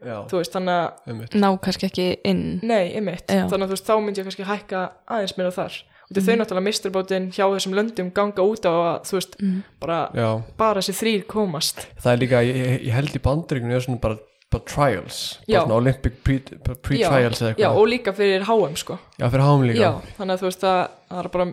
já, 0.00 0.16
þú 0.30 0.40
veist, 0.40 0.56
þannig 0.56 0.80
að 0.80 1.38
ná 1.40 1.48
kannski 1.64 1.88
ekki 1.90 2.08
inn. 2.28 2.44
Nei, 2.62 2.92
einmitt, 2.98 3.26
Já. 3.26 3.46
þannig 3.50 3.66
að 3.66 3.70
þú 3.70 3.78
veist, 3.78 3.88
þá 3.88 3.94
myndi 4.04 4.22
ég 4.22 4.28
kannski 4.28 4.48
hækka 4.48 4.84
aðeins 5.16 5.36
meira 5.38 5.54
þar, 5.56 5.78
og 6.10 6.16
mm. 6.16 6.24
þau 6.26 6.32
náttúrulega 6.40 6.66
mistrabótin 6.68 7.28
hjá 7.34 7.44
þessum 7.46 7.76
löndum 7.78 8.10
ganga 8.16 8.46
út 8.46 8.66
á 8.68 8.72
að, 8.72 8.96
þú 9.10 9.18
veist, 9.18 9.38
mm. 9.40 9.60
bara, 9.82 10.00
já, 10.16 10.28
bara 10.60 10.82
þessi 10.82 10.98
þrýr 11.00 11.28
komast. 11.30 11.86
Það 12.00 12.12
er 12.12 12.24
líka, 12.24 12.42
ég, 12.46 12.60
ég- 12.88 12.96
held 12.96 13.16
í 13.16 13.24
bandaríkunu 13.24 13.76
er 13.76 13.86
svona 13.86 14.02
bara, 14.02 14.18
bara 14.18 14.29
trials. 14.58 15.38
Bara 15.48 15.74
Olympic 15.74 16.12
pre- 16.24 16.40
pre-trials 16.82 17.40
eitthvað. 17.42 17.76
og 17.76 17.86
líka 17.88 18.12
fyrir 18.12 18.42
HM, 18.42 18.74
sko. 18.76 18.98
Já, 19.18 19.28
fyrir 19.30 19.44
háum 19.46 19.62
líka. 19.62 19.78
Já, 19.80 20.00
þannig 20.18 20.34
að 20.34 20.40
þú 20.40 20.48
veist 20.50 20.64
að 20.64 20.88
það 21.10 21.18
er 21.24 21.28
bara 21.28 21.46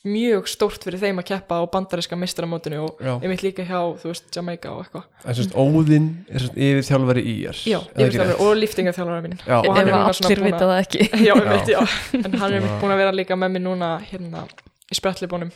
mjög 0.00 0.46
stórt 0.48 0.80
fyrir 0.82 0.96
þeim 0.98 1.18
að 1.20 1.26
keppa 1.28 1.58
á 1.60 1.64
bandaríska 1.68 2.16
mistramótinu 2.16 2.78
og 2.86 2.96
Já. 3.04 3.20
ég 3.20 3.28
mitt 3.28 3.42
líka 3.44 3.62
hjá, 3.68 3.80
þú 4.00 4.08
veist, 4.08 4.30
Jamaica 4.34 4.70
og 4.72 4.86
eitthvað. 4.86 5.04
En 5.28 5.34
svona 5.34 5.56
Óðinn 5.60 6.06
er 6.32 6.40
svona 6.40 6.56
yfir 6.56 6.86
þjálfari 6.88 7.24
í 7.28 7.34
er 7.50 7.56
Já, 7.68 7.78
yfirþjálfari 7.94 8.40
og 8.40 8.56
liftingaþjálfari 8.56 9.22
mín 9.28 9.38
Já. 9.44 9.58
og 9.60 9.76
hann 9.76 9.88
er 9.88 9.92
allir 10.00 10.40
búin 10.40 10.46
vita 10.48 10.64
að 10.64 10.72
það 10.72 10.80
ekki. 10.86 11.08
Já, 11.20 11.34
Já. 11.36 11.42
einmitt, 11.44 11.68
já, 11.68 11.80
en 12.24 12.32
hann 12.40 12.52
er 12.54 12.60
búin 12.80 12.94
að 12.96 13.02
vera 13.04 13.12
líka 13.12 13.36
með 13.36 13.52
mér 13.58 13.64
núna 13.68 13.90
hérna 14.08 14.46
í 14.90 14.96
sprettlibunum 14.96 15.52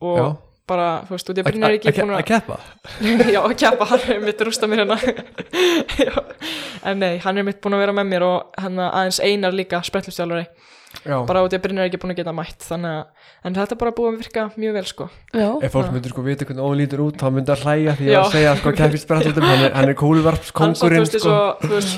og 0.00 0.18
Já. 0.18 0.26
Bara, 0.68 0.88
þú 1.08 1.16
veist, 1.16 1.30
út 1.32 1.38
í 1.38 1.42
að 1.42 1.48
Brynjar 1.50 1.74
er 1.74 1.78
ekki 1.78 1.94
búin 1.96 2.14
að 2.14 2.20
að 2.20 2.28
keppa? 2.30 2.58
Já, 3.34 3.40
að 3.42 3.54
keppa, 3.62 3.88
hann 3.92 4.06
er 4.14 4.24
mitt 4.24 4.42
rústa 4.46 4.70
mér 4.70 4.84
hérna. 4.84 4.98
Já, 6.06 6.14
en 6.90 7.02
nei, 7.02 7.12
hann 7.24 7.40
er 7.40 7.46
mitt 7.48 7.60
búin 7.64 7.78
að 7.78 7.84
vera 7.86 7.94
með 7.96 8.10
mér 8.12 8.26
og 8.28 8.58
hann 8.60 8.82
aðeins 8.88 9.22
einar 9.24 9.56
líka 9.56 9.80
sprettlistjálfari 9.86 10.46
já, 11.04 11.16
bara 11.28 11.44
út 11.44 11.54
í 11.54 11.58
að 11.58 11.64
Brynjar 11.64 11.86
er 11.86 11.92
ekki 11.92 12.02
búin 12.02 12.14
að 12.14 12.20
geta 12.22 12.36
mætt 12.36 12.68
þannig 12.68 12.98
að, 12.98 13.32
en 13.48 13.58
þetta 13.58 13.76
er 13.76 13.80
bara 13.82 13.96
búið 13.96 14.12
að 14.12 14.20
virka 14.22 14.46
mjög 14.56 14.78
vel 14.78 14.84
sko. 14.92 15.08
Já, 15.32 15.48
ef 15.64 15.74
fólk 15.74 15.90
myndir 15.94 16.14
sko 16.14 16.26
vita 16.26 16.48
hvernig 16.48 16.68
Óðinn 16.68 16.82
lítur 16.84 17.04
út 17.06 17.18
þá 17.20 17.26
myndir 17.32 17.56
að 17.56 17.66
hlæja 17.66 17.96
því 17.98 18.14
að 18.18 18.30
segja 18.36 18.54
sko 18.60 18.76
keppist 18.82 19.08
sprettutum, 19.08 19.48
hann 19.48 19.66
er, 19.66 19.74
hann 19.74 19.88
er 19.88 19.92
hann 19.92 19.92
samt, 19.92 19.98
þú 19.98 20.00
kúluvarpskongurinn 20.04 21.04
veist, 21.04 21.20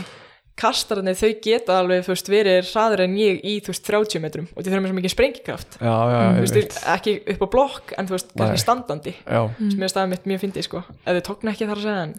sko. 0.01 0.19
Kastararnir, 0.61 1.15
þau 1.17 1.31
geta 1.45 1.77
alveg, 1.81 2.03
þú 2.05 2.13
veist, 2.13 2.29
verið 2.33 2.59
hraður 2.73 3.03
en 3.07 3.15
ég 3.17 3.39
í, 3.47 3.55
þú 3.65 3.73
veist, 3.73 3.85
30 3.87 4.21
metrum 4.25 4.49
og 4.53 4.61
þau 4.63 4.71
þurfum 4.71 4.89
svo 4.91 4.97
mikið 4.99 5.15
sprengikraft. 5.15 5.79
Já, 5.81 5.95
já, 6.11 6.21
þú 6.37 6.45
veist, 6.45 6.79
ekki 6.95 7.15
upp 7.35 7.45
á 7.45 7.49
blokk 7.55 7.95
en 7.97 8.07
þú 8.11 8.17
veist, 8.17 8.31
Nei. 8.35 8.39
kannski 8.43 8.63
standandi. 8.65 9.15
Já, 9.25 9.41
sem 9.61 9.83
er 9.87 9.93
staðið 9.95 10.13
mitt 10.15 10.27
mjög 10.33 10.43
fyndið, 10.45 10.67
sko. 10.69 10.83
Ef 11.07 11.17
þau 11.21 11.25
tókna 11.31 11.55
ekki 11.55 11.69
þar 11.71 11.81
að 11.81 11.87
segja 11.89 12.03
en. 12.05 12.15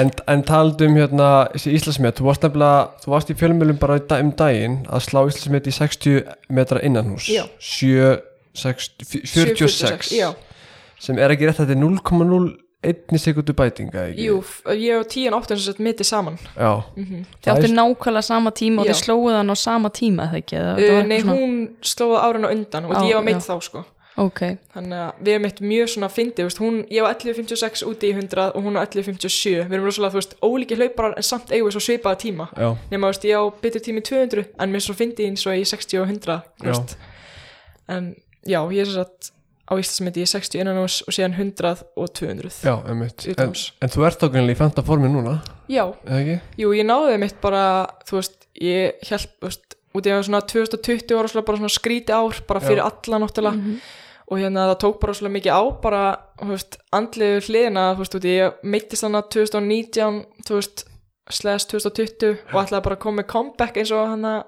En, 0.00 0.10
en 0.30 0.42
talandi 0.46 0.86
um 0.86 0.94
hérna 0.94 1.28
þessi 1.50 1.72
Íslandsmet, 1.74 2.14
þú 2.20 2.26
varst 2.28 2.44
nefnilega 2.46 2.82
þú 3.02 3.10
varst 3.10 3.30
í 3.32 3.34
fjölmjölum 3.40 3.78
bara 3.82 3.96
í 3.98 4.02
dag- 4.06 4.20
um 4.22 4.28
daginn 4.38 4.76
að 4.86 5.00
slá 5.08 5.22
Íslandsmet 5.26 5.66
í 5.66 5.72
60 5.74 6.20
metra 6.54 6.78
innanhús 6.86 7.26
Já. 7.26 7.42
7, 7.58 8.20
60, 8.54 9.24
46 9.26 10.12
já, 10.14 10.28
sem 11.02 11.18
er 11.18 11.34
ekki 11.34 11.48
rétt 11.48 11.58
að 11.58 11.72
þetta 11.72 11.74
er 11.74 11.82
0,01 12.82 13.18
sekundu 13.20 13.52
bætinga 13.52 14.06
ekki? 14.08 14.24
jú, 14.24 14.38
ég 14.72 14.96
og 14.98 15.06
10 15.08 15.28
og 15.28 15.42
8 15.42 15.56
sem 15.56 15.64
sett 15.72 15.80
mitti 15.84 16.04
saman. 16.04 16.38
Já, 16.56 16.82
mm 16.96 17.24
þið 17.44 17.52
áttu 17.54 17.68
nákvæmlega 17.76 18.22
sama 18.24 18.50
tíma 18.50 18.80
og 18.82 18.86
þið 18.88 19.00
slóðu 19.04 19.34
hann 19.36 19.50
á 19.52 19.56
sama 19.56 19.88
tíma 19.90 20.28
eða 20.30 20.40
ekki? 20.40 20.56
Uh, 20.56 20.94
var 20.96 21.06
nei, 21.06 21.20
svona- 21.20 21.36
hún 21.36 21.56
slóða 21.82 22.22
árin 22.24 22.44
á 22.46 22.50
undan 22.54 22.84
og 22.84 22.94
Á, 22.96 23.00
ég 23.04 23.14
var 23.14 23.22
meitt 23.24 23.36
já. 23.44 23.48
þá, 23.52 23.60
sko. 23.62 23.84
Ok, 24.20 24.40
þannig 24.74 24.98
að 25.00 25.12
við 25.24 25.28
erum 25.32 25.44
eitt 25.46 25.60
mjög 25.60 25.88
svona 25.88 26.08
fyndið, 26.12 26.44
veist, 26.44 26.58
hún, 26.60 26.80
ég 26.90 27.02
var 27.02 27.14
11.56 27.14 27.84
úti 27.86 28.08
í 28.10 28.14
100 28.16 28.50
og 28.56 28.64
hún 28.64 28.76
á 28.76 28.84
11.57 28.84 29.68
við 29.68 29.72
erum 29.72 29.84
rosalega, 29.86 30.12
þú 30.12 30.18
veist, 30.20 30.34
ólíki 30.42 30.76
hlauparar 30.76 31.14
en 31.16 31.22
samt 31.22 31.52
eigum 31.52 31.68
við 31.70 31.76
svo 31.76 31.80
svipaða 31.86 32.18
tíma. 32.20 32.48
Já, 32.58 32.76
nema, 32.90 33.06
veist, 33.12 33.24
ég 33.24 33.38
á 33.38 33.44
betur 33.62 33.80
tími 33.80 34.02
200 34.02 34.44
en 34.58 34.72
mér 34.72 34.82
svo 34.84 34.94
fyndið 34.98 35.30
eins 35.30 35.46
og 35.46 35.54
í 35.56 35.64
60 35.64 36.00
og 36.02 36.08
100 36.08 36.42
þú 36.60 36.66
Já. 36.66 36.96
en 37.88 38.14
já, 38.44 38.60
ég 38.72 38.80
er 38.80 38.86
svo 38.90 39.04
satt 39.04 39.30
á 39.70 39.72
Íslandsmyndi 39.78 40.24
í 40.24 40.28
60 40.28 40.60
innan 40.64 40.80
ás 40.82 40.98
og 41.06 41.14
síðan 41.14 41.36
100 41.38 41.84
og 41.96 42.10
200 42.18 42.50
já, 42.66 42.74
einmitt. 42.90 43.26
en, 43.30 43.54
en 43.86 43.92
þú 43.94 44.06
ert 44.08 44.24
okkur 44.26 44.50
í 44.50 44.56
fanta 44.58 44.82
formi 44.86 45.08
núna, 45.12 45.36
já, 45.70 45.84
jú, 46.58 46.72
ég 46.74 46.86
náði 46.88 47.18
mitt 47.22 47.38
bara 47.40 47.62
þú 48.08 48.18
veist, 48.18 48.36
ég 48.58 48.98
held 49.08 49.28
þú 49.38 49.46
veist, 49.48 49.76
út 49.94 50.06
í 50.06 50.12
að 50.14 50.26
svona 50.28 50.42
2020 50.46 51.16
ára 51.18 51.30
svona, 51.30 51.46
bara 51.46 51.60
svona 51.62 51.74
skríti 51.74 52.14
ár, 52.14 52.42
bara 52.46 52.60
fyrir 52.62 52.82
alla 52.84 53.18
náttúrulega. 53.24 53.56
Mhm. 53.58 53.80
og 54.30 54.38
hérna 54.38 54.68
það 54.70 54.76
tók 54.84 55.00
bara 55.02 55.12
svolítið 55.18 55.34
mikið 55.34 55.54
á 55.58 55.62
bara, 55.82 56.02
þú 56.38 56.50
veist, 56.52 56.76
andlegu 56.94 57.40
hliðina 57.48 57.86
þú 57.96 57.98
veist, 58.04 58.14
út 58.14 58.24
í, 58.30 58.34
ég 58.38 58.60
meittist 58.62 59.02
þannig 59.02 59.30
2019 59.34 60.20
þú 60.46 60.54
veist, 60.60 60.84
slash 61.30 61.66
2020 61.70 62.36
og 62.52 62.60
ætlaði 62.62 62.84
bara 62.84 62.96
að 62.96 63.02
koma 63.02 63.22
með 63.22 63.26
comeback 63.32 63.76
eins 63.80 63.90
og 63.90 64.06
hann 64.12 64.24
að, 64.30 64.44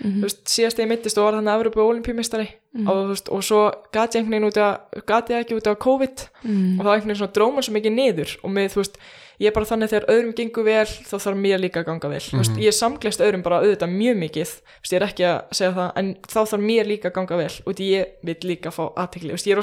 Mhm. 0.00 0.18
þú 0.20 0.22
veist, 0.26 0.44
síðast 0.44 0.78
ég 0.82 0.88
meittist 0.88 1.18
og 1.18 1.24
var 1.24 1.34
hann 1.34 1.46
að 1.48 1.60
Evropu 1.60 1.80
olimpíumistari 1.80 2.48
Mhm. 2.76 2.88
og 2.88 2.96
þú 2.96 3.08
veist, 3.14 3.28
og 3.32 3.42
svo 3.42 3.60
gati 3.92 4.18
ég 4.18 4.22
einhvern 4.24 4.34
veginn 4.36 4.50
út 4.50 4.58
að 4.60 5.04
gati 5.06 5.32
ég 5.32 5.44
ekki 5.44 5.56
út 5.56 5.66
af 5.70 5.78
COVID. 5.78 6.28
Mm. 6.44 6.78
og 6.78 6.84
það 6.84 6.88
var 6.88 6.94
einhvern 6.96 7.08
veginn 7.08 7.22
svona 7.22 7.32
dróman 7.32 7.62
svo 7.64 7.72
mikið 7.72 7.92
niður. 7.96 8.36
Og 8.44 8.50
með, 8.50 8.68
veist, 8.82 8.98
ég 9.40 9.46
er 9.46 9.52
bara 9.52 9.66
þannig 9.66 9.88
þegar 9.90 10.06
öðrum 10.12 10.34
gengur 10.36 10.64
vel 10.64 10.86
þá 10.86 11.16
þarf 11.24 11.36
mér 11.36 11.58
líka 11.60 11.80
að 11.80 11.86
ganga 11.86 12.08
vel. 12.08 12.20
Mm 12.32 12.38
veist, 12.40 12.56
ég 12.56 12.72
samglest 12.76 13.20
öðrum 13.20 13.42
bara 13.42 13.60
auðvitað 13.62 13.90
mjög 13.96 14.16
mikið. 14.16 14.50
Ég 14.84 14.92
er 14.92 15.06
ekki 15.06 15.24
að 15.24 15.42
segja 15.52 15.72
það 15.72 15.92
en 15.96 16.14
þá 16.28 16.40
þarf 16.46 16.60
mér 16.62 16.86
líka 16.86 17.08
að 17.10 17.14
ganga 17.14 17.36
vel. 17.36 17.52
Og 17.66 17.74
ég 17.80 18.06
vil 18.24 18.36
líka 18.42 18.70
fá 18.70 18.92
aðtekli, 18.96 19.32
er 19.52 19.56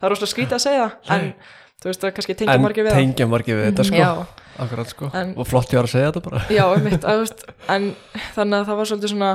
það 0.00 0.02
er 0.06 0.10
rosalega 0.10 0.34
skrítið 0.34 0.58
að 0.58 0.66
segja 0.66 0.92
en 1.10 1.34
þú 1.80 1.90
veist, 1.90 2.00
það 2.04 2.14
kannski 2.18 2.36
tengja 2.40 2.54
En 2.58 2.62
margir 2.66 2.84
við 2.84 2.90
það. 2.92 3.00
tengja 3.04 3.26
margir 3.30 3.56
við 3.60 3.64
þetta 3.70 3.88
sko. 3.90 3.96
Já, 3.96 4.10
Akkurat 4.60 4.88
sko, 4.92 5.08
En- 5.16 5.32
og 5.40 5.46
flott 5.48 5.70
ég 5.72 5.80
var 5.80 5.86
að 5.88 5.94
segja 5.94 6.10
þetta 6.12 6.22
bara. 6.28 6.42
Já, 6.52 6.64
einmitt, 6.76 7.04
að, 7.08 7.22
veist, 7.24 7.44
en 7.68 7.94
þannig 8.36 8.58
að 8.60 8.66
það 8.68 8.76
var 8.82 8.90
svolítið 8.92 9.14
svona 9.14 9.32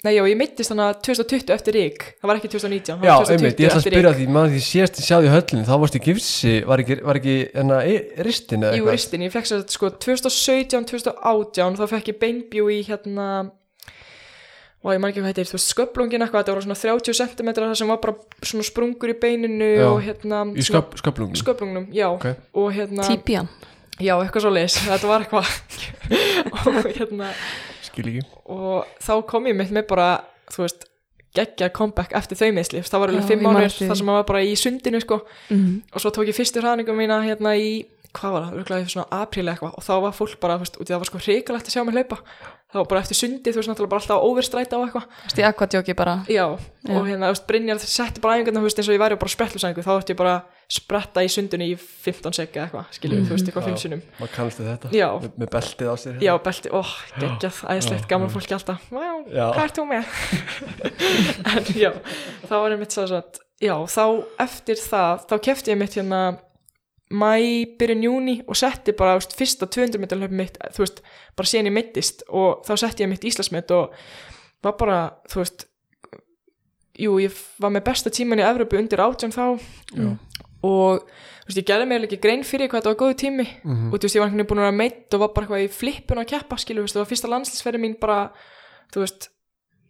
Nei, 0.00 0.14
já, 0.16 0.22
ég 0.24 0.36
meittist 0.40 0.70
þannig 0.72 0.86
að 0.88 1.00
2020 1.04 1.50
eftir 1.52 1.74
rík, 1.76 2.04
það 2.22 2.28
var 2.30 2.38
ekki 2.40 2.48
2019, 2.54 2.94
það 2.96 3.04
Já, 3.04 3.12
var 3.12 3.26
2020 3.26 3.36
einmitt, 3.36 3.58
ég 3.60 3.68
ætla 3.68 3.80
að 3.80 3.84
spyrja 3.84 4.12
því 4.16 4.26
maður 4.32 4.52
því 4.54 4.60
síðast 4.64 4.96
ég 4.96 5.04
sjáði 5.10 5.28
höllin 5.34 5.66
þá 5.68 5.74
varst 5.82 5.98
í 5.98 6.00
gifsi, 6.06 6.52
var 6.70 6.80
ekki, 6.80 6.96
var 7.04 7.18
ekki 7.20 7.34
enna, 7.60 7.80
ristin 8.24 8.64
eða 8.64 8.70
Jú, 8.78 8.86
eitthvað? 8.86 8.96
ristin, 8.96 9.24
ég 9.26 9.34
fekk 9.34 9.50
sér 9.50 9.60
þetta 9.60 9.76
sko 9.76 9.90
2017, 10.06 10.88
2018 10.88 11.76
þá 11.76 11.84
fekk 11.92 12.08
ég 12.14 12.18
beinbjú 12.24 12.70
í 12.72 12.78
hérna 12.88 13.26
og 14.80 14.92
ég 14.94 15.00
man 15.02 15.12
ekki 15.12 15.20
hvað 15.20 15.32
heitir, 15.32 15.48
þú 15.50 15.56
veist, 15.58 15.72
sköplungin 15.74 16.24
eitthvað, 16.24 16.44
þetta 16.44 16.54
voru 16.54 16.64
svona 16.64 16.78
30 16.80 17.18
cm 17.20 17.50
það 17.58 17.74
sem 17.80 17.90
var 17.92 18.00
bara 18.00 18.46
svona 18.48 18.66
sprungur 18.66 19.12
í 19.12 19.16
beininu 19.20 19.70
Já. 19.76 19.86
og 19.90 19.98
hérna 20.06 20.42
í 20.56 20.64
sköp, 20.64 20.94
sköplungnum, 21.02 21.90
já 21.92 22.06
Ok. 22.08 22.30
og 22.56 22.70
hérna, 22.76 23.08
típjan 23.08 23.50
já, 24.00 24.14
eitthvað 24.16 24.46
svo 24.46 24.54
leis 24.54 24.78
þetta 24.86 25.10
var 25.10 25.26
eitthvað 25.26 25.50
og 26.64 26.92
hérna, 26.96 27.32
skil 27.84 28.06
ekki 28.08 28.24
og 28.48 28.94
þá 29.04 29.12
kom 29.28 29.50
ég 29.50 29.58
mitt 29.60 29.74
með 29.74 29.90
bara, 29.92 30.08
þú 30.48 30.64
veist 30.64 30.88
geggja 31.36 31.68
comeback 31.70 32.14
eftir 32.18 32.38
þau 32.40 32.50
meðsli 32.56 32.82
það 32.82 33.02
var 33.02 33.12
alveg 33.12 33.28
fimm 33.28 33.38
ég 33.38 33.46
man 33.46 33.54
mánuður 33.54 33.68
eftir 33.68 33.84
því. 33.84 33.90
þar 33.92 33.98
sem 34.00 34.08
maður 34.08 34.22
var 34.22 34.28
bara 34.32 34.42
í 34.42 34.54
sundinu 34.58 35.00
sko 35.04 35.18
mm. 35.52 35.74
og 35.94 36.02
svo 36.02 36.10
tók 36.14 36.30
ég 36.30 36.36
fyrstu 36.36 36.62
hraðningum 36.62 36.98
mína 36.98 37.20
hérna 37.22 37.52
í 37.54 37.68
hvað 38.16 38.32
var 38.34 38.46
það, 38.46 38.56
örgulega 38.60 38.86
í 38.86 38.94
svona 38.94 39.20
apríl 39.22 39.48
eitthvað 39.52 39.76
og 39.78 39.84
þá 39.86 39.92
var 40.06 40.16
fólk 40.16 40.40
bara, 40.42 40.56
þú 40.58 40.64
veist, 40.66 40.80
út 40.80 40.88
í 40.88 40.92
það 40.94 41.02
var 41.04 41.10
sko 41.10 41.22
hrikalegt 41.26 41.68
að 41.70 41.76
sjá 41.76 41.84
mig 41.86 41.94
hlaupa 41.98 42.18
var 42.70 42.86
bara 42.86 43.00
eftir 43.02 43.18
sundi, 43.18 43.50
þú 43.50 43.58
veist, 43.58 43.70
náttúrulega 43.70 43.90
bara 43.90 44.00
alltaf 44.04 44.24
overstræta 44.28 44.78
á 44.78 44.82
eitthvað 44.84 45.06
Þú 45.10 45.26
veist, 45.26 45.38
í 45.40 45.44
aquadjóki 45.48 45.94
bara 45.98 46.12
já, 46.30 46.44
Já. 46.86 46.94
og 46.94 47.06
hérna, 47.08 47.26
þú 47.26 47.34
veist, 47.34 47.46
Brynjar 47.48 47.80
setti 47.82 48.22
bara 48.22 48.36
æfingarna, 48.38 48.60
þú 48.62 48.68
veist, 48.68 48.78
eins 48.78 48.90
og 48.90 48.94
ég 48.94 49.02
væri 49.02 49.18
bara 49.18 49.32
sprettlusængu 49.34 49.82
þá 49.82 49.90
ætti 49.96 50.14
ég 50.14 50.20
bara 50.20 50.34
spretta 50.70 51.24
í 51.26 51.30
sundinu 51.34 51.66
í 51.66 51.72
15 51.74 52.36
sekka 52.38 52.62
eitthvað, 52.68 52.92
skiljum, 52.94 53.24
þú 53.26 53.34
veist, 53.34 53.48
eitthvað 53.50 53.66
Já. 53.66 53.68
fimm 53.72 53.80
sinnum 53.82 54.04
maður 54.20 54.34
kannast 54.36 54.62
við 54.62 54.68
þetta 54.70 54.92
Já. 54.94 55.08
með, 55.18 55.32
með 55.42 55.50
beltið 55.56 55.90
á 55.90 55.94
sér 55.98 56.12
hérna. 56.14 56.26
já, 56.28 56.32
belti, 56.46 56.70
ó, 56.70 56.82
geggjað, 57.18 57.58
æðislegt, 57.74 58.06
gaman 58.12 58.30
fólki 58.36 58.54
alltaf 58.54 58.86
já, 58.94 59.10
Já. 59.34 59.46
hvað 59.50 59.64
ert 59.66 59.80
þú 59.80 59.86
með? 59.90 60.14
en 61.50 61.72
já, 61.74 61.90
þá 62.46 62.54
var 62.54 62.76
ég 62.76 62.82
mitt 62.84 62.94
svo 62.94 63.08
að, 63.18 63.42
já, 63.66 63.74
þá 63.90 64.04
eftir 64.46 64.78
það, 64.86 65.26
þá 65.26 65.34
kefti 65.50 65.74
ég 65.74 65.82
mitt 65.82 65.98
hérna 65.98 66.22
mæ, 67.10 67.66
byrjun 67.78 68.04
júni 68.06 68.36
og 68.46 68.54
setti 68.56 68.92
bara 68.92 69.16
veist, 69.18 69.32
fyrsta 69.34 69.66
200 69.66 69.98
meter 69.98 70.16
hlaup 70.20 70.30
mitt 70.30 70.58
þú 70.74 70.84
veist, 70.84 71.00
bara 71.36 71.48
síðan 71.50 71.66
ég 71.70 71.74
meittist 71.74 72.22
og 72.28 72.62
þá 72.68 72.76
setti 72.84 73.02
ég 73.02 73.10
mitt 73.10 73.24
Íslandsmet 73.26 73.70
og 73.74 73.90
var 74.62 74.76
bara, 74.78 74.98
þú 75.28 75.40
veist 75.42 75.66
jú, 77.00 77.16
ég 77.22 77.34
var 77.62 77.72
með 77.74 77.86
besta 77.88 78.10
tíman 78.12 78.38
í 78.42 78.46
Evrópu 78.46 78.78
undir 78.78 79.00
átján 79.02 79.32
þá 79.34 79.42
Já. 79.96 80.10
og 80.62 81.02
þú 81.02 81.48
veist, 81.48 81.58
ég 81.58 81.66
gerði 81.70 81.88
mér 81.90 82.06
ekki 82.06 82.20
grein 82.22 82.44
fyrir 82.46 82.68
hvað 82.68 82.82
þetta 82.82 82.92
var 82.92 83.00
góðu 83.02 83.18
tími 83.24 83.46
Mhm. 83.64 83.90
og 83.90 83.98
þú 83.98 84.02
veist, 84.06 84.14
ég 84.16 84.20
var 84.20 84.28
einhvern 84.28 84.40
veginn 84.44 84.50
búin 84.50 84.60
að 84.62 84.68
vera 84.68 84.80
meitt 84.82 85.14
og 85.14 85.20
var 85.20 85.28
bara 85.34 85.46
eitthvað 85.46 85.64
í 85.66 85.70
flippun 85.80 86.18
að 86.22 86.30
keppa, 86.34 86.56
skilu, 86.58 86.80
þú 86.80 86.84
veist, 86.86 86.94
það 86.94 87.04
var 87.04 87.10
fyrsta 87.12 87.32
landslýsferði 87.34 87.80
mín 87.80 87.98
bara, 88.00 88.30
þú 88.92 89.00
veist 89.04 89.28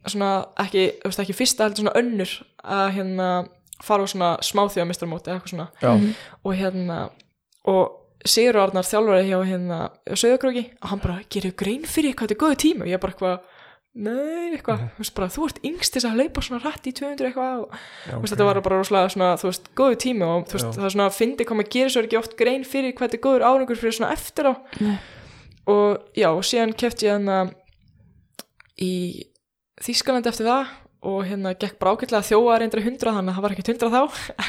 svona 0.06 0.30
ekki, 0.56 0.84
þú 1.02 1.10
veist, 1.10 1.20
ekki 1.20 1.36
fyrsta 1.36 1.64
heldur 1.66 1.82
svona 1.84 1.98
önnur 2.00 2.30
að 2.64 2.86
hérna, 2.96 3.28
fara 3.84 4.04
á 4.04 4.12
svona 4.12 4.30
smáþjóðamistarmóti 4.44 5.32
eitthvað 5.32 5.54
svona. 5.54 5.68
Já, 5.80 5.92
og 6.44 6.58
hérna 6.58 7.00
og 7.70 7.96
Sigur 8.28 8.58
Arnar 8.60 8.84
þjálfari 8.84 9.30
hjá 9.30 9.38
hérna 9.48 9.78
Söðakróki 10.12 10.66
og 10.82 10.90
hann 10.90 11.00
bara 11.00 11.22
gerir 11.32 11.54
grein 11.56 11.86
fyrir 11.88 12.12
hvað 12.12 12.28
þetta 12.28 12.36
er 12.36 12.40
góðu 12.42 12.58
tími? 12.60 12.84
Og 12.84 12.90
ég 12.90 13.00
bara 13.00 13.14
eitthvað 13.14 13.38
nei, 13.90 14.52
eitthvað, 14.54 14.82
þú 14.94 15.02
veist 15.02 15.14
bara, 15.16 15.28
þú 15.34 15.46
ert 15.48 15.62
yngst 15.66 15.96
þess 15.96 16.06
að 16.06 16.18
hlaupa 16.20 16.42
svona 16.46 16.60
rætt 16.62 16.84
í 16.86 16.92
200 16.94 17.26
eitthvað 17.26 17.62
og 17.64 17.72
já, 17.74 18.12
veist, 18.20 18.34
þetta 18.34 18.46
var 18.46 18.60
bara 18.62 18.76
rosalega 18.78 19.14
svona, 19.14 19.30
þú 19.40 19.48
veist, 19.48 19.70
góðu 19.80 19.96
tími 20.04 20.26
og 20.28 20.44
þú 20.46 20.58
veist, 20.58 20.68
Já. 20.68 20.74
það 20.76 20.86
er 20.86 20.94
svona 20.94 21.06
að 21.08 21.16
fyndi 21.16 21.46
hvað 21.48 21.58
maður 21.58 21.72
gerir 21.74 21.94
svo 21.94 22.02
ekki 22.04 22.20
oft 22.20 22.36
grein 22.38 22.66
fyrir 22.68 22.94
hvað 22.94 23.08
þetta 23.08 23.18
er 23.18 23.24
góður 23.24 23.46
árangur 23.48 23.80
fyrir 23.80 23.96
svona 23.96 24.12
eftir 24.14 24.46
á. 24.46 24.54
Nei. 24.84 24.94
og 25.74 26.14
já, 26.20 26.28
og 26.30 26.44
síðan 26.46 26.76
kefti 26.78 27.08
ég 27.08 27.18
hann 27.18 27.50
í 28.80 28.92
Þískalandi 29.80 30.28
eftir 30.28 30.48
það 30.50 30.70
og 31.00 31.22
hérna 31.24 31.54
gekk 31.56 31.80
að 31.80 32.26
þjóa 32.28 32.56
reyndra 32.60 32.80
100 32.84 33.06
þannig 33.08 33.30
að 33.32 33.36
það 33.36 33.44
var 33.44 33.54
ekkert 33.54 33.70
100 33.72 33.92
þá. 33.94 34.00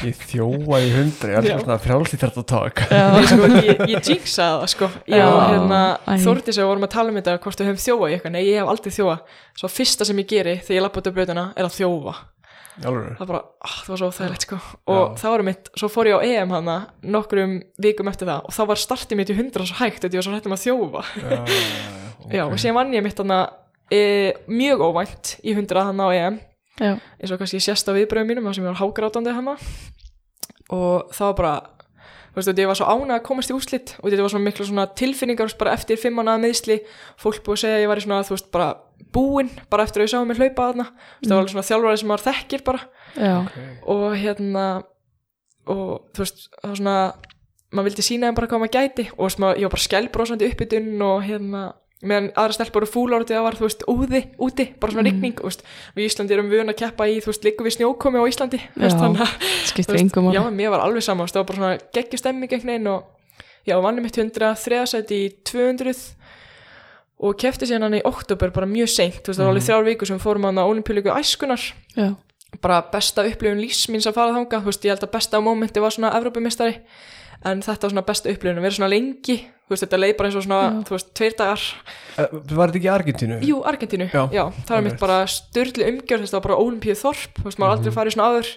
Ég 0.04 0.24
þjóaði 0.28 0.90
hundri 0.92 1.30
ég 1.32 1.46
er 1.48 1.62
svona 1.62 1.78
frjálst 1.80 2.12
í 2.12 2.18
þetta 2.20 2.42
tók 2.52 2.82
Nei, 2.92 3.22
sko, 3.30 3.46
ég, 3.56 3.80
ég 3.88 4.02
jinxaði 4.10 4.58
það 4.60 4.66
sko. 4.74 4.88
Ég 5.08 5.22
Já. 5.22 5.28
og 5.30 5.40
hérna 5.48 5.80
Æ. 6.04 6.12
Þórdís 6.26 6.60
og 6.60 6.68
vorum 6.68 6.84
að 6.84 6.92
tala 6.92 7.12
um 7.14 7.16
þetta 7.20 7.38
hvort 7.46 7.62
við 7.62 7.70
höfum 7.70 7.80
þjóa 7.86 8.10
í 8.10 8.16
eitthvað, 8.18 8.34
nei 8.36 8.42
ég 8.44 8.60
hef 8.60 8.72
aldrei 8.74 8.92
þjóa 8.98 9.16
svo 9.62 9.72
fyrsta 9.72 10.08
sem 10.08 10.20
ég 10.20 10.28
geri 10.34 10.54
þegar 10.60 10.76
ég 10.76 10.84
lappa 10.84 11.00
út 11.00 11.08
af 11.08 11.16
brautina 11.16 11.46
er 11.56 11.68
að 11.70 11.78
þjófa. 11.78 12.14
Alveg. 12.82 13.16
það 13.18 13.28
bara, 13.28 13.40
ah, 13.60 13.72
það 13.84 13.90
var 13.92 14.00
svo 14.00 14.10
þægilegt 14.16 14.44
sko. 14.46 14.58
Og 14.88 15.00
Já. 15.02 15.16
það 15.22 15.34
var 15.34 15.42
mitt, 15.48 15.66
svo 15.76 15.88
fór 15.92 16.08
ég 16.08 16.16
á 16.16 16.20
EM 16.24 16.54
hana 16.56 16.76
nokkrum 17.04 17.58
vikum 17.84 18.08
eftir 18.08 18.28
það 18.30 18.46
og 18.48 18.56
þá 18.56 18.62
var 18.70 18.80
startið 18.80 19.20
mitt 19.20 19.32
í 19.32 19.36
100 19.36 19.66
svo 19.68 19.76
hægt 19.80 20.06
að 20.08 20.16
ég 20.16 20.22
var 20.22 20.28
svo 20.28 20.36
hættum 20.38 20.56
að 20.56 20.62
þjófa. 20.64 21.02
Já, 21.20 21.34
já, 22.32 22.44
og 22.48 22.56
síðan 22.56 22.78
vann 22.80 22.96
ég 22.96 23.04
mitt 23.04 23.20
hana 23.20 23.42
e, 23.92 24.32
mjög 24.48 24.86
óvænt 24.88 25.36
í 25.44 25.52
100 25.54 25.84
hana 25.90 26.08
á 26.08 26.10
EM. 26.16 26.40
Eins 26.80 27.32
og 27.32 27.38
kannski 27.40 27.60
sérst 27.60 27.88
á 27.88 27.92
viðbröðum 27.92 28.32
mínum 28.32 28.48
sem 28.50 28.64
ég 28.64 28.72
var 28.72 28.80
hágrátandi 28.80 29.36
hana 29.36 29.58
og 30.72 31.12
það 31.12 31.28
var 31.28 31.36
bara 31.38 31.54
þú 32.32 32.38
veist, 32.40 32.60
ég 32.62 32.70
var 32.70 32.78
svo 32.78 32.88
ánað 32.88 33.18
að 33.18 33.26
komast 33.26 33.52
í 33.52 33.56
úslit 33.56 33.92
og 34.00 34.08
þetta 34.08 34.24
var 34.24 34.32
svona 34.32 34.46
miklu 34.46 34.66
svona 34.66 34.86
tilfinningar 34.96 35.52
bara 35.60 35.74
eftir 35.76 36.00
fimm 36.00 36.16
mánuða 36.16 36.40
meðsli 36.46 36.78
fólk 37.20 37.42
búið 37.44 37.58
að 37.58 37.62
segja 37.64 37.76
að 37.76 37.84
ég 37.84 37.90
var 37.92 38.00
í 38.00 38.04
svona, 38.06 38.22
þú 38.24 38.36
veist, 38.36 38.48
bara 38.54 38.68
búinn 39.12 39.50
bara 39.72 39.84
eftir 39.84 40.00
að 40.00 40.08
ég 40.08 40.14
sá 40.14 40.24
mig 40.24 40.40
hlaupa 40.40 40.70
þarna. 40.70 40.86
Mm. 40.88 41.26
það 41.26 41.34
var 41.34 41.42
alveg 41.42 41.52
svona 41.52 41.68
þjálfari 41.68 42.00
sem 42.00 42.10
maður 42.12 42.26
þekkir 42.30 42.64
bara. 42.64 42.80
Já, 43.18 43.36
og 43.92 44.06
hérna 44.16 44.64
og 45.72 45.92
þú 46.16 46.24
veist, 46.24 46.42
það 46.56 46.72
var 46.72 46.80
svona 46.80 46.96
maður 47.72 47.88
vildi 47.88 48.06
sína 48.06 48.30
þeim 48.30 48.38
bara 48.40 48.50
hvað 48.50 48.64
maður 48.64 48.74
gæti. 48.78 49.06
Og 49.18 49.28
veist, 49.28 49.42
maður, 49.42 49.60
ég 49.60 49.68
var 49.68 49.76
bara 49.76 49.86
skælbrósandi 49.86 50.48
uppbytun 50.48 51.06
og 51.08 51.26
hérna 51.26 51.62
meðan 52.02 52.30
aðra 52.38 52.56
stelpur 52.56 52.86
út 53.22 53.30
í 53.30 53.36
það 53.36 53.44
var, 53.46 53.56
þú 53.58 53.66
veist, 53.66 53.84
úði, 53.90 54.20
úti, 54.42 54.66
bara 54.82 54.94
svona 54.94 55.12
þú 55.12 55.46
veist, 55.46 55.62
við 55.94 56.02
í 56.02 56.08
Íslandi 56.10 56.36
erum 56.36 56.50
vön 56.50 56.72
að 56.72 56.78
keppa 56.82 57.06
í, 57.06 57.20
þú 57.22 57.30
veist, 57.30 57.46
liggum 57.46 57.68
við 57.68 57.76
snjókomi 57.76 58.18
á 58.18 58.24
Íslandi, 58.30 58.60
Já, 58.74 58.88
þannig 58.98 59.22
að, 59.22 59.36
já, 60.34 60.42
mér 60.58 60.72
var 60.74 60.82
alveg 60.86 61.06
sama, 61.06 61.28
það 61.30 61.40
var 61.40 61.48
bara 61.52 61.60
svona 61.60 61.78
geggjur 61.94 62.22
stemming 62.22 62.50
einhvern 62.50 62.72
veginn 62.72 62.90
og, 62.90 63.46
já, 63.68 63.76
vannum 63.86 64.08
mitt 64.08 64.18
100, 64.18 64.50
þriðasæti 64.64 65.20
í 65.22 65.30
200 65.46 66.02
og 67.22 67.38
kefti 67.38 67.68
síðan 67.70 67.86
hann 67.86 68.00
í 68.00 68.04
oktober 68.08 68.50
bara 68.54 68.66
mjög 68.66 68.90
seint, 68.90 69.22
það 69.28 69.44
var 69.44 69.52
alveg 69.52 69.66
þrjár 69.68 69.88
vikur 69.92 70.10
sem 70.10 70.18
við 70.18 70.24
fórum 70.26 70.46
hann 70.48 70.58
á 70.58 70.66
olimpíuleiku 70.66 71.14
æskunar 71.14 71.68
já, 71.94 72.08
bara 72.60 72.82
besta 72.90 73.22
upplifun 73.28 73.62
lífs 73.62 73.86
míns 73.92 74.08
að 74.10 74.18
fara 74.18 74.34
þangað, 74.34 74.64
þú 74.64 74.72
veist, 74.72 74.86
ég 74.88 74.96
held 74.96 75.06
að 75.06 75.12
besta 75.14 75.38
á 75.38 75.46
mómenti 75.46 75.82
var 75.84 75.94
svona 75.94 76.10
Evrópumistari, 76.18 76.80
en 77.44 77.62
þetta 77.62 77.82
var 77.88 77.90
svona 77.94 78.06
besta 78.06 78.30
upplifun 78.30 78.58
að 78.60 78.66
vera 78.68 78.76
svona 78.76 78.90
lengi, 78.92 79.36
þú 79.66 79.74
veist, 79.74 79.84
þetta 79.86 79.98
leið 80.02 80.16
bara 80.18 80.28
eins 80.28 80.36
og 80.38 80.44
svona, 80.46 80.60
Já. 80.62 80.82
þú 80.88 80.96
veist, 80.96 81.08
tveir 81.18 81.36
dagar 81.38 81.62
Eh, 82.18 82.26
var 82.52 82.68
þetta 82.68 82.78
ekki 82.80 82.90
Argentínu? 82.92 83.40
Jú, 83.48 83.62
Argentínu, 83.64 84.06
Já, 84.12 84.22
já, 84.32 84.44
það 84.66 84.74
var 84.76 84.82
mitt 84.82 84.98
bara 85.00 85.26
styrli 85.26 85.86
umgjörð, 85.88 86.26
það 86.28 86.32
var 86.38 86.46
bara 86.48 86.60
olimpíu 86.60 86.94
þorp, 86.94 87.32
þú 87.40 87.44
veist, 87.48 87.58
maður 87.58 87.72
Mhm. 87.72 87.78
mm 87.78 87.78
aldrei 87.78 87.92
farið 87.96 88.14
svona 88.16 88.28
áður 88.28 88.48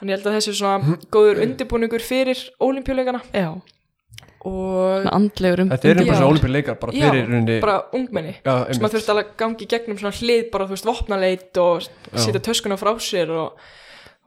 þannig 0.00 0.10
ég 0.10 0.16
held 0.16 0.26
að 0.26 0.36
þessi 0.36 0.54
svona 0.58 0.98
góður 1.10 1.42
undirbúningur 1.46 2.02
fyrir 2.02 2.38
olimpíuleikana 2.60 3.20
já, 3.32 3.48
og 4.46 5.06
andlegur 5.10 5.62
um 5.64 5.70
Þetta 5.72 5.88
er 5.90 5.94
bara 5.94 6.06
Já. 6.06 6.14
svona 6.18 6.30
olimpíuleikar 6.32 6.76
bara 6.80 6.92
Já, 6.92 7.08
fyrir 7.10 7.24
rauninni 7.26 7.60
bara 7.62 7.78
ungmenni 7.96 8.34
Já, 8.44 8.54
sem 8.72 8.82
maður 8.84 8.98
þurfti 8.98 9.10
alveg 9.14 9.26
að 9.32 9.40
gangi 9.42 9.66
gegnum 9.72 9.98
svona 9.98 10.14
hlið 10.20 10.50
bara, 10.52 10.66
þú 10.68 10.76
veist, 10.76 10.86
vopnaleit 10.86 11.58
og 11.62 11.80
Já. 11.82 12.20
setja 12.26 12.42
töskuna 12.46 12.76
frá 12.78 12.92
sér 13.02 13.30
og 13.34 13.56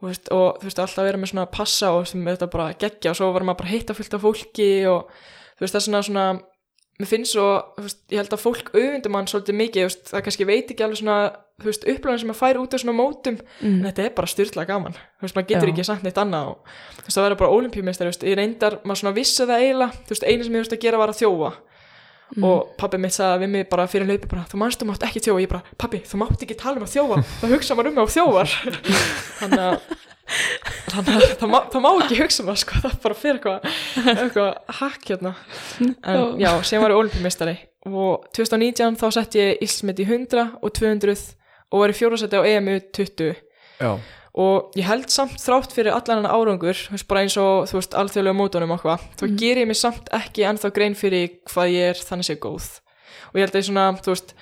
veist, 0.08 0.30
og 0.32 0.60
þú 0.60 0.68
veist, 0.68 0.80
alltaf 0.80 1.04
vera 1.04 1.20
með 1.20 1.32
svona 1.34 1.48
passa 1.52 1.92
og 1.96 2.06
sem 2.08 2.24
þetta 2.24 2.48
bara 2.52 2.70
geggja 2.80 3.12
og 3.12 3.18
svo 3.18 3.28
var 3.34 3.44
maður 3.44 3.60
bara 3.60 3.70
að 3.70 3.76
hitta 3.76 3.96
fullt 3.98 4.16
af 4.16 4.24
fólki 4.24 4.70
og 4.88 5.10
þú 5.10 5.66
veist, 5.66 5.74
það 5.74 5.80
er 5.80 5.86
svona 5.88 6.02
svona 6.08 6.26
mér 7.00 7.08
finnst 7.08 7.32
svo, 7.34 7.46
þú 7.78 7.86
veist, 7.86 8.00
ég 8.12 8.20
held 8.20 8.34
að 8.36 8.42
fólk 8.42 8.72
auðvindum 8.74 9.16
hann 9.16 9.28
svolítið 9.30 9.56
mikið, 9.56 9.80
þú 9.80 9.88
veist, 9.88 10.02
það 10.10 10.24
kannski 10.26 10.46
veit 10.48 10.72
ekki 10.74 10.84
alveg 10.84 11.00
svona, 11.00 11.16
þú 11.60 11.70
veist, 11.70 11.86
upplöðan 11.94 12.20
sem 12.20 12.30
maður 12.30 12.40
fær 12.40 12.60
út 12.60 12.76
af 12.76 12.82
svona 12.82 12.96
mótum, 12.98 13.38
en 13.40 13.70
mm, 13.70 13.78
þetta 13.88 14.04
er 14.04 14.12
bara 14.18 14.32
styrla 14.34 14.66
gaman, 14.68 14.98
þú 14.98 15.24
veist, 15.24 15.38
maður 15.38 15.48
getur 15.48 15.70
Já. 15.70 15.72
ekki 15.72 15.86
sagt 15.88 16.04
neitt 16.04 16.20
annað 16.20 16.50
og 16.50 16.74
þú 16.98 17.06
veist, 17.06 17.16
það 17.16 17.26
verður 17.26 17.40
bara 17.40 17.56
olimpíumeistar, 17.56 18.10
þú 18.10 18.12
veist, 18.12 18.26
ég 18.28 18.38
reyndar, 18.40 18.76
maður 18.84 19.00
svona 19.00 19.14
vissi 19.16 19.46
það 19.48 19.64
eiginlega, 19.64 20.04
þú 20.04 20.14
veist, 20.14 20.28
einu 20.28 20.46
sem 20.46 20.58
ég 20.58 20.64
veist 20.66 20.76
að 20.76 20.84
gera 20.84 21.00
var 21.00 21.14
að 21.14 21.20
þjófa 21.22 21.50
mm, 22.36 22.46
og 22.46 22.74
pabbi 22.80 23.00
mitt 23.02 23.16
sagði 23.16 23.44
við 23.44 23.52
mig 23.54 23.66
bara 23.70 23.88
fyrir 23.90 24.10
hlaupi 24.10 24.30
bara, 24.30 24.44
þú 24.50 24.60
manst 24.62 24.82
þú 24.82 24.90
mátt 24.90 25.06
ekki 25.08 25.24
þjófa, 25.26 25.42
ég 25.44 25.50
bara, 25.52 25.74
pabbi, 25.80 26.02
þú 26.06 26.22
mátt 26.22 26.44
ekki 26.46 26.58
tala 26.60 26.80
um 26.80 26.86
að 26.86 26.94
þjófa. 26.94 27.20
Það 27.40 27.56
hugsa 27.56 27.76
maður 27.78 27.90
um 27.90 27.98
mig 27.98 28.06
á 28.06 28.14
þjófar. 28.16 28.54
Þannig 29.40 29.66
að 29.66 29.98
þannig 30.90 31.16
að 31.16 31.32
það 31.40 31.50
má, 31.50 31.58
það 31.72 31.82
má 31.84 31.88
ekki 32.04 32.20
hugsa 32.20 32.44
maður 32.46 32.62
sko, 32.62 32.80
það 32.84 32.92
er 32.92 33.00
bara 33.02 33.18
fyrir 33.18 33.38
eitthvað 33.40 34.14
eitthvað 34.14 34.78
hakk 34.80 35.10
hérna. 35.10 35.32
En 35.80 36.40
já, 36.40 36.50
sem 36.66 36.82
var 36.82 36.94
ég 36.94 37.00
olimpíumeistari 37.00 37.56
og 37.88 38.26
2019 38.36 38.98
þá 39.00 39.06
sett 39.16 39.36
ég 39.38 39.62
Íslandsmet 39.64 40.02
í 40.02 40.06
100 40.06 40.46
og 40.60 40.72
200 40.76 41.14
og 41.70 41.82
var 41.82 41.92
í 41.92 41.96
fjórasætti 41.96 42.40
á 42.40 42.42
EMU 42.44 42.76
20 42.92 43.30
Já, 43.80 43.92
og 44.34 44.70
ég 44.78 44.84
held 44.86 45.08
samt 45.10 45.40
þrátt 45.42 45.72
fyrir 45.74 45.92
allan 45.92 46.24
hann 46.24 46.30
árangur 46.30 46.78
bara 47.08 47.20
eins 47.24 47.36
og 47.36 47.66
þú 47.66 47.74
veist, 47.80 47.94
alþjóðlega 47.98 48.36
mótunum 48.38 48.70
og 48.76 48.80
hvað, 48.84 49.00
þá 49.18 49.26
Mhm. 49.26 49.36
ger 49.38 49.56
ég 49.58 49.66
mig 49.66 49.76
samt 49.76 50.08
ekki 50.12 50.44
ennþá 50.46 50.72
grein 50.72 50.94
fyrir 50.94 51.30
hvað 51.50 51.72
ég 51.74 51.90
er 51.90 51.94
þannig 51.94 52.26
sé 52.30 52.36
góð 52.38 52.80
og 53.30 53.34
ég 53.34 53.40
held 53.40 53.52
að 53.54 53.60
ég 53.60 53.68
svona, 53.70 53.98
þú 54.00 54.10
veist 54.14 54.34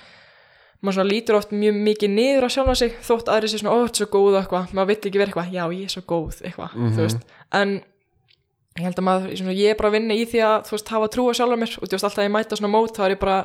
maður 0.83 0.93
svona 0.95 1.09
lítur 1.11 1.35
oft 1.35 1.49
mjög 1.51 1.75
mikið 1.83 2.09
niður 2.15 2.45
á 2.45 2.49
sjálfa 2.49 2.75
sig 2.77 2.91
þótt 3.01 3.27
aðri 3.27 3.49
sé 3.49 3.59
svona, 3.59 3.73
ó, 3.73 3.77
þetta 3.83 3.99
er 3.99 4.05
svo 4.05 4.11
góð 4.13 4.35
og 4.37 4.43
eitthvað 4.45 4.73
maður 4.73 4.87
vill 4.87 4.95
ekki 5.09 5.17
vera 5.19 5.31
eitthvað, 5.31 5.51
já, 5.51 5.63
ég 5.73 5.83
er 5.83 5.93
svo 5.95 6.01
góð 6.07 6.41
eitthvað, 6.45 6.71
Mhm. 6.75 6.91
þú 6.95 7.01
veist, 7.03 7.21
en 7.51 7.83
ég 8.77 8.85
held 8.85 8.95
að 9.01 9.05
maður, 9.09 9.35
svona, 9.39 9.55
ég 9.57 9.69
er 9.73 9.75
bara 9.79 9.89
að 9.89 9.95
vinna 9.97 10.13
í 10.15 10.23
því 10.29 10.39
að 10.45 10.57
þú 10.69 10.71
veist, 10.75 10.87
hafa 10.93 11.07
trú 11.11 11.23
á 11.27 11.33
sjálfa 11.35 11.57
mér. 11.59 11.73
Og 11.79 11.87
þú 11.89 11.93
veist, 11.95 12.05
alltaf 12.07 12.21
að 12.21 12.27
ég 12.29 12.33
mæta 12.35 12.55
svona 12.59 12.71
mót, 12.73 12.93
þá 12.95 13.01
er 13.07 13.15
ég 13.15 13.19
bara 13.19 13.39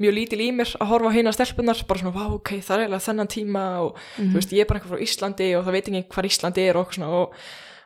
mjög 0.00 0.14
lítil 0.16 0.40
í 0.40 0.48
mér 0.56 0.70
að 0.80 0.88
horfa 0.88 1.10
á 1.10 1.16
heina 1.16 1.32
stelpunar 1.36 1.82
bara 1.90 2.00
svona, 2.00 2.14
vá, 2.16 2.24
ok, 2.32 2.50
það 2.64 2.76
er 2.76 2.84
eiginlega 2.86 3.06
þennan 3.08 3.28
tíma 3.34 3.64
og 3.84 3.98
Mhm. 4.16 4.30
þú 4.30 4.34
veist, 4.38 4.52
ég 4.56 4.60
er 4.60 4.64
bara 4.70 4.80
eitthvað 4.80 4.94
frá 4.96 5.04
Íslandi 5.04 5.48
og 5.58 5.64
það 5.66 5.72
veit 5.76 5.88
ekki 5.90 6.08
hvar 6.14 6.28
Íslandi 6.30 6.62
er 6.70 6.76
og 6.80 6.92
svona. 6.94 7.08
Og, 7.10 7.34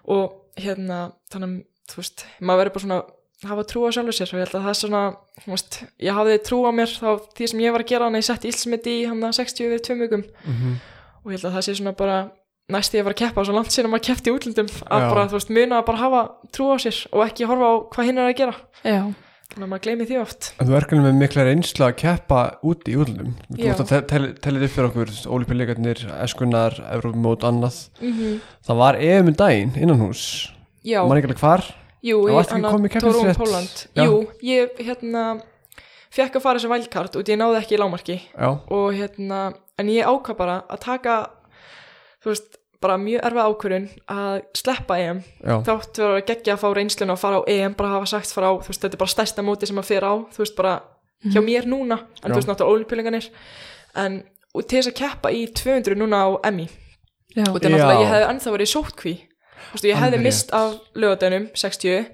og 0.07 0.33
hérna, 0.57 1.13
þannig 1.33 1.49
að, 1.51 1.65
þú 1.91 1.97
veist, 1.97 2.25
maður 2.41 2.61
verður 2.63 2.75
bara 2.75 2.85
svona 2.85 3.01
að 3.03 3.49
hafa 3.51 3.65
trú 3.65 3.81
á 3.85 3.91
sjálfu 3.91 4.13
sér. 4.15 4.31
Og 4.31 4.39
ég 4.39 4.45
held 4.47 4.55
að 4.55 4.65
það 4.65 4.71
er 4.71 4.81
svona, 4.85 5.03
þú 5.43 5.51
veist, 5.51 5.83
ég 6.01 6.15
hafði 6.15 6.39
trú 6.47 6.59
á 6.65 6.71
mér 6.71 6.91
þá 6.95 7.11
því 7.35 7.49
sem 7.51 7.61
ég 7.61 7.73
var 7.75 7.83
að 7.83 7.89
gera 7.91 8.05
hann, 8.05 8.15
ég 8.15 8.25
setti 12.71 12.97
Ílsmeti 12.97 12.99
í 12.99 13.05
hann 13.05 13.05
60 13.05 13.05
við 13.05 13.05
tveim 13.05 13.05
vikum 13.05 13.05
og 13.05 13.05
ég 13.05 13.05
held 13.05 13.05
að 13.05 13.05
það 13.05 13.05
sé 13.05 13.05
svona 13.05 13.05
bara 13.05 13.05
næst 13.05 13.05
ég 13.05 13.05
var 13.05 13.13
að 13.13 13.21
keppa 13.21 13.45
svo 13.45 13.55
langt 13.55 13.75
síðan 13.75 13.93
maður 13.93 14.07
keppti 14.09 14.31
í 14.31 14.35
útlundum 14.35 14.71
að 14.89 15.01
Já. 15.01 15.09
bara, 15.11 15.29
þú 15.29 15.37
veist, 15.37 15.53
muna 15.53 15.79
að 15.81 15.87
bara 15.87 15.99
hafa 15.99 16.23
trú 16.51 16.71
á 16.73 16.77
sér 16.81 16.97
og 17.13 17.21
ekki 17.27 17.45
horfa 17.45 17.69
á 17.69 17.75
hvað 17.93 18.09
hinn 18.09 18.19
er 18.19 18.29
að 18.31 18.39
gera. 18.39 18.55
Já, 18.81 19.03
þannig 19.53 19.65
að 19.65 19.69
maður 19.69 19.85
gleymi 19.85 20.07
því 20.09 20.19
oft. 20.23 20.55
En 20.59 20.67
þú 20.67 20.77
er 20.79 20.87
með 21.05 21.19
mikla 21.21 21.45
reynsla 21.45 21.89
að 21.91 21.99
keppa 22.01 22.41
úti 22.65 22.95
í 22.95 22.97
útlundum 22.97 23.35
Þú 23.53 23.69
veist 23.69 23.85
að 23.85 24.09
tel- 24.09 24.35
tellið 24.41 24.65
upp 24.65 24.75
fyrir 24.75 24.89
okkur 24.89 25.13
Olífíuleikarnir, 25.37 26.05
Eskunar, 26.25 26.73
Evrópumót, 26.89 27.45
annað. 27.45 27.91
Mm 28.01 28.13
-hmm. 28.13 28.41
Það 28.67 28.77
var 28.77 28.95
EM 28.97 29.27
um 29.29 29.35
daginn 29.35 29.73
innan 29.77 30.01
hús 30.01 30.51
Já, 30.85 31.07
Man 31.09 31.19
ekki 31.19 31.29
alveg 31.29 31.39
hvar? 31.39 31.75
Jú, 32.03 32.29
ég. 33.97 34.05
Jú, 34.05 34.29
ég 34.43 34.69
hérna 34.79 35.41
fekk 36.11 36.37
að 36.37 36.43
fara 36.43 36.59
þessi 36.59 36.69
vælkart 36.69 37.17
og 37.17 37.25
ég 37.25 37.39
náði 37.39 37.57
ekki 37.61 37.75
í 37.75 37.79
lámarki 37.79 38.21
Já, 38.39 38.61
og 38.69 38.93
hérna, 38.93 39.55
en 39.79 39.89
ég 39.89 40.05
ákvað 40.05 40.37
bara 40.37 40.65
að 40.69 40.79
taka 40.81 41.31
þú 42.25 42.33
veist, 42.33 42.59
bara 42.85 42.97
mjög 43.01 43.23
erfið 43.29 43.47
ákvörun 43.49 43.87
að 44.13 44.35
sleppa 44.59 44.97
EM. 45.01 45.23
Já, 45.41 45.55
þátt 45.69 46.01
verður 46.01 46.19
að 46.19 46.27
gegja 46.29 46.57
að 46.57 46.63
fá 46.65 46.67
reynsluna 46.77 47.15
og 47.15 47.21
fara 47.21 47.39
á 47.41 47.43
EM 47.55 47.77
bara 47.79 47.95
hafa 47.95 48.11
sagt 48.11 48.35
frá, 48.35 48.49
þú 48.61 48.73
veist, 48.73 48.83
þetta 48.83 48.99
er 48.99 49.03
bara 49.05 49.15
stærsta 49.15 49.45
móti 49.47 49.69
sem 49.71 49.81
að 49.81 49.89
fyrir 49.89 50.09
á, 50.09 50.15
þú 50.35 50.43
veist, 50.43 50.57
bara 50.59 50.75
hjá 51.25 51.41
mér 51.41 51.69
núna, 51.71 52.03
en 52.21 52.29
Já. 52.29 52.33
þú 52.33 52.37
veist, 52.37 52.51
náttúrulega 52.51 52.75
ólipílinganir 52.75 53.29
en 53.97 54.23
og 54.55 54.67
til 54.69 54.79
þess 54.81 54.91
að 54.93 54.99
keppa 55.01 55.33
í 55.35 55.47
200 55.51 55.99
núna 55.99 56.21
á 56.23 56.29
já, 57.35 57.47
og 57.49 57.57
þetta 57.57 57.69
er 57.69 57.75
náttúrulega, 57.75 58.03
ég 58.03 58.13
hefði 58.13 58.29
ennþá 58.31 58.55
verið 58.55 58.71
sótkví 58.71 59.15
þú 59.65 59.75
veist, 59.75 59.89
ég 59.89 60.01
hefði 60.03 60.21
mist 60.23 60.55
af 60.55 60.77
lögadeinum 60.95 61.49
60 61.59 62.05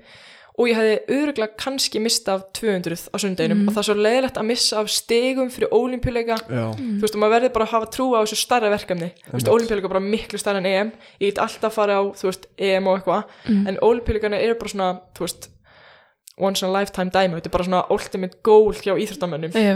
og 0.61 0.69
ég 0.69 0.77
hefði 0.77 0.97
öruglega 1.17 1.57
kannski 1.61 2.03
mist 2.05 2.27
af 2.29 2.43
200 2.59 3.07
á 3.09 3.17
sundeinum 3.23 3.63
og 3.65 3.73
það 3.73 3.81
er 3.81 3.87
svo 3.89 3.97
leiðilegt 3.97 4.41
að 4.41 4.49
missa 4.51 4.81
af 4.83 4.91
stegum 4.93 5.53
fyrir 5.53 5.73
ólimpíuleika 5.73 6.37
já, 6.43 6.67
þú 6.77 7.01
veist, 7.01 7.17
og 7.17 7.23
maður 7.23 7.37
verður 7.37 7.55
bara 7.55 7.69
að 7.69 7.73
hafa 7.77 7.89
trú 7.95 8.09
á 8.13 8.21
þessu 8.21 8.41
starra 8.43 8.73
verkefni. 8.75 9.09
Þú 9.25 9.39
veist, 9.39 9.53
ólimpíuleika 9.55 9.89
er 9.89 9.95
bara 9.95 10.05
miklu 10.05 10.43
starra 10.43 10.61
en 10.61 10.69
EM. 10.69 10.93
Ég 11.23 11.33
get 11.33 11.41
alltaf 11.47 11.79
fara 11.79 11.97
á, 11.97 12.03
þú 12.13 12.29
veist, 12.29 12.45
EM 12.61 12.91
og 12.91 13.01
eitthvað. 13.01 13.33
En 13.71 13.81
ólimpíuleikana 13.81 14.43
eru 14.45 14.59
bara 14.61 14.75
svona, 14.75 14.91
þú 15.17 15.27
veist 15.27 15.51
once 16.41 16.63
in 16.63 16.71
a 16.71 16.73
lifetime 16.73 17.13
dæmi, 17.13 17.37
þetta 17.37 17.51
er 17.51 17.55
bara 17.55 17.67
svona 17.67 17.81
ultimate 17.93 18.39
goal 18.47 18.71
hjá 18.73 18.95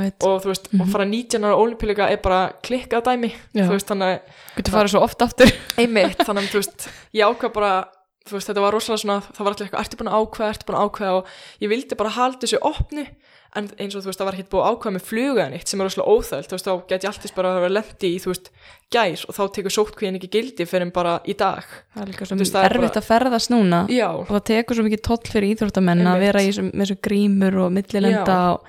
veit, 0.04 0.24
og 0.24 0.38
þú 0.44 0.50
veist, 0.52 0.70
og 0.78 0.92
fara 0.92 1.04
19 1.08 1.44
ára 1.44 1.58
olimpíuleika 1.60 2.08
er 2.12 2.22
bara 2.24 2.40
klikkað 2.64 3.04
dæmi, 3.10 3.30
Já. 3.52 3.66
þú 3.66 3.74
veist, 3.74 3.90
þannig 3.90 4.14
að 4.14 4.38
getur 4.60 4.76
farið 4.78 4.94
svo 4.94 5.02
oft 5.04 5.26
aftur. 5.26 5.52
Einmitt, 5.80 6.24
þannig 6.24 6.48
að 6.48 6.54
þú 6.54 6.62
veist, 6.62 6.88
ég 7.12 7.28
ákvað 7.28 7.54
bara 7.58 7.74
þú 8.24 8.38
veist, 8.38 8.48
þetta 8.50 8.64
var 8.64 8.72
rosalega 8.76 9.02
svona, 9.04 9.20
það 9.34 9.44
var 9.44 9.54
allir 9.54 9.66
eitthvað 9.68 9.84
ertu 9.84 10.00
búin 10.00 10.10
að 10.12 10.18
ákveða, 10.24 10.50
ertu 10.54 10.66
búin 10.68 10.78
að 10.80 10.84
ákveða? 10.88 11.14
Og 11.20 11.64
ég 11.64 11.72
vildi 11.74 11.98
bara 12.00 12.14
halda 12.18 12.44
þessu 12.46 12.60
opnu. 12.64 13.06
En 13.54 13.68
eins 13.78 13.94
og 13.94 14.02
þú 14.02 14.08
veist, 14.10 14.18
það 14.18 14.26
var 14.26 14.34
ekkert 14.34 14.48
búið 14.50 14.64
að 14.64 14.72
ákveða 14.74 14.94
með 14.96 15.04
fluga 15.06 15.44
neitt 15.52 15.68
sem 15.70 15.78
er 15.78 15.86
rosalega 15.86 16.10
óþælt, 16.10 16.48
þú 16.50 16.56
veist, 16.56 16.66
þá 16.66 16.88
get 16.90 17.04
ég 17.04 17.10
alltaf 17.12 17.34
bara 17.36 17.50
að 17.52 17.58
vera 17.62 17.74
lendi 17.76 18.08
í, 18.10 18.16
þú 18.24 18.30
veist, 18.32 18.48
gær 18.90 19.20
og 19.28 19.36
þá 19.36 19.42
tekur 19.54 19.74
sótkvíðin 19.76 20.18
ekki 20.18 20.30
gildi 20.34 20.66
fyrir 20.66 20.90
bara 20.96 21.12
í 21.22 21.36
dag. 21.38 21.68
Það 21.94 22.02
er 22.02 22.10
líka 22.10 22.26
svo 22.26 22.38
veist, 22.40 22.56
er 22.58 22.74
erfitt 22.74 22.98
að 22.98 23.06
ferðast 23.12 23.52
núna 23.54 23.84
Já, 23.94 24.08
og 24.10 24.26
það 24.32 24.42
tekur 24.50 24.74
svo 24.80 24.86
mikið 24.88 25.04
toll 25.06 25.30
fyrir 25.30 25.54
íþróttamenn 25.54 26.02
að 26.10 26.24
vera 26.26 26.42
í 26.42 26.48
þessum- 26.50 26.72
með 26.74 26.82
þessu 26.88 26.98
grímur 27.06 27.60
og 27.62 27.70
millilenda 27.78 28.40
og 28.56 28.66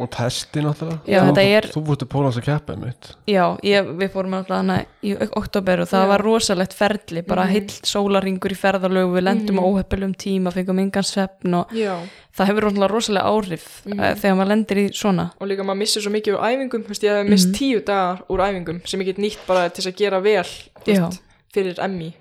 og 0.00 0.10
testi 0.10 0.60
náttúrulega 0.64 1.00
Já, 1.06 1.20
Þú- 1.20 1.44
er- 1.44 1.68
þú 1.74 1.82
fórstu 1.86 2.06
pólans 2.08 2.36
að 2.40 2.44
keppa 2.48 2.76
mitt 2.76 3.10
Já, 3.28 3.44
ég, 3.62 3.90
við 4.00 4.10
fórum 4.10 4.34
alltaf 4.38 4.56
hana 4.56 4.84
í 5.02 5.14
oktober 5.36 5.80
og 5.80 5.88
það 5.88 6.02
Já. 6.04 6.08
var 6.08 6.22
rosalegt 6.24 6.72
ferli, 6.74 7.22
bara 7.26 7.44
Mhm. 7.44 7.50
heill 7.50 7.68
sólaringur 7.84 8.50
í 8.50 8.56
ferðalögu, 8.56 9.12
við 9.18 9.22
lendum 9.24 9.56
Mhm. 9.56 9.62
á 9.62 9.68
óheppilum 9.70 10.14
tíma, 10.16 10.52
fengum 10.52 10.78
engan 10.78 11.02
svefn 11.02 11.54
og 11.54 11.68
já 11.72 11.96
það 12.36 12.46
hefur 12.46 12.88
rosalega 12.88 13.24
áhrif 13.26 13.84
Mhm. 13.86 13.94
mm. 14.00 14.14
þegar 14.16 14.36
maður 14.36 14.48
lendir 14.48 14.76
í 14.76 14.88
svona. 14.92 15.30
og 15.40 15.48
líka 15.48 15.62
maður 15.62 15.78
missir 15.78 16.02
svo 16.02 16.10
mikið 16.12 16.34
úr 16.36 16.42
æfingum, 16.42 16.84
veist, 16.88 17.02
ég 17.02 17.22
hef 17.22 17.28
mist 17.28 17.48
Mhm. 17.48 17.54
tíu 17.54 17.84
dagar 17.84 18.22
úr 18.28 18.38
æfingum 18.40 18.86
sem 18.88 19.00
ég 19.00 19.04
get 19.06 19.16
nýtt 19.18 19.38
bara 19.46 19.68
til 19.70 19.82
að 19.92 19.96
gera 19.96 20.20
vel, 20.20 20.44
veist, 20.86 21.20
fyrir 21.54 21.74
emmi 21.78 22.14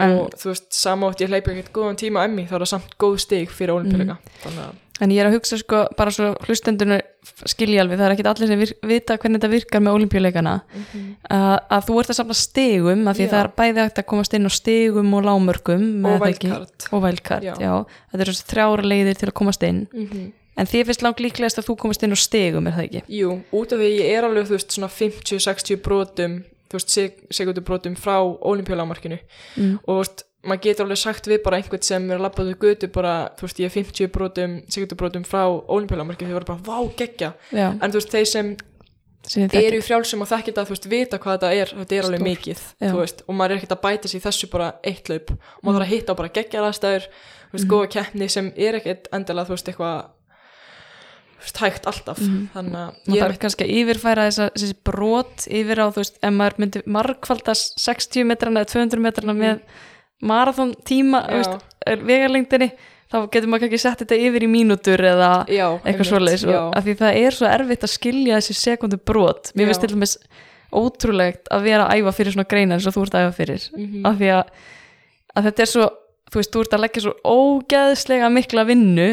En, 0.00 0.12
og 0.12 0.30
þú 0.30 0.50
veist, 0.52 0.66
sama 0.70 1.08
átt 1.10 1.18
ég 1.20 1.28
hleypa 1.28 1.50
ekkert 1.50 1.72
góðan 1.72 1.96
tíma 1.98 2.22
emmi, 2.24 2.46
þá 2.48 2.52
er 2.54 2.60
það 2.60 2.68
samt 2.68 2.96
góð 3.00 3.18
stig 3.18 3.48
fyrir 3.50 3.70
olimpíuleika, 3.74 4.16
Mhm. 4.16 4.44
þannig 4.44 4.62
að 4.62 4.74
en 5.00 5.10
ég 5.14 5.20
er 5.22 5.28
að 5.30 5.36
hugsa 5.38 5.58
sko, 5.60 5.84
bara 5.96 6.10
svo 6.10 6.32
hlustendunur 6.46 7.02
skilja 7.46 7.82
alveg, 7.84 7.98
það 8.00 8.06
er 8.08 8.14
ekkit 8.16 8.26
allir 8.32 8.48
sem 8.50 8.62
vita 8.88 9.16
hvernig 9.18 9.38
þetta 9.40 9.50
virkar 9.52 9.80
með 9.84 9.98
olimpíuleikana 9.98 10.54
að, 11.30 11.58
að 11.70 11.84
þú 11.88 11.98
ert 12.00 12.10
að 12.12 12.18
samla 12.18 12.36
stigum, 12.38 13.04
af 13.08 13.16
því 13.18 13.26
Já. 13.26 13.30
það 13.34 13.42
er 13.44 13.50
bæði 13.60 13.84
hægt 13.84 14.00
að 14.02 14.08
komast 14.10 14.34
inn 14.38 14.48
á 14.48 14.52
stigum 14.52 15.14
og 15.14 15.24
lámörkum 15.28 15.86
og 16.08 16.18
það 16.22 16.28
ekki? 16.32 16.50
vælkart 16.50 16.88
Og 16.92 17.02
vælkart, 17.04 17.44
Já. 17.46 17.54
já. 17.62 17.72
Þetta 18.10 18.24
eru 18.26 18.32
þessi 18.34 18.48
þrjára 18.52 18.84
leiðir 18.92 19.18
til 19.20 19.28
að 19.28 19.36
komast 19.42 19.62
inn. 19.62 19.86
mm 19.92 20.06
-hmm. 20.08 20.28
En 20.58 20.66
þið 20.66 20.84
finnst 20.88 21.02
langt 21.02 21.20
líklegast 21.22 21.58
að 21.58 21.66
þú 21.68 21.74
komast 21.78 22.02
inn 22.02 22.10
á 22.10 22.18
stigum, 22.18 22.66
er 22.66 22.72
það 22.74 22.84
ekki? 22.88 23.02
Jú, 23.08 23.30
út 23.52 23.72
af 23.72 23.78
því 23.78 23.90
ég 24.00 24.16
er 24.18 24.24
alveg, 24.26 24.46
þú 24.48 24.56
veist, 24.56 24.72
svona 24.74 24.88
50-60 24.90 25.76
brotum, 25.82 26.42
þú 26.68 26.72
veist, 26.74 26.88
sek 26.90 27.12
sekundu 27.30 27.60
brotum 27.62 27.94
frá 27.94 28.18
olimpíulámarkinu 28.42 29.18
Mm. 29.56 29.78
og 29.86 29.94
þú 29.94 29.98
veist, 30.02 30.24
maður 30.46 30.62
getur 30.62 30.84
alveg 30.86 30.98
sagt 31.02 31.26
við 31.26 31.42
bara 31.44 31.56
einhvern 31.58 31.82
sem 31.82 32.10
er 32.10 32.18
að 32.22 32.40
út 32.52 32.58
götu 32.62 32.88
bara, 32.94 33.30
þú 33.38 33.46
veist, 33.48 33.58
ég 33.58 33.66
er 33.66 33.74
50 33.74 34.08
brotum, 34.14 34.62
sekundu 34.70 34.94
brotum 34.96 35.24
frá 35.24 35.42
olimpíulámarkinu, 35.48 36.30
þau 36.30 36.38
voru 36.38 36.50
bara, 36.52 36.62
vá, 36.62 36.94
geggja. 36.96 37.32
Já, 37.52 37.68
en 37.74 37.90
þú 37.90 37.98
veist, 37.98 38.12
þeir 38.14 38.26
sem 38.32 38.56
eru 39.28 39.76
í 39.76 39.82
frjálsum 39.84 40.22
og 40.22 40.28
þekkja 40.30 40.52
þetta, 40.52 40.64
þú 40.68 40.74
veist, 40.76 40.86
vita 40.88 41.18
hvað 41.18 41.34
þetta 41.40 41.50
er 41.54 41.72
þetta 41.82 41.96
er 41.98 42.06
alveg 42.06 42.20
Stórt, 42.20 42.28
mikið, 42.30 42.60
já. 42.80 42.90
þú 42.92 43.00
veist 43.02 43.24
og 43.26 43.34
maður 43.34 43.50
er 43.50 43.58
ekkert 43.58 43.74
að 43.74 43.82
bæta 43.82 44.08
sér 44.08 44.22
þessu 44.24 44.48
bara 44.52 44.68
eitt 44.86 45.08
laup 45.10 45.32
og 45.34 45.64
maður 45.66 45.74
þarf 45.82 45.88
að 45.88 45.92
hitta 45.92 46.14
á 46.14 46.18
bara 46.20 46.32
geggjar 46.38 46.68
aðstæður 46.68 47.08
þú 47.08 47.52
veist, 47.58 47.64
Mhm. 47.66 47.72
góða 47.74 47.90
keppni 47.96 48.28
sem 48.30 48.52
er 48.56 48.78
ekkert 48.78 49.08
endilega, 49.12 49.46
þú 49.48 49.56
veist, 49.58 49.68
eitthvað 49.68 50.06
hægt 51.58 51.86
alltaf. 51.86 52.18
Mhm. 52.20 52.48
þannig 52.54 52.78
að 52.78 52.94
maður 53.08 53.22
þarf 53.24 53.38
kannski 53.42 53.64
að 53.66 53.74
yfirfæra 53.78 54.24
þessi 54.54 54.74
brot 54.84 55.46
yfir 55.50 55.78
á, 55.78 55.86
þú 55.90 56.00
veist, 56.02 56.16
ef 56.22 56.32
maður 56.34 56.58
myndi 56.58 56.82
margfaldast 56.86 57.78
60 57.78 58.24
metrana 58.24 58.64
eða 58.64 58.72
200 58.74 59.00
metrana 59.00 59.34
með 59.38 59.60
marathon 60.22 60.72
tíma 60.88 61.20
vegalengdinni 61.86 62.70
þá 63.08 63.16
getur 63.32 63.48
maður 63.48 63.64
kannski 63.68 63.80
sett 63.80 64.02
þetta 64.02 64.18
yfir 64.20 64.44
í 64.44 64.48
mínútur 64.52 65.00
eða 65.08 65.28
já, 65.48 65.66
eitthvað 65.80 66.08
svoleiðis 66.10 66.42
og 66.50 66.74
af 66.76 66.84
því 66.84 66.94
það 67.00 67.20
er 67.22 67.36
svo 67.38 67.46
erfitt 67.48 67.86
að 67.86 67.92
skilja 67.94 68.40
þessi 68.40 68.56
sekundu 68.58 68.98
brot. 69.00 69.52
Mér 69.56 69.70
finnst 69.70 69.80
til 69.86 69.92
dæmis 69.94 70.16
ótrúlegt 70.76 71.48
að 71.54 71.62
vera 71.64 71.86
að 71.88 72.02
æfa 72.02 72.12
fyrir 72.18 72.34
svona 72.34 72.48
greina 72.50 72.76
eins 72.76 72.88
og 72.90 72.92
þú 72.98 73.06
ert 73.06 73.14
að 73.16 73.24
æfa 73.28 73.36
fyrir 73.38 73.62
Mhm. 73.72 74.04
af 74.10 74.18
því 74.20 74.28
að, 74.34 74.44
að 75.38 75.44
þetta 75.48 75.62
er 75.64 75.70
svo 75.72 75.86
þú 76.28 76.36
veist, 76.42 76.52
þú 76.52 76.60
ert 76.60 76.74
að 76.76 76.82
leggja 76.84 77.02
svo 77.06 77.14
ógeðslega 77.24 78.28
mikla 78.34 78.64
vinnu 78.68 79.08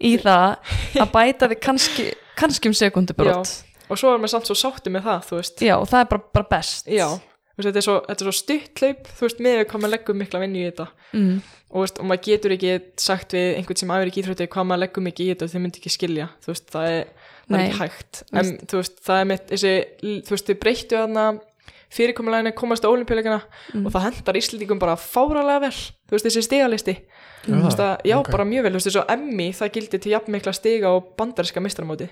í 0.00 0.14
það 0.22 0.56
að 1.04 1.12
bæta 1.12 1.48
þig 1.52 1.60
kannski, 1.60 2.06
kannski 2.40 2.70
um 2.72 2.74
sekundubrot. 2.80 3.44
Já. 3.44 3.90
og 3.90 3.98
svo 4.00 4.14
er 4.14 4.18
maður 4.22 4.32
samt 4.38 4.48
svo 4.48 4.56
sáttu 4.56 4.88
með 4.94 5.04
það, 5.10 5.20
þú 5.28 5.36
veist. 5.42 5.60
Já, 5.60 5.74
og 5.76 5.84
það 5.92 6.00
er 6.00 6.08
bara, 6.14 6.22
bara 6.32 6.48
best. 6.56 6.88
Já, 6.88 7.08
veist, 7.56 7.68
þetta 7.68 7.80
er 7.80 7.86
svo, 7.86 7.96
þetta 8.08 8.24
er 8.24 8.28
svo 8.28 8.34
stutt 8.38 8.82
laup 8.82 9.10
þú 9.14 9.26
veist, 9.26 9.42
með 9.46 9.58
við 9.58 9.66
hvað 9.70 9.82
maður 9.84 9.92
leggur 9.94 10.18
mikla 10.18 10.40
vinnu 10.42 10.58
í 10.60 10.66
þetta. 10.68 10.86
Mm. 11.14 11.36
og, 11.70 11.78
veist, 11.84 12.00
og 12.00 12.08
maður 12.10 12.22
getur 12.28 12.54
ekki 12.56 12.74
sagt 13.04 13.34
við 13.36 13.48
einhvern 13.58 13.80
sem 13.80 13.94
æfir 13.94 14.10
ekki 14.10 14.22
íþrótti 14.24 14.48
hvað 14.54 14.68
maður 14.70 14.82
leggur 14.84 15.06
mikið 15.06 15.24
í 15.24 15.32
þetta 15.32 15.46
og 15.48 15.54
þau 15.54 15.62
myndi 15.64 15.82
ekki 15.82 15.94
skilja. 15.94 16.28
Þú 16.44 16.52
veist, 16.52 16.68
það 16.74 16.88
er, 16.90 17.08
það 17.48 17.64
er 17.64 17.78
hægt. 17.80 18.22
Þú 18.30 18.40
en 18.42 18.52
þú 18.70 18.80
veist, 18.80 18.96
það 19.06 19.20
er 19.22 19.28
mitt 19.32 19.50
þessi, 19.52 19.74
þú 20.02 20.34
veist, 20.34 20.50
þau 20.50 20.60
breyttu 20.64 20.98
þarna 20.98 21.26
fyrirkomuleginu 21.94 22.54
komast 22.58 22.82
á 22.82 22.90
olimpíuleikana 22.90 23.42
Mm. 23.74 23.86
og 23.86 23.92
það 23.94 24.04
hendar 24.08 24.38
Íslendingum 24.40 24.80
bara 24.82 24.96
fáralega 24.98 25.60
vel. 25.68 25.76
Þú 26.10 26.16
veist, 26.16 26.26
þessi 26.26 26.42
veist 27.68 27.82
að, 27.84 27.94
já, 28.08 28.16
ok. 28.18 28.30
bara 28.32 28.44
mjög 28.48 28.62
vel, 28.66 28.72
þú 28.72 28.78
veist, 28.80 28.88
þessu 28.90 29.04
emmi 29.14 29.48
það 29.54 29.72
gildi 29.76 30.00
til 30.00 30.12
jafn 30.12 30.32
mikla 30.32 30.52
stiga 30.56 30.90
og 30.90 31.14
bandarinska 31.18 31.62
mistramóti 31.62 32.08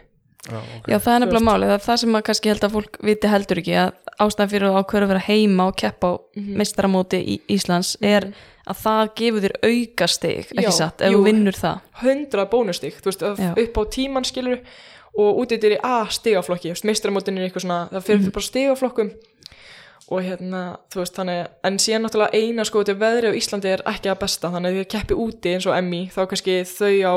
Já, 0.50 0.58
ok. 0.58 0.88
Já, 0.90 0.96
það 0.98 1.14
er 1.14 1.20
nefnilega 1.22 1.46
málið, 1.46 1.68
það 1.70 1.76
er 1.78 1.84
það 1.86 1.98
sem 2.02 2.10
maður 2.10 2.24
kannski 2.28 2.50
held 2.50 2.64
að 2.66 2.72
fólk 2.76 2.96
viti 3.06 3.28
heldur 3.30 3.60
ekki 3.62 3.74
að 3.78 3.92
ástæðan 4.24 4.50
fyrir 4.50 4.66
að 4.68 4.78
ákveður 4.82 5.04
að 5.06 5.12
vera 5.12 5.26
heima 5.28 5.66
og 5.70 5.76
keppa 5.78 6.08
á 6.10 6.12
Mhm. 6.36 6.56
meistaramóti 6.58 7.20
í 7.22 7.36
Íslands 7.48 7.96
er 8.02 8.26
að 8.66 8.76
það 8.82 9.14
gefur 9.20 9.40
þér 9.46 9.54
auka 9.62 10.08
stig, 10.08 10.46
ekki 10.50 10.64
Já, 10.66 10.70
satt, 10.70 11.00
ef 11.02 11.12
jú. 11.12 11.18
þú 11.18 11.24
vinnur 11.24 11.52
það 11.54 11.80
100 12.02 12.46
bónustig, 12.50 12.94
þú 12.98 13.06
veist, 13.12 13.22
upp 13.22 13.74
á 13.78 13.82
tíman 13.90 14.24
skilur 14.26 14.58
og 15.14 15.36
út 15.38 15.52
í 15.52 15.62
er 15.62 15.76
í 15.76 15.80
A 15.84 16.06
stigaflokki, 16.10 16.72
mistramótin 16.84 17.38
er 17.38 17.48
eitthvað 17.48 17.62
svona, 17.66 17.88
það 17.92 18.02
fyrir 18.02 18.22
Mhm. 18.26 18.32
bara 18.32 18.42
stigaflokkum 18.50 19.10
og 20.10 20.22
hérna, 20.22 20.76
þú 20.90 20.98
veist, 21.00 21.14
þannig 21.14 21.46
en 21.64 21.76
síðan 21.78 22.02
náttúrulega 22.04 22.34
eina 22.34 22.64
sko, 22.64 22.82
þetta 22.82 22.98
veðri 22.98 23.30
á 23.30 23.38
Íslandi 23.38 23.64
er 23.72 23.82
ekki 23.86 24.10
að 24.10 24.18
besta, 24.18 24.48
þannig 24.50 24.66
að 24.66 24.74
því 24.74 24.80
að 24.84 24.92
keppi 24.94 25.14
úti 25.14 25.54
eins 25.54 25.66
og 25.66 25.74
emmi, 25.78 26.10
þá 26.10 26.26
kannski 26.26 26.60
þau 26.66 26.96
á 27.06 27.14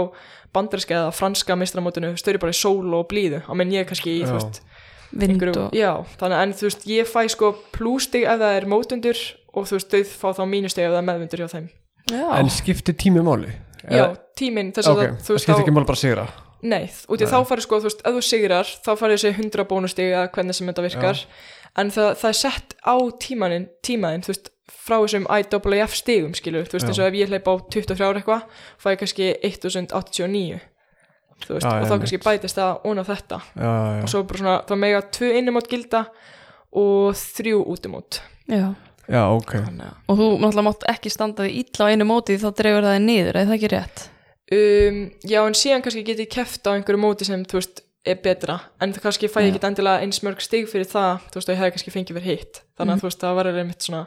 bandarinska 0.56 0.98
eða 0.98 1.14
franska 1.16 1.58
mistramótinu 1.60 2.14
eru 2.16 2.42
bara 2.42 2.56
í 2.56 2.58
sól 2.58 2.94
og 2.98 3.08
blíðu, 3.12 3.44
á 3.44 3.52
menn 3.58 3.74
ég 3.76 3.88
kannski 3.90 4.14
í, 4.16 4.22
Já. 4.24 4.30
þú 4.32 4.38
veist, 4.40 4.62
vind 5.12 5.36
einhverju, 5.36 5.66
og, 5.68 5.76
já, 5.76 5.92
þannig 6.20 6.44
en 6.44 6.56
þú 6.60 6.70
veist, 6.70 6.88
ég 6.92 7.10
fæ 7.12 7.22
sko 7.32 7.52
plústig 7.76 8.26
ef 8.26 8.40
það 8.42 8.60
er 8.60 8.70
mótundur 8.72 9.22
og 9.56 9.68
þú 9.70 9.78
veist, 9.80 9.92
þau 9.94 10.16
fá 10.24 10.40
þá 10.40 10.44
mínustig 10.52 10.88
ef 10.88 10.96
það 10.96 11.02
er 11.02 11.08
meðvindur 11.12 11.44
hjá 11.44 11.52
þeim. 11.56 11.68
Já, 12.12 12.26
En 12.38 12.50
skiptir 12.54 12.98
tími 13.02 13.24
máli? 13.26 13.52
Já, 13.86 14.08
tíminn, 14.38 14.72
þess 14.74 14.90
að 14.90 15.00
það 15.00 15.14
þú 15.26 15.36
veist, 15.36 15.46
skiptir 15.46 15.64
ekki 15.66 15.76
máli 15.76 15.90
bara 15.90 16.00
að 16.00 16.04
sigra? 16.04 16.26
Nei, 16.66 16.86
út 17.12 17.22
í 17.22 17.28
þá 17.30 17.38
farið 17.46 17.66
sko, 17.68 17.80
þú 17.82 17.90
veist, 17.90 18.00
ef 18.02 18.16
þú 18.16 18.22
sigrar 18.26 18.70
þá 18.86 18.92
farið 18.98 19.20
þessi 19.20 19.32
100 19.36 19.68
bónustig 19.70 20.08
eða 20.10 20.30
hvernig 20.34 20.58
sem 20.58 20.70
þetta 20.72 20.86
virkar 20.86 21.20
en 21.82 21.92
það, 21.94 22.12
það 22.22 22.30
er 22.32 22.38
sett 22.42 22.76
á 22.86 22.96
tímanin, 23.22 23.68
tímaðin, 23.86 24.24
þú 24.26 24.34
veist 24.34 24.52
frá 24.86 24.96
þessum 25.02 25.28
IAAF 25.30 25.98
stigum, 25.98 26.34
skilur 26.38 26.70
þú 26.70 26.78
veist, 26.78 26.88
eins 26.90 27.02
og 27.02 27.10
ef 27.10 27.18
ég 27.20 27.32
hleyp 27.32 27.50
á 27.50 27.54
23 27.74 28.06
ára 28.06 28.22
eitthvað 28.22 28.64
fæ 28.82 28.88
ég 28.94 29.02
kannski 29.02 29.28
1089 29.42 30.64
þú 31.46 31.58
veist, 31.58 31.68
Já, 31.68 31.76
og 31.76 31.90
þá 31.90 31.96
kannski 32.00 32.22
bætist 32.24 32.60
það 32.60 32.88
ón 32.90 33.02
á 33.02 33.06
þetta. 33.06 33.40
Já, 33.60 33.70
já, 33.70 34.02
og 34.02 34.12
svo 34.12 34.24
bara 34.30 34.42
svona, 34.42 34.58
þá 34.70 34.76
mega 34.82 35.04
tvö 35.18 35.32
innumót 35.42 35.70
gilda 35.72 36.06
og 36.76 37.16
þrjú 37.20 37.62
útumót 37.76 38.22
já. 38.50 38.68
Já, 39.06 39.22
ok. 39.30 39.54
Þannig 39.68 40.10
og 40.10 40.18
þú 40.18 40.28
náttúrulega 40.42 40.66
mátt 40.66 40.86
ekki 40.96 41.12
standa 41.14 41.46
því 41.46 41.60
illa 41.62 41.86
á 41.86 41.92
einu 41.94 42.08
móti 42.10 42.38
þá 42.42 42.48
dreifur 42.58 42.88
það 42.88 43.02
niður, 43.06 43.38
eða 43.38 43.50
það 43.52 43.58
ekki 43.60 43.74
rétt? 43.76 44.06
Um, 44.56 44.98
já, 45.26 45.40
en 45.42 45.58
síðan 45.58 45.86
kannski 45.86 46.06
get 46.06 46.22
ég 46.22 46.32
keft 46.34 46.66
á 46.66 46.74
einhverju 46.74 47.02
móti 47.02 47.28
sem, 47.28 47.46
þú 47.46 47.60
veist, 47.60 47.85
er 48.06 48.22
betra 48.24 48.60
en 48.82 48.94
það 48.96 49.06
kannski 49.08 49.30
fæ 49.32 49.40
ég 49.42 49.52
Já. 49.52 49.56
ekki 49.56 49.70
endilega 49.70 50.06
eins 50.06 50.22
mörg 50.26 50.42
stig 50.44 50.70
fyrir 50.72 50.90
það, 50.90 51.28
þú 51.30 51.40
veist, 51.40 51.50
og 51.50 51.56
ég 51.56 51.62
hefði 51.62 51.76
kannski 51.76 51.94
fengið 51.96 52.20
fyrir 52.20 52.32
hitt. 52.32 52.62
Þannig 52.78 52.96
að 52.96 53.04
þú 53.04 53.10
veist, 53.10 53.24
það 53.24 53.38
var 53.40 53.52
einmitt 53.52 53.88
svona 53.88 54.04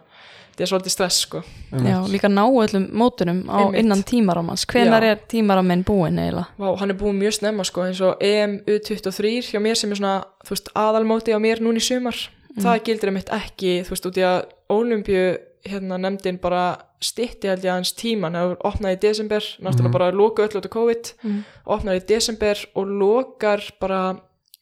það 0.59 0.65
er 0.65 0.71
svolítið 0.73 0.93
stress, 0.95 1.19
sko. 1.23 1.41
Já, 1.87 1.99
líka 2.11 2.29
ná 2.31 2.43
öllum 2.47 2.89
mótunum 2.99 3.45
á 3.47 3.63
Einmitt. 3.63 3.79
innan 3.85 4.03
tímarámans 4.03 4.67
hvenar 4.67 5.05
er 5.07 5.21
tímaráminn 5.31 5.85
búin 5.87 6.19
eiginlega? 6.19 6.49
Vá, 6.59 6.79
hann 6.81 6.91
er 6.91 6.99
búin 6.99 7.19
mjög 7.19 7.37
snemma, 7.39 7.65
sko, 7.65 7.85
eins 7.87 8.01
og 8.03 8.19
EM 8.21 8.59
U23 8.67 9.53
hjá 9.53 9.61
mér 9.63 9.79
sem 9.79 9.93
er 9.93 10.01
svona, 10.01 10.25
þú 10.43 10.57
veist, 10.57 10.73
aðalmóti 10.75 11.35
á 11.35 11.39
mér 11.39 11.63
núna 11.63 11.79
í 11.79 11.85
sumar, 11.85 12.19
það 12.59 12.83
gildir 12.89 13.13
einmitt 13.13 13.31
ekki, 13.31 13.77
þú 13.87 13.95
veist, 13.95 14.11
út 14.11 14.19
í 14.19 14.27
að 14.27 14.41
Ólympju 14.69 15.23
hérna 15.71 15.99
nefndin 16.01 16.39
bara 16.43 16.63
stytti 17.03 17.51
held 17.51 17.65
ég 17.65 17.73
aðeins 17.73 17.95
tíman, 17.99 18.37
það 18.37 18.53
var 18.53 18.65
opnað 18.73 18.97
í 18.97 19.01
desember 19.05 19.49
náttúrulega 19.63 19.95
bara 19.95 20.11
loka 20.15 20.47
öll 20.47 20.59
út 20.59 20.69
af 20.69 20.75
COVID. 20.75 21.13
Mm. 21.23 21.43
opnar 21.77 22.01
í 22.01 22.05
desember 22.09 22.65
og 22.75 22.95
lokar 23.03 23.65
bara 23.81 24.03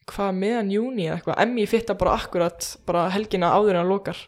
hvað 0.07 0.39
meðan 0.39 0.71
júni 0.71 1.09
eða 1.09 1.19
eitthvað, 1.19 1.41
emmi 1.43 1.67
fitta 1.67 1.97
bara 1.99 2.19
akkurat 2.21 2.69
bara 2.87 3.09
helgina 3.15 3.51
áður 3.57 3.75
en 3.75 3.83
hann 3.83 3.91
lokar. 3.91 4.21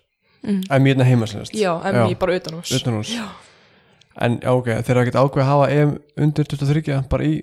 Mm. 0.42 0.62
En 0.70 0.82
mjög 0.82 1.04
heima 1.06 1.26
sinast 1.26 1.54
já, 1.54 1.72
emmi 1.84 2.14
bara 2.18 2.36
utan 2.38 2.60
hús 2.60 2.72
Utan 2.72 2.98
hús 3.00 3.14
En 4.18 4.38
já, 4.42 4.50
ok, 4.50 4.68
þeir 4.82 4.92
eru 4.94 5.02
ekkert 5.02 5.18
ákveð 5.18 5.42
að 5.42 5.48
hafa 5.48 5.66
EM 5.74 5.94
undir 6.18 6.46
23 6.50 7.00
bara 7.10 7.26
í 7.26 7.34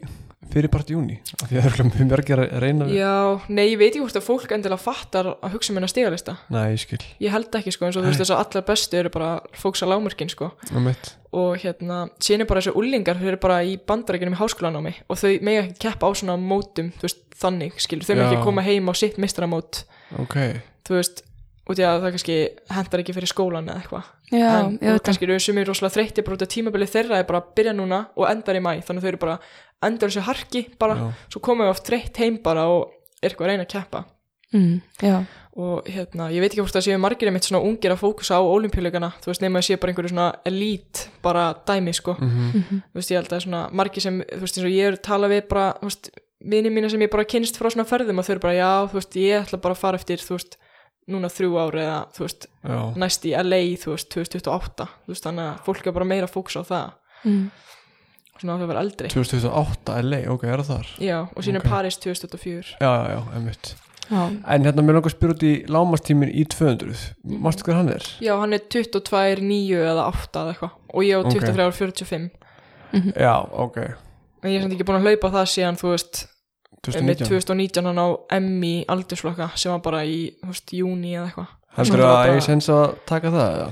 fyrir 0.53 0.71
part 0.71 0.89
júni 0.91 1.17
af 1.41 1.49
því 1.49 1.57
að 1.59 1.65
það 1.65 1.79
er 1.79 1.89
mjög 1.89 2.07
mörgir 2.11 2.41
að 2.43 2.55
reyna 2.63 2.87
við. 2.87 2.95
Já, 2.99 3.15
nei, 3.49 3.65
ég 3.71 3.77
veit 3.81 3.89
ekki 3.89 4.03
hvort 4.03 4.19
að 4.19 4.25
fólk 4.27 4.55
endilega 4.55 4.83
fattar 4.85 5.29
að 5.35 5.55
hugsa 5.55 5.73
um 5.73 5.79
hennar 5.79 5.91
stigalista. 5.91 6.37
Nei, 6.53 6.63
ég 6.75 6.81
skil, 6.85 7.01
Ég 7.23 7.33
held 7.35 7.59
ekki, 7.59 7.73
sko, 7.75 7.87
eins 7.89 7.99
og 7.99 8.05
þú 8.05 8.11
veist 8.13 8.23
þess 8.23 8.35
að 8.35 8.43
allar 8.45 8.65
bestu 8.69 8.99
eru 9.01 9.11
bara 9.15 9.29
fólks 9.59 9.83
á 9.83 9.87
lágmörkin, 9.91 10.31
sko. 10.31 10.51
Um 10.71 10.87
mitt 10.89 11.13
og 11.35 11.57
hérna, 11.59 12.05
síðan 12.23 12.45
er 12.45 12.47
bara 12.47 12.61
þessi 12.63 12.77
ullingar 12.79 13.17
þau 13.19 13.27
eru 13.27 13.39
bara 13.43 13.57
í 13.67 13.75
bandarækjunum 13.75 14.37
í 14.37 14.39
háskólanámi 14.39 14.93
og 15.11 15.19
þau 15.19 15.31
mega 15.43 15.65
ekki 15.65 15.81
keppa 15.83 16.07
á 16.07 16.11
svona 16.15 16.37
mótum 16.39 16.93
þú 16.95 17.09
veist, 17.09 17.25
þannig, 17.41 17.75
skilur, 17.83 18.07
þau 18.07 18.15
mega 18.15 18.29
ekki 18.29 18.45
koma 18.45 18.63
heim 18.63 18.87
á 18.87 18.93
sitt 18.95 19.19
mistramót, 19.19 19.81
Ok, 20.21 20.37
þú 20.87 20.95
veist 20.95 21.25
út 21.65 21.81
í 21.81 21.85
að 21.85 22.03
það 22.03 22.11
kannski 22.13 22.35
hendar 22.75 23.01
ekki 23.01 23.15
fyrir 23.17 23.31
skólan 23.31 23.69
eða 23.71 23.81
eitthvað. 23.81 24.09
Já, 24.31 24.49
en, 24.61 24.75
og 24.93 24.99
kannski 25.05 25.25
eru 25.27 25.37
sem 25.41 25.59
er 25.61 25.67
rosalega 25.69 25.95
þreytti 25.95 26.23
bara 26.25 26.37
út 26.37 26.43
af 26.45 26.51
tímabilið 26.53 26.91
þeirra 26.93 27.19
er 27.21 27.27
bara 27.29 27.41
að 27.41 27.51
byrja 27.57 27.73
núna 27.77 27.99
og 28.15 28.29
endar 28.29 28.57
í 28.57 28.61
mæ 28.61 28.71
þannig 28.85 29.01
að 29.01 29.05
þau 29.05 29.11
eru 29.11 29.21
bara 29.21 29.35
endar 29.87 30.11
þessu 30.11 30.25
harki 30.27 30.65
bara, 30.81 30.95
Já. 30.99 31.07
svo 31.33 31.41
komum 31.45 31.65
við 31.65 31.73
oft 31.75 31.87
þreytt 31.89 32.19
heim 32.23 32.37
bara 32.43 32.67
og 32.71 32.91
er 33.21 33.29
eitthvað 33.31 33.47
að 33.47 33.51
reyna 33.53 33.65
að 33.67 33.73
keppa. 33.75 34.03
Mm, 34.55 34.75
Já, 35.01 35.15
og 35.59 35.87
hérna, 35.89 36.29
ég 36.31 36.39
veit 36.43 36.51
ekki 36.53 36.61
hvort 36.61 36.75
það 36.75 36.85
séu 36.85 36.99
margir 37.01 37.27
einmitt 37.27 37.47
svona 37.47 37.63
ungir 37.65 37.91
að 37.91 38.01
fókusa 38.03 38.37
á 38.39 38.41
olimpíuleikana 38.43 39.09
þú 39.23 39.31
veist, 39.31 39.41
nema 39.43 39.59
að 39.59 39.65
séu 39.67 39.79
bara 39.81 39.91
einhverju 39.91 40.11
svona 40.13 40.27
elít 40.47 41.01
bara 41.25 41.47
dæmi, 41.67 41.93
sko. 41.97 42.13
Mhm, 42.19 42.83
þú 42.93 42.99
veist, 42.99 43.11
ég 43.11 43.19
held 43.19 43.33
að 43.35 43.43
svona 43.47 43.63
margir 43.73 44.05
sem, 44.05 44.21
þú 44.21 44.43
veist, 44.45 44.57
eins 44.59 44.67
og 44.69 44.75
ég 44.75 44.87
er 44.91 44.95
að 44.99 45.01
tala 45.09 45.27
við 45.31 45.47
bara, 45.49 45.65
þú 45.81 45.89
veist, 45.89 46.09
vini 46.45 46.69
mína 46.69 46.91
sem 46.91 47.01
ég 47.01 47.11
bara 47.11 47.25
kynst 47.25 47.57
frá 47.57 47.71
svona 47.73 47.87
ferðum 47.89 48.19
og 48.21 48.27
þau 48.27 48.33
eru 48.35 48.43
bara, 48.45 48.53
já, 48.59 48.71
þú 48.91 48.99
veist, 48.99 49.17
ég 49.19 49.43
ætla 49.47 49.61
bara 49.65 49.75
að 49.75 49.81
fara 49.81 49.99
eftir, 49.99 50.23
þú 50.23 50.37
veist, 50.37 50.57
núna 51.09 51.29
þrjú 51.29 51.57
ári 51.61 51.81
eða, 51.83 51.99
þú 52.15 52.23
veist, 52.25 52.47
já, 52.63 52.79
næst 53.01 53.25
í 53.25 53.33
LA, 53.41 53.61
þú 53.81 53.91
veist, 53.95 54.09
2028, 54.13 54.87
þú 55.05 55.13
veist, 55.13 55.25
þannig 55.25 55.45
að 55.49 55.59
fólk 55.67 55.87
er 55.87 55.95
bara 55.99 56.05
meira 56.13 56.29
að 56.29 56.35
fókusa 56.37 56.63
á 56.63 56.65
það, 56.69 56.93
mm, 57.25 57.43
svona 58.41 58.57
vera 58.67 58.81
eldri. 58.83 59.09
2008 59.13 59.97
LA, 60.03 60.19
ok, 60.33 60.43
er 60.43 60.63
það 60.63 60.69
þar 60.73 60.87
Já, 61.05 61.17
og 61.35 61.43
síðan 61.43 61.57
Ok. 61.61 61.65
okay. 61.65 61.71
Paris 61.71 61.97
2004. 61.97 62.77
Já, 62.81 62.91
já, 62.91 63.09
já, 63.15 63.21
einmitt 63.35 63.75
já, 64.09 64.21
En 64.55 64.65
hérna, 64.67 64.81
mér 64.85 64.93
langar 64.99 65.09
að 65.09 65.15
spyrja 65.15 65.35
út 65.35 65.45
í 65.47 65.53
lámastímin 65.71 66.29
í 66.35 66.43
200 66.45 67.15
Mástu 67.41 67.63
hvað 67.65 67.79
hann 67.79 67.89
er? 67.95 68.03
Já, 68.21 68.33
hann 68.39 68.53
er 68.53 68.59
22, 68.69 69.41
9 69.41 69.81
eða 69.81 70.07
8 70.11 70.43
eða 70.43 70.53
eitthvað 70.53 70.71
og 70.93 71.03
ég 71.03 71.15
á 71.15 71.19
Ok. 71.25 71.31
23 71.33 71.63
ára 71.65 71.71
45. 71.71 72.29
Já, 73.17 73.35
ok 73.51 73.77
En 74.45 74.51
ég 74.51 74.59
er 74.59 74.61
samt 74.61 74.75
ekki 74.77 74.85
búin 74.85 74.99
að 75.01 75.07
hlaupa 75.09 75.31
það 75.33 75.47
síðan, 75.49 75.77
þú 75.81 75.89
veist, 75.95 76.27
með 76.85 77.17
2019 77.25 77.27
2019 77.31 77.87
hann 77.89 77.97
á 77.97 78.07
í 78.61 78.73
aldursflokka 78.93 79.47
sem 79.57 79.71
var 79.73 79.79
bara 79.81 80.03
í, 80.05 80.35
þú 80.43 80.51
veist, 80.51 80.69
júni 80.77 81.15
eða 81.17 81.31
eitthvað. 81.31 81.47
Heldur 81.79 81.97
Svona 81.97 82.05
að 82.05 82.13
bara- 82.19 82.35
ég 82.35 82.43
sens 82.45 82.69
að 82.69 82.83
taka 83.09 83.31
það? 83.33 83.55
eða? 83.55 83.69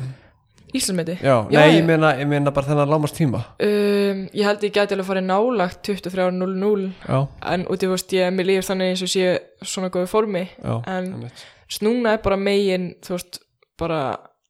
Íslandsmeti? 0.74 1.16
Já, 1.22 1.36
Já, 1.54 1.60
nei, 1.60 1.78
ég- 1.80 1.86
meina, 1.86 2.14
ég 2.18 2.28
meina 2.28 2.52
bara 2.52 2.68
þennan 2.68 2.90
lámastíma 2.90 3.44
Um, 3.62 4.28
ég 4.34 4.44
held 4.48 4.64
ég 4.64 4.74
gæti 4.74 4.94
alveg 4.96 5.06
farið 5.06 5.26
nálagt 5.30 5.84
23.00 5.88 6.92
Já, 7.08 7.28
en 7.54 7.66
út 7.70 7.84
í 7.84 7.90
veist 7.92 8.14
ég, 8.14 8.34
mér 8.34 8.46
líður 8.50 8.68
þannig 8.70 8.92
eins 8.94 9.04
og 9.06 9.12
sé 9.14 9.40
svona 9.62 9.90
góðu 9.94 10.08
formi 10.10 10.48
já, 10.64 10.82
en 10.88 11.30
snúna 11.70 12.14
er 12.18 12.22
bara 12.24 12.38
megin 12.38 12.94
þú 13.06 13.16
veist, 13.18 13.40
bara 13.80 14.00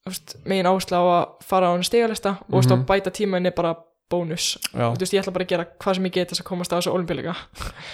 þú 0.04 0.12
veist, 0.12 0.36
megin 0.46 0.66
áhersla 0.72 0.98
á 1.00 1.04
að 1.04 1.26
fara 1.48 1.68
á 1.68 1.74
hann 1.76 1.84
stegalista 1.88 2.30
og 2.42 2.48
þú 2.50 2.60
veist, 2.62 2.70
Mhm. 2.72 2.82
að 2.82 2.86
bæta 2.92 3.12
tímainn 3.12 3.46
er 3.48 3.52
bara 3.56 3.76
bónus. 4.14 4.48
Þú 4.72 4.90
veist, 5.02 5.16
ég 5.16 5.24
ætla 5.24 5.34
bara 5.36 5.48
að 5.48 5.54
gera 5.54 5.66
hvað 5.84 5.98
sem 5.98 6.08
ég 6.08 6.16
get 6.16 6.34
þess 6.34 6.44
að 6.44 6.48
komast 6.50 6.74
á 6.74 6.78
þessu 6.78 6.94
olimpíuleika 6.94 7.34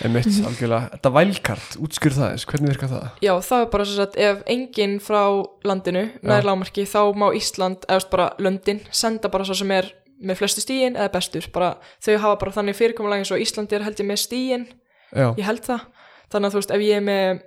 einmitt, 0.06 0.30
algjörlega. 0.50 0.92
Þetta 0.96 1.12
vælkart, 1.16 1.78
útskýr 1.80 2.18
það 2.18 2.34
þess, 2.34 2.50
hvernig 2.52 2.74
virkar 2.74 2.92
það? 2.94 3.08
Já, 3.26 3.34
það 3.50 3.64
er 3.64 3.72
bara 3.74 3.88
svo 3.88 4.06
að 4.06 4.20
ef 4.28 4.44
enginn 4.56 4.98
frá 5.04 5.22
landinu 5.68 6.06
nær 6.22 6.48
lámarki 6.48 6.86
þá 6.90 7.02
má 7.16 7.30
Ísland, 7.40 7.88
eða 7.88 7.96
þú 7.96 8.04
veist, 8.04 8.12
bara 8.14 8.30
löndin 8.44 8.84
senda 8.92 9.32
bara 9.32 9.48
svo 9.48 9.58
sem 9.60 9.74
er 9.76 9.90
með 10.20 10.42
flestu 10.42 10.64
stíin 10.64 10.98
eða 11.00 11.14
bestur, 11.16 11.48
bara 11.56 11.74
þau 12.04 12.18
hafa 12.26 12.40
bara 12.44 12.56
þannig 12.58 12.76
fyrirkomulega 12.76 13.24
eins 13.24 13.32
og 13.32 13.44
Ísland 13.44 13.72
er 13.76 13.86
held 13.88 14.02
ég 14.02 14.10
með 14.10 14.22
stíin 14.26 14.68
Já, 15.16 15.32
ég 15.40 15.46
held 15.48 15.64
það. 15.66 15.86
Þannig 16.30 16.50
að 16.50 16.54
þú 16.54 16.60
veist 16.62 16.74
ef 16.76 16.84
ég 16.86 17.00
er 17.00 17.06
með 17.06 17.40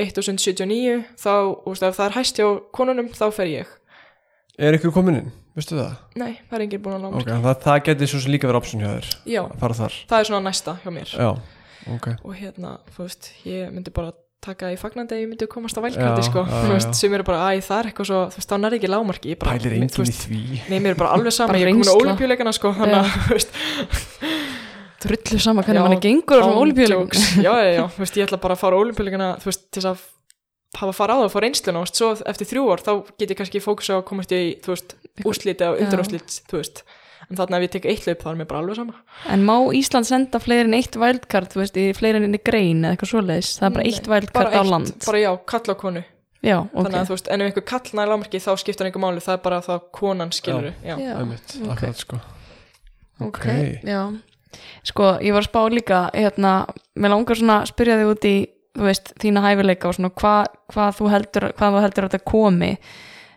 1079 0.00 0.94
þá, 1.20 1.34
þú 1.64 1.74
veist, 1.74 1.86
ef 1.88 1.98
það 1.98 2.06
er 2.06 2.16
hæst 2.16 2.40
hjá 2.40 2.46
konunum 2.72 3.10
þá 3.12 3.26
fer 3.36 3.50
ég. 3.50 3.72
Er 4.60 4.76
ykkur 4.78 4.94
komin 4.94 5.18
inn, 5.52 5.58
veistu 5.60 5.76
það? 5.78 5.92
nei, 6.16 6.32
það 6.48 6.58
er 6.58 6.64
enginn 6.66 6.82
búin 6.82 6.96
að 6.96 7.04
láma 7.06 7.20
Ok, 7.20 7.30
það, 7.44 7.60
það 7.66 7.80
geti 7.88 8.08
svo 8.10 8.20
sem 8.24 8.32
líka 8.32 8.48
verið 8.48 8.60
option 8.62 8.82
hjá 8.82 8.90
þér. 8.96 9.10
Já, 9.28 9.42
að 9.44 9.58
fara 9.60 9.78
þar. 9.82 9.96
Það 10.08 10.18
er 10.24 10.28
svona 10.30 10.44
næsta 10.48 10.76
hjá 10.82 10.90
mér. 10.96 11.12
Já, 11.12 11.30
ok. 11.96 12.08
Og 12.24 12.36
hérna, 12.40 12.76
þú 12.96 13.06
veist, 13.06 13.32
ég 13.44 13.72
myndi 13.74 13.92
bara 13.94 14.14
taka 14.42 14.72
í 14.74 14.78
fagnandi 14.80 15.14
að 15.14 15.20
ég 15.22 15.28
myndi 15.30 15.46
komast 15.46 15.78
á 15.78 15.84
vælkandi 15.84 16.24
sko, 16.26 16.42
já, 16.42 16.62
þú 16.64 16.72
veist, 16.74 16.96
sem 16.98 17.12
eru 17.14 17.26
bara, 17.28 17.52
æ, 17.54 17.60
það 17.62 17.78
er 17.78 17.88
eitthvað 17.92 18.08
svo 18.08 18.22
þú 18.32 18.40
veist, 18.40 18.50
þá 18.50 18.56
nær 18.58 18.74
ekki 18.74 19.36
bara 19.38 19.52
Pælir 19.52 19.70
þú 19.70 19.76
enginn 19.76 19.92
í 19.92 20.02
veist, 20.02 20.24
því. 20.26 20.40
Nei, 20.72 20.78
mér 20.82 20.96
er 20.96 20.98
bara 20.98 21.12
alveg 21.14 21.34
sama, 21.36 21.52
Bara 21.52 21.60
ég 21.62 21.68
er 21.68 21.76
komin 21.76 21.92
á 21.92 21.94
olimpíuleikana 22.00 22.54
sko, 22.56 22.72
þannig 22.74 22.98
að, 22.98 23.12
þú 23.28 23.36
veist, 23.36 23.60
drullu 25.04 25.38
sama 25.42 25.62
hvernig 25.62 25.78
Já, 25.78 25.84
manni 25.86 26.00
gengur 26.02 26.42
á 26.42 26.46
jokes. 26.90 27.22
já, 27.38 27.52
já, 27.54 27.70
já, 27.76 27.84
þú 27.94 28.02
veist, 28.02 28.18
ég 28.18 28.26
ætla 28.26 28.40
bara 28.42 28.56
að 28.58 28.62
fara 28.64 28.74
á 28.74 28.82
olimpíuleikana, 28.82 29.28
þú 29.42 29.50
veist, 29.52 29.64
til 29.70 29.82
þess 29.82 29.90
að 29.92 30.02
hafa 30.82 30.96
fara 30.96 31.14
á 31.14 31.16
það 31.20 31.26
og 31.28 31.32
fá 31.32 31.40
reynsluna, 31.44 31.78
þú 31.78 31.86
veist, 31.86 32.00
svo 32.02 32.10
eftir 32.32 32.50
þrjú 32.50 32.66
ár 32.72 32.82
þá 32.82 32.92
get 33.22 33.30
ég 33.30 33.38
kannski 33.38 33.62
fókusa 33.62 33.94
á 33.94 34.00
að 34.00 34.06
komast 34.10 34.34
í, 34.34 34.42
þú 34.64 34.74
veist, 34.74 34.94
úrslit 35.24 35.60
eða 35.62 35.78
undanúrslit, 35.82 36.38
þú 36.50 36.60
veist. 36.60 36.82
En 37.30 37.38
þarna 37.38 37.58
ef 37.60 37.66
ég 37.66 37.72
tek 37.76 37.86
eitt 37.88 38.06
laup 38.08 38.22
þá 38.24 38.30
er 38.32 38.38
mér 38.40 38.48
bara 38.50 38.60
alveg 38.62 38.78
sama. 38.80 38.96
En 39.32 39.44
má 39.46 39.54
Ísland 39.78 40.08
senda 40.08 40.40
fleiri 40.42 40.66
en 40.68 40.76
eitt 40.76 40.96
wildcard, 41.00 41.52
þú 41.52 41.62
veist, 41.62 41.78
í 41.78 41.92
fleiri 41.96 42.18
en 42.20 42.26
einni 42.26 42.40
grein 42.44 42.82
eða 42.82 42.96
eitthvað 42.96 43.12
svoleiðis, 43.12 43.52
það 43.60 43.68
er 43.68 43.76
bara 43.76 43.86
eitt 43.88 44.10
wildcard 44.10 44.50
bara 44.50 44.60
á 44.60 44.62
land. 44.68 44.96
bara 45.06 45.22
já, 45.22 45.30
kall 45.52 45.72
á 45.72 45.76
konu. 45.78 46.02
Já, 46.42 46.56
ok 46.58 46.88
þannig 46.88 46.98
að 46.98 47.06
þú 47.06 47.14
veist, 47.14 47.28
en 47.30 47.44
ef 47.44 47.48
einhver 47.52 47.66
kall 47.70 47.94
nær 47.94 48.10
lámarki 48.10 48.40
þá 48.42 48.50
skiptir 48.58 48.88
einhver 48.88 49.04
máli, 49.04 49.22
það 49.22 49.36
er 49.36 49.42
bara 49.44 49.60
það 49.62 49.84
konan 49.94 50.32
skilur 50.34 50.72
já. 50.82 50.96
Já, 50.98 51.12
Einmitt, 51.20 51.54
ok. 51.62 51.70
akkurat 51.76 52.02
sko. 52.02 52.18
Ok, 53.22 53.46
já. 53.86 54.00
Sko, 54.84 55.12
ég 55.22 55.36
var 55.36 55.44
að 55.44 55.48
spá 55.48 55.60
líka, 55.70 56.00
hérna 56.16 56.56
mér 56.98 57.14
langar 57.14 57.38
svona 57.38 57.60
að 57.62 57.70
spyrja 57.70 58.00
þig 58.00 58.10
út 58.10 58.26
í 58.26 58.34
þú 58.76 58.88
veist, 58.88 59.12
þína 59.22 59.44
hæfileika 59.44 59.88
og 59.90 59.96
svona 59.98 60.12
hvað 60.16 60.52
hva 60.72 60.88
þú 60.96 61.10
heldur, 61.12 61.48
hvað 61.58 61.74
þú 61.76 61.82
heldur 61.84 62.06
að 62.06 62.14
þetta 62.14 62.30
komi. 62.32 62.70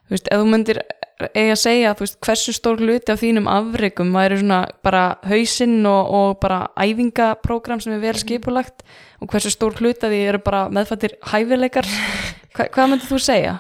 Þú 0.05 0.15
veist, 0.15 0.30
ef 0.32 0.41
þú 0.41 0.49
myndir 0.51 0.80
eiga 1.16 1.53
að 1.53 1.61
segja, 1.61 1.93
veist, 1.95 2.18
hversu 2.24 2.53
stór 2.55 2.82
hluti 2.84 3.13
af 3.13 3.22
þínum 3.22 3.47
afreikum 3.47 4.11
væri 4.16 4.39
svona 4.41 4.66
bara 4.84 5.03
hausinn 5.30 5.86
og, 5.88 6.09
og 6.11 6.39
bara 6.43 6.66
æfingaprógram 6.76 7.80
sem 7.84 7.95
er 7.95 8.01
vel 8.03 8.18
skipulagt 8.20 8.84
og 9.24 9.32
hversu 9.32 9.53
stór 9.53 9.78
hluti 9.80 10.03
af 10.03 10.11
því 10.11 10.20
eru 10.32 10.41
bara 10.43 10.66
meðfættir 10.76 11.16
hæfileikar? 11.32 11.88
Hva, 12.55 12.68
hvað 12.72 12.91
myndir 12.91 13.09
þú 13.11 13.22
segja? 13.24 13.55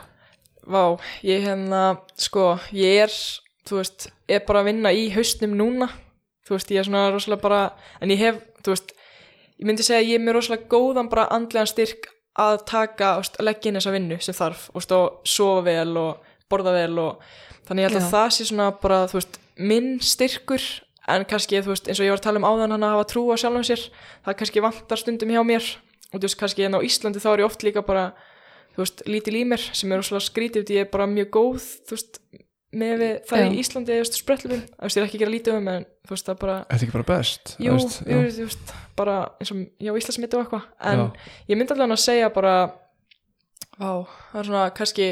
Vá, 0.65 0.97
ég 1.23 1.45
hérna, 1.45 1.81
sko, 2.19 2.55
ég 2.75 3.05
er, 3.05 3.15
þú 3.67 3.79
veist, 3.79 4.09
er 4.27 4.43
bara 4.47 4.63
að 4.63 4.71
vinna 4.71 4.91
í 4.95 5.07
haustnum 5.13 5.55
núna, 5.55 5.89
þú 6.47 6.57
veist, 6.57 6.71
ég 6.73 6.81
er 6.81 6.87
svona 6.87 7.07
rosalega 7.13 7.43
bara, 7.43 7.63
en 8.01 8.11
ég 8.11 8.23
hef, 8.23 8.39
þú 8.65 8.73
veist, 8.73 8.95
ég 9.59 9.69
myndi 9.69 9.85
segja 9.85 10.01
að 10.01 10.09
ég 10.09 10.19
er 10.19 10.25
með 10.25 10.39
rosalega 10.39 10.71
góðan 10.71 11.11
bara 11.11 11.27
andlegan 11.35 11.69
styrk 11.69 12.09
að 12.41 12.63
taka, 12.67 13.17
að 13.21 13.45
leggja 13.45 13.71
inn 13.71 13.79
þessa 13.79 13.93
vinnu 13.93 14.17
sem 14.23 14.35
þarf, 14.35 14.69
og 14.73 14.87
sofa 15.27 15.67
vel 15.69 15.91
og 16.01 16.31
borða 16.51 16.73
vel 16.75 16.97
og 17.03 17.23
þannig 17.67 17.85
ég 17.85 17.89
held 17.89 17.99
að 17.99 18.05
Já. 18.05 18.11
það 18.15 18.27
sé 18.35 18.47
svona 18.49 18.67
bara, 18.81 18.99
þú 19.11 19.19
veist, 19.19 19.39
minn 19.57 19.89
styrkur, 20.03 20.67
en 21.07 21.25
kannski, 21.29 21.61
veist, 21.65 21.89
eins 21.89 21.99
og 22.01 22.07
ég 22.07 22.13
var 22.15 22.21
að 22.21 22.27
tala 22.27 22.41
um 22.41 22.47
áðan 22.49 22.75
hann 22.75 22.85
að 22.87 22.95
hafa 22.95 23.09
trú 23.11 23.25
á 23.29 23.35
sjálfum 23.37 23.65
sér, 23.67 23.83
það 24.25 24.37
kannski 24.41 24.63
vantar 24.65 25.01
stundum 25.01 25.33
hjá 25.35 25.41
mér, 25.45 25.67
og 26.11 26.17
þú 26.17 26.23
veist, 26.27 26.39
kannski 26.39 26.65
en 26.65 26.77
á 26.77 26.85
Íslandi 26.85 27.21
þá 27.21 27.29
er 27.33 27.43
ég 27.43 27.49
oft 27.49 27.65
líka 27.67 27.85
bara, 27.85 28.07
þú 28.75 28.83
veist, 28.83 29.05
lítil 29.09 29.37
í 29.37 29.43
mér 29.47 29.67
sem 29.71 29.91
er 29.93 30.01
rosalega 30.01 30.27
skrítið, 30.29 30.65
því 30.67 30.79
ég 30.79 30.87
er 30.87 30.91
bara 30.93 31.09
mjög 31.09 31.29
góð 31.37 31.67
þú 31.85 31.97
veist, 31.97 32.19
með 32.75 32.95
við 32.99 33.13
það 33.29 33.39
Já. 33.39 33.45
í 33.47 33.59
Íslandi 33.61 33.93
þú 33.93 33.99
veist, 34.01 34.17
sprellum, 34.19 34.63
þú 34.65 34.87
veist, 34.87 34.97
ég 34.97 35.03
er 35.03 35.05
ekki 35.07 35.19
að 35.19 35.21
gera 35.23 35.33
lítið 35.35 35.59
um 35.61 35.69
en 35.71 35.85
þú 36.05 36.11
veist, 36.15 36.25
það 36.27 36.39
bara, 36.41 36.55
Þetta 36.65 36.75
er 36.75 36.83
ekki 36.87 36.95
bara 36.97 37.07
best 37.11 37.53
jú, 37.61 37.75
jú, 37.77 38.17
þú 38.35 38.47
veist 38.49 38.73
bara 38.99 39.13
eins 39.39 39.53
og, 39.53 39.61
já, 39.79 39.91
Íslandsmiti 40.01 40.35
og 40.35 40.43
eitthvað 40.43 40.65
en 40.91 40.99
Já. 40.99 41.05
ég 41.53 41.59
myndi 41.61 41.75
alveg 41.77 41.93
að 41.95 42.03
segja 42.03 42.33
bara 42.35 42.55
vá, 43.79 43.91
það 44.33 44.41
er 44.41 44.49
svona 44.49 44.65
kannski, 44.75 45.07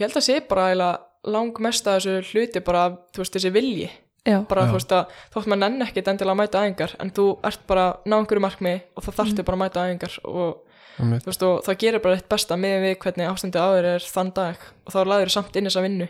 ég 0.00 0.04
held 0.06 0.18
að 0.18 0.26
sé 0.26 0.40
bara 0.50 0.66
eiginlega 0.72 1.09
langmest 1.24 1.86
að 1.86 1.98
þessu 2.00 2.30
hluti 2.32 2.60
bara, 2.64 2.84
þú 3.12 3.22
veist, 3.24 3.34
þessi 3.36 3.52
vilji 3.52 3.90
Já, 4.28 4.42
bara, 4.48 4.66
Já. 4.66 4.68
þú 4.68 4.76
veist, 4.76 4.92
að 4.92 5.12
þótt 5.34 5.46
maður 5.48 5.60
nenn 5.64 5.82
ekkit 5.86 6.08
endilega 6.12 6.34
að 6.34 6.40
mæta 6.42 6.60
æfingar, 6.64 6.92
en 7.00 7.10
þú 7.16 7.24
ert 7.48 7.62
bara 7.66 7.84
ná 8.06 8.16
einhverju 8.20 8.40
markmi 8.44 8.74
og 8.96 9.02
það 9.04 9.12
Mm. 9.12 9.18
þarftu 9.20 9.44
bara 9.44 9.56
að 9.56 9.62
mæta 9.64 9.84
æfingar 9.88 10.18
og 10.24 10.58
Einmitt, 11.00 11.22
þú 11.24 11.30
veist, 11.30 11.42
og 11.42 11.62
það 11.64 11.78
gerir 11.80 12.02
bara 12.04 12.14
eitt 12.16 12.28
besta 12.28 12.56
með 12.60 12.76
við 12.84 12.98
hvernig 13.00 13.30
ástandi 13.30 13.56
áður 13.60 13.84
er 13.94 14.00
þann 14.04 14.32
dag 14.34 14.56
og 14.86 14.92
þá 14.92 14.98
laður 15.08 15.30
samt 15.32 15.56
inn 15.56 15.64
þessa 15.64 15.82
vinnu 15.82 16.08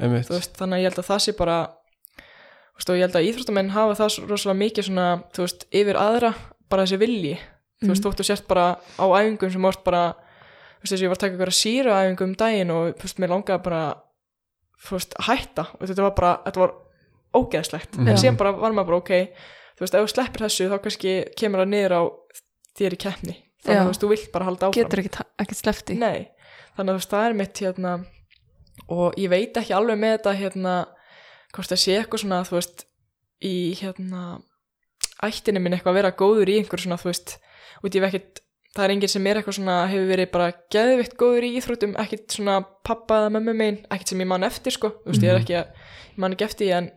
einmitt. 0.00 0.26
þú 0.26 0.34
veist, 0.34 0.56
þannig 0.58 0.74
að 0.74 0.82
ég 0.82 0.88
held 0.90 0.98
að 0.98 1.08
það 1.10 1.20
sé 1.22 1.32
bara 1.38 1.58
þú 2.74 2.78
veist, 2.78 2.90
og 2.90 2.96
ég 2.96 3.04
held 3.06 3.14
að 3.20 3.26
íþróttamenn 3.28 3.70
hafa 3.70 3.94
það 3.94 4.28
rosalega 4.28 4.58
mikið 4.64 4.84
svona, 4.88 5.06
þú 5.34 5.40
veist, 5.46 5.66
yfir 5.70 5.96
aðra 6.00 6.34
bara 6.68 6.82
þessi 6.82 6.98
vilji, 6.98 7.38
þú 7.84 7.88
veist, 7.92 8.02
þóttu 8.02 8.24
sért 8.26 8.48
bara 8.48 8.66
á 8.98 9.04
æfingum 9.06 9.52
sem 9.52 9.62
vart 9.62 9.84
bara 9.84 10.02
þú 10.14 10.82
veist, 10.82 10.90
þess 10.90 10.98
að 10.98 11.04
ég 11.04 11.08
var 11.08 11.16
að 11.16 11.20
taka 11.20 11.36
veist, 14.90 15.14
hætta. 15.28 15.66
Og 15.78 15.88
þetta 15.88 16.02
var 16.02 16.14
bara, 16.18 16.32
þetta 16.44 16.60
var 16.60 16.74
ógeðslegt. 17.34 17.96
Mhm. 17.98 18.08
en 18.08 18.16
síðan 18.16 18.36
bara 18.36 18.52
var 18.52 18.72
maður 18.72 18.86
bara, 18.86 18.96
ok 18.96 19.10
þú 19.74 19.80
veist, 19.80 19.94
ef 19.94 20.04
þú 20.04 20.10
sleppir 20.12 20.44
þessu 20.46 20.68
þá 20.70 20.76
kannski 20.84 21.14
kemur 21.36 21.64
það 21.64 21.72
niður 21.72 21.94
á 21.98 22.02
þér 22.78 22.94
í 22.94 23.00
keppni. 23.04 23.36
Þannig 23.64 23.80
að 23.80 23.84
þú 23.84 23.90
veist, 23.90 24.02
þú 24.04 24.08
vilt 24.12 24.32
bara 24.32 24.44
halda 24.44 24.66
áfram. 24.68 24.76
Getur 24.84 25.02
ekki, 25.02 25.24
ekki 25.42 25.54
slefti 25.58 25.96
Nei, 25.98 26.28
þannig 26.76 26.90
að 26.90 26.94
þú 26.94 27.00
veist, 27.00 27.14
það 27.14 27.26
er 27.28 27.38
mitt 27.40 27.62
hérna 27.64 27.94
og 28.90 29.14
ég 29.18 29.30
veit 29.32 29.56
ekki 29.56 29.74
alveg 29.74 29.98
með 29.98 30.16
þetta 30.18 30.34
hérna 30.38 30.74
hvort 31.54 31.70
það 31.70 31.80
sé 31.80 31.96
eitthvað 31.98 32.22
svona 32.24 32.40
þú 32.44 32.58
veist 32.58 32.84
í 33.44 33.54
hérna 33.80 34.22
ættinni 35.24 35.62
minn 35.62 35.76
eitthvað 35.76 35.94
að 35.94 35.98
vera 36.00 36.14
góður 36.18 36.50
í 36.52 36.58
einhver 36.60 36.82
svona, 36.82 36.98
þú 37.00 37.10
veist, 37.10 37.36
út 37.84 37.94
ég 37.94 38.04
hef 38.04 38.14
ekkit 38.14 38.43
það 38.74 38.84
er 38.84 38.92
enginn 38.94 39.12
sem 39.12 39.26
er 39.30 39.38
eitthvað 39.38 39.56
svona, 39.58 39.76
hefur 39.90 40.08
verið 40.10 40.28
bara 40.34 40.48
geðvitt 40.74 41.14
góður 41.20 41.44
í 41.46 41.50
íþróttum, 41.60 41.92
ekkit 42.02 42.24
svona 42.38 42.56
pappa 42.86 43.20
eða 43.22 43.30
mömmu 43.36 43.54
megin, 43.56 43.78
ekkit 43.94 44.08
sem 44.12 44.22
ég 44.24 44.28
man 44.32 44.46
eftir 44.46 44.74
sko, 44.74 44.88
þú 45.04 45.12
veist, 45.12 45.22
ég 45.24 45.30
er 45.30 45.38
ekki 45.40 45.56
að, 45.60 45.66
ég 46.10 46.18
man 46.24 46.34
ekki 46.34 46.46
eftir 46.48 46.66
því 46.66 46.72
en, 46.80 46.88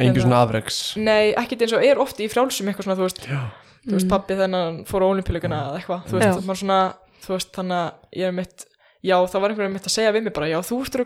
Engi 0.00 0.22
svona 0.24 0.38
afreks. 0.40 0.76
Nei, 0.96 1.34
ekkit 1.36 1.66
eins 1.66 1.74
og 1.76 1.82
er 1.84 1.98
oft 2.00 2.16
í 2.24 2.26
frjálsum 2.32 2.68
eitthvað 2.70 2.86
svona, 2.86 2.96
þú 2.96 3.04
veist, 3.04 3.20
Já, 3.28 3.42
þú 3.84 3.92
veist, 3.98 4.08
pappi 4.08 4.38
þennan 4.38 4.78
fór 4.88 5.04
á 5.04 5.06
olimpíuleikuna 5.12 5.58
eða 5.66 5.76
eitthvað, 5.82 6.00
þú 6.08 6.14
veist, 6.16 6.40
maður 6.48 6.60
svona, 6.62 6.80
þú 7.26 7.30
veist, 7.34 7.50
þannig 7.58 7.76
að 7.76 7.90
ég 8.22 8.24
er 8.30 8.32
mitt, 8.38 8.64
já, 9.04 9.16
það 9.20 9.40
var 9.44 9.52
einhverjum 9.52 9.76
mitt 9.76 9.90
að 9.90 9.96
segja 9.98 10.14
við 10.16 10.22
mig 10.24 10.34
bara, 10.38 10.48
já, 10.48 10.58
þú 10.64 10.80
ert 10.80 10.96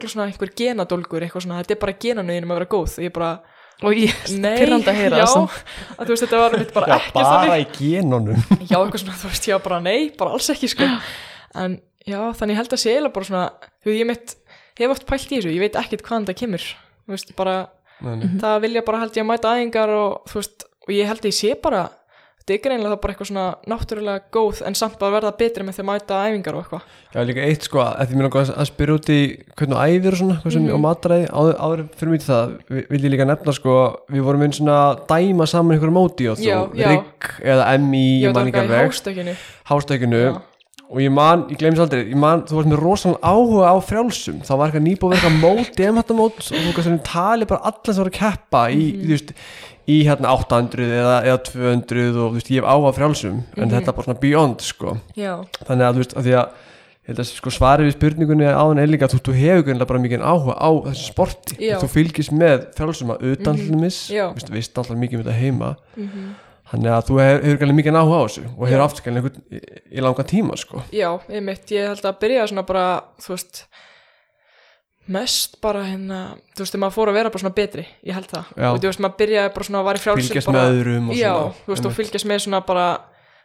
bara 3.81 3.91
og 3.93 3.99
ég 4.01 4.13
bara, 4.17 4.53
ég 4.53 4.61
pyrrandi 4.63 4.91
að 4.93 4.99
heyra 5.01 5.19
það 5.21 5.37
að 5.37 6.07
þú 6.07 6.13
veist, 6.13 6.25
þetta 6.25 6.41
var 6.43 6.57
mitt 6.57 6.73
bara 6.77 6.87
Já 6.89 6.97
ekki 6.97 7.13
bara 7.17 7.33
þannig, 7.33 7.61
í 7.61 7.93
genunum. 7.97 8.45
Já, 8.71 8.77
eitthvað 8.81 9.03
svona, 9.03 9.19
þú 9.21 9.31
veist, 9.33 9.49
já, 9.51 9.57
bara 9.67 9.81
nei, 9.85 9.99
bara 10.17 10.33
alls 10.37 10.51
ekki, 10.55 10.71
sko, 10.73 10.89
en 11.65 11.79
já, 12.07 12.19
þannig 12.39 12.55
ég 12.57 12.61
held 12.63 12.77
að 12.77 12.83
sé 12.83 12.93
eiginlega 12.95 13.17
bara 13.19 13.29
svona, 13.31 13.45
þú 13.85 13.93
veist, 13.93 14.01
ég 14.01 14.09
mitt, 14.13 14.37
hef 14.81 14.95
oft 14.97 15.07
pælt 15.11 15.29
í 15.31 15.37
þessu, 15.41 15.53
ég 15.57 15.65
veit 15.67 15.77
ekkit 15.83 16.05
hvaðan 16.07 16.29
það 16.31 16.39
kemur, 16.43 16.67
þú 17.07 17.17
veist, 17.17 17.35
bara, 17.37 17.57
Nei, 18.05 18.15
nei. 18.21 18.27
það 18.41 18.59
vilja 18.67 18.85
bara 18.89 19.03
held 19.05 19.15
ég 19.17 19.25
að 19.25 19.31
mæta 19.31 19.53
æfingar 19.57 19.93
og 19.97 20.33
þú 20.33 20.41
veist, 20.43 20.67
og 20.87 20.91
ég 20.97 21.09
held 21.13 21.23
að 21.25 21.31
ég 21.31 21.37
sé 21.37 21.55
bara 21.65 21.85
þetta 22.47 22.55
er 22.55 22.61
greinlega 22.63 22.97
bara 23.03 23.13
eitthvað 23.13 23.27
svona 23.27 23.45
náttúrulega 23.67 24.21
góð 24.31 24.61
en 24.69 24.75
samt 24.79 24.99
bara 25.01 25.17
verða 25.21 25.33
betri 25.37 25.65
með 25.67 25.75
því 25.75 25.83
að 25.83 25.89
mæta 25.91 26.19
æfingar 26.29 26.55
og 26.55 26.63
eitthvað. 26.63 26.83
Já, 27.17 27.21
líka 27.27 27.43
eitt 27.43 27.63
sko, 27.67 27.81
að 27.83 28.07
því 28.07 28.15
mér 28.21 28.27
langar 28.29 28.53
að 28.55 28.69
spyrja 28.71 28.95
út 28.95 29.09
í 29.11 29.19
hvernig 29.57 29.81
æfir 29.83 30.13
og 30.13 30.19
svona, 30.21 30.37
hvað 30.43 30.53
sem 30.53 30.63
Mhm. 30.63 30.75
og 30.77 30.81
matræði, 30.87 31.27
áður, 31.31 31.57
áður 31.67 31.83
fyrir 31.99 32.11
mig 32.11 32.21
til 32.21 32.31
það 32.35 32.59
vi- 32.71 32.87
vil 32.91 33.01
ég 33.03 33.11
líka 33.17 33.27
nefna 33.27 33.53
sko, 33.53 33.75
við 34.13 34.23
vorum 34.23 34.43
einn 34.47 34.53
svona 34.53 34.79
dæma 35.11 35.47
saman 35.49 35.77
einhverjum 35.77 35.99
móti 35.99 36.31
og 36.31 36.39
þú, 36.39 36.45
rigg 36.93 37.43
eða 37.43 37.79
MI, 37.81 38.23
ég 38.23 38.35
man 38.35 38.47
ekki 38.47 38.57
í 38.57 38.63
alveg. 38.63 39.35
hástökinu. 39.67 40.43
Og 40.87 41.01
ég 41.03 41.11
man, 41.11 41.45
ég 41.51 41.59
glemis 41.61 41.81
aldrei, 41.83 42.05
ég 42.11 42.19
man 42.21 42.45
þú 42.47 42.59
varst 42.61 42.71
með 42.71 42.83
rosalega 42.83 43.31
áhuga 43.33 43.71
á 43.73 43.77
frjálsum 43.83 44.43
þá 44.47 44.53
var 44.55 44.69
eitthvað 44.69 44.85
nýbúið 44.87 45.17
eitthvað 45.17 45.41
mót, 45.43 45.81
emhattamót 45.89 46.39
og 46.45 46.61
þú 46.67 46.75
kannski 46.77 46.99
tali 47.09 47.49
bara 47.51 47.73
allir 47.73 47.97
sem 47.97 48.03
voru 48.05 48.13
að 48.13 48.21
keppa 48.21 48.63
í, 48.71 48.85
Mhm. 48.87 49.03
þú 49.03 49.17
veist, 49.17 49.33
í 49.87 49.97
hérna 50.07 50.33
800 50.35 50.87
eða, 51.01 51.17
eða 51.27 51.43
200 51.47 52.07
og 52.15 52.31
þú 52.31 52.39
veist, 52.39 52.51
ég 52.55 52.63
hef 52.63 52.71
áhuga 52.71 52.91
á 52.91 52.99
frjálsum 52.99 53.37
en 53.57 53.67
Mhm. 53.69 53.75
þetta 53.75 53.89
er 53.89 53.99
bara 53.99 54.07
svona 54.07 54.21
beyond 54.21 54.61
sko 54.61 54.97
já, 55.17 55.35
þannig 55.67 55.87
að 55.87 55.95
þú 55.95 56.03
veist, 56.05 56.17
að 56.17 56.25
því 56.27 56.39
að 56.41 56.49
að 57.07 57.23
sko, 57.31 57.51
svarið 57.55 57.87
við 57.87 57.95
spurningunni 57.95 58.47
áðan 58.51 58.81
er 58.83 58.89
líka 58.91 59.07
að 59.07 59.21
þú, 59.23 59.35
hefur 59.39 59.63
greinlega 59.63 59.87
bara 59.87 60.01
mikið 60.03 60.25
áhuga 60.27 60.55
á 60.59 60.71
þessu 60.91 61.05
sporti 61.13 61.55
þú 61.79 61.89
fylgist 61.93 62.33
með 62.35 62.65
frjálsum 62.75 63.13
að 63.15 63.23
utan 63.31 63.55
mm. 63.55 63.79
-hmm. 63.79 64.51
veist 64.51 64.79
alltaf 64.79 64.97
mikið 64.97 65.19
með 65.19 65.25
þetta 65.25 65.39
heima 65.39 65.77
mm 65.97 66.11
þannig 66.71 66.93
að 66.93 67.09
þú 67.09 67.19
hefur, 67.23 67.59
greinlega 67.61 67.79
mikið 67.81 67.99
áhuga 68.01 68.19
á 68.19 68.25
þessu 68.27 68.45
og 68.47 68.63
hefur 68.67 68.81
Já. 68.81 68.85
aftur 68.87 69.05
greinlega 69.07 69.31
einhvern 69.31 69.61
í, 69.93 70.01
langan 70.03 70.31
tíma 70.31 70.57
sko. 70.61 70.83
Já, 70.95 71.11
ég 71.31 71.45
mitt 71.47 71.75
ég 71.75 71.91
held 71.93 72.09
að 72.11 72.23
byrja 72.25 72.47
svona 72.51 72.67
bara, 72.67 72.87
þú 73.23 73.35
veist 73.35 73.67
mest 75.07 75.61
bara 75.63 75.85
hérna 75.87 76.21
þú 76.57 76.65
veist, 76.65 76.73
þegar 76.75 76.83
maður 76.83 76.97
fór 76.97 77.11
að 77.13 77.19
vera 77.21 77.31
bara 77.31 77.45
svona 77.45 77.57
betri 77.57 77.85
ég 78.03 78.17
held 78.17 78.31
það, 78.31 78.49
Já. 78.57 78.69
og 78.71 78.81
þú 78.81 78.89
veist, 78.91 79.03
maður 79.05 79.21
byrjaði 79.21 79.53
bara 79.55 79.69
svona 79.69 79.83
að 79.83 79.87
var 79.87 79.99
í 79.99 80.03
frjálsum 80.03 80.27
fylgjast 80.27 80.51
bara, 80.51 80.63
með 80.65 80.81
öðrum 80.81 81.11
og 81.13 81.21
já, 81.21 81.29
svona 81.31 81.53
þú 81.61 81.73
veist, 81.73 81.87
og 81.87 81.95
fylgjast 82.01 82.29
með 82.31 82.41
svona 82.47 82.61
bara 82.67 82.87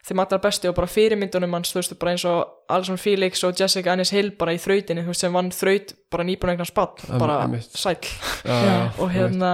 þeim 0.01 0.23
allar 0.23 0.41
besti 0.41 0.69
og 0.71 0.77
bara 0.79 0.89
fyrirmyndunum 0.89 1.53
hans, 1.53 1.73
þú 1.75 1.77
veist, 1.77 1.93
bara 2.01 2.15
eins 2.15 2.25
og 2.25 2.73
Alison 2.73 2.97
Felix 2.97 3.43
og 3.45 3.61
Jessica 3.61 3.93
Anis 3.93 4.13
Hill 4.15 4.31
bara 4.39 4.55
í 4.57 4.61
þrautinni, 4.61 5.05
þú 5.05 5.13
veist, 5.13 5.21
sem 5.27 5.37
vann 5.37 5.51
þraut 5.53 5.93
bara 6.09 6.25
nýbúin 6.25 6.55
eignan 6.55 6.69
spatt, 6.71 7.05
bara 7.21 7.37
já, 7.45 8.01
já, 8.49 8.77
og 9.01 9.13
hérna 9.13 9.51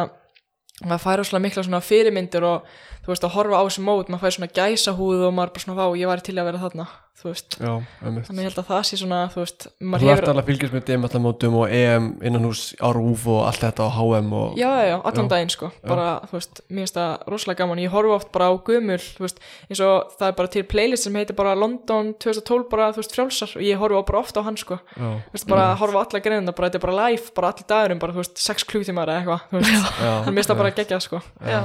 maður 0.85 1.03
fær 1.05 1.23
óslega 1.23 1.43
mikla 1.47 1.65
svona 1.65 1.81
fyrirmyndir 1.81 2.45
og 2.45 2.69
þú 3.01 3.13
veist 3.13 3.25
að 3.25 3.35
horfa 3.37 3.61
á 3.61 3.63
þessu 3.65 3.85
mót 3.87 4.11
maður 4.11 4.25
fær 4.25 4.37
svona 4.37 4.53
gæsahúð 4.59 5.27
og 5.27 5.35
maður 5.37 5.53
bara 5.55 5.65
svona 5.65 5.79
vá 5.79 5.85
ég 5.97 6.11
væri 6.11 6.25
til 6.27 6.37
að 6.37 6.49
vera 6.51 6.63
þarna 6.65 6.87
þú 7.17 7.31
veist. 7.31 7.55
Já, 7.57 7.71
þannig 8.01 8.27
ég 8.29 8.45
held 8.47 8.59
að 8.61 8.67
það 8.69 8.81
sé 8.87 8.97
svona 9.01 9.19
þú 9.33 9.39
veist 9.41 9.63
þú 9.67 9.93
ert 9.97 10.03
hefur 10.07 10.27
alveg 10.31 10.43
að 10.43 10.49
fylgjast 10.51 10.73
með 10.75 10.83
demattamótum 10.89 11.55
og 11.57 11.71
EM 11.73 12.05
innan 12.29 12.45
hús 12.45 12.61
á 12.77 12.87
RÚF 12.93 13.23
og 13.33 13.39
allt 13.47 13.63
þetta 13.65 13.87
á 13.87 13.89
HM 13.97 14.29
og 14.37 14.53
já 14.59 14.69
já 14.85 14.95
allan 15.01 15.31
daginn 15.31 15.49
sko. 15.49 15.71
Bara 15.81 16.07
þú 16.29 16.37
veist 16.37 16.61
mér 16.69 16.85
finnst 16.85 16.99
það 16.99 17.25
rosalega 17.33 17.59
gaman. 17.63 17.81
Ég 17.81 17.91
horfa 17.95 18.15
oft 18.19 18.31
bara 18.37 18.49
á 18.49 18.53
gömul 18.69 18.99
þú 19.01 19.25
veist 19.25 19.41
eins 19.69 19.81
og 19.81 20.13
það 20.19 20.27
er 20.29 20.37
bara 20.41 20.53
til 20.57 20.63
playlist 20.75 21.07
sem 21.09 21.17
heitir 21.17 21.35
bara 21.41 21.55
London 21.57 22.13
2012 22.21 22.69
bara 22.69 22.91
þú 22.93 23.01
veist 23.01 23.17
frjálsar 23.17 23.57
og 23.57 23.65
ég 23.65 23.81
horfa 23.81 24.05
bara 24.11 24.21
ofta 24.21 24.41
á 24.41 24.47
hann 24.47 24.57
sko. 24.61 24.77
Já, 24.93 25.09
þú 25.25 25.33
veist 25.37 25.49
bara 25.49 25.67
horfa 25.81 25.97
á 25.97 26.03
alla 26.05 26.21
greinina 26.21 26.53
bara 26.53 26.69
þetta 26.69 26.81
er 26.81 26.85
bara 26.87 26.99
live 27.09 27.33
bara 27.33 27.51
allir 27.53 27.67
dagurum 27.73 27.99
bara 28.05 28.13
þú 28.13 28.21
veist 28.23 28.37
6 28.45 28.69
klútímar 28.69 29.09
eða 29.09 29.23
eitthvað 29.25 29.41
þannig 29.49 30.33
mér 30.33 30.37
finnst 30.37 30.53
það 30.53 30.61
bara 30.61 30.75
geggjað 30.77 31.07
sko. 31.09 31.21
Já. 31.41 31.61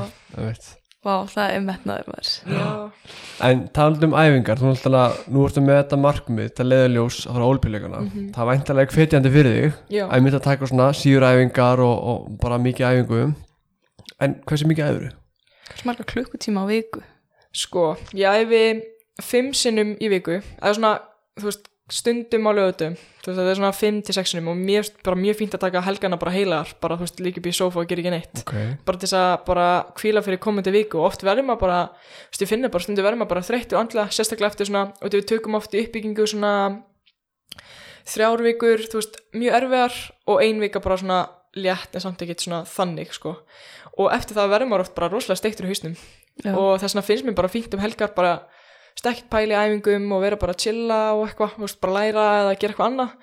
Vá, 1.03 1.15
það 1.27 1.53
er 1.57 1.63
metnaður 1.67 2.11
maður 2.13 2.33
já 2.47 2.67
En 3.43 3.63
talandi 3.75 4.07
um 4.07 4.13
æfingar, 4.15 4.61
þú 4.61 4.69
náttúrulega, 4.69 5.23
nú 5.35 5.47
ertu 5.49 5.63
með 5.65 5.79
þetta 5.81 5.97
markmið, 5.99 6.51
þetta 6.51 6.67
leðaljós 6.69 7.17
að 7.27 7.33
fara 7.35 7.47
á 7.47 7.51
ólpíleikana. 7.51 8.03
Það 8.37 8.43
er 8.45 8.51
væntalega 8.53 8.95
hvetjandi 8.95 9.33
fyrir 9.35 9.57
þig, 9.57 9.81
já 9.97 10.05
að 10.05 10.13
ég 10.15 10.23
myndi 10.27 10.39
að 10.39 10.45
taka 10.47 10.69
svona 10.71 10.87
síður 10.95 11.27
æfingar 11.27 11.83
og, 11.83 11.97
og 12.13 12.29
bara 12.45 12.61
mikið 12.63 12.87
æfingu. 12.87 13.25
En 14.23 14.37
hversu 14.47 14.69
mikið 14.71 14.93
æfuru? 14.93 15.11
Hversu 15.73 15.89
marga 15.89 16.07
klukkutíma 16.13 16.63
á 16.63 16.67
viku 16.71 17.03
Sko, 17.53 17.97
ég 18.17 18.47
æfi 18.47 18.63
fimm 19.23 19.51
sinnum 19.57 19.97
í 20.01 20.09
viku 20.13 20.39
eða 20.39 20.73
svona, 20.77 20.93
þú 21.41 21.51
veist, 21.51 21.67
stundum 21.93 22.49
á 22.49 22.53
lögutum 22.57 22.95
þú 22.97 23.29
veist, 23.29 23.39
það 23.39 23.49
er 23.51 23.59
svona 23.59 23.73
fimm 23.77 23.99
til 24.03 24.15
sex 24.17 24.33
sinnum 24.33 24.51
og 24.53 24.61
mér 24.61 24.87
finnst 24.87 25.03
bara 25.07 25.19
mjög 25.21 25.37
fínt 25.39 25.57
að 25.57 25.65
taka 25.67 25.83
helgana 25.87 26.19
bara 26.21 26.33
heilar 26.35 26.71
bara, 26.83 26.97
þú 26.99 27.07
veist, 27.07 27.21
líka 27.23 27.43
upp 27.43 27.49
í 27.49 27.55
sófa 27.57 27.83
og 27.83 27.91
gera 27.91 28.03
ekki 28.03 28.15
neitt. 28.15 28.41
Ok, 28.43 28.55
bara 28.87 29.01
til 29.01 29.09
þess 29.11 29.19
að 29.19 29.35
bara 29.49 29.67
kvíla 29.99 30.23
fyrir 30.25 30.41
komandi 30.43 30.73
viku 30.75 31.03
og 31.03 31.11
oft 31.11 31.27
verður 31.27 31.47
maður 31.51 31.61
bara, 31.67 31.83
þú 32.25 32.33
veist, 32.33 32.45
ég 32.45 32.53
finna 32.53 32.73
bara 32.73 32.87
stundum 32.87 33.07
verður 33.07 33.21
maður 33.21 33.33
bara 33.35 33.45
þreyttu 33.51 33.79
andlega, 33.79 34.17
sérstaklega 34.17 34.55
eftir 34.55 34.71
svona 34.71 34.87
og 34.97 35.13
við 35.13 35.29
tökum 35.35 35.59
oft 35.61 35.77
í 35.77 35.85
uppbyggingu 35.85 36.27
svona 36.33 36.55
þrjár 38.09 38.43
vikur, 38.49 38.89
þú 38.89 38.99
veist, 39.03 39.21
mjög 39.37 39.61
erfiðar 39.61 40.01
og 40.33 40.43
ein 40.43 40.65
vika 40.65 40.83
bara 40.83 40.99
svona 40.99 41.21
létt 41.53 41.95
en 41.95 42.03
samt 42.03 42.25
ekkert 42.25 42.43
svona 42.43 42.65
þannig, 42.67 43.13
sko. 43.15 43.37
Og 44.01 44.09
eftir 44.17 44.35
það 44.39 44.55
verður 44.57 44.71
maður 44.73 44.87
oft 44.87 44.97
bara 44.97 45.13
rosalega 45.13 45.43
steiktur 45.43 45.69
í 45.69 45.75
hausnum. 45.75 45.97
Já. 46.41 46.55
og 46.57 46.81
þess 46.81 46.95
vegna 46.95 47.05
finnst 47.07 47.27
mér 47.27 47.37
bara 47.37 47.51
fínt 47.53 47.75
um 47.77 47.83
helgar 47.83 48.15
bara 48.17 48.33
stekt 48.99 49.29
pæli 49.33 49.57
æfingum 49.57 50.11
og 50.17 50.23
vera 50.25 50.39
bara 50.41 50.57
að 50.57 50.65
chilla 50.67 51.01
og 51.17 51.25
eitthvað, 51.27 51.57
þú 51.57 51.65
veist, 51.67 51.81
bara 51.83 51.97
læra 51.99 52.27
eða 52.43 52.59
gera 52.59 52.75
eitthvað 52.75 52.91
annað. 52.91 53.17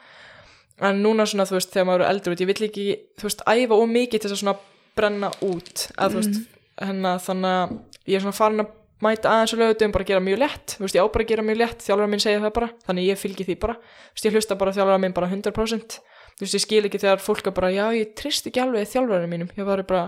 En 0.89 1.01
núna 1.03 1.27
svona, 1.27 1.47
þú 1.49 1.57
veist, 1.57 1.71
þegar 1.73 1.87
maður 1.89 2.05
er 2.05 2.11
eldur 2.13 2.35
út, 2.35 2.43
ég 2.43 2.49
vill 2.49 2.67
ekki, 2.69 2.87
þú 3.19 3.29
veist, 3.29 3.45
æfa 3.45 3.79
of 3.79 3.93
mikið 3.93 4.19
til 4.19 4.29
þess 4.29 4.37
að 4.37 4.43
svona 4.43 4.57
brenna 4.99 5.31
út 5.45 5.87
að 5.95 6.13
þú 6.13 6.21
veist, 6.21 6.43
hennar 6.79 7.23
þannig 7.23 7.57
að 7.57 7.73
ég 8.09 8.19
er 8.19 8.23
svona 8.25 8.39
farin 8.39 8.63
að 8.63 8.75
mæta 8.99 9.31
aðeins 9.31 9.55
og 9.55 9.59
lögutum 9.61 9.93
bara 9.95 10.07
gera 10.07 10.23
mjög 10.23 10.39
lett, 10.41 10.75
þú 10.75 10.85
veist, 10.85 10.95
ég 10.95 11.03
á 11.03 11.07
bara 11.07 11.25
að 11.25 11.29
gera 11.33 11.45
mjög 11.47 11.59
lett 11.59 11.83
þjálfara 11.85 12.11
minn 12.11 12.23
segja 12.23 12.41
það 12.43 12.55
bara, 12.57 12.71
þannig 12.87 13.05
ég 13.07 13.19
fylgi 13.19 13.45
því 13.47 13.55
bara. 13.59 13.75
Þú 13.79 14.15
veist, 14.17 14.27
ég 14.27 14.35
hlusta 14.35 14.57
bara 14.59 14.71
á 14.71 14.75
þjálfara 14.75 15.03
minn 15.03 15.15
bara 15.15 15.29
100% 15.31 15.99
þú 16.39 16.45
veist, 16.45 16.55
ég 16.55 16.63
skil 16.63 16.85
ekki 16.87 17.01
þegar 17.03 17.19
fólk 17.19 17.49
bara 17.51 17.69
já, 17.75 17.83
ég 17.91 18.13
trist 18.15 18.45
ekki 18.47 18.61
alveg 18.63 18.87
þjálfara 18.87 19.27
mínum. 19.27 19.49
Ég 19.59 19.67
var 19.67 19.81
bara, 19.83 20.05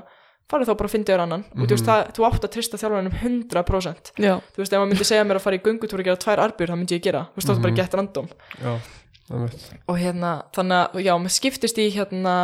farið 0.51 0.69
þá 0.69 0.73
bara 0.79 0.89
að 0.89 0.95
finna 0.95 1.09
þér 1.09 1.23
annan. 1.25 1.45
Og 1.55 1.63
þú 1.63 1.75
veist, 1.75 1.87
það, 1.87 2.01
þú 2.17 2.27
átt 2.27 2.47
að 2.47 2.53
trista 2.55 2.79
þjálfaranum 2.81 3.15
100% 3.21 4.11
Já, 4.21 4.33
þú 4.51 4.61
veist, 4.61 4.73
ef 4.73 4.77
maður 4.77 4.91
myndi 4.91 5.07
segja 5.07 5.27
mér 5.27 5.39
að 5.39 5.45
fara 5.45 5.57
í 5.57 5.63
göngutúr 5.65 6.03
og 6.03 6.09
gera 6.09 6.21
tvær 6.21 6.43
arbjör, 6.45 6.73
það 6.73 6.81
myndi 6.81 6.97
ég 6.97 7.05
gera, 7.07 7.23
þú 7.31 7.39
veist, 7.41 7.49
það 7.49 7.55
er 7.55 7.65
bara 7.65 7.79
gett 7.79 7.97
random. 7.99 8.29
Já, 8.59 8.73
einmitt. 9.31 9.65
og 9.87 9.99
hérna, 10.01 10.33
þannig 10.57 10.77
að, 10.81 11.01
já, 11.07 11.13
maður 11.23 11.35
skiptist 11.37 11.81
í 11.81 11.87
hérna 11.95 12.35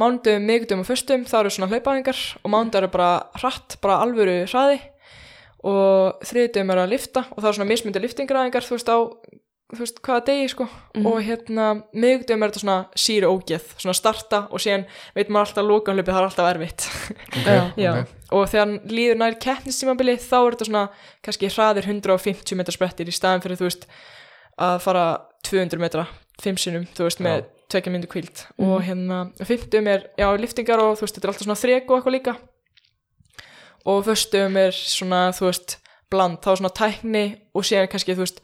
mánudum, 0.00 0.48
miðgudum 0.48 0.82
og 0.82 0.88
föstum, 0.88 1.26
það 1.28 1.44
eru 1.44 1.52
svona 1.56 1.70
hlaupaðingar 1.72 2.22
og 2.40 2.52
mánudar 2.54 2.86
eru 2.86 2.94
bara 2.94 3.10
hratt, 3.42 3.76
bara 3.84 4.00
alvöru 4.04 4.42
hraði. 4.48 4.80
Og 5.62 6.24
þriðdum 6.26 6.72
er 6.74 6.80
að 6.82 6.90
lifta 6.90 7.22
og 7.30 7.38
það 7.38 7.48
er 7.52 7.56
svona 7.58 7.70
mismundi 7.70 8.00
liftingaræðingar, 8.02 8.64
þú 8.66 8.78
veist, 8.78 8.88
á 8.90 8.98
þú 9.72 9.80
veist, 9.80 10.00
hvaða 10.04 10.24
degi, 10.28 10.48
sko. 10.52 10.66
Og 11.02 11.18
hérna, 11.24 11.66
miðgudum 11.96 12.42
er 12.44 12.52
þetta 12.52 12.62
svona 12.62 12.76
síru 13.04 13.30
ógeð. 13.32 13.70
Svona 13.80 13.96
starta 13.96 14.42
og 14.52 14.60
síðan 14.62 14.84
veit 15.16 15.30
maður 15.32 15.48
alltaf 15.48 15.68
loka 15.68 15.94
hlaupið, 15.94 16.12
það 16.12 16.20
er 16.20 16.28
alltaf 16.28 16.50
erfitt. 16.52 16.86
Ok, 17.32 17.46
Já. 17.46 17.62
Já, 17.80 17.90
ok. 17.92 18.12
og 18.36 18.44
þegar 18.52 18.74
líður 18.92 19.20
nær 19.22 19.38
keppnistímabili 19.46 20.16
þá 20.20 20.36
er 20.40 20.56
þetta 20.56 20.68
svona 20.68 20.84
kannski 21.24 21.50
hraðir 21.54 21.88
150 21.88 22.60
metra 22.60 22.76
sprettir 22.76 23.08
í 23.08 23.16
staðin 23.16 23.42
fyrir 23.44 23.60
þú 23.60 23.68
veist 23.70 23.88
að 24.62 24.78
fara 24.84 25.04
200 25.48 25.80
metra 25.80 26.06
fimm 26.42 26.56
sinnum, 26.60 26.84
þú 26.96 27.06
veist, 27.08 27.20
með 27.24 27.44
tvekja 27.72 27.92
myndu 27.92 28.08
kvíld 28.12 28.44
og 28.60 28.82
hérna, 28.84 29.22
fimmtum 29.48 29.88
er 29.88 30.04
já, 30.20 30.26
liftingar 30.40 30.80
og 30.84 30.96
þú 31.00 31.06
veist, 31.06 31.16
þetta 31.16 31.28
er 31.28 31.32
alltaf 31.32 31.46
svona 31.46 31.60
þrek 31.60 31.88
og 31.88 31.98
eitthvað 31.98 32.16
líka. 32.18 32.34
Og 33.88 34.04
föstum 34.06 34.56
er 34.60 34.76
svona, 34.76 35.22
þú 35.34 35.48
veist 35.48 35.78
bland, 36.12 36.38
þá 36.44 36.50
svona 36.60 36.70
tækni 36.76 37.24
og 37.56 37.64
síðan 37.66 37.88
kannski, 37.90 38.14
þú 38.14 38.26
veist, 38.26 38.42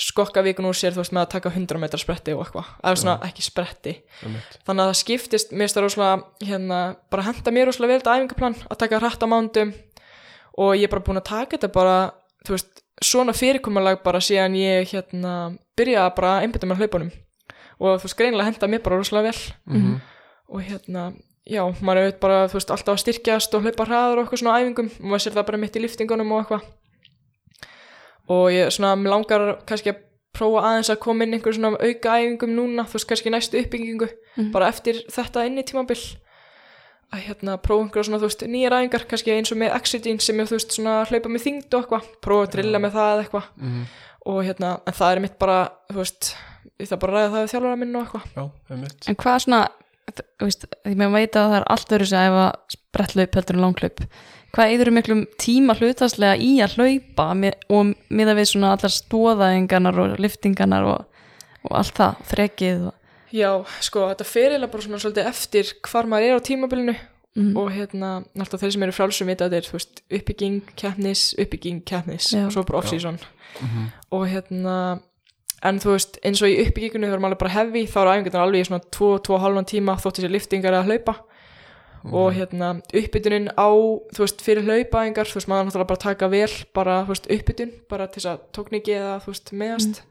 skokka 0.00 0.42
vikun 0.42 0.66
úr 0.66 0.74
sér, 0.74 0.92
þú 0.94 1.02
veist, 1.04 1.12
með 1.14 1.22
að 1.22 1.32
taka 1.36 1.50
100 1.54 1.78
metra 1.78 1.98
spretti 2.00 2.34
og 2.34 2.44
eitthvað, 2.44 2.70
eða 2.82 3.00
svona 3.00 3.16
ekki 3.28 3.42
spretti. 3.46 3.92
Einmitt. 4.24 4.56
þannig 4.66 4.82
að 4.84 4.90
það 4.90 5.00
skiptist, 5.00 5.52
mér 5.52 5.64
finnst 5.68 5.78
það 5.78 5.84
rosalega 5.86 6.48
hérna, 6.48 6.78
bara 7.10 7.26
henda 7.28 7.50
mér 7.54 7.68
rosalega 7.70 7.92
vel 7.92 8.00
þetta 8.02 8.16
æfingaplan 8.18 8.56
að 8.70 8.80
taka 8.82 9.00
hratt 9.02 9.22
á 9.22 9.26
mándum 9.30 9.74
og 10.58 10.72
ég 10.74 10.86
er 10.88 10.92
bara 10.94 11.04
búin 11.06 11.20
að 11.20 11.28
taka 11.30 11.56
þetta 11.56 11.70
bara 11.74 11.98
þú 12.46 12.56
veist, 12.56 12.82
svona 13.02 13.34
fyrirkomulag 13.34 14.02
bara 14.04 14.22
síðan 14.22 14.56
ég 14.58 14.90
hérna 14.92 15.34
byrja 15.78 16.08
bara 16.14 16.38
að 16.38 16.46
einbytta 16.48 16.66
mér 16.70 16.82
hlaupunum. 16.82 17.12
Og 17.82 17.98
þú 17.98 18.06
veist, 18.08 18.18
greinilega 18.18 18.50
henda 18.50 18.70
mér 18.70 18.82
bara 18.84 18.98
rosalega 19.00 19.30
vel. 19.30 19.54
Mhm. 19.66 20.00
og 20.54 20.60
hérna, 20.60 21.14
já, 21.48 21.62
maður 21.80 21.98
er 21.98 22.04
auðvitað 22.04 22.20
bara, 22.20 22.48
þú 22.48 22.58
veist, 22.58 22.70
alltaf 22.70 22.94
að 22.94 23.00
styrkjast 23.02 23.54
og 23.56 23.62
hlaupa 23.64 23.86
hraður 23.88 24.18
og 24.18 24.24
eitthvað 24.26 24.40
svona 24.42 24.58
æfingum 24.60 24.90
og 25.00 25.06
maður 25.08 25.22
sér 25.24 25.34
það 25.34 25.46
bara 25.46 25.58
mitt 25.58 25.76
í 25.76 25.80
liftingunum 25.82 26.32
og 26.32 26.42
eitthvað 26.44 26.66
og 28.28 28.50
ég 28.52 28.70
svona, 28.72 28.94
mér 28.96 29.10
langar 29.14 29.46
kannski 29.68 29.92
að 29.92 30.00
prófa 30.34 30.62
aðeins 30.66 30.90
að 30.90 30.98
koma 31.04 31.24
inn 31.24 31.34
einhver 31.36 31.54
svona 31.54 31.76
auka 31.78 32.14
æfingum 32.18 32.54
núna, 32.56 32.84
þú 32.88 32.96
veist, 32.98 33.08
kannski 33.08 33.30
næstu 33.30 33.60
uppbyggingu 33.60 34.08
Mhm. 34.36 34.50
bara 34.52 34.68
eftir 34.68 34.94
þetta 35.10 35.44
inn 35.46 35.58
í 35.58 35.62
tímabil. 35.64 36.16
Að 37.14 37.20
hérna 37.28 37.58
prófa 37.62 37.84
einhverja 37.84 38.04
svona, 38.08 38.18
þú 38.18 38.26
veist, 38.26 38.42
nýjar 38.48 38.72
æfingar 38.74 39.04
kannski 39.06 39.30
eins 39.36 39.52
og 39.52 39.58
með 39.58 39.74
Exergene 39.76 40.20
sem 40.20 40.36
ég, 40.36 40.48
þú 40.48 40.56
veist, 40.58 40.72
svona 40.74 41.04
hlaupa 41.06 41.28
með 41.30 41.44
þyngd 41.46 41.74
og 41.74 41.84
eitthvað, 41.84 42.08
prófa 42.20 42.46
að 42.48 42.50
drilla 42.56 42.78
með 42.82 42.92
það 42.96 43.12
eða 43.12 43.22
eitthvað. 43.24 43.46
Mhm. 43.60 43.84
og 44.26 44.42
hérna, 44.44 44.80
en 44.86 44.92
það 44.94 45.12
er 45.16 45.20
mitt 45.20 45.38
bara, 45.38 45.68
þú 45.92 45.96
veist, 46.00 46.34
ég 46.80 46.88
þarf 46.88 46.98
bara 47.00 47.12
að 47.12 47.18
ræða 47.18 47.32
það 47.34 47.42
við 47.44 47.52
þjálfara 47.52 47.78
minn 47.78 47.96
og 47.96 48.06
eitthvað. 48.06 48.24
En 49.08 49.14
hvað 49.16 49.40
svona, 49.44 49.68
þú 50.40 50.44
veist, 50.48 50.64
því 50.84 50.94
maður 50.96 51.12
veit 51.12 51.32
að 51.36 51.50
það 51.50 51.56
er 51.60 51.64
allt 51.70 51.88
verið 51.88 52.14
að 52.14 52.26
æfa 52.30 52.46
sprettlaup 52.74 53.36
Hvað 54.54 54.70
eyður 54.74 54.90
miklum 54.94 55.22
tíma 55.42 55.74
hlutastlega 55.74 56.36
í 56.38 56.52
að 56.62 56.76
hlaupa 56.78 57.30
með, 57.34 57.56
og 57.74 57.94
miða 58.14 58.36
við 58.38 58.50
svona 58.52 58.74
allar 58.76 58.92
stóðaðingarnar 58.94 59.98
og 60.04 60.20
liftingarnar 60.22 60.84
og, 60.92 61.24
og 61.66 61.72
allt 61.80 61.96
það, 61.98 62.20
þrekið 62.30 62.84
og... 62.90 62.94
Já, 63.34 63.50
sko, 63.82 64.04
þetta 64.12 64.24
fer 64.30 64.52
eiginlega 64.52 64.70
bara 64.76 64.84
svona 64.86 65.00
svolítið 65.02 65.26
eftir 65.32 65.72
hvar 65.88 66.06
maður 66.06 66.28
er 66.28 66.38
á 66.38 66.46
tímabilinu 66.46 66.94
Mm. 67.34 67.56
og 67.58 67.72
hérna, 67.74 68.08
náttúrulega 68.38 68.60
þeir 68.62 68.72
sem 68.76 68.82
eru 68.86 68.92
frálsum 68.94 69.26
vita 69.26 69.48
að 69.48 69.54
þetta 69.56 69.58
er, 69.58 69.64
þú 69.66 69.72
veist, 69.74 70.02
uppbygging, 70.14 70.58
keppnis, 70.78 71.22
uppbygging, 71.42 71.80
keppnis 71.82 72.28
Já. 72.30 72.44
og 72.46 72.52
svo 72.54 72.62
bara 72.62 72.78
off-season 72.78 73.16
Mhm. 73.58 73.88
og 74.14 74.22
hérna, 74.30 75.00
en 75.66 75.80
þú 75.82 75.96
veist, 75.96 76.20
eins 76.22 76.42
og 76.46 76.52
í 76.52 76.60
uppbyggingunni 76.62 77.10
maður 77.18 77.32
er 77.34 77.40
bara 77.42 77.50
heavy, 77.56 77.82
þá 77.90 77.96
eru 78.04 78.12
æfingarnar 78.14 78.44
alveg 78.46 78.62
í 78.62 78.68
svona 78.68 78.86
2-2,5 78.94 79.66
tíma 79.66 79.96
þóttu 79.98 80.22
sér 80.22 80.30
liftingar 80.30 80.78
að 80.78 80.86
hlaupa 80.92 81.16
og 82.12 82.34
hérna, 82.36 82.82
uppbytunin 82.92 83.48
á, 83.56 83.68
þú 84.12 84.20
veist, 84.24 84.42
fyrir 84.44 84.66
hlaupaæfingar, 84.66 85.28
þú 85.30 85.38
veist, 85.38 85.48
maður 85.48 85.68
náttúrulega 85.70 85.88
bara 85.88 86.02
taka 86.02 86.28
vel, 86.28 86.50
bara, 86.76 86.98
þú 87.06 87.14
veist, 87.14 87.30
uppbytun, 87.32 87.72
bara 87.88 88.06
til 88.08 88.20
þess 88.20 88.30
að 88.32 88.42
tókniki 88.52 88.96
eða, 88.98 89.14
þú 89.24 89.32
veist, 89.32 89.52
meðast. 89.62 90.02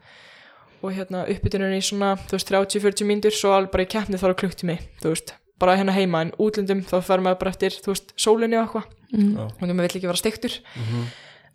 Og 0.82 0.92
hérna, 0.92 1.22
uppbytunin 1.30 1.76
í 1.76 1.82
svona, 1.84 2.16
þú 2.26 2.36
veist, 2.38 2.50
30-40 2.50 3.08
mínútur, 3.08 3.36
svo 3.36 3.54
alveg 3.54 3.70
bara 3.72 3.86
í 3.86 3.92
keppni 3.94 4.18
þá 4.20 4.26
er 4.28 4.38
klukktími, 4.42 4.78
þú 5.02 5.14
veist, 5.14 5.34
bara 5.62 5.76
hérna 5.78 5.94
heima 5.94 6.24
en 6.26 6.34
útlundum 6.42 6.82
þá 6.82 6.96
fer 7.06 7.22
maður 7.22 7.38
bara 7.44 7.54
eftir, 7.54 7.78
þú 7.84 7.94
veist, 7.94 8.10
sólinni 8.18 8.58
og 8.58 8.66
eitthvað. 8.66 8.90
Mm. 9.14 9.30
Já. 9.38 9.44
og 9.46 9.62
maður 9.62 9.84
vill 9.86 9.98
ekki 10.00 10.08
vera 10.10 10.18
steiktur. 10.18 10.58
Mhm. 10.74 11.04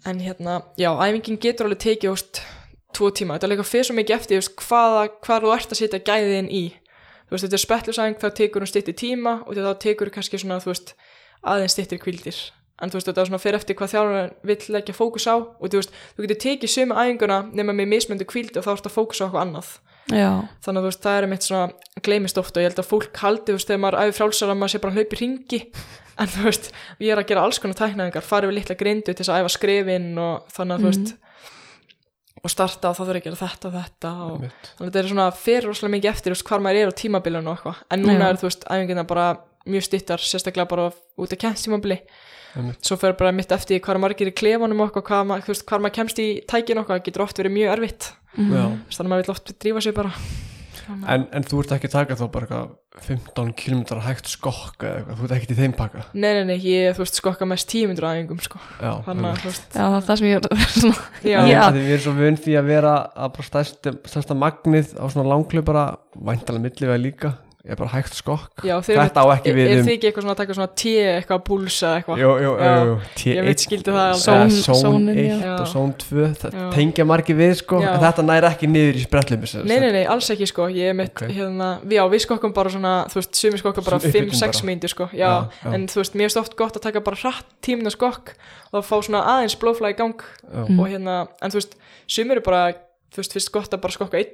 en 0.08 0.20
hérna, 0.24 0.64
já, 0.80 0.96
æfingin 0.96 1.38
getur 1.44 1.66
alveg 1.68 1.80
tekið, 1.84 2.08
þú 2.08 2.16
veist, 2.16 2.42
tvo 2.96 3.10
tíma. 3.12 3.36
Þetta 3.36 3.44
er 3.44 3.52
líka 3.52 3.66
fyrir 3.68 3.84
svo 3.84 3.96
mikið 3.98 4.16
eftir, 4.16 4.38
þú 4.38 4.40
veist, 4.40 4.56
hvaða 4.64 5.02
hvað 5.20 5.44
þú 5.44 5.52
ert 5.58 5.74
að 5.74 5.80
setja 5.82 6.00
gæðin 6.00 6.48
í 6.50 6.64
þú 7.30 7.36
veist, 7.36 7.46
þetta 7.46 7.60
er 7.60 7.66
spettlusæðing, 7.66 8.20
þá 8.20 8.30
tekur 8.42 8.66
hún 8.66 8.72
stytti 8.72 8.96
tíma 8.98 9.40
og 9.46 9.58
þá 9.58 9.74
tekur 9.86 10.12
kannski 10.14 10.42
svona, 10.42 10.60
þú 10.64 10.74
veist 10.74 10.96
aðeins 11.46 11.78
styttir 11.78 12.02
kvildir 12.02 12.40
en 12.80 12.92
þú 12.92 13.00
veist, 13.00 13.10
þetta 13.10 13.22
er 13.22 13.30
svona 13.30 13.42
fyrir 13.44 13.60
eftir 13.60 13.78
hvað 13.80 13.94
þjálfur 13.94 14.34
vill 14.50 14.74
leggja 14.76 14.96
fókus 14.96 15.28
á 15.28 15.36
og 15.36 15.68
þú 15.68 15.82
veist, 15.82 15.96
þú 16.16 16.26
getur 16.26 16.42
tekið 16.46 16.74
sömu 16.74 16.98
æfinguna 16.98 17.40
nema 17.52 17.76
með 17.76 17.92
mismöndu 17.94 18.28
kvildi 18.30 18.60
og 18.60 18.66
þá 18.66 18.72
ert 18.76 18.90
að 18.90 18.96
fókusa 18.96 19.24
á 19.24 19.26
eitthvað 19.28 19.46
annað. 19.46 19.72
Já, 20.10 20.30
þannig 20.66 20.80
að 20.80 20.86
þú 20.86 20.90
veist, 20.90 21.02
það 21.04 21.18
er 21.18 21.28
mitt 21.30 21.46
svona 21.46 22.04
gleymist 22.08 22.40
oft 22.42 22.56
og 22.56 22.64
ég 22.64 22.72
held 22.72 22.82
að 22.82 22.90
fólk 22.90 23.20
haldi, 23.22 23.52
þú 23.52 23.58
veist, 23.60 23.70
þegar 23.70 23.82
maður 23.84 24.00
æfi 24.00 24.16
frálsar 24.18 24.54
að 24.54 24.62
maður 24.62 24.74
sé 24.74 24.82
bara 24.86 25.04
í 25.04 25.20
ringi 25.20 25.60
en 26.20 26.32
þú 26.34 26.46
veist, 26.48 26.72
ég 27.04 27.14
er 27.14 27.22
að 27.22 27.30
gera 27.30 27.44
alls 27.46 27.60
konar 27.62 27.78
tæknaðingar 27.80 28.26
farið 28.26 28.52
við 28.52 28.58
litla 28.58 28.78
grindu 28.80 29.14
til 29.14 29.20
þess 29.20 29.34
að 29.36 29.44
æfa 29.44 29.54
skrifin 29.54 30.10
og 30.24 30.50
þannig 30.56 30.80
að 30.80 30.82
þú 30.82 30.90
veist 30.90 31.14
og 32.44 32.52
starta 32.54 32.90
og 32.92 32.96
þá 32.98 33.02
þurfa 33.04 33.20
að 33.20 33.26
gera 33.28 33.40
þetta 33.44 33.68
og 33.70 33.74
þetta 33.76 34.12
og 34.26 34.40
þannig 34.40 34.80
að 34.80 34.86
þetta 34.90 35.00
er 35.04 35.10
svona 35.12 35.28
fyrir 35.36 35.68
rosalega 35.70 35.94
mikið 35.98 36.12
eftir, 36.14 36.34
veist, 36.36 36.46
hvar 36.48 36.64
maður 36.64 36.82
er 36.86 36.92
á 36.92 37.00
tímabilun 37.02 37.48
og 37.52 37.58
eitthvað, 37.58 37.80
en 37.92 38.04
núna 38.06 38.20
Já. 38.26 38.30
er, 38.30 38.40
þú 38.40 38.48
veist, 38.50 38.68
æfingina 38.72 39.06
bara 39.10 39.26
mjög 39.70 39.84
stittar, 39.90 40.24
sérstaklega 40.24 40.70
bara 40.72 40.86
út 41.20 41.34
af 41.36 41.42
kemstímabili 41.44 42.00
svo 42.82 42.96
fer 42.98 43.14
bara 43.14 43.30
mitt 43.36 43.52
eftir 43.54 43.78
hvað 43.84 44.00
margir 44.02 44.32
í 44.32 44.34
klefanum 44.34 44.80
og 44.82 44.96
hvað, 44.96 45.26
ma- 45.30 45.38
þú 45.44 45.52
veist, 45.54 45.66
hvar 45.70 45.84
maður 45.84 45.98
kemst 46.00 46.22
í 46.24 46.30
tækin 46.50 46.80
og 46.80 46.88
eitthvað, 46.88 47.04
getur 47.06 47.22
oft 47.28 47.38
verið 47.38 47.54
mjög 47.60 47.74
erfitt. 47.76 48.08
Já. 48.40 48.64
þannig 48.90 49.00
að 49.04 49.10
maður 49.12 49.26
vil 49.28 49.34
oft 49.36 49.52
drífa 49.62 49.82
sig 49.84 49.94
bara 50.00 50.12
En, 50.90 51.26
en 51.36 51.46
þú 51.46 51.64
ert 51.64 51.74
ekki 51.76 51.90
að 51.90 51.96
taka 51.96 52.18
þá 52.20 52.24
bara 52.34 52.48
eitthvað 52.48 52.78
15 53.06 53.52
km 53.60 54.00
hægt 54.04 54.32
skokka 54.32 54.88
eða 54.88 55.00
eitthvað, 55.00 55.20
þú 55.20 55.28
ert 55.28 55.36
ekki 55.38 55.54
í 55.54 55.58
þeim 55.60 55.76
pakka. 55.78 56.06
Nei, 56.14 56.30
nei, 56.38 56.46
nei, 56.50 56.56
ég, 56.66 56.96
þú 56.98 57.04
veist, 57.04 57.20
skokka 57.22 57.48
mest 57.50 57.70
tímundur 57.72 58.08
aðingum, 58.10 58.40
sko. 58.44 58.62
Já, 58.82 58.92
þú 59.06 59.46
veist, 59.46 59.68
Já, 59.70 59.84
það 59.84 60.00
er 60.00 60.08
það 60.08 60.22
sem 60.22 60.30
ég 60.30 60.40
er 60.40 60.48
við 61.80 61.92
erum 61.94 62.06
svo 62.08 62.16
vun 62.18 62.40
því 62.46 62.58
að 62.60 62.72
vera 62.74 62.96
að 63.14 63.36
bara 63.38 63.50
stærsta, 63.52 63.94
stærsta 64.10 64.40
magnið 64.46 64.96
á 64.98 65.06
svona 65.06 65.30
langklaupara 65.30 65.86
væntalega 66.18 66.66
millivega 66.66 67.04
líka 67.06 67.34
er 67.68 67.76
bara 67.76 67.90
hægt 67.92 68.14
skokk 68.16 68.64
já, 68.64 68.78
Þetta 68.80 69.20
á 69.20 69.26
ekki 69.36 69.52
við 69.52 69.68
er 69.68 69.80
um 69.82 69.86
þið 69.86 69.94
ekki 69.98 70.08
eitthvað 70.10 70.24
svona 70.24 70.34
að 70.34 70.40
taka 70.40 70.54
svona 70.56 70.70
T, 70.80 70.92
eitthvað 71.20 71.42
púls 71.44 71.76
eða 71.84 71.96
eitthvað? 72.00 72.20
Jú, 72.22 72.30
jú, 72.40 72.52
Já. 72.56 72.70
jú, 72.72 72.86
jú 72.88 72.94
T1 73.20 73.34
Ég 73.36 73.44
veit 73.50 73.64
skildi 73.66 73.92
það 73.92 74.06
alveg. 74.06 74.22
Són- 74.24 74.54
Són 74.64 74.80
sónin, 74.80 75.10
1 75.20 75.42
já. 75.44 75.56
og 75.60 75.68
són 75.68 75.92
2 76.00 76.30
það 76.40 76.56
tengja 76.78 77.06
margir 77.06 77.36
við 77.36 77.54
sko 77.60 77.82
Já. 77.84 77.90
en 77.94 78.00
þetta 78.06 78.24
næri 78.30 78.48
ekki 78.50 78.70
niður 78.72 78.96
í 78.96 79.04
sprettlum 79.04 79.44
Nei, 79.68 79.80
nei, 79.84 79.92
nei, 79.92 80.06
alls 80.08 80.30
ekki, 80.32 80.48
sko, 80.48 80.70
ég 80.72 80.90
er 80.90 80.94
mitt, 80.94 81.12
Ok. 81.22 81.28
hérna, 81.36 81.70
já, 81.84 82.04
við 82.10 82.24
skokkum 82.26 82.54
bara 82.54 82.70
svona, 82.70 82.94
þú 83.12 83.20
veist, 83.20 83.36
sumi 83.36 83.58
skokka 83.60 83.84
bara 83.84 84.00
Sem 84.00 84.10
uppbygging 84.10 84.32
5-6 84.32 84.62
bara. 84.62 84.68
mínútur, 84.72 84.90
sko, 84.96 85.10
já, 85.12 85.18
Já, 85.20 85.50
já. 85.64 85.74
en 85.76 85.88
þú 85.88 85.96
veist, 86.00 86.16
mér 86.16 86.32
er 86.36 86.40
oft 86.40 86.56
gott 86.56 86.76
að 86.80 86.82
taka 86.82 87.02
bara 87.02 87.16
hratt 87.18 87.46
tímuna 87.62 87.92
skokk 87.92 88.34
og 88.74 88.84
fá 88.86 88.96
svona 89.04 89.22
aðeins 89.36 89.60
blófla 89.60 89.92
í 89.92 89.98
gang 89.98 90.16
Já. 90.48 90.64
og 90.64 90.88
hérna, 90.88 91.28
en 91.42 91.52
þú 91.52 91.60
veist, 91.60 91.76
sumi 92.08 92.32
eru 92.32 92.42
bara, 92.42 92.72
þú 93.12 93.18
veist, 93.20 93.34
fyrst 93.36 93.52
gott 93.52 93.70
að 93.74 93.82
bara 93.82 93.92
skokka 93.94 94.18
einn 94.18 94.32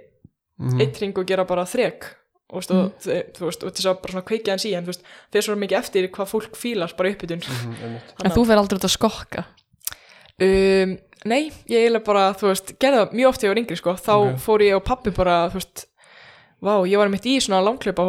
Mhm. 0.61 0.79
eitt 0.81 1.01
ring 1.01 1.17
og 1.17 1.25
gera 1.25 1.43
bara 1.43 1.65
þrek 1.65 2.03
og, 2.49 2.61
þe- 2.61 3.23
þú 3.33 3.45
veist, 3.49 3.63
og 3.63 3.71
þess 3.73 3.85
að 3.89 4.01
bara 4.01 4.13
svona 4.13 4.25
kveikja 4.29 4.53
hans 4.53 4.65
í 4.65 4.73
en 4.77 4.83
þú 4.85 4.91
veist, 4.93 5.03
þeir 5.33 5.41
svo 5.47 5.55
mikið 5.55 5.77
eftir 5.79 6.07
hvað 6.13 6.29
fólk 6.29 6.55
fílar 6.55 6.93
bara 6.97 7.09
uppbytun 7.09 7.41
Mhm, 7.41 7.75
einmitt. 7.83 8.13
en 8.23 8.31
þú 8.31 8.45
fer 8.45 8.57
aldrei 8.61 8.77
út 8.79 8.85
að 8.85 8.97
skokka 8.97 9.45
um, 10.41 10.97
Nei, 11.25 11.47
ég 11.65 11.79
eiginlega 11.87 12.05
bara, 12.05 12.23
þú 12.37 12.51
veist, 12.51 12.67
gerði 12.77 12.99
það 13.01 13.13
mjög 13.17 13.27
oft 13.31 13.41
þegar 13.41 13.49
ég 13.49 13.53
var 13.55 13.59
yngri, 13.63 13.77
sko, 13.79 13.93
þá 13.97 14.11
Ok. 14.13 14.35
fór 14.45 14.61
ég 14.61 14.75
og 14.77 14.83
pappi 14.85 15.09
bara, 15.15 15.37
þú 15.49 15.57
veist, 15.57 15.85
vá, 16.61 16.73
ég 16.85 16.97
var 17.01 17.09
mitt 17.09 17.25
í 17.25 17.37
svona 17.41 17.63
langklaupa 17.65 18.05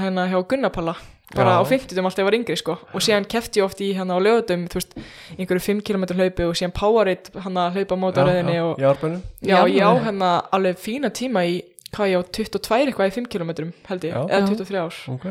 hérna 0.00 0.24
hjá 0.32 0.38
Gunnapalla 0.48 0.94
bara 1.34 1.50
Já. 1.50 1.60
á 1.60 1.62
50 1.68 1.98
alltaf 2.00 2.18
ég 2.22 2.24
var 2.24 2.36
yngri, 2.38 2.56
sko 2.56 2.78
og 2.94 3.00
síðan 3.04 3.26
kefti 3.28 3.60
ég 3.60 3.64
oft 3.66 3.80
í 3.84 3.92
hérna 3.92 4.16
á 4.16 4.20
lögutum, 4.24 4.64
þú 4.68 4.80
veist 4.80 4.96
einhverju 5.36 5.60
5 5.60 5.82
km 5.84 6.04
hlaupi 6.16 6.48
og 6.48 6.54
síðan 6.56 6.72
Powerade 6.72 7.28
hérna 7.36 7.68
að 7.68 7.74
hlaupa 7.76 7.96
mót 8.00 8.16
á 8.16 8.22
rauðinni 8.24 8.56
og 8.64 8.78
í 8.80 8.84
árbænum 8.88 9.22
já, 9.42 9.56
Já, 9.60 9.64
ég 9.68 9.82
á 9.84 9.88
alveg. 9.92 10.04
hérna 10.08 10.30
alveg 10.52 10.76
fína 10.80 11.10
tíma 11.12 11.44
í, 11.44 11.60
hvað 11.94 12.10
ég 12.12 12.18
á 12.18 12.22
22 12.38 12.78
eitthvað 12.84 13.10
í 13.10 13.14
5 13.18 13.28
km 13.32 13.50
held 13.88 14.04
ég, 14.08 14.14
Já. 14.14 14.22
eða 14.28 14.40
Já. 14.40 14.48
23 14.50 14.80
ár 14.84 14.98
ok. 15.14 15.26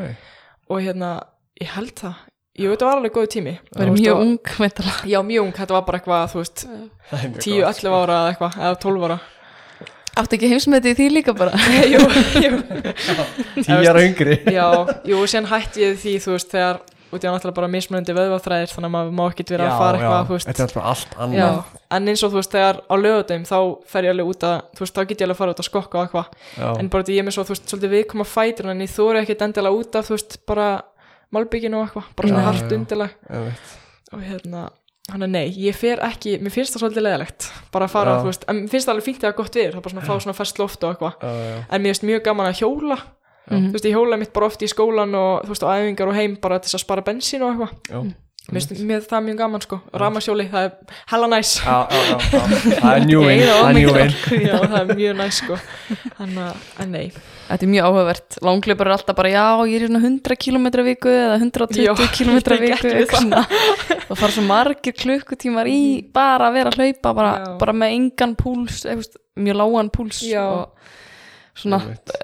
Og 0.72 0.80
hérna, 0.80 1.10
ég 1.60 1.68
held 1.76 1.92
það. 2.00 2.14
Ég 2.54 2.70
veit 2.70 2.78
það 2.80 2.86
var 2.88 2.98
alveg 3.00 3.14
góð 3.16 3.24
tími. 3.34 3.52
Það 3.74 3.82
er 3.82 3.88
veist, 3.90 4.02
mjög 4.04 4.20
ung 4.24 4.50
veitala. 4.62 4.92
já, 5.10 5.18
mjög 5.26 5.42
ung, 5.48 5.54
þetta 5.58 5.74
var 5.74 5.84
bara 5.88 5.98
eitthvað, 5.98 6.26
þú 6.30 6.38
veist 6.44 6.60
Það 7.10 7.24
er 7.24 7.30
mjög 7.32 7.40
10-11 7.44 7.64
gott, 7.64 7.96
ára 7.98 8.18
eða 8.20 8.28
eitthvað, 8.34 8.58
eða 8.64 8.78
12 8.84 9.06
ára. 9.08 9.18
Áttu 10.14 10.36
ekki 10.36 10.48
heimsmetið 10.52 10.92
í 10.92 10.94
því 11.00 11.06
líka 11.10 11.32
bara? 11.34 11.58
Jú, 11.92 12.02
jú, 12.38 12.58
tíu 13.66 13.78
ára 13.90 14.04
yngri. 14.06 14.36
Já, 14.54 14.68
jú, 15.10 15.22
síðan 15.26 15.48
hætti 15.50 15.82
ég 15.82 15.96
því, 15.98 16.12
þú 16.22 16.36
veist, 16.36 16.52
þegar 16.54 16.78
út 17.14 17.24
í 17.24 17.28
náttúrulega 17.30 17.56
bara 17.58 17.70
mismunandi 17.72 18.14
vöðvaþræðir 18.18 18.72
þannig 18.74 18.88
að 18.90 18.94
maður 18.96 19.14
má 19.18 19.22
ekkert 19.30 19.52
vera 19.54 19.68
að 19.70 19.78
fara 19.80 19.98
eitthvað, 20.00 20.26
þú 20.28 20.36
veist. 20.38 20.48
Þetta 20.50 20.64
er 20.66 20.74
bara 20.74 20.92
allt 20.94 21.14
Já, 21.14 21.20
annað. 21.24 21.72
En 21.98 22.08
eins 22.12 22.24
og 22.26 22.32
þú 22.34 22.38
veist, 22.40 22.54
þegar 22.54 22.80
á 22.90 22.94
lögadum 23.00 23.44
þá 23.48 23.58
fer 23.94 24.08
ég 24.08 24.14
alveg 24.14 24.30
út 24.34 24.46
að, 24.50 24.56
þú 24.74 24.84
veist, 24.84 24.94
þá 24.94 25.02
get 25.04 25.14
ég 25.14 25.26
alveg 25.28 25.34
að 25.36 25.40
fara 25.44 25.54
út 25.54 25.62
að 25.64 25.68
skokka 25.70 25.98
og 26.00 26.04
eitthvað, 26.08 26.38
Já. 26.58 26.68
en 26.82 26.90
bara 26.94 27.06
því 27.08 27.16
ég 27.18 27.22
er 27.24 27.28
með 27.30 27.36
svo, 27.38 27.44
þú 27.48 27.54
veist, 27.54 27.66
svolítið 27.70 27.94
viðkoma 27.94 28.26
fætur, 28.28 28.70
en 28.74 28.84
ég 28.84 28.94
þóri 28.94 29.22
ekkert 29.24 29.44
endilega 29.48 29.78
út 29.80 29.98
af, 30.00 30.08
þú 30.10 30.16
veist, 30.18 30.38
bara 30.50 30.68
malbygginu 31.34 31.78
og 31.80 31.86
eitthvað, 31.88 32.08
bara 32.18 32.28
svona 32.32 32.42
Já, 32.44 32.62
já. 32.64 32.74
undilega 32.78 33.52
og 34.14 34.20
hérna, 34.22 34.64
hann 35.10 35.24
er 35.26 35.30
nei, 35.32 35.48
ég 35.60 35.74
fer 35.76 36.00
ekki, 36.06 36.36
mér 36.40 36.52
finnst 36.54 36.74
það 36.76 36.84
svolítið 36.84 37.04
leðilegt, 37.08 37.48
bara 37.74 37.88
að 37.88 37.94
fara, 37.96 38.12
Já. 38.14 38.20
þú 38.22 38.30
veist, 38.30 38.44
en 38.48 38.60
mér 38.62 38.70
finnst 38.72 38.86
það 38.88 38.94
alveg 38.94 39.06
fínt 39.08 39.20
þegar 39.24 39.36
gott 39.40 39.58
við, 39.58 39.66
það 39.72 39.78
er 39.80 39.84
bara 39.84 39.94
svona 39.94 40.04
að 40.04 40.08
fá 40.10 40.24
svona 40.24 40.36
fest 40.38 40.60
loft 40.62 40.84
og 40.86 40.94
eitthvað, 40.94 41.16
Já, 41.24 41.48
já. 41.50 41.58
en 41.68 41.82
mér 41.84 41.92
finnst 41.94 42.06
mjög 42.08 42.22
gaman 42.28 42.48
að 42.50 42.60
hjóla, 42.62 42.98
Mhm. 43.50 43.68
þú 43.70 43.72
veist, 43.76 43.84
ég 43.84 43.96
hjóla 43.96 44.18
mitt 44.18 44.32
bara 44.32 44.46
oft 44.46 44.62
í 44.62 44.68
skólan 44.70 45.14
og, 45.14 45.42
þú 45.44 45.52
veist, 45.52 45.64
á 45.66 45.76
æfingar 45.76 46.08
og 46.08 46.14
heim 46.16 46.36
bara 46.40 46.58
til 46.58 46.70
þess 46.70 46.78
að 46.80 46.84
spara 46.86 47.02
bensín 47.04 47.42
og 47.44 47.52
eitthvað, 47.52 47.74
Já. 47.90 48.00
mér 48.52 48.60
finnst 48.60 48.84
mér 48.84 49.04
það 49.08 49.22
mjög 49.24 49.36
gaman, 49.38 49.60
sko, 49.64 49.80
ramasjóli, 49.92 50.48
það 50.52 50.64
er 50.64 50.96
hella 51.12 51.28
næs. 51.32 51.50
Já, 51.64 51.76
já, 51.88 52.00
já, 52.08 52.16
já. 52.32 52.80
það 52.80 52.96
er 52.96 53.06
new 53.06 53.22
in 53.22 53.38
Eyða 53.38 53.54
of 53.54 53.64
það 53.64 53.78
er 54.00 54.68
það 54.68 54.80
er 54.80 54.96
mjög 54.96 55.16
næst 55.16 55.42
sko. 55.44 55.58
Þannig 56.18 56.42
að, 56.44 56.66
en 56.84 56.92
nei. 56.92 57.06
Þetta 57.44 57.66
er 57.66 57.68
mjög 57.74 57.84
áhugavert, 57.88 58.36
langleipur 58.40 58.88
er 58.88 58.94
alltaf 58.96 59.16
bara 59.16 59.28
já, 59.32 59.44
ég 59.68 59.76
er 59.76 59.84
í 59.84 59.88
svona 59.90 60.00
100 60.00 60.36
km 60.40 60.66
viku 60.88 61.08
eða 61.12 61.36
120 61.40 61.84
Já, 61.84 61.92
km 62.16 62.38
viku 62.64 62.92
eitthvað 62.96 63.34
og 64.08 64.16
fara 64.20 64.32
svo 64.32 64.44
margir 64.48 64.96
klukkutímar 64.96 65.68
í 65.68 65.80
bara 66.14 66.48
að 66.48 66.56
vera 66.56 66.72
að 66.72 66.78
hlaupa 66.80 67.14
bara, 67.16 67.32
bara 67.60 67.76
með 67.76 67.96
engan 67.98 68.32
púls, 68.40 68.84
veist, 68.88 69.16
mjög 69.36 69.60
lágan 69.60 69.90
púls 69.92 70.22
Já. 70.24 70.44
og 70.44 70.70
svona 71.54 71.78
Einmitt. 71.84 72.14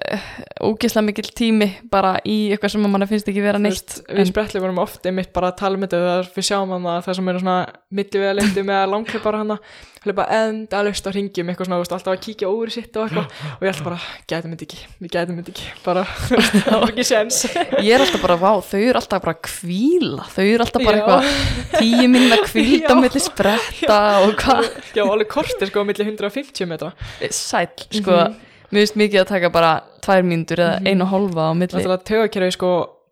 ógislega 0.59 1.05
mikil 1.07 1.29
tími 1.35 1.67
bara 1.91 2.17
í 2.27 2.51
eitthvað 2.51 2.73
sem 2.75 2.83
manna 2.83 3.07
finnst 3.07 3.29
ekki 3.31 3.43
vera 3.45 3.61
neitt 3.61 3.77
veist, 3.79 4.01
við 4.11 4.27
sprettlega 4.27 4.65
vorum 4.65 4.81
oft 4.83 5.07
einmitt 5.07 5.31
bara 5.35 5.53
að 5.53 5.61
tala 5.63 5.79
um 5.79 5.85
þetta 5.85 6.17
við 6.35 6.47
sjáum 6.49 6.73
hann 6.75 6.89
að 6.91 7.05
það 7.07 7.17
sem 7.19 7.31
eru 7.31 7.43
svona 7.45 7.55
millivega 7.95 8.35
lendi 8.35 8.65
með 8.67 8.83
langklippar 8.91 9.39
hann 9.39 9.55
hlaupa 10.01 10.25
endalaust 10.33 11.05
á 11.05 11.13
ringjum 11.13 11.49
eitthvað 11.51 11.67
svona, 11.67 11.77
þú 11.77 11.83
veist, 11.83 11.93
alltaf 11.93 12.15
að 12.15 12.21
kíkja 12.25 12.49
úr 12.49 12.71
sitt 12.73 12.95
og 12.97 13.03
eitthvað. 13.05 13.41
Og 13.53 13.65
ég 13.67 13.69
ætla 13.69 13.85
bara, 13.85 13.97
gætum 14.31 14.55
þetta 14.55 14.65
ekki, 14.65 14.79
við 14.97 15.11
gætum 15.13 15.37
þetta 15.37 15.53
ekki. 15.53 15.67
Bara, 15.85 16.05
það 16.65 16.71
var 16.73 16.87
ekki 16.87 17.05
sens 17.05 17.41
ég 17.51 17.91
er 17.93 18.05
alltaf 18.07 18.23
bara, 18.25 18.37
vá, 18.41 18.51
þau 18.65 18.79
eru 18.81 18.97
alltaf 18.97 19.21
bara 19.27 19.35
kvíla 19.45 20.25
þau 20.33 20.43
eru 20.47 20.65
alltaf 20.65 20.87
bara 20.87 20.97
Já. 20.97 21.03
eitthvað 21.03 21.77
tíu 21.77 22.07
minna 22.15 22.39
kvíld 22.47 22.87
á 22.89 22.93
Já. 22.95 23.01
milli 23.05 23.21
spretta 23.27 23.99
og 24.25 24.33
hvað. 24.41 24.71
Já, 24.97 25.03
alveg 25.05 25.29
kortir 25.37 25.69
sko 25.69 25.85
á 25.85 25.89
milli 25.91 26.07
150 26.09 26.71
metra. 26.73 26.95
Sæl, 27.29 27.69
sko 28.01 28.23
mér 28.71 28.83
finnst 28.83 28.99
mikið 28.99 29.23
að 29.23 29.31
taka 29.33 29.51
bara 29.53 29.71
tvær 30.03 30.25
mínútur 30.27 30.63
eða 30.63 30.81
einu 30.87 31.05
og 31.05 31.11
hálfa 31.13 31.47
á 31.47 31.53
milli. 31.53 31.75
Náttúrulega 31.75 32.07
taugakerfi 32.09 32.55
sko 32.57 32.71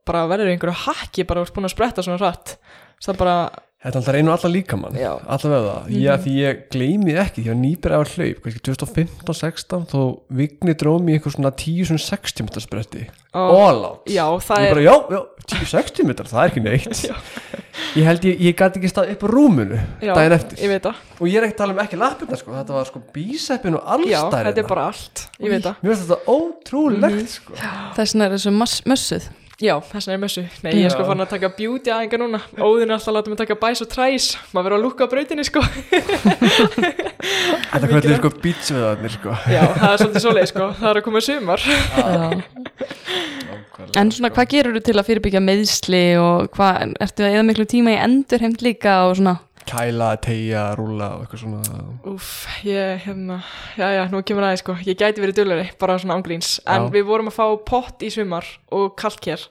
bara 0.09 0.25
verður 0.31 0.53
einhverju 0.53 0.77
hakki 0.87 1.25
bara 1.29 1.43
úr 1.43 1.51
búin 1.53 1.69
að 1.69 1.75
spretta 1.75 2.05
svona 2.05 2.19
hratt. 2.21 2.55
Það 2.99 3.13
er 3.13 3.19
bara, 3.19 3.35
Þetta 3.79 3.95
er 3.95 3.99
alltaf 4.01 4.11
reynu 4.11 4.31
alla 4.33 4.49
líkamann, 4.51 4.95
Já. 4.99 5.11
alla 5.23 5.49
veða 5.53 5.73
Já, 5.95 6.09
því 6.19 6.31
ég 6.35 6.57
gleymi 6.73 7.13
ekki, 7.15 7.45
því 7.45 7.51
að 7.53 7.59
nýbyrja 7.61 7.95
á 7.95 8.03
hlaup 8.11 8.41
kannski 8.43 8.61
2015-16 8.67 9.85
þó 9.87 10.01
Vigni 10.35 10.73
drómi 10.75 11.13
í 11.13 11.15
einhver 11.15 11.31
svona 11.31 11.51
10-60 11.55 12.43
meter 12.43 12.65
spretti. 12.65 13.05
Ó, 13.31 13.39
All 13.39 13.79
out. 13.87 14.01
já, 14.11 14.25
það 14.43 14.59
Ég 14.59 14.67
er 14.67 14.73
bara, 14.75 14.83
já, 14.83 14.95
já, 15.15 15.21
10-60 15.63 16.09
meter, 16.09 16.27
það 16.27 16.41
er 16.43 16.51
ekki 16.51 16.65
neitt. 16.65 17.05
Ég 17.95 18.03
held 18.05 18.25
ég, 18.27 18.41
ég 18.49 18.57
gæti 18.59 18.81
ekki 18.81 18.89
stað 18.91 19.13
upp 19.15 19.23
á 19.23 19.27
rúmunu 19.31 19.77
já, 20.03 20.11
daginn 20.11 20.35
eftir. 20.35 20.59
ég 20.59 20.69
veit 20.73 20.83
það, 20.83 20.97
Og 21.15 21.29
ég 21.31 21.39
er 21.39 21.45
ekki 21.47 21.55
að 21.55 21.61
tala 21.63 21.73
um 21.73 21.79
ekki 21.85 21.97
lappirna, 22.03 22.37
sko 22.37 22.51
Þetta 22.57 22.75
var 22.75 22.89
sko 22.89 23.01
bíseppin 23.15 23.77
og 23.79 23.81
já, 23.81 24.19
allstærina 24.19 24.49
þetta 24.51 24.61
er 24.65 24.67
bara 24.69 24.83
allt 24.91 25.23
ég 25.39 25.53
veit 25.55 25.63
það, 25.65 25.79
Mér 25.79 25.93
finnst 25.95 26.03
þetta 26.09 26.35
ótrúlegt, 26.35 27.31
sko. 27.37 27.55
Þess 27.95 28.13
vegna 28.13 28.27
er 28.27 28.35
þessu 28.35 28.53
mass- 28.59 28.83
mössuð 28.91 29.29
já, 29.59 29.73
þess 29.83 30.07
vegna 30.07 30.15
er 30.15 30.21
mössu 30.23 30.43
nei, 30.63 30.71
ég 30.79 30.87
er 30.87 30.93
sko 30.93 31.05
farin 31.07 31.25
að 31.25 31.33
taka 31.33 31.49
beauty 31.57 31.91
aðinga 31.93 32.19
núna. 32.21 32.39
Óðin 32.57 32.89
er 32.89 32.95
alltaf 32.95 33.11
að 33.11 33.17
láta 33.17 33.33
mig 33.33 33.39
taka 33.41 33.57
bæs 33.59 33.83
og 33.83 33.89
træs. 33.91 34.27
Maður 34.53 34.65
verður 34.69 34.77
að 34.77 34.85
lúka 34.85 35.07
á 35.07 35.11
brautinni 35.11 35.45
sko. 35.47 35.63
Þetta 37.69 37.89
kvöldir 37.91 38.17
sko 38.21 38.31
bítsveðarnir, 38.43 39.15
sko. 39.17 39.35
Já, 39.51 39.63
það 39.75 39.91
er 39.91 40.01
svolítið 40.03 40.25
svoleið 40.25 40.49
sko, 40.53 40.69
það 40.79 40.89
er 40.91 41.01
að 41.01 41.05
koma 41.09 41.23
sumar. 41.25 41.67
En 43.97 44.11
svona, 44.13 44.29
hvað 44.35 44.49
gerur 44.51 44.75
þú 44.77 44.81
til 44.85 44.97
að 44.99 45.07
fyrirbyggja 45.07 45.41
meðsli 45.43 46.03
og 46.21 46.49
hvað, 46.55 46.95
ertu 47.01 47.25
að 47.25 47.35
eða 47.37 47.45
miklu 47.47 47.65
tíma 47.69 47.93
í 47.95 48.01
endurheimt 48.03 48.61
líka 48.65 48.99
og 49.07 49.15
svona 49.19 49.37
Kæla, 49.69 50.07
tegja, 50.23 50.63
rúla 50.79 51.11
og 51.17 51.25
eitthvað 51.25 51.41
svona. 51.43 51.81
Úf, 52.09 52.29
ég, 52.65 53.03
hérna, 53.05 53.35
já, 53.77 53.87
já, 53.93 54.03
nú 54.09 54.21
kemur 54.25 54.47
aðeins, 54.47 54.63
sko, 54.63 54.73
ég 54.87 54.97
gæti 54.97 55.21
verið 55.21 55.37
dölari, 55.43 55.67
bara 55.81 55.97
svona 56.01 56.15
ángríns, 56.17 56.55
en 56.65 56.87
Já. 56.87 56.93
við 56.95 57.05
vorum 57.05 57.29
að 57.29 57.35
fá 57.37 57.45
pott 57.69 58.01
í 58.01 58.09
sumar 58.13 58.47
og 58.73 58.95
kalkjer, 58.97 59.43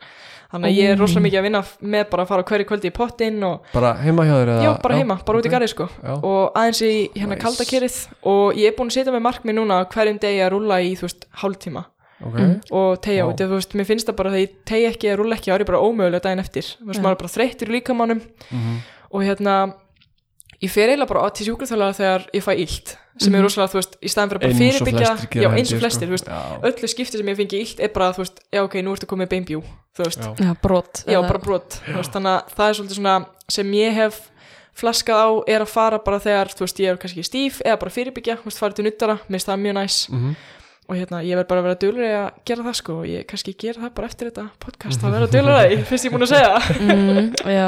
þannig 0.51 0.73
að 0.73 0.79
ég 0.81 0.91
er 0.91 0.99
rosalega 0.99 1.25
mikið 1.29 1.39
að 1.39 1.47
vinna 1.47 1.63
með 1.95 2.09
bara 2.11 2.25
að 2.25 2.33
fara 2.33 2.47
hverju 2.51 2.67
kvöldi 2.73 2.91
í 2.91 2.95
pottinn 2.99 3.39
og, 3.47 3.69
Bara 3.73 3.93
heima 4.03 4.25
hjá 4.27 4.35
þér 4.41 4.53
eða? 4.57 4.65
Já, 4.67 4.73
bara 4.83 4.99
heima, 4.99 5.19
bara 5.29 5.39
út 5.39 5.47
í 5.47 5.53
garði, 5.55 5.69
sko, 5.75 5.87
Já. 6.03 6.15
og 6.19 6.59
aðeins 6.59 6.83
í 6.89 6.93
hérna 7.15 7.37
Nice. 7.37 7.45
kaldakerið. 7.47 7.99
Og 8.35 8.59
ég 8.59 8.67
er 8.73 8.77
búin 8.79 8.91
að 8.91 8.97
setja 8.99 9.15
með 9.15 9.25
markmið 9.29 9.59
núna 9.61 9.79
hverjum 9.93 10.19
degi 10.19 10.43
að 10.43 10.53
rúlla 10.57 10.81
í, 10.83 10.95
þú 10.99 11.07
veist, 11.07 11.29
hálftíma. 11.45 11.85
Ok, 12.19 12.39
og 12.75 12.97
tegja 13.07 13.29
út, 13.31 13.39
þú 13.39 13.55
veist, 13.55 13.75
mér 13.79 13.87
finnst 13.87 14.09
það 14.11 14.17
bara 14.19 14.31
þegar 14.35 14.43
ég 14.49 14.55
tegja 14.67 14.89
ekki 14.91 15.07
eða 15.13 15.19
rúlla 15.21 15.37
ekki, 15.39 15.51
þá 15.53 15.55
er 15.55 15.63
ég 15.63 15.69
bara 15.71 15.83
ómögulega 15.87 16.23
daginn 16.25 16.43
eftir, 16.43 16.63
þú 16.75 16.89
veist, 16.91 16.99
Já. 16.99 17.03
maður 17.05 17.15
er 17.15 17.21
bara 17.23 17.35
þreyttur 17.37 17.69
í 17.71 17.75
líkamannum 17.79 18.23
Mhm. 18.51 18.81
og 19.13 19.23
hérna 19.23 19.55
ég 20.63 20.71
fer 20.73 20.89
eiginlega 20.91 21.09
bara 21.13 21.31
til 21.31 21.47
sjúkraþjálfara 21.49 21.97
þegar 21.99 22.25
ég 22.35 22.43
fæ 22.45 22.53
illt 22.59 22.97
sem 23.19 23.35
er 23.35 23.43
rosalega, 23.43 23.71
þú 23.73 23.79
veist, 23.81 23.95
í 23.99 24.09
staðan 24.13 24.31
fyrir 24.31 24.39
að 24.39 24.43
bara 24.43 24.53
Eins 24.55 24.59
og 24.59 24.87
fyrirbyggja 24.87 25.43
já, 25.43 25.49
eins 25.59 25.71
og 25.73 25.75
ég, 25.77 25.81
flestir, 25.83 26.07
sko. 26.07 26.09
þú 26.09 26.15
veist, 26.15 26.29
Já. 26.29 26.41
öllu 26.71 26.89
skipti 26.93 27.19
sem 27.19 27.31
ég 27.33 27.37
fengi 27.41 27.61
illt 27.65 27.81
er 27.83 27.91
bara, 27.95 28.11
þú 28.15 28.23
veist, 28.23 28.41
já 28.55 28.61
ok, 28.63 28.75
nú 28.87 28.93
ertu 28.95 29.09
komið 29.11 29.31
beinbjú 29.33 29.63
þú 29.99 30.05
veist, 30.07 30.27
Já. 30.39 30.53
brot 30.63 31.03
já, 31.07 31.19
bara 31.27 31.39
brot 31.43 31.79
þú 31.87 31.97
veist, 31.99 32.13
þannig 32.15 32.35
að 32.37 32.53
það 32.59 32.69
er 32.69 32.79
svolítið 32.79 32.99
svona 33.01 33.17
sem 33.59 33.73
ég 33.75 33.93
hef 33.99 34.21
flaskað 34.79 35.19
á 35.19 35.29
er 35.51 35.65
að 35.67 35.73
fara 35.75 35.99
bara 35.99 36.21
þegar, 36.23 36.53
þú 36.55 36.63
veist, 36.67 36.79
ég 36.85 36.93
er 36.95 37.01
kannski 37.03 37.25
stíf 37.27 37.59
eða 37.67 37.79
bara 37.83 37.91
fyrirbyggja, 37.91 38.37
þú 38.39 38.47
veist, 38.53 38.59
fara 38.63 38.73
til 38.79 38.87
nuttara 38.87 39.19
mér 39.27 39.35
finnst 39.39 39.51
það 39.51 39.63
mjög 39.67 39.75
næs 39.81 39.97
Mhm. 40.15 40.37
Og 40.89 40.97
hérna, 40.97 41.19
ég 41.21 41.37
verð 41.37 41.49
bara 41.51 41.61
að 41.61 41.67
vera 41.69 41.79
dölur 41.83 42.05
að 42.09 42.29
gera 42.49 42.63
það 42.65 42.77
sko. 42.79 42.95
Og 43.03 43.09
ég 43.11 43.25
kannski 43.29 43.53
gera 43.61 43.83
það 43.83 43.91
bara 43.99 44.09
eftir 44.09 44.31
þetta 44.31 44.45
podcast. 44.65 45.03
Að 45.05 45.13
vera 45.19 45.27
dölur 45.35 45.53
að 45.53 45.67
því, 45.69 45.77
finnst 45.91 46.07
ég 46.09 46.15
búin 46.15 46.25
að 46.25 46.31
segja. 46.33 46.55
Mm, 46.81 47.27
já, 47.53 47.67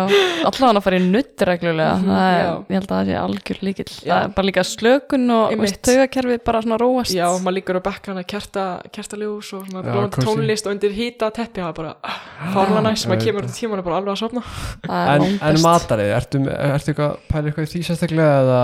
allavega 0.49 0.71
að 0.81 0.87
fara 0.87 0.97
í 1.01 1.05
nutt 1.11 1.45
reglulega, 1.51 1.95
Mhm, 2.01 2.09
það 2.09 2.25
er, 2.31 2.41
já. 2.41 2.55
ég 2.71 2.79
held 2.79 2.89
að 2.89 2.95
það 2.97 3.11
sé 3.11 3.19
algjör 3.21 3.61
líkill, 3.69 3.89
Já. 3.93 4.15
það 4.15 4.25
er 4.25 4.33
bara 4.39 4.49
líka 4.49 4.65
slökun 4.71 5.27
og 5.37 5.53
taugakerfið 5.91 6.43
bara 6.49 6.63
svona 6.65 6.81
róast. 6.81 7.15
Já, 7.15 7.27
maður 7.45 7.57
líkur 7.59 7.77
á 7.77 7.83
bekka 7.91 8.13
hana 8.15 8.25
kerta, 8.25 8.65
kertaljós 8.97 9.53
og 9.53 9.69
svona 9.69 9.85
Já, 9.85 9.91
blóðandi 9.93 10.17
kósí. 10.17 10.27
tónlist 10.31 10.67
og 10.67 10.73
undir 10.79 10.97
hýta 10.97 11.31
teppi, 11.37 11.61
það 11.61 11.69
er 11.69 11.79
bara 11.83 11.95
fárlega 12.57 12.83
næst, 12.89 13.07
maður 13.11 13.21
ég 13.21 13.29
kemur 13.29 13.45
út 13.45 13.53
í 13.53 13.59
tíman 13.61 13.79
og 13.85 13.85
bara 13.85 14.01
alveg 14.01 14.17
að 14.17 14.21
er 14.89 15.21
En, 15.21 15.39
en 15.51 15.61
matarið, 15.61 16.13
ertu, 16.17 16.41
ertu 16.49 16.95
eitthvað 16.95 17.17
pæli 17.29 17.51
eitthvað 17.53 17.69
í 17.69 17.73
því 17.75 17.83
sérstaklega 17.91 18.41
eða, 18.47 18.61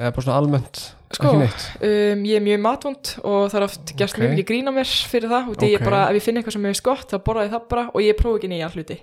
eða 0.00 0.14
bara 0.16 0.24
svona 0.24 0.38
almennt 0.40 0.82
Sko? 1.14 1.30
Um, 1.38 2.24
ég 2.26 2.40
er 2.40 2.42
mjög 2.42 2.62
matvond 2.64 3.10
og 3.22 3.50
það 3.52 3.58
er 3.60 3.64
oft 3.68 3.92
gert 3.96 4.14
Ok. 4.16 4.22
mjög 4.22 4.32
mikið 4.34 4.46
grína 4.48 4.72
mér 4.74 4.90
fyrir 5.06 5.30
það 5.30 5.50
og 5.52 5.56
því 5.60 5.68
ég 5.70 5.80
Ok. 5.80 5.84
bara, 5.86 6.00
ef 6.10 6.16
ég 6.18 6.22
finn 6.24 6.36
eitthvað 6.40 6.56
sem 6.56 6.64
ég 6.66 6.72
veist 6.74 6.82
gott, 6.82 7.06
þá 7.12 7.18
borða 7.22 7.44
ég 7.46 7.52
það 7.54 7.68
bara 7.70 7.84
og 7.94 8.00
ég 8.02 8.16
prófa 8.18 8.38
ekki 8.40 8.50
nýja 8.50 8.70
hluti. 8.74 8.98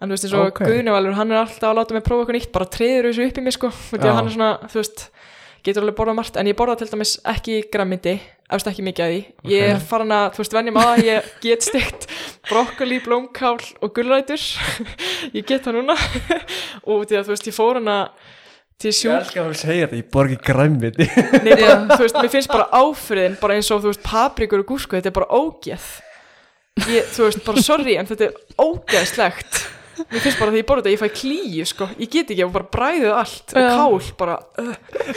En 0.00 0.08
þú 0.08 0.12
veist, 0.14 0.24
eins 0.24 0.34
og 0.34 0.46
Ok. 0.46 0.60
okay. 0.60 0.66
Guðnivalur, 0.72 1.14
hann 1.14 1.32
er 1.32 1.42
alltaf 1.44 1.68
að 1.68 1.76
láta 1.78 1.92
mig 1.94 2.04
prófa 2.04 2.24
eitthvað 2.24 2.38
nýtt, 2.38 2.52
bara 2.52 2.64
treður 2.64 3.08
þessu 3.10 3.26
upp 3.28 3.38
í 3.38 3.42
mig, 3.42 3.52
sko, 3.52 3.68
því 3.68 4.08
að 4.08 4.14
hann 4.14 4.26
er 4.26 4.32
svona, 4.32 4.58
þú 4.72 4.78
veist, 4.80 5.10
getur 5.64 5.82
alveg 5.82 5.96
borðað 5.96 6.16
margt, 6.16 6.36
en 6.36 6.46
ég 6.46 6.56
borða 6.56 6.76
til 6.78 6.88
dæmis 6.88 7.12
ekki 7.24 7.70
grammindi, 7.72 8.20
efst 8.50 8.66
ekki 8.66 8.84
mikið 8.84 9.04
að 9.04 9.12
því. 9.12 9.20
Ég 9.52 9.68
er 9.74 9.78
farin 9.80 10.12
að, 10.12 10.32
þú 10.34 10.38
veist, 10.42 10.52
venjum 10.52 10.76
að 10.80 11.04
ég 11.04 11.22
get 11.40 11.62
steikt 11.62 12.06
brokkoli, 12.50 13.00
blómkál 13.04 13.60
og 13.80 13.94
gulrætur, 13.94 14.40
ég 15.36 15.44
get 15.46 15.62
það 15.64 15.78
núna, 15.78 15.96
og 16.88 17.04
því 17.06 17.20
að, 17.20 17.24
þú 17.24 17.32
veist, 17.36 17.46
ég 17.48 17.56
fór 17.56 17.80
hana 17.80 18.08
til 18.08 18.43
Ég 18.82 18.90
elskar 18.90 19.44
að 19.46 19.52
þú 19.52 19.58
segja 19.60 19.86
þetta, 19.86 19.98
ég 20.00 20.08
borgi 20.12 20.36
græmiti 20.44 21.06
Nei, 21.44 21.52
bara, 21.54 21.76
þú 21.94 22.00
veist, 22.02 22.16
mér 22.18 22.32
finnst 22.32 22.50
bara 22.52 22.66
áfriðin 22.74 23.36
bara 23.40 23.54
eins 23.56 23.70
og, 23.72 23.84
þú 23.84 23.92
veist, 23.92 24.02
paprikur 24.04 24.64
og 24.64 24.66
gúsku 24.74 24.98
þetta 24.98 25.12
er 25.12 25.14
bara 25.16 25.38
ógeð. 25.38 25.86
Ég, 26.90 27.06
þú 27.14 27.28
veist, 27.28 27.44
bara 27.46 27.62
sorry, 27.64 27.94
en 28.00 28.10
þetta 28.10 28.26
er 28.28 28.60
ógeðslegt 28.60 29.62
mér 29.98 30.22
finnst 30.24 30.40
bara 30.40 30.52
því 30.52 30.60
ég 30.60 30.66
borða 30.68 30.84
þetta, 30.84 30.92
ég 30.94 31.00
fæ 31.02 31.18
klíu, 31.18 31.66
sko. 31.68 31.88
Ég 32.00 32.10
get 32.10 32.30
ekki, 32.32 32.40
ég 32.42 32.52
bara 32.54 32.68
bræðið 32.74 33.12
allt. 33.14 33.54
Og 33.54 33.62
Já. 33.62 33.68
kál, 33.74 34.08
bara, 34.18 34.36
uh, 34.60 34.74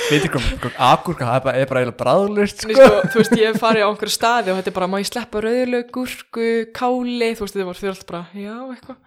Veitir 0.07 0.33
hvað, 0.33 0.47
agurka, 0.87 1.27
það 1.27 1.37
er 1.37 1.43
bara, 1.47 1.81
eiginlega 1.81 1.97
bræðlust 2.01 2.65
Nei, 2.67 2.75
sko, 2.77 3.01
þú 3.13 3.21
veist, 3.21 3.35
ég 3.37 3.51
hef 3.51 3.59
farið 3.63 3.85
á 3.85 3.89
einhverju 3.89 4.15
staði 4.15 4.53
og 4.53 4.59
þetta 4.59 4.71
er 4.73 4.77
bara, 4.77 4.89
má 4.91 4.97
ég 5.01 5.09
sleppa 5.09 5.43
rauðlaug, 5.45 5.91
gúrku, 5.97 6.47
káli 6.77 7.31
þú 7.37 7.45
veist, 7.45 7.57
þetta 7.57 7.69
var, 7.69 7.83
alltaf 7.91 8.09
bara, 8.11 8.23
já, 8.37 8.55
eitthvað. 8.75 8.99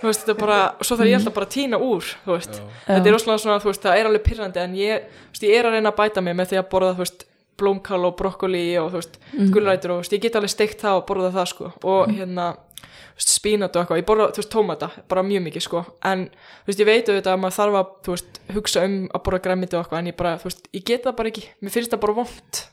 Þú 0.00 0.08
veist, 0.08 0.22
þetta 0.24 0.34
er 0.34 0.40
bara, 0.40 0.60
og 0.80 0.88
svo 0.88 0.96
þarf 1.00 1.10
ég 1.10 1.18
alltaf 1.20 1.36
bara 1.36 1.48
að 1.48 1.54
tína 1.56 1.80
úr, 1.84 2.12
þú 2.24 2.36
veist, 2.36 2.60
þetta 2.86 3.10
er 3.10 3.16
rosalega 3.16 3.42
svona, 3.44 3.58
þú 3.60 3.70
veist, 3.70 3.82
það 3.84 3.98
er 4.00 4.08
alveg 4.08 4.24
pyrrandi, 4.24 4.62
en 4.64 4.78
ég, 4.78 5.10
þú 5.10 5.34
veist, 5.34 5.44
ég 5.50 5.58
er 5.58 5.68
að 5.68 5.76
reyna 5.76 5.92
að 5.92 5.98
bæta 6.00 6.24
mig 6.24 6.38
með 6.38 6.52
því 6.52 6.60
að 6.62 6.70
borða, 6.72 6.94
þú 6.96 7.04
veist, 7.04 7.26
blómkál 7.60 8.00
og 8.08 8.16
brokkoli 8.16 8.64
og, 8.80 8.88
þú 8.94 9.02
veist, 9.02 9.20
gulrætur 9.52 9.92
og, 9.92 10.00
þú 10.00 10.04
veist, 10.06 10.16
ég 10.16 10.24
get 10.24 10.38
alveg 10.40 10.54
steikt 10.54 10.80
það 10.80 11.00
og 11.02 11.06
borða 11.10 11.32
það, 11.34 11.50
sko, 11.52 11.72
og 11.92 12.14
hérna, 12.16 12.46
þú 12.80 12.88
veist, 12.88 12.89
spínat 13.28 13.76
og 13.76 13.82
eitthvað, 13.82 14.00
ég 14.00 14.06
borða, 14.08 14.28
þú 14.32 14.40
veist, 14.40 14.50
tómata, 14.52 14.88
bara 15.10 15.24
mjög 15.26 15.42
mikið, 15.46 15.64
sko, 15.66 15.82
en, 16.08 16.22
þú 16.64 16.70
veist, 16.70 16.80
ég 16.80 16.88
veit 16.88 17.10
auðvitað 17.10 17.34
að 17.34 17.42
maður 17.42 17.56
þarf 17.58 17.78
að, 17.80 17.90
þú 18.06 18.14
veist, 18.14 18.40
hugsa 18.56 18.84
um 18.86 18.94
að 19.10 19.24
borða 19.26 19.42
græmiti 19.44 19.76
og 19.76 19.82
eitthvað, 19.82 20.00
en 20.00 20.10
ég 20.10 20.16
bara, 20.20 20.32
þú 20.40 20.48
veist, 20.48 20.62
ég 20.76 20.86
get 20.88 21.04
það 21.04 21.18
bara 21.18 21.32
ekki, 21.32 21.44
mér 21.60 21.74
finnst 21.74 21.92
það 21.92 22.02
bara 22.06 22.16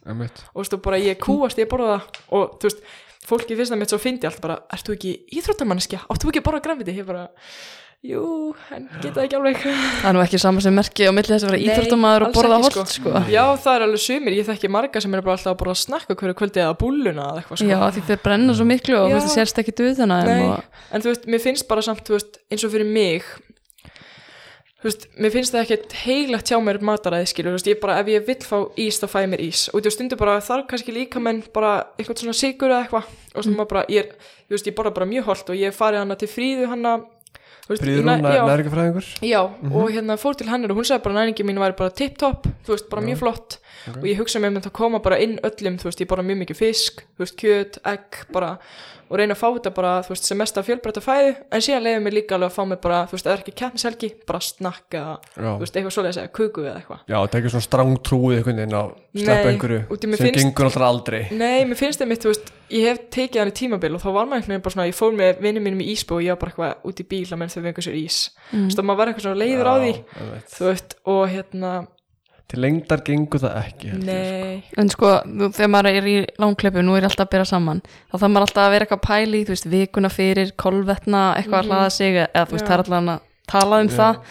Einmitt. 0.08 0.44
og 0.54 0.62
þú 0.62 0.64
veist, 0.64 0.78
bara 0.88 1.02
ég 1.04 1.20
kúast 1.20 1.60
ég 1.60 1.68
borða 1.72 1.98
það. 1.98 2.22
Og 2.38 2.56
þú 2.62 2.70
veist, 2.70 2.86
fólki 3.28 3.58
finnst 3.60 3.74
það 3.74 3.82
mitt 3.82 3.92
svo 3.92 4.00
fyndi 4.00 4.30
allt 4.30 4.42
bara, 4.44 4.62
ert 4.72 4.88
þú 4.88 4.96
ekki 4.96 5.14
íþróttamanneskja? 5.36 6.06
Áttu 6.08 6.32
ekki 6.32 6.44
að 6.44 6.48
borða 6.48 6.64
grafiti, 6.64 6.96
ég 6.96 7.08
bara 7.08 7.28
jú, 8.06 8.54
en 8.76 8.86
geta 9.02 9.24
ekki 9.24 9.38
alveg. 9.40 9.58
Það 9.64 10.08
er 10.10 10.16
nú 10.16 10.22
ekki 10.22 10.40
saman 10.42 10.64
sem 10.64 10.76
merki 10.78 11.08
á 11.10 11.12
milli 11.16 11.34
þess 11.34 11.48
að 11.48 11.52
vera 11.54 11.62
íþróttamaður 11.66 12.26
og 12.28 12.36
borða 12.36 12.60
ekki, 12.60 12.78
holt 12.78 12.94
sko. 12.94 13.14
já, 13.34 13.44
það 13.64 13.74
er 13.74 13.86
alveg 13.88 14.04
sumir, 14.04 14.38
ég 14.38 14.48
þekki 14.48 14.72
marga 14.78 15.02
sem 15.04 15.18
er 15.18 15.26
bara 15.26 15.36
alltaf 15.38 15.54
að 15.56 15.60
borða 15.64 15.76
snakka 15.82 16.18
hverju 16.20 16.38
kvöldi 16.38 16.64
eða 16.64 16.78
búlluna 16.78 17.28
eða 17.32 17.42
eitthvað 17.42 17.62
sko. 17.64 17.72
já, 17.74 17.80
því 17.98 18.06
þau 18.12 18.22
brenna 18.28 18.58
svo 18.60 18.70
miklu 18.70 19.02
og 19.02 19.10
þú 19.10 19.18
veist, 19.18 19.28
það 19.28 19.42
sérst 19.42 19.62
ekki 19.64 19.76
duð 19.82 20.00
þannig 20.04 20.46
og, 20.46 20.80
en 20.94 21.04
þú 21.06 21.14
veist, 21.14 21.28
mér 21.34 21.46
finnst 21.48 21.70
bara 21.74 21.86
samt, 21.90 22.06
þú 22.08 22.18
veist, 22.20 22.42
eins 22.54 22.68
og 22.68 22.74
fyrir 22.78 22.92
mig 22.94 23.28
þú 24.78 24.92
veist, 24.92 25.08
mér 25.18 25.34
finnst 25.34 25.56
það 25.56 25.64
ekkert 25.66 25.98
heilagt 26.04 26.52
hjá 26.52 26.58
mér 26.62 26.78
mataræði, 26.86 27.30
skilur, 27.34 27.56
þú 27.56 27.58
veist, 27.58 27.70
ég 27.74 27.80
bara, 27.82 27.98
ef 28.04 28.12
ég 28.14 28.26
vill 28.28 28.44
fá 28.46 28.58
ís, 28.78 29.00
þá 29.02 29.08
fæ 29.10 29.20
ég 29.24 29.32
mér 29.34 29.44
ís, 29.48 29.64
og 29.74 29.82
þú 29.82 29.94
stundur 29.96 30.20
bara 30.22 30.38
þarf 30.46 30.68
kannski 30.70 30.94
líka 30.94 31.22
menn 31.24 31.42
bara 31.56 31.72
eitthvað 31.98 32.22
svona 32.22 32.38
sigur 32.38 32.70
eða 32.70 32.84
eitthvað, 32.86 33.10
og 33.34 33.42
þú 33.42 33.56
veist, 33.56 33.72
bara, 33.74 33.86
ég 33.90 34.14
ég 34.54 34.76
borða 34.78 34.94
bara 34.94 35.10
mjög 35.10 35.32
holt 35.32 35.50
og 35.50 35.58
ég 35.58 35.74
hef 35.74 35.82
farið 35.82 36.04
hana 36.04 36.20
til 36.22 36.30
fríðu 36.30 36.70
hana, 36.70 36.94
næringafræðingur 37.68 39.08
Já, 39.28 39.42
og 39.44 39.90
hérna 39.92 40.16
fór 40.22 40.38
til 40.40 40.48
hennar 40.48 40.72
og 40.72 40.78
hún 40.80 40.88
sagði 40.88 41.04
bara 41.04 41.18
næringi 41.20 41.44
mín 41.48 41.60
væri 41.60 41.76
bara 41.78 41.92
tip-top, 41.92 42.48
þú 42.66 42.76
veist, 42.76 42.90
bara 42.90 43.04
mjög 43.04 43.20
flott 43.24 43.58
Ok. 43.88 43.98
og 44.02 44.04
ég 44.12 44.18
hugsa 44.20 44.40
mér 44.44 44.52
með 44.58 44.68
að 44.70 44.76
koma 44.82 45.00
bara 45.00 45.20
inn 45.24 45.40
öllum, 45.44 45.78
þú 45.80 45.90
veist, 45.92 46.02
ég 46.04 46.08
borða 46.12 46.28
mjög 46.28 46.44
mikið 46.46 46.62
fisk 46.62 47.02
þú 47.18 47.26
veist, 47.26 47.38
kjöt, 47.42 47.82
egg, 47.86 48.22
bara 48.34 48.58
og 49.08 49.16
reyna 49.16 49.38
að 49.38 49.40
fá 49.40 49.48
þetta 49.56 49.72
bara, 49.72 49.92
þú 50.04 50.12
veist, 50.12 50.26
sem 50.28 50.36
mest 50.38 50.58
af 50.60 50.66
fjölbreytta 50.68 51.00
fæðu 51.00 51.30
en 51.56 51.62
síðan 51.64 51.86
leiðum 51.86 52.04
mér 52.04 52.16
líka 52.18 52.36
alveg 52.36 52.50
að 52.52 52.56
fá 52.58 52.64
mig 52.68 52.80
bara 52.84 52.98
þú 53.08 53.16
veist, 53.16 53.28
eða 53.30 53.38
ekki 53.40 53.54
keppnishelgi, 53.62 54.10
bara 54.28 54.42
snakka 54.44 55.04
Já. 55.16 55.48
þú 55.48 55.62
veist, 55.64 55.78
eitthvað 55.80 55.96
svoleiðis 55.96 56.20
eða 56.20 56.32
kuku 56.36 56.66
eða 56.68 56.74
eitthvað 56.82 57.00
Já, 57.08 57.16
þetta 57.24 57.38
er 57.38 57.42
ekki 57.46 57.54
svona 57.56 57.68
stráng 57.70 57.94
trúið 58.04 58.36
einhvern 58.42 58.60
veginn 58.60 58.76
á 58.76 58.84
sleppa 59.18 59.48
Nei, 59.48 59.52
einhverju 59.54 59.80
mér 59.88 60.18
sem 60.20 60.28
finnst- 60.28 60.44
gengur 60.44 60.68
alltaf 60.68 60.88
aldrei 60.90 61.22
Nei, 61.32 61.64
mér 61.72 61.80
finnst 61.80 62.02
það 62.04 62.12
mitt, 62.12 62.26
þú 62.28 62.34
veist, 62.34 62.52
ég 62.76 62.84
hef 62.92 63.00
tekið 63.16 63.40
hann 63.46 63.54
í 63.54 63.58
tímabil 63.62 63.96
og 63.96 64.04
þá 64.04 64.10
var 64.12 64.26
maður 64.28 64.42
einhvern 64.42 64.52
veginn 64.58 64.66
bara 64.68 64.76
svona, 64.76 64.90
ég 64.92 65.00
fór 65.00 65.16
með 65.16 65.40
vinnum 65.48 65.64
mínum 65.64 65.82
í 65.88 65.92
ísbú 65.96 66.20
og 66.20 66.26
ég 66.28 66.36
var 66.36 66.42
bara 66.44 66.52
eitthvað 66.52 66.92
út 66.92 67.00
í 67.00 67.08
bíl 67.08 67.24
að 67.32 67.40
menn 67.40 67.54
þau 67.56 67.62
fengur 67.64 67.88
sér 67.88 67.96
ís. 68.04 68.18
Þú 68.52 68.66
veist, 68.68 68.80
og 68.84 68.86
maður 68.92 68.98
var 69.00 69.08
eitthvað 69.14 69.24
svona 69.30 69.40
leiður 69.40 69.72
á 69.72 69.76
því, 69.80 69.94
Já, 69.96 70.20
einmitt. 70.20 70.52
þú 70.58 70.68
veist, 70.68 70.96
og 71.08 71.22
hérna, 71.32 71.72
Til 72.48 72.62
lengdar 72.64 73.02
gengur 73.04 73.42
það 73.44 73.56
ekki 73.60 73.88
ég, 73.90 73.96
nei, 74.08 74.64
En 74.80 74.88
sko, 74.94 75.10
þegar 75.52 75.72
maður 75.74 75.90
er 76.00 76.06
í 76.08 76.14
langklöpu, 76.40 76.80
nú 76.88 76.94
er 76.96 77.04
alltaf 77.10 77.26
að 77.26 77.32
byrja 77.34 77.48
saman, 77.50 77.82
þá 78.08 78.14
þarf 78.22 78.32
maður 78.32 78.46
alltaf 78.46 78.62
að 78.64 78.72
vera 78.76 78.86
eitthvað 78.88 79.02
pæli, 79.04 79.42
þú 79.44 79.52
veist, 79.56 79.66
vikuna 79.74 80.12
fyrir, 80.14 80.54
kolvetna, 80.64 81.24
eitthvað 81.42 81.60
að 81.60 81.72
hlaða 81.74 81.90
sig, 81.98 82.20
eða 82.24 82.46
þú 82.48 82.56
veist, 82.56 82.64
Já. 82.64 82.70
það 82.70 82.76
er 82.78 82.84
alltaf 82.86 83.02
að 83.02 83.26
tala 83.52 83.80
um 83.84 83.90
Já. 83.92 83.98
það. 83.98 84.22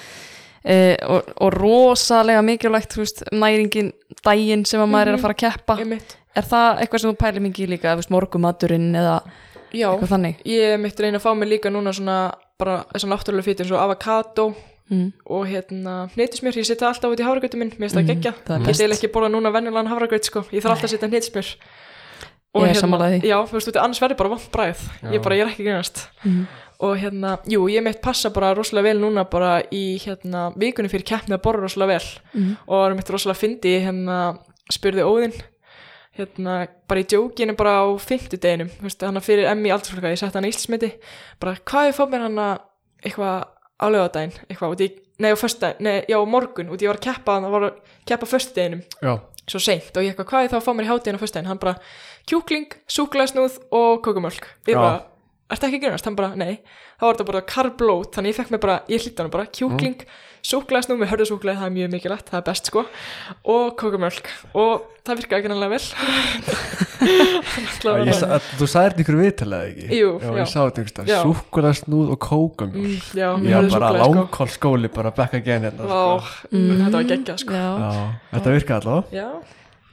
E, 0.66 0.76
og, 1.06 1.28
og 1.44 1.52
rosalega 1.60 2.40
mikilvægt, 2.43 2.97
þú 2.97 3.02
veist, 3.05 3.20
næringin, 3.36 3.90
daginn 4.26 4.64
sem 4.66 4.80
að 4.82 4.88
maður 4.94 5.12
er 5.12 5.18
að 5.18 5.26
fara 5.26 5.36
að 5.36 5.43
keppa. 5.44 5.76
ég 5.84 5.90
mitt, 5.93 6.16
Er 6.36 6.44
það 6.44 6.80
eitthvað 6.82 7.01
sem 7.01 7.12
þú 7.12 7.18
pælir 7.20 7.44
mikið 7.47 7.70
líka, 7.72 7.93
þú 7.93 8.01
veist, 8.02 8.10
morgumaturinn 8.12 8.88
eða 8.97 9.12
já, 9.72 9.86
eitthvað 9.93 10.10
þannig? 10.16 10.40
ég 10.48 10.80
mitt 10.80 10.98
reyna 11.01 11.20
að 11.20 11.24
fá 11.28 11.30
mig 11.36 11.48
líka 11.52 11.70
núna 11.72 11.93
svona, 11.97 12.16
bara 12.60 12.80
þessar 12.93 13.12
náttúrulega 13.12 13.47
fyrir 13.47 13.64
eins 13.64 13.72
og 13.72 13.80
avokado 13.84 14.48
Mm. 14.86 15.08
og 15.26 15.48
hérna, 15.50 15.94
neytismjör, 16.14 16.54
ég 16.60 16.66
setja 16.68 16.86
alltaf 16.86 17.10
út 17.10 17.18
í 17.18 17.24
hafragrautu 17.26 17.58
minn, 17.58 17.72
mér 17.74 17.88
finnst 17.88 17.96
það 17.98 18.10
geggja, 18.12 18.32
það 18.46 18.60
er 18.60 18.70
ég 18.70 18.78
deil 18.78 18.94
ekki 18.94 19.08
borða 19.10 19.30
núna 19.34 19.50
venjulegan 19.50 19.88
hafragraut, 19.90 20.28
sko, 20.28 20.44
ég 20.54 20.62
þarf 20.62 20.76
alltaf 20.76 20.86
að 20.86 20.92
setja 20.94 21.08
neytismjör. 21.10 21.48
Ég 22.56 22.78
sammála 22.78 23.08
því. 23.10 23.18
Já, 23.26 23.36
þú 23.50 23.56
veist, 23.58 23.76
annars 23.82 24.00
verður 24.00 24.20
bara 24.22 24.30
vant 24.32 24.46
bræð, 24.54 24.84
ég 25.12 25.24
bara, 25.24 25.36
ég 25.36 25.42
er 25.44 25.50
ekki 25.50 25.66
greinast. 25.66 26.04
Mm. 26.24 26.46
og 26.78 26.98
hérna, 27.00 27.38
jú, 27.48 27.66
ég 27.72 27.82
mitt 27.82 28.02
passa 28.04 28.28
bara 28.30 28.52
rosalega 28.54 28.90
vel 28.90 28.98
núna 29.00 29.24
bara 29.24 29.62
í 29.72 29.96
hérna 29.96 30.50
vikunni 30.60 30.90
fyrir 30.92 31.06
keppni 31.08 31.32
að 31.34 31.42
borra 31.42 31.62
rosalega 31.64 31.96
vel 31.96 32.08
Mm. 32.34 32.56
og 32.68 32.74
það 32.76 32.90
er 32.90 32.94
mitt 32.94 33.10
rosalega 33.10 33.40
fyndi 33.40 33.72
hérna 33.80 34.18
spurði 34.70 35.02
Óðinn 35.06 35.32
hérna 36.18 36.68
bara 36.88 37.00
í 37.00 37.04
djókinu 37.08 37.56
bara 37.56 37.80
á 37.80 37.84
veist, 37.96 39.00
hann 39.02 39.20
fyrir 39.20 39.48
emmi 39.48 39.70
aldursfólka, 39.72 40.12
ég 40.12 40.18
sett 40.18 40.34
hann 40.34 40.44
í 40.44 40.52
íslsmiti 40.52 40.92
bara 41.40 41.56
hvað 41.56 41.88
ég 41.90 41.96
fá 41.96 42.04
mér 42.06 42.26
hann 42.28 42.58
eitthvað 43.02 43.44
á 43.77 43.85
lögadaginn, 43.93 44.36
eitthvað 44.48 44.77
út 44.77 44.85
í 44.85 44.89
nei 45.23 45.32
á 45.32 45.36
föstudaginn, 45.36 45.86
nei, 45.86 46.05
já 46.11 46.19
morgun, 46.28 46.70
út 46.73 46.82
í 46.82 46.86
ég 46.86 46.93
var 46.93 47.01
að 47.01 47.07
keppa 47.09 47.39
það 47.44 47.55
var 47.55 47.66
að 47.69 47.97
keppa 48.09 48.28
föstudeginum. 48.31 48.82
Já, 49.01 49.12
svo 49.47 49.61
seint 49.62 49.97
og 49.97 50.05
ég 50.05 50.12
eitthvað, 50.12 50.28
hvað 50.31 50.47
ég 50.47 50.53
þá 50.53 50.57
að 50.59 50.65
fá 50.66 50.73
mér 50.77 50.86
í 50.86 50.90
hátinn 50.90 51.19
á 51.19 51.23
föstudaginn, 51.23 51.51
hann 51.51 51.62
bara 51.62 51.77
kjúkling, 52.28 52.77
súkulæsnúð 52.90 53.59
og 53.77 54.01
kókumölk 54.05 54.48
ég 54.69 54.77
bara, 54.77 55.07
ertu 55.53 55.69
ekki 55.69 55.81
að 55.81 55.86
grunast? 55.86 56.09
hann 56.09 56.19
bara, 56.19 56.32
nei, 56.36 56.61
þá 56.98 57.05
var 57.07 57.19
þetta 57.19 57.28
bara 57.32 57.44
karblót 57.53 58.16
þannig 58.16 58.35
ég 58.35 58.40
fekk 58.40 58.55
mér 58.55 58.65
bara, 58.66 58.78
ég 58.93 59.05
hlýtti 59.05 59.23
hann 59.23 59.32
bara 59.32 59.48
kjúkling, 59.59 60.05
súkulæsnúð 60.47 61.01
með 61.01 61.10
hörðusúkulæð 61.12 61.56
það 61.60 61.66
er 61.68 61.74
mjög 61.77 61.90
mikilvægt, 61.97 62.28
það 62.31 62.39
er 62.40 62.44
best 62.47 62.68
sko. 62.70 62.82
Og 63.55 63.73
kókumölk 63.81 64.28
og 64.55 64.85
það 65.06 65.20
virkaði 65.20 65.39
ekki 65.40 65.51
náttúrulega 65.52 65.73
vel. 65.74 65.85
Að- 67.86 68.47
þú 68.59 68.66
sagðir 68.68 68.93
þetta 68.94 69.02
ykkur 69.05 69.18
viðtalið 69.20 69.66
ekki? 69.66 69.86
Jú, 70.01 70.09
já, 70.20 70.27
já. 70.27 70.39
ég 70.40 70.48
sá 70.51 70.59
þetta 70.66 70.85
ykkur 70.85 71.10
Já. 71.10 71.18
súkulasnúð 71.27 72.12
og 72.14 72.18
kókum 72.27 72.70
Mm, 72.77 72.97
já, 73.14 73.27
Já, 73.27 73.28
með 73.36 73.44
bara 73.47 73.56
hörðusúkulæð 73.56 74.02
sko. 74.02 74.14
langkólskóli 74.14 74.89
bara 74.94 75.10
back 75.16 75.35
again 75.35 75.62
hérna 75.66 75.85
sko. 75.86 76.23
mm, 76.52 76.73
þetta 76.85 76.97
var 76.97 77.05
geggjað 77.12 77.39
sko. 77.44 77.52
Já. 77.52 77.68
Já, 77.82 77.93
þetta 78.36 78.55
virkaði 78.56 78.81
allavega. 78.81 79.06
Já, 79.12 79.28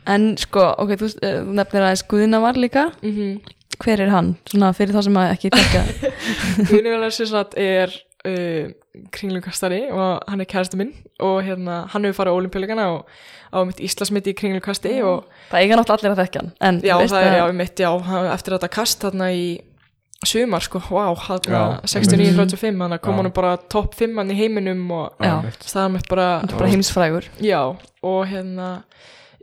En 0.06 0.36
sko, 0.38 0.64
ok, 0.84 0.90
þú, 1.00 1.08
eh, 1.24 1.38
nefnir 1.48 1.82
aðeins 1.86 2.02
Guðina 2.12 2.42
var 2.44 2.54
líka, 2.60 2.92
mhm. 3.02 3.40
Hver 3.80 4.00
er 4.02 4.10
hann? 4.12 4.36
Svona 4.46 4.74
fyrir 4.76 4.94
þá 4.94 5.02
sem 5.04 5.14
að 5.18 5.32
ekki 5.34 5.50
tekja 5.50 5.84
Guðnivelar 6.70 7.12
sem 7.12 7.26
sagt 7.26 7.56
er 7.58 7.90
uh, 8.26 8.70
kringlukastari 9.16 9.82
og 9.92 10.24
hann 10.30 10.42
er 10.44 10.50
kærastu 10.50 10.78
minn 10.80 10.94
og 11.24 11.42
hérna 11.46 11.82
hann 11.94 12.06
hefur 12.08 12.22
farið 12.24 12.34
á 12.34 12.40
olimpíuleikana 12.40 12.88
og 12.94 13.06
á 13.54 13.58
mitt 13.68 13.82
Íslasmiti 13.84 14.34
í 14.34 14.38
kringlukasti 14.38 14.96
og 15.04 15.26
Það 15.52 15.60
eiga 15.62 15.78
náttúrulega 15.80 16.00
allir 16.00 16.16
að 16.16 16.24
þekka 16.24 16.42
hann 16.44 16.52
en 16.70 16.82
já, 16.86 16.96
það 17.04 17.20
er 17.22 17.30
að- 17.34 17.38
já, 17.42 17.46
mitt, 17.62 17.76
já, 17.84 17.92
hann- 18.10 18.32
eftir 18.34 18.56
þetta 18.58 18.70
kast 18.80 19.02
þarna 19.06 19.30
í 19.34 19.46
sumar 20.24 20.64
sko, 20.64 20.80
wow, 20.90 21.16
hann 21.20 21.40
Já, 21.44 21.82
69-35, 21.84 22.80
hann 22.80 22.98
kom 23.04 23.18
Já. 23.18 23.22
hann 23.24 23.32
bara 23.36 23.58
topp 23.58 23.94
5 24.00 24.16
hann 24.18 24.32
í 24.32 24.38
heiminum 24.38 24.86
og 24.96 25.18
það 25.20 25.84
er 25.84 25.90
mitt 25.90 26.08
bara, 26.08 26.28
bara 26.48 26.70
heimsfrægur. 26.72 27.28
Já, 27.44 27.60
og 28.04 28.22
hérna 28.32 28.84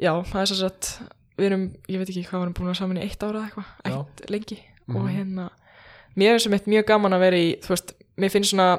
já, 0.00 0.14
það 0.24 0.40
er 0.40 0.46
svo 0.48 0.56
sagt 0.56 0.88
við 1.36 1.50
erum, 1.50 1.66
ég 1.88 1.98
veit 2.00 2.08
ekki 2.08 2.24
hvað, 2.24 2.38
við 2.38 2.42
erum 2.46 2.54
búin 2.56 2.64
að 2.64 2.72
vera 2.72 2.80
saman 2.80 2.96
í 2.96 3.04
eitt 3.04 3.22
ára 3.22 3.42
eða 3.42 3.50
eitthvað, 3.50 3.68
eitt 3.90 4.30
lengi. 4.32 4.58
Mhm. 4.88 4.96
og 4.96 5.10
hérna, 5.12 5.50
mér 6.16 6.34
er 6.34 6.38
sem 6.38 6.52
eitt 6.56 6.66
mjög 6.66 6.86
gaman 6.88 7.12
að 7.12 7.20
vera 7.26 7.36
í, 7.36 7.50
þú 7.60 7.68
veist, 7.74 7.92
mér 8.20 8.32
finnst 8.34 8.52
svona 8.54 8.72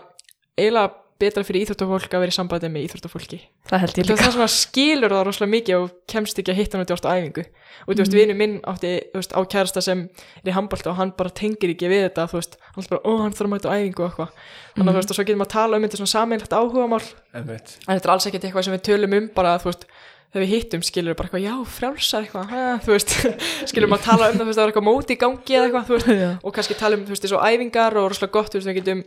eiginlega 0.57 0.97
betra 1.21 1.43
fyrir 1.45 1.61
íþróttafólk 1.67 2.09
að 2.17 2.23
vera 2.23 2.33
í 2.33 2.33
sambandi 2.33 2.69
með 2.73 2.85
íþróttafólki. 2.87 3.37
Það 3.69 3.81
held 3.83 3.97
ég 3.99 4.05
líka. 4.09 4.15
það 4.25 4.39
að 4.41 4.53
skilur 4.55 5.13
það 5.13 5.25
rosalega 5.27 5.51
mikið 5.53 5.75
og 5.77 5.91
kemst 6.09 6.39
ekki 6.41 6.49
að 6.49 6.57
hitta 6.57 6.77
hann 6.77 6.85
út 6.87 6.89
í 6.89 6.95
á 6.97 7.13
æfingu. 7.13 7.43
Og 7.85 7.91
þú 7.93 7.99
veist, 8.01 8.11
Mhm. 8.11 8.17
vinur 8.17 8.37
minn 8.41 8.55
átti 8.65 8.91
veist, 9.13 9.31
á 9.37 9.39
kærasta 9.45 9.81
sem 9.85 10.09
er 10.41 10.49
í 10.49 10.55
handbólta 10.57 10.89
og 10.89 10.95
hann 10.97 11.13
bara 11.15 11.29
tengir 11.29 11.69
ekki 11.69 11.85
við 11.93 12.09
þetta, 12.09 12.25
þú 12.25 12.37
veist, 12.41 12.57
hann 12.73 12.83
er 12.83 12.89
bara, 12.89 13.01
ó, 13.05 13.11
hann 13.21 13.31
þarf 13.37 13.45
að 13.47 13.53
mæta 13.53 13.69
á 13.69 13.77
æfingu 13.77 14.01
og 14.01 14.09
eitthvað. 14.09 14.31
Þannig 14.75 14.89
að 14.89 14.93
þú 14.93 14.97
veist, 14.97 15.11
og 15.11 15.15
svo 15.15 15.23
getum 15.29 15.41
við 15.41 15.45
að 15.45 15.53
tala 15.53 15.77
um 15.77 15.83
þetta 15.83 15.97
svona 16.01 16.15
sameinlegt 16.17 16.57
áhugamál. 16.57 17.05
En 17.33 17.45
þetta 17.45 18.05
er 18.05 18.11
alls 18.11 18.25
ekkert 18.25 18.43
eitthvað 18.49 18.63
sem 18.65 18.73
við 18.73 18.83
tölum 18.89 19.13
um 19.17 19.29
bara, 19.35 19.57
þú 19.61 19.69
veist, 19.69 19.85
þegar 20.31 20.45
við 20.45 20.53
hittum 20.55 20.83
skilur 20.85 21.11
við 21.11 21.17
bara 21.19 21.27
eitthvað, 21.27 21.43
já, 21.43 21.55
frjálsar 21.75 22.25
eitthvað, 22.25 22.51
ha, 22.53 22.63
veist 22.87 23.15
skilur 23.69 23.91
við 23.91 23.97
að 23.97 24.05
tala 24.05 24.29
um 24.31 24.37
það, 24.39 24.47
veist, 24.47 24.57
það 24.57 24.63
var 24.63 24.71
eitthvað 24.71 24.87
móti 24.87 25.15
í 25.15 25.19
gangi 25.19 25.57
eða 25.57 25.67
eitthvað, 25.67 25.91
veist, 25.91 26.11
og 26.47 26.55
kannski 26.55 26.77
tala 26.79 26.97
um, 26.97 27.05
þú 27.05 27.15
veist, 27.15 27.25
þessu 27.25 27.41
æfingar 27.41 27.97
og 27.99 28.09
rosalega 28.13 28.35
gott, 28.37 28.51
þú 28.53 28.61
veist, 28.61 28.69
við 28.69 28.79
getum 28.79 29.03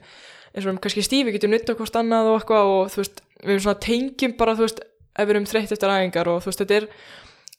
eins 0.54 0.68
og 0.68 0.80
kannski 0.84 1.04
stífi, 1.04 1.34
getum 1.34 1.54
nutt 1.54 1.72
á 1.72 1.74
hvort 1.74 1.96
annað 1.98 2.30
og 2.30 2.40
eitthvað 2.42 2.72
og 2.74 2.92
þú 2.92 3.00
veist, 3.00 3.22
við 3.40 3.54
erum 3.54 3.64
svona 3.64 3.80
tengjum 3.86 4.36
bara, 4.38 4.56
þú 4.58 4.66
veist, 4.68 4.84
ef 5.14 5.24
við 5.24 5.34
erum 5.34 5.48
þreytt 5.48 5.72
eftir 5.74 5.94
æfingar 5.94 6.30
og 6.30 6.42
þú 6.44 6.50
veist, 6.50 6.62
þetta 6.62 6.76
er 6.76 6.88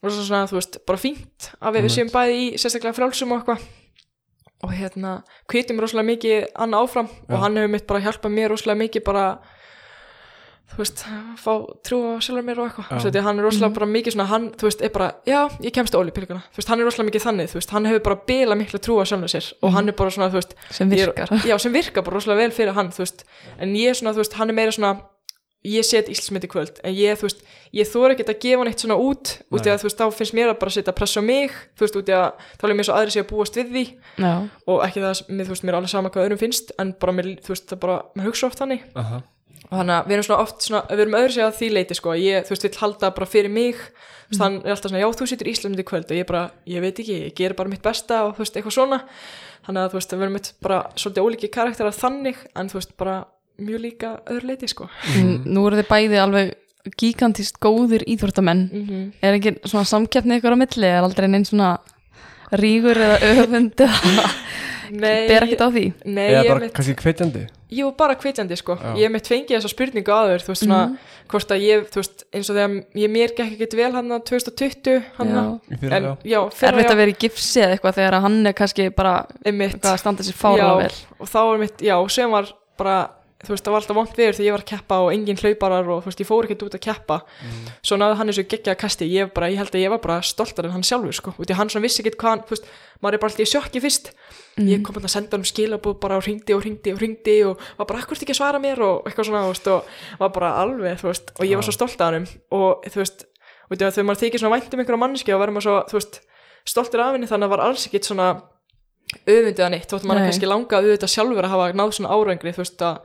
rosalega 0.05 0.27
svona, 0.29 0.51
þú 0.51 0.59
veist, 0.59 0.77
bara 0.85 1.01
fínt 1.01 1.49
að 1.59 1.75
við, 1.75 1.87
við 1.87 1.95
séum 1.97 2.13
bæði 2.13 2.37
í 2.37 2.45
sérstaklega 2.61 2.97
frjálsum 2.99 3.33
og 3.33 3.41
eitthvað. 3.41 3.65
Og 4.65 4.71
hérna, 4.73 5.17
hvetjum 5.51 5.81
rosalega 5.83 6.09
mikið 6.13 6.45
annað 6.63 6.85
áfram 6.85 7.09
Já. 7.11 7.27
og 7.27 7.41
hann 7.43 7.59
hefur 7.59 7.73
mitt 7.73 7.87
bara 7.89 8.01
hjálpað 8.05 8.33
mér 8.33 8.53
rosalega 8.53 8.81
mikið 8.81 9.03
bara 9.05 9.25
þú 10.73 10.77
veist, 10.81 11.01
fá 11.39 11.51
trú 11.85 11.97
á 12.09 12.13
sjálfur 12.25 12.43
mér 12.47 12.59
og 12.59 12.67
eitthvað, 12.71 12.87
þú 12.99 13.07
veist, 13.07 13.19
hann 13.27 13.39
er 13.39 13.45
rosalega 13.45 13.75
bara 13.77 13.87
mikið 13.93 14.15
svona, 14.15 14.25
hann, 14.31 14.47
þú 14.57 14.67
veist, 14.69 14.81
er 14.81 14.93
bara, 14.95 15.09
já, 15.29 15.39
ég 15.61 15.71
kemst 15.77 15.93
á 15.95 16.01
olípilguna, 16.01 16.41
þú 16.51 16.57
veist, 16.61 16.69
hann 16.73 16.79
er 16.81 16.89
rosalega 16.89 17.09
mikið 17.11 17.25
þannig, 17.27 17.49
þú 17.53 17.59
veist, 17.61 17.73
hann 17.77 17.85
hefur 17.91 18.03
bara 18.09 18.19
bila 18.27 18.55
mikla 18.59 18.79
trú 18.81 18.97
á 18.99 19.05
sjálfur 19.05 19.31
sér 19.35 19.51
og 19.61 19.75
hann 19.77 19.87
er 19.87 19.95
bara 19.95 20.09
svona, 20.15 20.29
þú 20.33 20.41
veist, 20.41 20.55
sem 20.73 20.89
ég 20.89 21.05
er- 21.05 21.13
virkar 21.13 21.29
já, 21.45 21.55
sem 21.61 21.71
virkar 21.73 22.03
bara 22.03 22.15
rosalega 22.17 22.41
vel 22.43 22.51
fyrir 22.51 22.73
hann, 22.73 22.89
þú 22.91 23.05
veist, 23.05 23.23
en 23.59 23.75
ég 23.77 23.89
er 23.93 23.99
svona, 24.01 24.13
þú 24.17 24.23
veist, 24.25 24.33
hann 24.41 24.49
er 24.49 24.57
meira 24.57 24.71
svona, 24.75 24.93
ég 25.65 25.81
set 25.85 26.05
Íslandsmynd 26.13 26.43
í 26.45 26.49
kvöld, 26.51 26.79
en 26.85 26.93
ég, 26.93 27.17
þú 27.17 27.25
veist, 27.25 27.39
ég 27.73 27.87
þóra 27.89 28.13
ekkert 28.13 28.29
að 28.29 28.41
gefa 28.43 28.59
hann 28.61 28.67
eitt 28.69 28.81
svona 28.83 28.97
út, 29.01 29.31
út 29.49 29.65
í 29.65 29.69
að, 29.71 29.79
þú 29.81 29.87
veist, 29.87 29.97
þá 29.97 30.05
finnst 30.13 30.33
mér 30.37 30.51
að 30.51 30.59
bara 30.61 30.73
setja 30.75 30.93
press 30.93 31.17
á 31.17 31.21
mig, 31.25 31.49
þú 31.77 31.81
veist, 31.87 31.95
út 31.97 32.09
í 32.09 32.13
að, 32.13 32.43
þá 32.61 32.63
er 32.69 32.75
mér 32.77 32.85
svo 32.85 32.93
aðri 32.99 33.11
sé 33.15 33.23
að 33.23 33.29
búast 33.31 33.55
við 33.57 33.71
því 33.73 33.85
Já, 34.21 34.33
og 34.69 34.83
ekki 34.85 35.01
það, 35.01 35.23
mér, 35.33 35.45
þú 35.49 35.55
veist, 35.55 35.63
mér 35.65 35.73
er 35.73 35.77
alveg 35.79 35.89
sama 35.95 36.09
hvað 36.13 36.25
öðrum 36.27 36.41
finnst, 36.43 36.71
en 36.77 36.93
bara 37.01 37.15
mér, 37.17 37.31
þú 37.41 37.49
veist, 37.55 37.65
það 37.73 37.79
bara, 37.81 37.97
maður 38.13 38.29
hugsa 38.29 38.45
oft 38.51 38.61
þannig, 38.61 38.83
Aha. 38.93 39.23
Og 39.69 39.79
þannig 39.79 39.95
að 39.95 40.09
við 40.09 40.15
erum 40.15 40.27
svona 40.27 40.43
oft 40.45 40.65
svona, 40.65 40.81
við 40.91 41.03
erum 41.05 41.17
öðru 41.19 41.33
sig 41.35 41.45
að 41.45 41.55
því 41.59 41.69
leiti 41.73 41.97
sko, 41.97 42.15
ég, 42.19 42.45
þú 42.45 42.53
veist, 42.53 42.67
vill 42.67 42.81
halda 42.81 43.11
bara 43.15 43.29
fyrir 43.29 43.53
mig. 43.53 43.79
Veist, 44.25 44.41
hann 44.41 44.59
er 44.63 44.73
alltaf 44.73 44.91
svona, 44.91 45.01
já, 45.01 45.07
þú 45.19 45.27
situr 45.29 45.49
í 45.49 45.53
Íslandi 45.53 45.85
kvöld. 45.85 46.09
Og 46.09 46.19
ég 46.19 46.27
bara, 46.29 46.43
ég 46.69 46.83
veit 46.83 46.99
ekki, 47.01 47.17
ég 47.27 47.37
ger 47.37 47.55
bara 47.57 47.71
mitt 47.71 47.83
besta 47.85 48.23
og 48.25 48.35
þú 48.35 48.45
veist, 48.45 48.59
eitthvað 48.59 48.77
svona. 48.77 48.99
Þannig 49.65 49.81
að 49.81 49.89
þú 49.93 49.99
veist, 49.99 50.13
við 50.13 50.25
erum 50.25 50.37
mitt 50.37 50.51
bara 50.65 50.81
svolítið 50.97 51.25
ólíki 51.25 51.49
karakterar 51.53 51.97
þannig, 51.97 52.43
en 52.53 52.69
þú 52.69 52.79
veist, 52.79 52.93
bara 53.01 53.15
mjög 53.61 53.81
líka 53.85 54.11
öðru 54.29 54.51
leiti 54.51 54.69
sko. 54.69 54.89
Mm. 55.15 55.35
nú 55.55 55.65
eru 55.67 55.79
þið 55.79 55.89
bæði 55.89 56.21
alveg 56.21 56.53
gigantist 56.99 57.59
góðir 57.63 58.05
íþróttamenn. 58.05 58.69
Mm 58.71 58.85
-hmm. 58.87 59.11
er 59.21 59.33
ekki 59.33 59.57
svona 59.65 59.85
samkeppni 59.85 60.37
ykkur 60.37 60.53
á 60.53 60.57
milli? 60.61 60.87
Er 60.87 61.03
aldrei 61.03 61.27
neinn 61.27 61.45
svona 61.45 61.79
rígur 62.51 62.97
eða 62.97 63.17
öfund 63.21 63.81
eða 63.81 64.29
Nei, 64.91 65.27
ber 65.27 65.43
ekkert 65.45 65.61
á 65.65 65.69
því 65.71 65.83
nei, 66.05 66.27
Eða 66.33 66.47
bara 66.47 66.59
mitt, 66.59 66.73
kannski 66.73 66.95
hvetjandi 67.01 67.43
jú, 67.75 67.89
bara 67.97 68.15
hvetjandi 68.15 68.55
sko 68.57 68.75
Já. 68.77 68.93
ég 69.01 69.11
mitt 69.11 69.27
fengið 69.27 69.57
þessa 69.57 69.71
spurningu 69.73 70.11
áður, 70.13 70.43
þú 70.45 70.51
veist, 70.53 70.63
svona 70.65 70.81
Mhm. 70.85 70.97
hvort 71.27 71.51
að 71.51 71.63
ég, 71.65 71.85
þú 71.89 71.95
veist, 72.01 72.23
eins 72.33 72.49
og 72.49 72.55
þegar 72.55 72.85
ég 72.95 73.09
mér 73.09 73.33
gekk 73.35 73.55
ekkert 73.57 73.73
vel 73.75 73.91
hann 73.93 74.09
2020 74.21 75.03
hann. 75.17 75.59
Í 75.71 75.79
fyrra, 75.79 75.95
en 75.97 76.17
já. 76.23 76.39
fyrra, 76.53 76.71
erfitt 76.77 76.91
að 76.93 76.97
vera 77.01 77.11
í 77.11 77.17
gifsi 77.17 77.61
eða 77.65 77.77
eitthvað 77.79 77.95
þegar 77.99 78.21
hann 78.21 78.47
er 78.47 78.53
kannski 78.53 78.89
bara 78.95 79.25
einmitt. 79.45 79.75
eitthvað 79.81 79.93
að 79.95 79.99
standa 79.99 80.23
sér 80.23 80.37
fárlega 80.37 80.77
vel 80.77 80.91
og 81.19 81.27
þá 81.27 81.39
var 81.49 81.57
mitt, 81.57 81.77
já, 81.81 81.95
sem 82.09 82.31
var 82.31 82.45
bara 82.77 83.09
þú 83.43 83.51
veist, 83.51 83.65
það 83.65 83.73
var 83.73 83.81
alltaf 83.81 83.97
vont 83.97 84.15
viður 84.15 84.35
þegar 84.37 84.47
ég 84.47 84.53
var 84.55 84.63
að 84.63 84.69
keppa 84.71 84.95
og 85.03 85.09
engin 85.11 85.39
hlauparar 85.41 85.89
og 85.91 85.99
þú 86.03 86.07
veist, 86.09 86.21
ég 86.23 86.29
fór 86.29 86.45
ekkert 86.47 86.63
út 86.65 86.77
að 86.77 86.83
keppa. 86.85 87.17
Svo 87.85 87.95
náði 87.99 88.15
hann 88.19 88.29
þessu 88.31 88.45
geggja 88.47 88.75
kasti. 88.79 89.05
Ég, 89.11 89.33
bara, 89.35 89.49
ég 89.51 89.59
held 89.59 89.75
að 89.75 89.83
ég 89.83 89.91
var 89.91 90.01
bara 90.05 90.21
stoltar 90.25 90.65
en 90.65 90.75
hann 90.75 90.87
sjálfur 90.87 91.15
sko, 91.19 91.33
út 91.35 91.51
í 91.51 91.57
hann 91.57 91.69
svona 91.69 91.85
vissi 91.85 92.01
ekkert 92.01 92.17
hvað 92.21 92.31
hann, 92.31 92.43
þú 92.47 92.55
veist 92.55 92.65
maður 93.03 93.13
er 93.13 93.21
bara 93.25 93.29
alltaf 93.33 93.43
í 93.43 93.51
sjokki 93.51 93.79
fyrst. 93.83 94.05
Ég 94.63 94.79
kom 94.85 94.95
bara 94.95 95.05
að 95.09 95.15
senda 95.17 95.35
hann 95.35 95.45
skilabúð 95.45 95.99
bara 95.99 96.15
og 96.15 96.25
ringdi 96.25 96.55
og 96.55 96.63
ringdi 96.63 96.95
og 96.95 96.99
ringdi 97.03 97.37
og 97.43 97.53
var 97.75 97.89
bara 97.91 97.99
akkur 97.99 98.15
ekki 98.15 98.31
að 98.31 98.39
svara 98.39 98.59
mér? 98.63 98.79
og 98.79 99.03
eitthvað 99.03 99.25
svona, 99.27 99.43
þú 99.43 99.51
veist, 99.51 99.67
og 99.67 99.83
var 100.23 100.31
bara 100.31 100.55
alveg, 100.63 100.99
þú 101.01 101.11
veist, 101.11 101.35
og 101.35 101.43
ég 101.45 101.59
var 101.59 101.65
svo 101.67 101.75
stolt 101.75 101.99
af 101.99 102.13
hann 102.15 102.27
og 102.55 102.87
þú 102.87 102.97
veist, 103.03 103.27
og 103.67 103.75
svona 103.75 104.55
vænt 104.55 104.73
um 104.73 104.79
og 104.79 104.87
verður 105.43 105.55
maður 108.15 108.54
svo, 109.05 109.31
þú 109.31 109.45
veist, 109.45 109.55
stoltur 109.55 109.65
af 109.65 109.65
henni 109.65 109.65
þannig 109.65 109.65
að 109.65 109.65
það 109.65 109.65
var 109.65 109.65
alls 109.65 109.65
ekkit 109.65 109.65
svona 109.65 109.65
öfundið 109.65 109.65
að 109.65 109.71
neitt, 109.71 109.89
þótt 109.89 110.05
maður 110.05 110.19
Nei. 110.19 110.29
kannski 110.29 110.47
langa 110.49 110.79
auðvitað 110.81 111.13
sjálfur 111.15 111.45
að 111.45 111.53
hafa 111.55 111.73
náð 111.73 111.91
svona 111.93 112.09
árangri 112.15 112.53
þú 112.55 112.61
veist 112.63 112.81
að, 112.81 112.97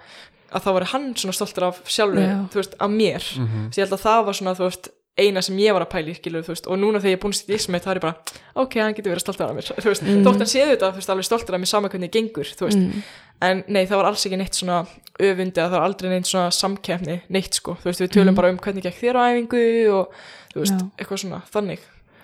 að 0.51 0.63
það 0.65 0.73
var 0.75 0.85
hann 0.85 1.15
svona 1.17 1.33
stoltur 1.37 1.65
af 1.65 1.77
sjálfur, 1.87 2.25
Já. 2.25 2.39
þú 2.51 2.55
veist, 2.61 2.75
af 2.81 2.91
mér 2.91 3.23
Mhm. 3.39 3.71
svo 3.71 3.79
ég 3.79 3.85
held 3.87 3.95
að 3.99 4.05
það 4.07 4.25
var 4.27 4.35
svona, 4.35 4.55
þú 4.57 4.65
veist, 4.71 4.89
eina 5.21 5.43
sem 5.43 5.57
ég 5.59 5.73
var 5.75 5.83
að 5.85 5.91
pæli, 5.91 6.15
skilur, 6.17 6.43
þú 6.43 6.53
veist, 6.55 6.67
og 6.67 6.79
núna 6.79 6.99
þegar 6.99 7.11
ég 7.11 7.19
er 7.19 7.21
búin 7.21 7.35
að 7.35 7.41
stýta 7.43 7.55
í 7.55 7.61
sem 7.61 7.75
það 7.75 7.91
er 7.91 7.99
ég 7.99 8.01
bara, 8.01 8.15
ok, 8.57 8.75
hann 8.81 8.95
getur 8.95 9.13
verið 9.13 9.21
stoltur 9.21 9.45
af 9.51 9.55
mér 9.57 9.67
þú 9.85 9.89
veist, 9.91 10.03
Mhm. 10.03 10.25
þótt 10.25 10.41
hann 10.41 10.53
séð 10.55 10.71
þetta, 10.73 10.91
þú 10.91 10.97
veist, 10.97 11.11
alveg 11.11 11.25
stoltur 11.29 11.55
af 11.55 11.61
mér 11.61 11.67
sama 11.69 11.89
hvernig 11.89 12.09
ég 12.09 12.15
gengur, 12.17 12.45
þú 12.57 12.65
veist, 12.67 12.79
mm. 12.79 13.03
en 13.43 13.65
nei, 13.69 13.85
það 13.87 13.97
var 14.01 14.05
alls 14.07 14.25
ekki 14.27 14.39
neitt 14.39 14.55
svona 14.57 14.87
öfundi 15.21 15.59
að 15.61 15.69
það 15.69 15.77
var 15.77 15.85
aldrei 15.91 16.09
neitt 16.11 16.27
svona 16.31 16.51
samkeppni 16.51 17.21
neitt 17.29 17.55
sko, 17.55 17.77
þú 17.77 17.85
veist, 17.91 18.01
við 18.01 18.09
tölum 18.17 18.33
Mhm. 18.33 18.37
bara 18.37 18.49
um 18.51 18.59
hvernig 18.59 18.83
gekk 18.83 18.99
þér 19.03 19.17
á 19.19 19.23
æfingu 19.29 19.93
og 19.93 20.09
þú 20.55 20.61
veist, 20.65 20.79
Já. 20.81 20.91
eitthvað 20.99 21.19
svona, 21.21 21.43
þannig 21.53 21.79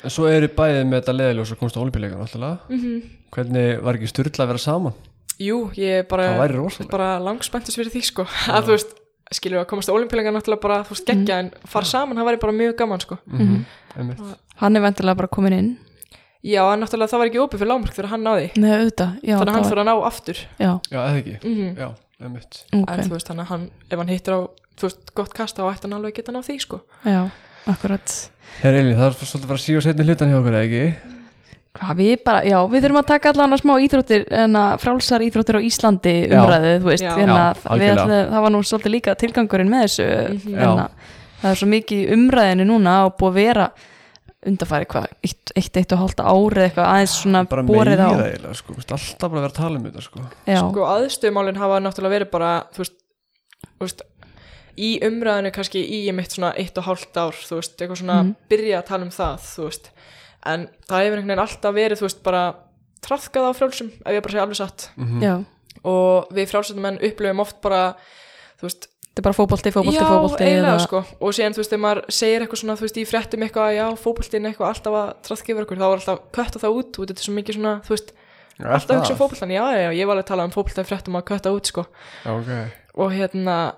En 0.05 0.13
svo 0.13 0.29
eru 0.31 0.49
bæðið 0.53 0.85
með 0.87 1.01
þetta 1.01 1.15
leðiljós 1.17 1.53
og 1.55 1.61
komst 1.63 1.79
á 1.79 1.83
olimpíuleikan 1.83 2.21
alltaf 2.21 2.69
mm 2.71 3.15
Hvernig 3.37 3.81
var 3.83 3.97
ekki 3.99 4.09
styrla 4.09 4.45
að 4.45 4.51
vera 4.53 4.61
saman? 4.63 4.95
Jú, 5.43 5.57
ég 5.77 5.99
er 6.01 6.05
bara, 6.09 6.31
bara 6.89 7.09
langspenntus 7.21 7.77
fyrir 7.77 7.93
því 7.93 8.03
sko, 8.07 8.25
að 8.55 8.69
þú 8.69 8.77
veist 8.77 8.95
skilur 9.35 9.61
að 9.61 9.67
komast 9.73 9.91
á 9.91 9.97
olimpíuleika 9.97 10.33
náttúrulega 10.33 10.63
bara, 10.63 10.79
þú 10.87 10.95
veist, 10.95 11.09
geggja 11.11 11.41
en 11.43 11.51
fara 11.69 11.89
saman, 11.91 12.17
það 12.17 12.29
væri 12.31 12.41
bara 12.45 12.55
mjög 12.57 12.77
gaman 12.79 13.03
sko. 13.03 13.19
Mhm. 13.27 13.59
Einmitt. 13.97 14.23
hann 14.63 14.77
er 14.77 14.85
vendilega 14.85 15.19
bara 15.19 15.29
komin 15.33 15.57
inn? 15.57 15.71
Já, 16.47 16.63
en 16.73 16.81
náttúrulega 16.85 17.11
það 17.11 17.23
var 17.23 17.31
ekki 17.31 17.43
opið 17.43 17.63
fyrir 17.63 17.71
lágmark 17.73 17.97
þegar 17.97 18.11
hann 18.13 18.25
náði. 18.25 18.47
Nei, 18.63 18.71
auðvitað, 18.77 19.17
já, 19.27 19.35
þannig 19.35 19.51
að 19.51 19.57
hann 19.57 19.69
fyrir 19.71 19.83
að 19.83 19.89
ná 19.89 19.95
aftur. 20.07 20.43
Já, 20.61 20.71
Já, 20.93 21.01
eða 21.03 21.17
ekki? 21.21 21.37
Mm 21.43 21.81
Já, 21.81 21.89
einmitt. 22.23 22.61
En 22.71 22.85
ok, 22.85 23.03
þú 23.03 23.17
veist, 23.17 23.31
þannig 23.33 23.45
að 23.45 23.51
hann, 23.51 23.67
ef 23.91 23.99
hann 23.99 24.13
hittir 24.15 24.37
á 24.37 24.41
þú 24.77 24.87
veist, 24.87 25.11
gott 25.19 25.35
kast, 25.35 25.59
þá 25.59 25.67
ætti 25.73 25.89
hann 25.89 25.97
alveg 25.99 26.13
að 26.15 26.19
geta 26.21 26.37
ná 26.37 26.41
því 26.47 26.57
sko. 26.63 26.81
Já, 27.03 27.21
akkurat 27.67 28.15
Herra 28.63 28.79
Elín, 28.81 28.97
það 28.97 29.07
er 29.11 29.17
svolítið 29.21 29.45
að 29.45 29.51
fara 29.51 29.59
að 29.61 29.65
síða 29.67 29.83
setni 29.85 30.07
hlutan 30.07 30.31
hjá 30.33 30.39
okkur, 30.41 30.55
eða 30.57 30.67
ekki? 30.67 30.85
Hvað 31.77 31.99
við 32.01 32.13
bara, 32.25 32.41
já, 32.49 32.57
við 32.73 32.85
þurfum 32.87 32.99
að 33.03 33.09
taka 33.11 33.31
allan 33.35 33.53
að 33.53 33.61
smá 33.61 33.73
íþróttir, 33.85 34.23
en 34.33 34.55
að 34.57 34.79
frálsar 34.81 35.25
íþróttir 35.27 35.59
á 35.59 35.67
Íslandi 35.67 36.15
Já. 36.25 36.39
umræðu, 36.41 36.71
þú 36.81 36.89
veist, 36.89 37.05
Já. 37.05 37.11
en 37.21 37.29
að 37.35 37.37
Já, 37.37 37.53
við 37.53 37.67
algjörlega. 37.75 38.07
ætlum, 38.07 38.31
það 38.33 38.45
var 38.47 38.55
nú 38.55 38.61
svolítið 38.71 38.95
líka 38.97 39.15
tilgangurinn 39.21 39.69
með 39.75 39.85
þessu, 39.85 40.07
Mhm. 40.07 40.55
en 40.55 40.63
Já. 40.63 40.71
að 40.73 40.89
það 41.43 41.51
er 41.51 41.61
svo 41.61 41.69
mikið 41.75 42.01
í 42.01 42.09
umræðinu 42.17 42.65
núna 42.71 42.95
og 43.05 43.17
búið 43.21 43.29
að 43.29 43.35
vera 43.43 43.67
undarfæri 44.47 44.87
hvað, 44.87 45.07
eitt, 45.27 45.53
eitt, 45.57 45.77
eitt 45.77 45.93
og 45.93 45.99
hálft 45.99 46.21
ári 46.23 46.57
eða 46.57 46.67
eitthvað 46.71 46.89
aðeins 46.95 47.15
svona 47.21 47.45
Bara 47.51 47.63
borið 47.63 48.01
á. 48.01 48.09
meira 48.09 48.27
eiginlega, 48.31 48.55
sko 48.57 48.73
Vist, 48.77 48.93
Alltaf 48.97 49.19
bara 49.31 49.41
að 49.41 49.45
vera 49.45 49.53
að 49.53 49.61
tala 49.61 49.77
um 49.77 49.85
þetta, 49.85 50.03
sko 50.07 50.21
Já, 50.47 50.59
sko 50.63 50.81
aðstöðumálin 50.97 51.57
hafa 51.61 51.81
náttúrulega 51.83 52.15
verið 52.17 52.31
bara 52.31 52.51
þú 52.73 52.79
veist, 52.79 52.97
þú 53.77 53.85
veist 53.85 54.03
í 54.79 55.01
umræðinu 55.03 55.53
kannski 55.53 55.81
í 55.83 56.13
mitt 56.13 56.31
svona 56.37 56.53
eitt 56.57 56.77
og 56.79 56.85
hálft 56.85 57.17
ár, 57.17 57.33
þú 57.33 57.57
veist, 57.61 57.77
eitthvað 57.81 58.01
svona 58.03 58.23
Mhm. 58.23 58.37
byrja 58.51 58.79
að 58.83 58.87
tala 58.87 59.03
um 59.05 59.11
það, 59.11 59.37
þú 59.57 59.65
veist. 59.71 59.91
En 60.47 60.69
það 60.89 61.03
hefur 61.05 61.17
einhvern 61.19 61.27
veginn 61.27 61.47
alltaf 61.47 61.75
verið, 61.75 61.99
þú 61.99 62.07
veist, 62.09 62.23
bara 62.23 62.55
trafkað 63.03 63.49
á 63.49 63.53
frjálsum, 63.57 63.89
ef 64.05 64.13
ég 64.13 64.23
bara 64.23 64.33
segja 64.33 64.43
alveg 64.47 64.57
satt. 64.57 64.91
Mhm. 64.97 65.21
já, 65.23 65.45
og 65.85 66.29
við 66.33 66.49
frjálsættumenn 66.51 67.03
upplifum 67.03 67.41
oft 67.41 67.61
bara 67.63 67.95
þú 68.59 68.63
veist, 68.69 68.87
þetta 68.87 69.19
er 69.19 69.23
bara 69.23 69.35
fótbolti, 69.35 69.71
fótbolti, 69.73 69.97
já, 69.97 70.07
fótbolti 70.09 70.45
eiginlega 70.45 70.77
eða- 70.77 70.87
sko. 70.87 71.05
Og 71.21 71.33
síðan, 71.33 71.55
þú 71.55 71.61
veist, 71.63 71.73
ef 71.73 71.81
maður 71.81 72.05
segir 72.11 72.41
eitthvað 72.43 72.61
svona, 72.63 72.77
þú 72.77 72.85
veist, 72.87 72.97
í 72.97 73.07
fréttum 73.07 73.43
eitthvað, 73.45 73.71
já, 73.77 73.87
fótboltin 73.97 74.47
eitthvað 74.47 74.69
alltaf 74.73 74.93
að 74.93 75.15
trafka 75.23 75.53
yfir 75.53 75.65
okkur, 75.65 75.79
þá 75.79 75.87
er 75.87 75.99
alltaf 75.99 76.19
kötta 76.33 76.59
það 76.61 76.77
út 76.77 76.99
og 76.99 77.07
þetta 77.07 77.21
er 77.21 77.27
svo 77.27 77.35
mikið 77.37 77.55
svona, 77.57 77.81
þú 77.85 77.89
veist, 77.97 78.13
Já, 78.59 78.65
alltaf 78.73 78.97
um 78.97 79.03
það. 79.03 79.19
fótboltan, 79.21 79.51
já, 79.53 79.65
já, 79.73 79.79
já, 79.85 79.91
ég 80.01 80.07
var 80.07 80.17
alveg 80.17 80.25
að 80.25 80.31
tala 80.33 80.45
um 80.45 80.51
fótboltan 80.51 80.85
í 80.85 80.89
fréttum 80.89 81.17
að 81.17 81.25
kötta 81.25 81.51
út, 81.53 81.67
sko. 81.67 81.87
Já, 82.25 82.31
ok. 82.41 82.73
Og 82.97 83.11
hérna 83.13 83.75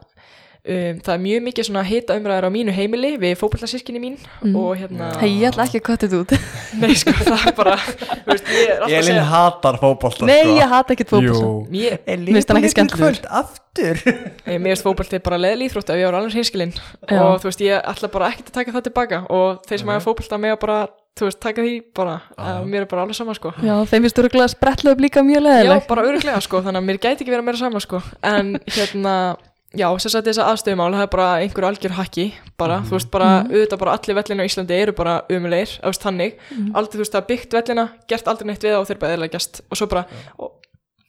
um, 0.69 0.99
það 1.05 1.13
er 1.15 1.21
mjög 1.25 1.43
mikið 1.49 1.67
svona 1.69 1.83
hita 1.89 2.17
umræður 2.19 2.47
á 2.47 2.51
mínu 2.53 2.75
heimili 2.77 3.11
við 3.19 3.35
fótboltasískinni 3.41 4.01
mín 4.03 4.17
Mm. 4.45 4.55
og 4.57 4.77
hérna, 4.79 5.09
Hei, 5.19 5.31
ég 5.41 5.49
ætla 5.51 5.65
ekki 5.67 5.81
að 5.81 5.87
kvæta 5.89 6.07
þetta 6.07 6.19
út. 6.23 6.35
Nei 6.83 6.95
sko 6.95 7.11
það 7.17 7.47
er 7.49 7.55
bara 7.59 7.77
þú 7.79 8.29
veist, 8.31 8.51
ég 8.53 8.69
er 8.69 8.77
alltaf 8.77 8.89
að 8.89 8.99
Elín 8.99 9.09
segja 9.09 9.25
hatar 9.33 9.79
fótbolta, 9.83 10.27
Nei, 10.29 10.43
sko. 10.45 10.55
ég 10.61 10.69
hata 10.75 10.95
ekkert 10.95 11.15
mér, 11.19 11.99
Mér 12.09 12.35
finnst 12.37 12.53
hann 12.53 12.61
ekki 12.63 12.73
skemmtilegur. 12.75 13.19
aftur. 13.41 14.03
Eh, 14.47 14.59
mér 14.59 14.71
finnst 14.75 14.87
fótbolti 14.87 15.21
bara 15.25 15.39
leðil 15.43 15.67
íþrótt 15.69 15.91
ef 15.91 15.99
ég 15.99 16.07
var 16.11 16.19
alveg 16.21 16.37
hinskilinn 16.39 16.73
Já. 16.77 17.19
og 17.25 17.41
þú 17.43 17.49
veist, 17.51 17.61
ég 17.67 17.83
ætla 17.93 18.09
bara 18.13 18.31
ekkert 18.31 18.49
að 18.53 18.57
taka 18.61 18.73
það 18.79 18.87
tilbaka. 18.89 19.19
Og 19.31 19.63
þeir 19.67 19.79
sem 19.79 19.87
Mhm. 19.89 19.95
hafa 19.99 20.07
fótbolta 20.11 20.39
með 20.39 20.53
að 20.57 20.61
bara 20.61 20.79
þú 21.19 21.27
veist, 21.27 21.41
taka 21.41 21.63
því 21.63 21.75
bara, 21.95 22.21
Já. 22.39 22.43
uh, 22.61 22.65
mér 22.65 22.81
er 22.83 22.87
bara 22.87 23.03
alveg 23.03 23.15
sama 23.19 23.35
sko. 23.35 23.51
Já, 23.59 23.75
þeim 23.91 24.03
finnst 24.07 24.19
að 24.23 24.49
spretla 24.55 24.93
upp 24.93 25.01
líka 25.03 25.21
mjög 25.27 25.43
Já, 25.43 25.47
leðileg 25.49 25.87
bara 25.89 26.03
öruglega 26.07 26.41
sko, 26.43 26.61
þannig 26.63 26.79
að 26.79 26.87
mér 26.87 26.99
gæti 27.03 27.23
ekki 27.25 27.31
vera 27.35 27.43
meira 27.43 27.59
sama 27.59 27.81
sko. 27.81 28.03
En 28.23 28.59
hérna, 28.71 29.37
já, 29.77 29.89
sem 30.01 30.11
sagt 30.11 30.27
þess 30.27 30.39
að 30.41 30.51
aðstöðumál 30.53 30.93
Það 30.97 31.03
er 31.03 31.11
bara 31.13 31.27
einhver 31.43 31.67
algjör 31.69 31.97
hakki 31.99 32.27
Bara, 32.59 32.81
þú 32.87 32.97
veist, 32.97 33.11
bara, 33.11 33.29
Mhm. 33.45 33.53
auðvitað 33.53 33.79
bara 33.79 33.93
allir 33.99 34.15
vellina 34.17 34.43
á 34.43 34.49
Íslandi 34.49 34.75
eru 34.81 34.93
bara 34.93 35.23
umulegir, 35.31 35.79
þú 35.83 35.91
veist, 35.93 36.03
þannig 36.03 36.33
Mhm. 36.51 36.73
Aldrei, 36.75 36.95
þú 36.95 36.99
veist, 37.05 37.13
það 37.13 37.23
er 37.23 37.29
byggt 37.29 37.53
vellina, 37.59 37.89
gert 38.09 38.25
aldrei 38.29 38.47
neitt 38.47 38.63
við 38.65 38.79
og 38.81 38.87
þeir 38.89 38.99
bara 38.99 39.17
eðlega 39.17 39.35
gæst 39.39 39.61
Og 39.71 39.77
svo 39.77 39.87
bara, 39.89 40.07
og, 40.39 40.51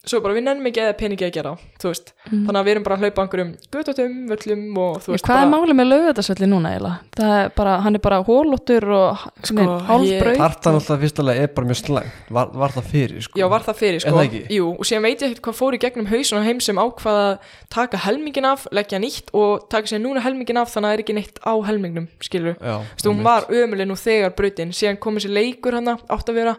svo 0.07 0.21
bara 0.23 0.33
við 0.37 0.45
nennum 0.45 0.67
ekki 0.69 0.79
eða 0.79 0.93
peningi 0.99 1.25
að 1.27 1.33
gera 1.35 1.51
þú 1.81 1.89
veist 1.91 2.13
Mm. 2.29 2.43
Þannig 2.45 2.59
að 2.59 2.65
við 2.67 2.71
erum 2.75 2.83
bara 2.85 2.95
að 2.95 3.01
hlaupa 3.01 3.19
á 3.19 3.23
einhverjum 3.25 3.51
götutum, 3.73 4.15
völlum 4.29 4.77
og 4.77 4.97
þú 5.01 5.13
veist 5.15 5.25
Hvað 5.25 5.39
er 5.39 5.39
bara 5.39 5.49
málið 5.49 5.77
með 5.79 5.87
lögutarsvelli 5.89 6.47
núna 6.51 6.71
eiginlega? 6.75 6.97
Það 7.17 7.31
er 7.39 7.47
bara, 7.55 7.71
hann 7.81 7.95
er 7.97 8.01
bara 8.05 8.19
hólóttur 8.27 8.85
og 8.93 9.23
Sko, 9.23 9.47
sko, 9.49 9.77
hálfbrauð 9.87 10.37
Tartan 10.43 10.77
alltaf 10.77 10.99
fyrstulega 11.01 11.45
er 11.47 11.49
bara 11.55 11.69
mjög 11.71 11.79
slæm 11.79 12.11
var, 12.37 12.51
var 12.53 12.75
það 12.75 12.89
fyrir, 12.91 13.23
sko 13.25 13.39
Já, 13.41 13.45
var 13.49 13.65
það 13.65 13.79
fyrir, 13.79 13.97
Er 13.97 14.13
sko. 14.13 14.41
Jú, 14.53 14.67
og 14.75 14.85
síðan 14.85 15.07
veit 15.07 15.23
ég 15.23 15.31
ekkert 15.31 15.41
hvað 15.47 15.57
fór 15.57 15.77
í 15.77 15.81
gegnum 15.81 16.09
hausun 16.11 16.37
á 16.37 16.43
heim 16.45 16.61
sem 16.61 16.81
ákvaða 16.83 17.23
að 17.31 17.55
taka 17.73 18.01
helmingin 18.05 18.49
af, 18.51 18.67
leggja 18.75 18.99
nýtt 19.01 19.33
og 19.33 19.65
taka 19.73 19.89
sér 19.89 20.03
núna 20.03 20.21
helmingin 20.21 20.59
af 20.61 20.69
þannig 20.75 20.85
að 20.85 20.93
það 20.93 20.99
er 20.99 21.03
ekki 21.07 21.17
neitt 21.17 21.41
á 21.41 21.53
helmingnum, 21.65 22.07
skilur. 22.21 22.59
Já, 22.61 22.77
veist, 22.93 23.09
hún 23.09 23.23
var 23.25 23.49
ömuleg 23.49 23.89
nú 23.89 23.97
þegar 23.97 24.35
brautin, 24.37 24.69
síðan 24.75 25.01
kom 25.01 25.17
þessi 25.17 25.33
leikur 25.33 25.79
hana, 25.79 25.97
átt 26.13 26.29
að 26.29 26.39
vera, 26.43 26.55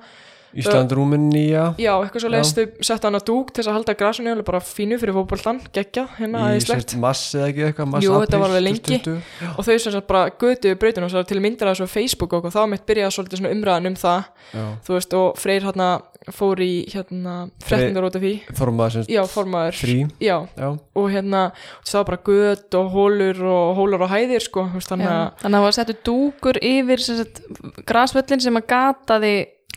Ísland 0.57 0.93
Rúmenía. 0.97 1.65
Já, 1.79 1.93
eitthvað 2.01 2.25
svo 2.25 2.31
leiðist 2.33 2.59
þau 2.59 2.65
setja 2.89 3.07
hana 3.07 3.21
dúk 3.23 3.53
til 3.55 3.63
þess 3.63 3.71
að 3.71 3.77
halda 3.79 3.95
grasunni 4.01 4.33
alveg 4.33 4.49
bara 4.49 4.61
fínu 4.65 4.99
fyrir 5.01 5.15
fótboltan, 5.15 5.61
geggja, 5.75 6.07
hérna 6.19 6.43
Í 6.43 6.49
aðeinslegt. 6.49 6.91
sért 6.91 7.01
mass 7.05 7.35
eða 7.39 7.49
ekki 7.53 7.67
eitthvað 7.69 7.91
mass 7.95 8.07
Jú, 8.07 8.15
þetta 8.17 8.37
apríl 8.37 8.43
var 8.43 8.55
alveg 8.55 8.67
lengi. 8.67 9.01
2020. 9.07 9.55
Og 9.57 9.69
þau 9.69 9.75
sem 9.79 9.97
sagt 9.97 10.09
bara 10.11 10.25
götuðu 10.31 10.81
brautinu 10.83 11.11
og 11.11 11.27
til 11.31 11.41
myndir 11.41 11.71
að 11.71 11.77
þessu 11.77 11.87
á 11.87 11.95
Facebook 11.95 12.33
og 12.39 12.51
þá 12.51 12.63
mitt 12.71 12.87
byrjaði 12.89 13.17
svolítið 13.17 13.43
svona 13.43 13.55
umræðan 13.57 13.91
um 13.93 13.99
það, 14.01 14.31
Já, 14.51 14.65
þú 14.87 14.97
veist, 14.97 15.19
og 15.21 15.39
Freyr 15.41 15.69
hérna 15.69 15.91
fór 16.29 16.61
í 16.61 16.73
hérna 16.93 17.35
fréttingar 17.65 18.05
út 18.05 18.17
af 18.19 18.23
því, 18.23 18.33
formaður 18.59 18.97
sem 18.99 19.07
já, 19.09 19.21
formaður, 19.31 19.79
frí 19.81 19.95
já, 20.21 20.35
Já, 20.59 20.69
og 21.01 21.07
hérna 21.15 21.45
það 21.81 21.97
var 21.97 22.09
bara 22.11 22.21
göt 22.29 22.77
og 22.81 22.91
hólur 22.93 23.41
og 23.49 23.71
hólur 23.79 24.05
og 24.05 24.13
hæðir 24.13 24.45
sko, 24.45 24.67
þannig 24.85 25.09
að 25.09 25.23
Þannig 25.41 25.47
að 25.47 25.57
það 25.57 25.65
var 25.65 25.79
settu 25.79 25.97
dúkur 26.11 26.61
yfir 26.61 27.05
sem 27.05 27.23
sagt, 27.23 27.41
grasvöllin 27.89 28.45
sem 28.45 28.61
að 28.61 28.69
gataði 28.75 29.33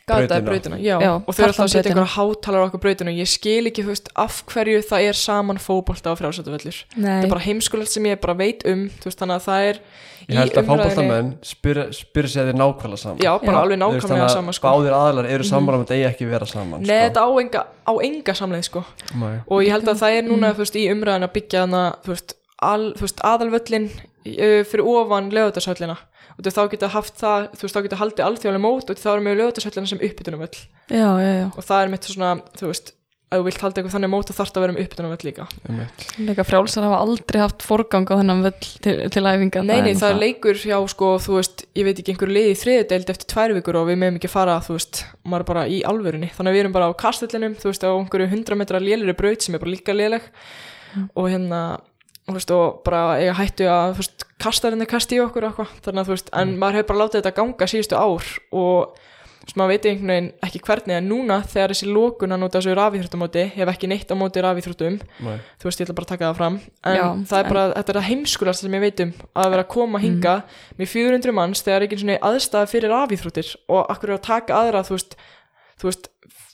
gataði 0.10 0.44
Brautina. 0.44 0.78
brautina, 0.78 1.12
og 1.24 1.32
þau 1.36 1.40
eru 1.44 1.50
alltaf 1.54 1.66
að 1.66 1.74
setja 1.74 1.92
einhverja 1.94 2.14
hátalar 2.18 2.64
á 2.64 2.68
okkur 2.68 2.82
brautinu 2.84 3.12
og 3.14 3.20
ég 3.24 3.30
skil 3.32 3.70
ekki, 3.70 3.86
þú 3.86 3.92
veist, 3.94 4.10
af 4.20 4.40
hverju 4.52 4.82
það 4.90 5.06
er 5.10 5.20
saman 5.20 5.60
fótbolta 5.64 6.12
á 6.12 6.20
frjálsættuvellur 6.20 6.80
Nei, 6.98 7.08
það 7.08 7.24
er 7.28 7.32
bara 7.32 7.46
heimskulegt 7.46 7.94
sem 7.94 8.10
ég 8.12 8.20
bara 8.24 8.36
veit 8.36 8.66
um 8.68 8.90
þú 9.00 9.08
veist, 9.08 9.22
þannig 9.22 9.38
að 9.40 9.46
það 9.48 9.68
er 9.70 9.80
ég 10.28 10.40
held 10.40 10.60
að 10.60 10.68
fótboltamenn 10.72 11.32
spyr, 11.48 11.80
spyr 11.96 12.28
sér 12.32 12.52
þið 12.52 12.60
nákvæmlega 12.60 13.02
saman 13.04 13.24
já, 13.24 13.32
bara 13.40 13.56
Já. 13.56 13.62
alveg 13.64 13.80
nákvæmlega 13.80 14.08
þannig 14.12 14.28
að 14.28 14.36
sama 14.36 14.54
sko. 14.56 14.68
Báðir 14.68 14.96
aðlar 15.00 15.28
eru 15.32 15.48
sammála 15.48 15.80
um 15.80 15.84
að 15.84 15.88
þetta 15.88 15.98
eigi 16.00 16.08
ekki 16.12 16.30
vera 16.32 16.48
saman 16.52 16.84
Nei, 16.84 16.88
sko. 16.88 17.02
þetta 17.04 17.24
á 17.24 17.30
enga, 17.40 17.64
samleið 18.40 18.68
sko. 18.70 18.84
Nei. 19.20 19.36
og 19.48 19.64
ég 19.64 19.72
held 19.76 19.88
að 19.92 20.00
það 20.04 20.18
er 20.20 20.24
núna 20.28 20.54
Mm. 20.54 20.60
í 20.80 20.86
umræðan 20.94 21.28
að 21.28 21.34
byggja 21.40 21.66
aðalvöllin 23.24 23.90
uh, 23.92 24.64
fyrir 24.68 24.86
ofan 24.88 25.32
lögutarsöllina 25.36 25.98
og 26.38 26.50
þá 26.50 26.64
geta 26.74 26.88
haft 26.96 27.16
það, 27.22 27.48
þú 27.54 27.68
veist, 27.68 27.76
þá 27.78 27.84
geta 27.88 28.02
haldið 28.02 28.26
alþjóðlega 28.30 28.64
mót 28.66 28.90
og 28.90 28.98
þá 29.04 29.08
erum 29.14 29.30
við 29.32 29.40
lögutarsöllina 29.44 29.88
sem 29.94 30.04
uppbytunumvöll 30.10 30.58
já, 30.90 31.08
já, 31.22 31.32
já. 31.44 31.48
Og 31.54 31.64
það 31.64 31.80
er 31.84 31.94
mitt 31.94 32.10
svona, 32.10 32.36
þú 32.60 32.70
veist 32.74 32.94
að 33.34 33.40
þú 33.42 33.46
vilt 33.48 33.62
halda 33.64 33.80
eitthvað 33.82 33.94
þannig 33.96 34.12
mót 34.14 34.30
og 34.30 34.36
þarft 34.38 34.58
að 34.58 34.62
vera 34.62 34.74
um 34.74 34.78
uppbytunumvöll 34.84 35.26
líka. 35.26 35.46
Einmitt. 35.66 36.04
Leika 36.22 36.44
frjálsar 36.46 36.84
hafa 36.86 37.00
aldrei 37.02 37.40
haft 37.42 37.64
forgang 37.66 38.06
á 38.06 38.14
þennan 38.20 38.44
völl 38.46 38.68
til, 38.86 38.94
til 39.10 39.24
æfinga. 39.26 39.64
Nei, 39.66 39.72
nei, 39.82 39.88
það 39.88 39.88
er 39.90 39.96
náttúrulega- 39.96 40.20
leikur 40.22 40.60
hjá, 40.62 40.76
sko, 40.94 41.10
þú 41.18 41.38
veist, 41.40 41.64
ég 41.74 41.88
veit 41.88 41.98
ekki 42.04 42.14
einhverju 42.14 42.36
liði 42.38 42.52
í 42.54 42.60
þriðudeild 42.62 43.10
eftir 43.10 43.30
tvær 43.34 43.56
vikur 43.58 43.80
og 43.82 43.88
við 43.90 43.98
meðum 44.04 44.20
ekki 44.22 44.30
fara, 44.30 44.60
þú 44.62 44.78
veist, 44.78 45.02
maður 45.26 45.46
er 45.48 45.50
bara 45.50 45.64
í 45.66 45.80
alvörunni. 45.82 46.30
Þannig 46.30 46.54
að 46.54 46.58
við 46.60 46.64
erum 46.68 46.76
bara 46.78 46.90
á 46.94 47.02
kastellinum, 47.02 47.56
þú 47.58 47.72
veist, 47.72 47.82
á 47.82 47.90
einhverju 47.90 48.30
100 48.36 48.60
metra 48.62 48.84
léliri 48.86 49.18
braut 49.18 49.42
sem 49.42 49.56
er 49.58 49.64
bara 49.66 49.74
líka 49.74 49.98
léleg. 49.98 50.30
Og 51.18 51.26
hérna 51.34 51.64
veist, 52.32 52.52
og 52.56 52.84
bara 52.88 53.18
eiga 53.20 53.34
hættu 53.36 53.66
að, 53.68 53.96
þú 53.98 54.04
veist, 54.04 54.28
kastarinn 54.44 54.82
er 54.84 54.88
kasti 54.88 55.18
í 55.18 55.24
okkur 55.24 55.50
og 55.50 55.58
þannig 55.84 56.00
að, 56.00 56.06
þú 56.08 56.14
veist, 56.16 56.30
en 56.40 56.54
maður 56.62 56.78
hefur 56.80 56.92
bara 56.94 57.02
látið 57.04 57.20
þetta 57.22 57.34
ganga 57.40 57.68
síðustu 57.68 57.98
ár 58.00 58.30
og 58.56 58.94
veist, 59.44 59.58
maður 59.60 59.74
veit 59.74 59.88
einhvern 59.90 60.12
veginn 60.14 60.30
ekki 60.48 60.62
hvernig 60.64 60.96
en 61.02 61.10
núna 61.12 61.42
þegar 61.44 61.74
þessi 61.74 61.90
lókun 61.92 62.32
að 62.32 62.40
nota 62.46 62.62
þessu 62.62 62.76
rafíþróttamóti 62.80 63.44
hef 63.58 63.72
ekki 63.74 63.90
neitt 63.92 64.08
á 64.08 64.16
móti 64.16 64.44
rafíþróttum 64.46 64.96
Nei. 65.04 65.36
þú 65.60 65.68
veist, 65.68 65.82
ég 65.84 65.90
ætla 65.90 65.98
bara 66.00 66.08
að 66.08 66.14
taka 66.14 66.30
það 66.30 66.38
fram. 66.40 66.60
En 66.88 66.96
Já, 66.96 67.04
það 67.28 67.40
er 67.42 67.44
en- 67.44 67.52
bara, 67.52 67.66
þetta 67.76 67.92
er 67.94 68.00
það 68.00 68.08
heimskulast 68.08 68.64
sem 68.64 68.78
ég 68.80 68.86
veit 68.88 69.04
um 69.04 69.12
að 69.44 69.50
vera 69.52 69.66
að 69.68 69.74
koma 69.76 70.00
hinga 70.00 70.36
með 70.80 70.88
400 70.96 71.36
manns 71.36 71.62
þegar 71.68 71.82
er 71.82 71.88
ekki 71.90 72.00
svona 72.06 72.18
aðstæða 72.24 72.72
fyrir 72.72 72.96
afíþróttir 73.02 73.52
og 73.68 73.92
akkur 73.92 74.14
er 74.14 74.18
að 74.22 74.26
taka 74.32 74.62
aðra 74.64 74.86
þú 74.88 74.96
veist, 74.96 75.18
þú 75.76 75.92
veist 75.92 76.08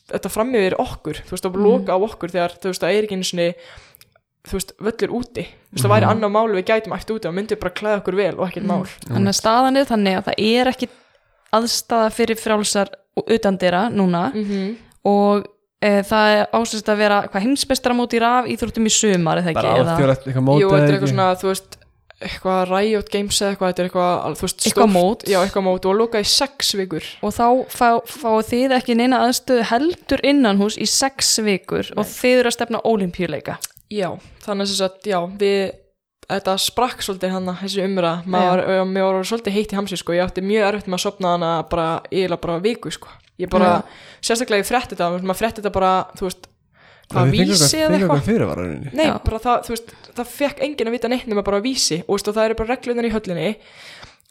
þetta 0.10 0.30
fram 0.34 0.50
yfir 0.58 0.74
okkur, 0.82 1.22
þú 1.22 1.36
veist, 1.36 1.46
að 1.46 1.60
loka 1.62 1.94
á 1.94 1.98
okkur 2.02 2.32
þegar 2.34 2.58
þú 2.58 2.72
veist, 2.74 2.82
það 2.82 2.96
er 2.98 3.06
ekki 3.06 3.20
einu 3.20 3.30
svona 3.30 3.52
þú 4.48 4.58
veist, 4.58 4.74
völlur 4.80 5.14
úti. 5.20 5.46
Þú 5.46 5.76
veist, 5.76 5.84
það 5.84 5.94
væri 5.94 6.10
annar 6.10 6.34
mál 6.34 6.48
við 6.54 6.66
gætum 6.70 6.96
eftir 6.96 7.18
úti 7.18 7.30
og 7.30 7.36
myndum 7.36 7.62
bara 7.62 7.76
klæða 7.80 8.00
okkur 8.02 8.20
vel 8.20 8.34
og 8.38 8.46
ekkert 8.48 8.68
mál. 8.70 8.82
Þannig 9.06 9.34
að 9.34 9.40
staðan 9.40 9.80
er 9.80 9.90
þannig 9.90 10.20
að 10.20 10.28
það 10.30 10.44
er 10.48 10.72
ekki 10.74 10.90
aðstaða 11.60 12.12
fyrir 12.16 12.40
frjálsar 12.40 12.94
utandira 13.26 13.88
núna 13.92 14.30
-hmm. 14.32 14.70
og 15.10 15.50
e, 15.82 15.92
það 16.06 16.30
er 16.38 16.48
ásist 16.56 16.90
að 16.90 17.02
vera 17.04 17.20
hvað 17.28 17.46
heimsbestaramót 17.48 18.16
í 18.16 18.22
raf 18.24 18.48
íþróttum 18.48 18.88
í 18.88 18.94
sumar 18.94 19.42
eða 19.42 19.52
ekki, 19.52 19.62
bara 19.62 19.78
eða 19.78 19.98
Jú, 20.00 20.00
þetta 20.00 20.06
er 20.06 20.14
ekki? 20.14 20.94
eitthvað 20.94 21.14
svona, 21.14 21.30
þú 21.36 21.52
veist 21.52 21.80
eitthvað 22.20 22.62
Riot 22.68 23.10
Games 23.10 23.42
eða 23.42 23.54
eitthvað, 23.54 23.70
þetta 23.70 23.82
er 23.82 23.88
eitthvað 23.88 24.38
þú 24.40 24.46
veist, 24.46 24.66
Eitthvað 24.68 24.92
mót. 24.92 25.22
Já, 25.24 25.40
eitthvað 25.40 25.64
mót 25.64 25.86
og 25.88 25.96
loka 25.96 26.20
í 26.20 26.28
sex 26.28 26.74
vikur. 26.76 27.06
Og 27.24 27.32
þá 27.32 27.48
fá, 27.72 27.90
fáið 28.04 28.50
þið 28.52 28.76
ekki 28.76 28.96
neina 29.00 29.22
aðstöðu 29.24 29.68
heldur 29.72 30.24
innanhús 30.24 30.76
í 30.76 30.88
sex 30.90 31.40
vikur 31.40 31.94
og 31.96 32.06
þið 32.06 32.42
eru 32.42 32.52
að 32.52 32.58
stefna 32.58 32.84
ólimpíuleika 32.84 33.60
Já, 33.90 34.10
þannig 34.44 34.70
að 34.70 34.84
að, 34.86 34.98
já, 35.10 35.20
við 35.40 35.62
þetta 36.30 36.56
sprakk 36.62 37.02
svolítið 37.02 37.34
hann 37.34 37.50
þessi 37.64 37.86
umræða. 37.88 38.14
Maður, 38.30 38.62
og 38.76 38.92
mér 38.92 39.08
var 39.08 39.26
svolítið 39.32 39.56
heitt 39.58 39.74
í 39.74 39.80
hamsi 39.80 39.98
sko, 39.98 40.14
ég 40.14 40.28
átti 40.28 40.44
mjög 40.46 40.68
erfitt 40.68 40.92
með 40.92 41.00
að 41.00 41.04
sopna 41.08 41.34
hana 41.34 41.50
bara, 41.72 41.88
eiginlega 42.12 42.44
bara 42.46 42.60
viku 42.62 42.94
sko. 42.94 43.10
Ég 43.40 43.50
bara, 43.50 43.80
sérstaklega 44.22 44.62
ég 44.62 44.68
frétti 44.70 44.94
þetta 44.98 45.24
maður 45.24 45.40
frétti 45.40 45.64
þetta 45.64 45.74
bara, 45.74 45.92
þú 46.20 46.28
veist 46.28 46.50
fenguð 47.10 47.32
vísi 47.50 47.80
eða 47.80 47.98
eitthvað. 47.98 48.26
Nei, 48.94 49.06
Já. 49.08 49.14
bara 49.26 49.40
það, 49.46 49.70
veist, 49.74 49.94
það 50.20 50.34
fekk 50.36 50.60
enginn 50.68 50.92
að 50.92 50.96
vita 50.98 51.10
neitt 51.10 51.30
nema 51.32 51.44
bara 51.48 51.62
vísi. 51.64 52.02
Og 52.06 52.22
það 52.28 52.44
eru 52.44 52.58
bara 52.60 52.76
reglunar 52.76 53.08
í 53.08 53.14
höllinni 53.16 53.48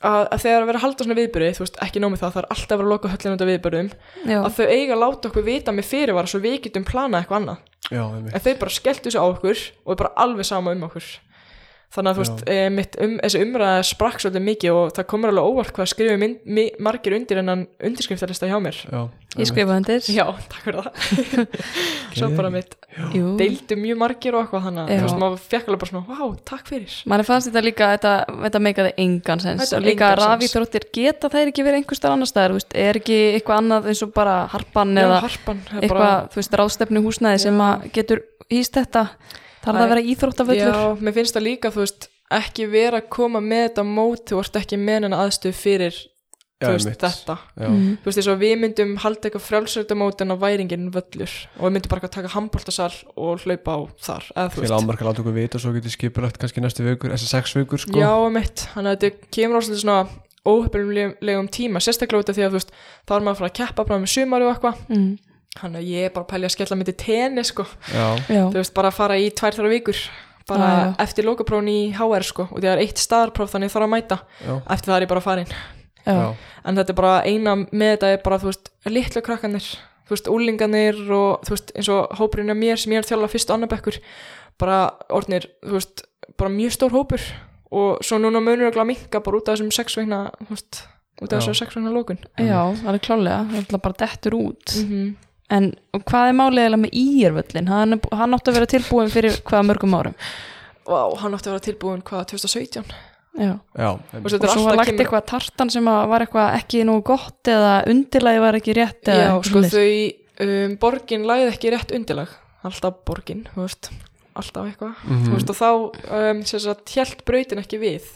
að, 0.02 0.24
að 0.34 0.42
þegar 0.44 0.60
að 0.62 0.68
vera 0.70 0.78
að 0.80 0.84
halda 0.84 1.06
svona 1.06 1.18
viðbyrði, 1.18 1.54
þú 1.56 1.64
veist, 1.64 1.78
ekki 1.86 2.02
nómið 2.02 2.22
það, 2.22 2.34
það 2.34 2.42
er 2.42 2.50
alltaf 2.54 2.74
að 2.74 2.78
vera 2.78 2.88
að 2.88 2.92
loka 2.94 3.12
höllinu 3.14 3.34
undir 3.34 3.50
viðbyrðum, 3.52 3.88
Já, 4.28 4.38
að 4.38 4.58
þau 4.58 4.66
eiga 4.68 4.94
að 4.94 5.02
láta 5.02 5.30
okkur 5.30 5.46
vita 5.48 5.74
með 5.74 5.88
fyrirvara 5.88 6.30
svo 6.30 6.42
við 6.44 6.58
getum 6.66 6.86
planað 6.88 7.24
eitthvað 7.24 7.40
annað. 7.42 7.64
Já. 7.88 8.02
En 8.04 8.44
þau 8.44 8.52
bara 8.60 8.74
skelltu 8.74 9.08
þessu 9.08 9.22
á 9.22 9.26
okkur 9.26 9.64
og 9.84 9.94
er 9.94 10.00
bara 10.02 10.14
alveg 10.24 10.48
sama 10.48 10.74
um 10.76 10.86
okkur. 10.88 11.08
Þannig 11.88 12.10
að 12.10 12.18
þú 12.18 12.20
veist, 12.20 12.40
e, 12.52 12.56
mitt, 12.68 12.96
um, 13.00 13.14
þessi 13.22 13.38
umræða 13.40 13.84
sprakk 13.88 14.20
svolítið 14.20 14.42
mikið 14.44 14.74
og 14.76 14.90
það 14.92 15.06
komur 15.08 15.30
alveg 15.30 15.46
óvart 15.48 15.70
hvað 15.72 15.86
skrifum 15.88 16.20
mynd, 16.20 16.42
mi, 16.44 16.64
margir 16.84 17.14
undir 17.16 17.40
en 17.40 17.48
hann 17.48 17.62
undirskriftarlista 17.88 18.50
hjá 18.50 18.58
mér. 18.60 18.80
Já, 18.92 19.00
ég 19.40 19.48
skrifa 19.48 19.78
undir. 19.80 20.04
Já, 20.12 20.26
takk 20.52 20.66
fyrir 20.66 20.84
það. 20.84 21.56
Svo 22.18 22.28
bara 22.36 22.52
mitt 22.52 22.76
Jú. 23.16 23.32
deildu 23.40 23.80
mjög 23.80 24.00
margir 24.04 24.36
og 24.36 24.44
eitthvað 24.44 24.68
þannig 24.68 24.84
að 24.84 24.92
þú 24.92 25.08
veist, 25.08 25.18
maður 25.24 25.40
fekk 25.54 25.72
alveg 25.72 25.82
bara 25.86 25.92
svona, 25.94 26.04
vá, 26.12 26.44
takk 26.52 26.70
fyrir. 26.74 27.00
manni 27.08 27.26
fannst 27.30 27.48
þetta 27.48 27.64
líka 27.64 27.90
þetta, 27.94 28.14
þetta 28.44 28.62
meikaði 28.68 28.94
engan 29.06 29.44
sens. 29.46 29.74
Og 29.78 29.88
líka 29.88 30.12
rafíþróttir 30.20 30.88
geta 30.92 31.32
þær 31.32 31.54
ekki 31.54 31.64
verið 31.64 31.80
einhver 31.80 32.02
staðar 32.02 32.18
annar 32.18 32.32
staðar, 32.34 32.56
er 32.84 33.00
ekki 33.00 33.20
eitthvað 33.38 33.62
annað 33.62 33.92
eins 33.94 34.04
og 34.04 34.12
bara 34.16 34.38
harpan 34.52 34.92
Já, 34.92 35.06
eða 35.06 35.20
harpan 35.24 35.64
er 35.64 35.80
eitthvað, 35.80 35.96
bara, 35.96 36.14
þú 36.34 36.42
veist, 36.42 36.56
ráðstefnu 36.60 37.06
húsnæði 37.08 37.44
sem 37.48 37.62
getur 37.96 38.26
hýst 38.52 38.76
þetta 38.76 39.08
þarf 39.68 39.78
það 39.78 39.86
að 39.86 39.94
vera 39.94 40.06
íþróttavöllur 40.12 40.74
Já, 40.74 41.00
mér 41.06 41.16
finnst 41.18 41.36
það 41.38 41.46
líka, 41.48 41.70
þú 41.74 41.82
veist, 41.84 42.08
ekki 42.38 42.68
vera 42.72 43.00
að 43.02 43.08
koma 43.14 43.40
með 43.44 43.66
þetta 43.68 43.84
mót, 43.88 44.24
þú 44.28 44.38
ert 44.44 44.56
ekki 44.62 44.78
með 44.80 44.98
hennar 45.04 45.22
aðstöð 45.28 45.54
fyrir, 45.58 45.96
Já, 46.58 46.66
þú 46.66 46.72
veist, 46.74 46.88
einmitt. 46.88 47.02
þetta. 47.04 47.34
Já, 47.54 47.68
Mhm. 47.68 47.90
Þú 48.02 48.04
veist, 48.08 48.18
þess 48.18 48.30
að 48.32 48.40
við 48.42 48.54
myndum 48.58 48.96
halda 48.98 49.28
eitthvað 49.28 49.44
frjálsöldamót 49.46 50.20
en 50.24 50.32
á 50.34 50.36
væringin 50.42 50.88
völlur 50.90 51.32
og 51.60 51.62
við 51.68 51.72
myndum 51.76 51.88
bara 51.94 52.08
taka 52.08 52.28
handbóltasal 52.34 52.94
og 53.16 53.38
hlaupa 53.46 53.70
á 53.70 53.80
þar, 54.02 54.24
eða 54.34 54.50
þú 54.50 54.60
veist. 54.64 54.74
ámarka 54.74 55.04
láta 55.06 55.22
okkur 55.22 55.34
vita 55.38 55.54
og 55.54 55.62
svo 55.62 55.72
getur 55.76 55.94
skipulagt 55.94 56.38
kannski 56.42 56.60
næstu 56.60 56.82
vikur, 56.82 57.14
þessi 57.14 57.28
sex 57.30 57.54
vikur 57.54 57.78
sko 57.78 57.94
Já, 57.94 58.10
mitt, 58.28 58.66
þannig 58.74 58.90
að 58.90 58.98
þetta 58.98 59.30
kemur 59.30 59.56
á 59.56 59.60
svolítið 59.62 59.84
svona 59.86 60.08
óhefnilegum 60.48 61.48
tíma, 61.52 61.78
sérstaklega 61.82 62.22
út 62.24 62.30
af 62.32 62.36
því 62.36 62.44
að 62.46 62.50
þú 62.52 62.58
veist, 62.58 62.70
þá 63.06 63.12
er 63.16 63.20
maður 63.24 63.34
að 63.34 63.40
fara 63.40 63.50
að 63.50 63.58
keppa 63.60 63.84
bara 63.88 64.00
með 64.02 64.12
sumari 64.14 64.46
og 64.48 64.52
eitthvað, 64.56 64.76
mm. 64.88 65.18
Þannig 65.56 65.80
að 65.80 65.90
ég 65.90 66.06
er 66.08 66.14
bara 66.14 66.26
að 66.26 66.30
pælja 66.32 66.48
að 66.50 66.54
skella 66.54 66.78
myndi 66.78 66.94
tenni, 67.00 67.44
sko, 67.46 67.64
Já, 67.92 68.06
Já, 68.28 68.42
þú 68.52 68.58
veist, 68.58 68.74
bara 68.76 68.92
að 68.92 68.98
fara 68.98 69.18
í 69.18 69.30
tvær 69.34 69.56
þrjá 69.56 69.72
vikur, 69.72 70.02
bara 70.48 70.68
Já, 70.68 70.78
já. 70.84 70.92
eftir 71.04 71.28
lokaprófin 71.28 71.70
í 71.72 71.78
HR, 71.96 72.26
sko, 72.28 72.48
og 72.52 72.60
það 72.62 72.70
er 72.74 72.82
eitt 72.84 73.02
staðarpróf 73.02 73.52
þannig 73.54 73.70
ég 73.70 73.74
þarf 73.74 73.88
að 73.88 73.92
mæta, 73.94 74.18
já, 74.44 74.54
eftir 74.76 74.92
það 74.92 74.96
er 74.98 75.06
ég 75.06 75.12
bara 75.12 75.24
farin, 75.24 75.54
já, 76.04 76.12
já, 76.14 76.28
en 76.64 76.80
þetta 76.80 76.94
er 76.94 77.00
bara 77.00 77.14
eina 77.24 77.56
með 77.64 77.94
þetta 77.96 78.12
er 78.14 78.22
bara, 78.24 78.40
þú 78.42 78.50
veist, 78.52 78.70
litlu 78.88 79.24
krakkanir, 79.24 79.70
þú 80.08 80.14
veist, 80.16 80.30
úlinganir 80.32 81.00
og 81.12 81.44
þú 81.48 81.56
veist, 81.56 81.72
eins 81.76 81.90
og 81.92 82.18
hópurinn 82.20 82.54
af 82.54 82.60
mér 82.60 82.80
sem 82.80 82.92
ég 82.94 83.02
er 83.02 83.04
að 83.08 83.12
þjálfa 83.12 83.32
fyrst 83.34 83.50
og 83.50 83.58
annar 83.58 83.72
bekkur, 83.72 83.98
bara 84.58 84.78
orðnir, 85.12 85.48
þú 85.64 85.76
veist, 85.76 86.04
bara 86.38 86.52
mjög 86.52 86.74
stór 86.76 86.94
hópur. 86.96 87.24
Og 87.68 87.98
svo 88.00 88.16
núna 88.16 88.40
munur 88.40 88.72
að 88.72 88.86
minka 88.88 89.20
bara 89.20 89.36
út 89.36 89.48
af 89.50 89.58
þessum 89.58 89.68
sex 89.76 89.98
veikna, 89.98 90.30
þú 90.40 90.54
veist, 90.54 90.78
út 91.20 91.28
af 91.28 91.42
þessum 91.42 91.56
sex 91.58 91.76
veikna 91.76 91.92
lókun. 91.92 92.16
já, 92.40 92.56
alveg 92.88 93.02
klálega 93.04 93.42
það 93.44 93.52
er 93.58 93.60
alltaf 93.60 93.82
bara 93.84 93.98
dettur 94.00 94.36
út. 94.38 94.72
Mm 94.80 95.10
en 95.54 95.72
og 95.96 96.04
hvað 96.08 96.30
er 96.30 96.38
málið 96.38 96.62
eiginlega 96.62 96.82
með 96.84 96.96
Írvöllin 97.02 97.70
hann, 97.72 97.98
hann 98.20 98.36
átti 98.36 98.52
að 98.52 98.58
vera 98.58 98.70
tilbúin 98.74 99.12
fyrir 99.12 99.38
hvaða 99.42 99.68
mörgum 99.70 99.96
árum. 99.98 100.16
Vá, 100.88 101.00
hann 101.22 101.36
átti 101.36 101.50
að 101.50 101.54
vera 101.56 101.66
tilbúin 101.68 102.02
hvað, 102.04 102.26
2017? 102.34 102.98
já. 103.38 103.54
Já. 103.78 103.90
Og 104.18 104.28
svo 104.30 104.64
var 104.66 104.80
lagt 104.80 104.94
eitthvað 104.94 105.26
tartan 105.30 105.70
sem 105.72 105.88
að 105.90 106.00
var 106.10 106.24
eitthvað 106.24 106.58
ekki 106.58 106.82
nú 106.88 106.98
gott 107.06 107.50
eða 107.50 107.80
undirlagi 107.90 108.42
var 108.42 108.58
ekki 108.58 108.76
rétt 108.78 109.10
eða 109.12 109.26
Já, 109.28 109.32
sko 109.46 109.62
þau, 109.64 109.90
um, 110.44 110.76
borgin 110.82 111.26
læði 111.28 111.50
ekki 111.52 111.72
rétt 111.74 111.94
undirlag, 111.96 112.32
alltaf 112.66 113.02
borgin, 113.08 113.44
þú 113.54 113.64
veist, 113.64 113.90
alltaf 114.38 114.70
eitthvað. 114.70 115.04
Þú 115.06 115.36
veist, 115.36 115.52
og 115.54 115.60
þá 115.60 115.70
um, 116.18 116.42
hjælt 116.94 117.22
brautin 117.28 117.62
ekki 117.62 117.80
við 117.82 118.10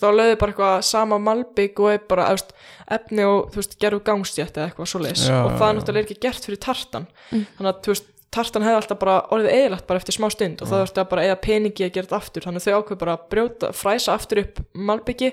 þá 0.00 0.08
lögðu 0.14 0.38
bara 0.40 0.52
eitthvað 0.54 0.80
sama 0.88 1.18
malbygg 1.18 1.80
og 1.84 1.92
er 1.92 2.02
bara, 2.08 2.26
þú 2.30 2.38
veist, 2.38 2.50
efni 2.98 3.24
og 3.28 3.52
þú 3.52 3.60
veist, 3.60 3.76
gerðu 3.80 4.00
gangstjætt 4.08 4.56
eða 4.58 4.66
eitthvað 4.70 4.90
svoleiðis. 4.92 5.26
Já, 5.28 5.38
og 5.44 5.52
það 5.54 5.64
já. 5.64 5.68
er 5.70 5.78
náttúrulega 5.78 6.04
ekki 6.08 6.18
gert 6.26 6.44
fyrir 6.48 6.60
tartan. 6.64 7.06
Mm. 7.30 7.46
þannig 7.58 7.70
að, 7.72 7.80
þú 7.84 7.92
veist, 7.94 8.10
tartan 8.34 8.66
hefði 8.66 8.78
alltaf 8.80 8.98
bara 8.98 9.18
orðið 9.30 9.52
eðilagt 9.54 9.86
bara 9.86 10.00
eftir 10.02 10.16
smá 10.16 10.26
stund 10.34 10.62
og 10.64 10.66
það 10.72 10.80
þurfti 10.82 11.00
að 11.04 11.10
bara 11.14 11.24
eða 11.28 11.36
peningi 11.44 11.84
að 11.86 11.92
gera 11.94 12.06
þetta 12.08 12.18
aftur. 12.18 12.42
Þannig 12.48 12.60
að 12.60 12.66
þau 12.66 12.80
ákveð 12.82 13.00
bara 13.04 13.14
að 13.14 13.28
brjóta, 13.30 13.70
fræsa 13.78 14.14
aftur 14.18 14.40
upp 14.42 14.58
malbyggi 14.74 15.30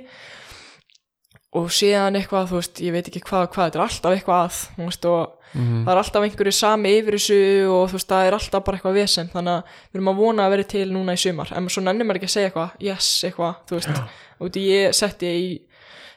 og 1.60 1.68
síðan 1.76 2.16
eitthvað, 2.16 2.46
þú 2.52 2.60
veist, 2.62 2.80
ég 2.86 2.94
veit 2.96 3.08
ekki 3.10 3.24
hvað 3.28 3.48
og 3.48 3.56
hvað, 3.56 3.66
þetta 3.72 3.80
er 3.80 3.86
alltaf 3.88 4.14
eitthvað 4.16 4.44
að, 4.46 4.60
þú 4.78 4.86
veist, 4.88 5.08
og 5.12 5.38
Mhm. 5.52 5.84
það 5.84 5.92
er 5.92 6.00
alltaf 6.00 6.24
einhverju 6.24 6.54
sami 6.56 6.92
yfir 7.02 7.18
þessu 7.18 7.40
og 7.68 7.90
þú 7.90 7.98
veist, 7.98 8.08
það 8.08 8.28
er 8.28 8.36
alltaf 8.38 8.64
bara 8.64 8.78
eitthvað 8.78 8.94
vesen. 9.02 9.30
Þannig 9.34 9.52
að 9.52 9.64
við 9.92 9.98
erum 10.00 10.08
að 10.14 10.22
vona 10.22 10.46
að 10.46 10.52
vera 10.54 10.64
til 10.64 10.86
núna 10.94 11.12
í 11.12 11.20
sumar. 11.20 11.52
En 11.52 11.68
svo 11.68 11.82
nennir 11.84 12.06
maður 12.08 12.22
ekki 12.22 12.30
að 12.30 12.36
segja 12.38 12.52
eitthvað, 12.52 12.72
yes, 12.80 13.10
eitthvað 13.28 13.56
þú 13.68 13.76
veist, 13.76 14.02
og 14.42 14.52
því 14.56 14.64
ég 14.68 14.96
setti 14.98 15.32
í 15.32 15.50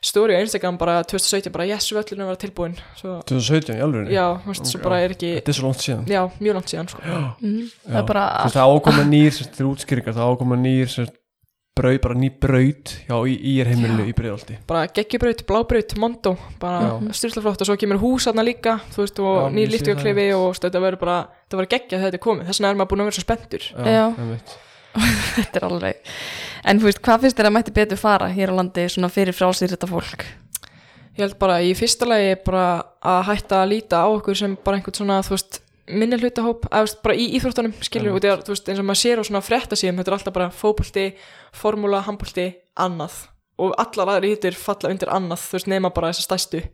story 0.04 0.36
á 0.36 0.40
Instagram 0.44 0.76
bara 0.80 0.98
2017 1.08 1.52
bara 1.54 1.66
yes, 1.70 1.88
völlurinn 1.96 2.24
að 2.26 2.30
vera 2.32 2.40
tilbúin. 2.42 2.76
Svo, 2.98 3.18
2017 3.30 3.78
í 3.78 3.84
alveg 3.84 4.12
já, 4.12 4.24
þú 4.44 4.52
veist, 4.52 4.72
bara 4.84 5.02
er 5.04 5.14
ekki 5.16 5.34
Þetta 5.38 5.52
er 5.54 5.58
svo 5.58 5.68
langt 5.70 5.84
síðan. 5.84 6.06
Já, 6.12 6.22
mjög 6.44 6.58
langt 6.58 6.72
síðan, 6.74 6.90
sko. 6.92 7.04
Mhm. 7.40 7.68
það 7.86 7.94
Já. 7.94 8.00
er 8.02 8.08
bara 8.12 8.24
það 8.52 8.72
ákoma 8.74 9.04
nýr, 9.08 9.38
er 9.48 9.68
útskýringar 9.70 10.16
það 10.18 10.34
ákoma 10.34 10.58
nýr, 10.60 10.90
sem 10.92 11.08
braut, 11.74 12.00
bara 12.04 12.14
ný 12.14 12.28
braut 12.30 12.92
já, 13.08 13.16
í, 13.26 13.32
í 13.34 13.54
er 13.58 13.66
heimilinu 13.72 14.04
í 14.06 14.12
breiðaldi 14.14 14.60
bara 14.68 14.84
geggjubraut, 14.94 15.40
blábraut, 15.48 15.96
mondo 15.98 16.36
bara 16.62 17.00
styrslaflott 17.10 17.64
og 17.64 17.66
svo 17.66 17.74
kemur 17.80 17.98
hús 17.98 18.28
aðna 18.30 18.44
líka 18.46 18.76
þú 18.94 19.00
veist, 19.02 19.18
og 19.18 19.40
Já, 19.40 19.48
nýr 19.56 19.72
líftugaklefi 19.72 20.28
og 20.36 20.44
þú 20.44 20.52
veist, 20.52 20.68
þetta 20.68 20.84
verður 20.84 21.00
bara, 21.02 21.16
þetta 21.42 21.58
verður 21.58 21.72
geggjað 21.74 21.98
þegar 21.98 22.06
þetta 22.12 22.20
er 22.20 22.24
komið. 22.28 22.46
Þess 22.46 22.60
vegna 22.62 22.70
er 22.70 22.78
maður 22.78 22.92
búin 22.92 23.02
að 23.02 23.08
vera 23.10 23.16
svo 23.18 23.24
spenntur. 23.26 23.66
Já. 23.74 24.04
þetta 25.34 25.58
er 25.58 25.66
alveg 25.66 26.14
en 26.64 26.80
þú 26.80 26.88
veist, 26.88 27.02
hvað 27.04 27.26
finnst 27.26 27.40
þér 27.40 27.50
að 27.50 27.54
mætti 27.58 27.74
betur 27.76 28.00
fara 28.00 28.30
hér 28.32 28.52
á 28.52 28.58
landi 28.58 28.86
svona 28.88 29.12
fyrir 29.12 29.36
frálsýr 29.36 29.74
þetta 29.74 29.90
fólk? 29.90 30.24
Ég 31.14 31.22
held 31.22 31.36
bara 31.38 31.60
í 31.62 31.74
fyrsta 31.78 32.08
lagi 32.08 32.32
bara 32.46 32.64
að 33.04 33.20
hætta 33.28 33.60
að 33.62 33.70
líta 33.70 34.02
á 34.02 34.08
okkur 34.10 34.38
sem 34.38 34.56
bara 34.64 34.80
einhvern 34.80 34.96
svona, 34.98 35.20
þú 35.22 35.36
veist, 35.36 35.60
minni 35.86 36.18
hlutahóp, 36.18 36.64
eða 36.70 36.80
þú 36.80 36.88
veist, 36.88 37.02
bara 37.04 37.14
í 37.14 37.28
íþróttunum, 37.38 37.74
skilur, 37.84 38.16
og 38.16 38.24
það 38.24 38.32
er, 38.32 38.42
þú 38.46 38.54
veist, 38.54 38.70
eins 38.72 38.80
og 38.82 38.88
maður 38.88 39.00
sér 39.02 39.22
á 39.22 39.28
svona 39.28 39.44
fréttasíðum, 39.44 40.00
þetta 40.00 40.10
er 40.10 40.16
alltaf 40.18 40.34
bara 40.34 40.50
fótbolti, 40.50 41.06
formúla, 41.54 42.02
handbolti, 42.08 42.48
annað. 42.82 43.20
Og 43.62 43.74
allar 43.78 44.16
aðri 44.16 44.32
hittir 44.32 44.56
falla 44.58 44.90
undir 44.90 45.12
annað, 45.14 45.44
þú 45.44 45.58
veist, 45.58 45.70
nema 45.70 45.92
bara 45.94 46.10
þessa 46.10 46.26
stæstu 46.26 46.64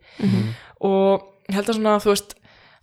og 0.80 1.26
ég 1.50 1.58
held 1.58 1.68
að 1.68 1.76
svona, 1.76 1.98
þú 2.00 2.14
veist, 2.14 2.36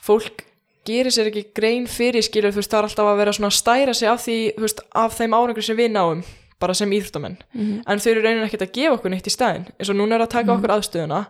fólk 0.05 0.43
gerir 0.85 1.11
sér 1.11 1.31
ekki 1.31 1.47
grein 1.57 1.87
fyrir, 1.89 2.21
skilur, 2.21 2.53
þú 2.53 2.61
veist, 2.61 2.69
það 2.69 2.83
er 2.83 2.89
alltaf 2.91 3.09
að 3.09 3.21
vera 3.23 3.33
svona 3.33 3.49
að 3.49 3.57
stæra 3.57 3.95
sig 3.97 4.11
af 4.11 4.21
því, 4.21 4.37
þú 4.59 4.67
veist, 4.67 4.83
af 4.93 5.17
þeim 5.17 5.33
árangur 5.33 5.65
sem 5.65 5.79
við 5.79 5.89
náum, 5.95 6.21
bara 6.59 6.73
sem 6.77 6.91
íþróttamenn. 6.97 7.37
En 7.87 7.99
þau 8.01 8.09
eru 8.11 8.23
raunin 8.25 8.45
ekkert 8.47 8.65
að 8.67 8.73
gefa 8.79 8.95
okkur 8.97 9.13
neitt 9.13 9.27
í 9.29 9.33
staðin 9.33 9.67
eins 9.77 9.91
og 9.91 9.97
núna 9.99 10.17
er 10.17 10.25
að 10.25 10.33
taka 10.33 10.55
okkur 10.55 10.73
aðstöðuna 10.77 11.21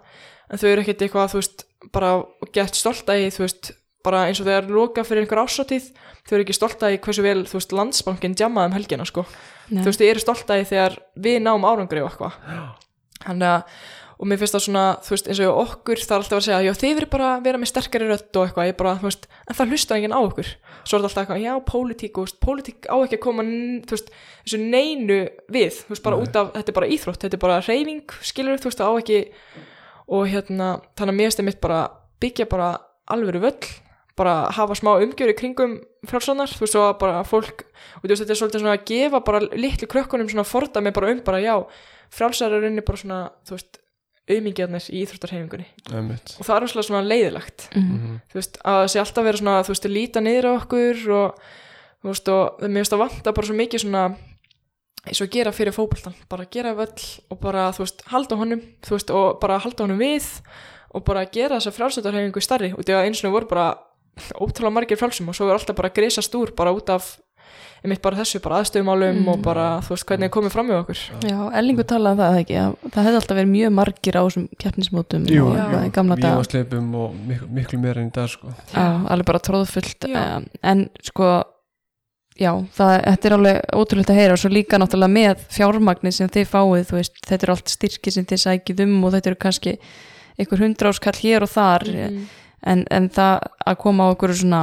en 0.52 0.62
þau 0.62 0.70
eru 0.70 0.84
ekkert 0.84 1.04
eitthvað, 1.04 1.34
þú 1.34 1.41
veist, 1.41 1.66
bara 1.91 2.14
gett 2.56 2.80
stolt 2.80 3.12
að 3.12 3.26
í, 3.26 3.28
þú 3.36 3.44
veist, 3.44 3.72
bara 4.08 4.24
eins 4.30 4.40
og 4.40 4.48
þegar 4.48 4.70
loka 4.72 5.04
fyrir 5.04 5.26
einhver 5.26 5.44
ásatíð, 5.44 5.91
þau 6.24 6.34
eru 6.38 6.45
ekki 6.45 6.56
stolt 6.56 6.84
að 6.86 6.95
í 6.95 6.99
hversu 7.04 7.26
vel, 7.26 7.41
þú 7.49 7.60
veist, 7.60 7.76
landsbankin 7.76 8.38
djamaði 8.40 8.72
um 8.72 8.78
helgina, 8.78 9.08
sko, 9.08 9.26
Nei. 9.68 9.82
þú 9.82 9.90
veist, 9.90 10.04
þau 10.04 10.12
eru 10.14 10.24
stolt 10.24 10.54
að 10.54 10.62
í 10.64 10.68
þegar 10.72 10.98
við 11.28 11.40
náum 11.44 11.68
árangri 11.68 12.04
og 12.04 12.12
eitthvað. 12.12 12.38
Þannig 13.28 13.49
að, 13.52 13.82
og 14.18 14.30
mér 14.30 14.39
finnst 14.41 14.56
það 14.56 14.64
svona 14.65 14.84
þú 15.06 15.14
veist, 15.14 15.27
eins 15.30 15.41
og 15.45 15.60
okkur, 15.61 16.02
það 16.02 16.15
er 16.15 16.23
alltaf 16.23 16.38
að 16.39 16.45
segja 16.48 16.60
já, 16.65 16.72
þið 16.81 16.94
verður 16.98 17.11
bara 17.14 17.27
að 17.35 17.44
vera 17.45 17.61
með 17.61 17.69
sterkari 17.72 18.10
rödd 18.10 18.39
og 18.39 18.48
eitthvað. 18.48 18.69
Ég 18.69 18.77
bara, 18.80 18.94
þú 18.98 19.07
veist, 19.07 19.27
en 19.45 19.57
það 19.60 19.73
hlusta 19.73 19.98
enginn 19.98 20.15
á 20.18 20.19
okkur. 20.19 20.52
Svo 20.57 20.98
er 20.98 21.03
þetta 21.03 21.07
alltaf 21.07 21.22
eitthvað, 21.23 21.44
já, 21.45 21.53
pólitík, 21.69 22.19
pólitík 22.41 22.89
á 22.89 22.95
ekki 22.98 23.19
að 23.19 23.23
koma, 23.27 23.48
þú 23.85 23.98
veist, 23.98 24.14
þessu 24.41 24.61
neinu 24.64 25.19
við, 25.53 25.81
þú 25.84 25.94
veist, 25.94 26.06
bara 26.07 26.22
út 26.23 26.39
af 26.41 26.53
þetta 26.57 26.73
er 26.73 26.80
bara 26.80 26.91
íþrótt, 26.98 27.23
þetta 27.26 27.38
er 27.38 27.44
bara 27.45 27.60
reyfing, 27.68 28.18
skilur 28.26 28.61
þú 28.64 28.72
veist, 28.72 28.81
það 28.81 28.89
á 28.89 28.94
ekki. 29.03 29.19
Og 30.18 30.30
hérna, 30.31 30.69
þannig 30.98 31.14
að 31.14 31.19
mér 31.19 31.30
finnst 31.30 31.45
mitt 31.45 31.61
bara 31.61 31.81
byggja 32.23 32.49
bara 32.49 32.72
alvöru 33.14 33.44
völl 33.44 33.76
bara 34.18 34.49
hafa 34.49 34.73
smá 34.73 34.95
umgjöri 34.98 35.35
kringum 35.38 35.77
frjálsarnar, 36.10 36.49
þú 36.49 36.64
veist, 36.65 36.77
og 36.80 36.95
bara 37.02 37.22
fólk 37.27 37.68
og 37.99 38.07
veist, 38.07 38.23
þetta 38.23 38.34
er 38.34 38.39
svolítið 38.39 38.64
svona 38.64 38.73
að 38.73 38.88
gefa 38.89 39.22
bara 39.27 39.41
litlu 39.53 39.89
krökkunum 39.91 40.31
svona 40.31 40.48
fordæmi 40.48 40.94
bara 40.95 41.11
um 41.14 41.19
bara, 41.26 41.41
já 41.44 41.53
frjálsar 42.14 42.56
er 42.57 42.65
unni 42.72 42.81
bara 42.85 43.02
svona, 43.02 43.19
þú 43.45 43.57
veist 43.57 43.77
auðmingjarnir 44.30 44.88
í 44.91 45.02
íþróttarhefingunni 45.06 45.66
og 46.40 46.45
það 46.48 46.56
er 46.58 46.62
rosalega 46.66 46.88
svona 46.90 47.08
leiðilegt 47.08 47.68
Mhm. 47.76 47.94
Mhm. 47.98 48.20
þú 48.32 48.40
veist, 48.40 48.58
að 48.64 48.78
það 48.84 48.90
sé 48.94 48.99
alltaf 48.99 49.24
vera 49.24 49.38
svona 49.38 49.64
þú 49.64 49.74
veist, 49.74 49.86
að 49.86 49.95
líta 49.98 50.22
niður 50.22 50.45
á 50.48 50.52
okkur 50.62 50.98
og 51.18 51.36
þú 52.04 52.08
veist, 52.12 52.28
og 52.30 52.60
mér 52.62 52.82
finnst 52.84 52.94
að 52.94 53.04
vanta 53.06 53.34
bara 53.34 53.48
svo 53.48 53.56
mikið 53.56 53.80
svona 53.86 54.04
eins 55.08 55.22
og 55.24 55.30
gera 55.32 55.52
fyrir 55.56 55.72
fótboltan 55.74 56.14
bara 56.30 56.45
gera 56.52 56.74
völl 56.76 57.20
og 57.32 57.40
bara, 57.40 57.72
þú 57.72 57.80
veist, 57.86 58.02
halda 58.12 58.36
honum 58.36 58.62
þú 58.84 58.90
veist, 58.98 59.10
og 59.12 59.40
bara 59.40 59.60
halda 59.60 59.84
honum 59.86 59.99
við 59.99 60.41
og 60.94 61.04
bara 61.06 61.26
gera 61.26 61.56
þessa 61.60 61.72
frjálsættarhefingu 61.72 62.41
starri 62.41 62.74
og 62.74 62.84
því 62.84 62.94
að 62.95 63.06
eins 63.08 63.24
og 63.24 63.32
voru 63.32 63.48
bara 63.48 63.78
ótrúlega 64.36 64.74
margir 64.74 64.98
frjálsum 64.98 65.30
og 65.30 65.36
svo 65.36 65.48
er 65.48 65.54
alltaf 65.54 65.76
bara 65.76 65.90
að 65.90 65.95
grisast 65.99 66.34
úr 66.36 66.52
bara 66.56 66.74
út 66.74 66.90
af 66.90 67.18
einmitt 67.84 68.01
bara 68.01 68.17
þessu, 68.17 68.39
bara 68.43 68.61
aðstöðumálum 68.61 69.17
Mm. 69.21 69.27
og 69.34 69.41
bara, 69.45 69.65
þú 69.85 69.89
veist, 69.95 70.05
hvernig 70.09 70.23
er 70.29 70.34
komið 70.34 70.51
fram 70.55 70.67
með 70.67 70.79
okkur 70.84 71.01
Já, 71.29 71.38
Ellingur 71.59 71.84
talaði 71.88 72.11
um 72.11 72.21
það 72.21 72.31
eða 72.31 72.41
ekki 72.43 72.57
að 72.61 72.77
það 72.95 73.03
hefði 73.07 73.19
alltaf 73.21 73.38
verið 73.38 73.51
mjög 73.53 73.71
margir 73.77 74.17
á 74.17 74.21
þessum 74.27 74.47
keppnismótum 74.59 75.27
Jú, 75.31 75.45
dag 75.55 75.93
Vívansleipum 76.17 76.95
og 76.95 77.13
miklu, 77.27 77.47
miklu 77.59 77.79
meira 77.79 78.01
enn 78.01 78.09
í 78.09 78.15
dag 78.17 78.29
sko. 78.29 78.47
Já, 78.73 78.88
alveg 79.07 79.25
bara 79.25 79.39
tróðfullt 79.39 80.09
um, 80.09 80.45
en 80.63 80.89
sko 81.03 81.29
já, 82.38 82.51
það, 82.77 82.91
þetta 83.07 83.29
er 83.29 83.35
alveg 83.38 83.61
ótrúlegt 83.73 84.11
að 84.13 84.19
heyra 84.19 84.35
og 84.35 84.41
svo 84.43 84.51
líka 84.53 84.77
náttúrulega 84.77 85.13
með 85.15 85.45
fjármagnir 85.55 86.13
sem 86.13 86.29
þið 86.29 86.49
fáið, 86.51 86.84
þú 86.91 86.97
veist, 86.99 87.15
þetta 87.25 87.47
eru 87.47 87.55
allt 87.55 87.71
styrki 87.73 88.13
sem 88.13 88.25
þið 88.29 88.41
sækið 88.43 88.84
um 88.85 88.97
og 89.07 89.15
þetta 89.15 89.31
eru 89.31 89.39
kannski 89.41 89.73
einhver 90.38 90.61
hundra 90.61 90.91
áskall 90.93 91.17
hér 91.17 91.41
og 91.47 91.49
þar 91.49 91.88
Mhm. 91.88 92.27
en, 92.67 92.85
en 92.91 93.09
það 93.09 93.39
að 93.67 93.77
koma 93.81 94.05
á 94.05 94.09
einhverju 94.13 94.38
svona 94.43 94.61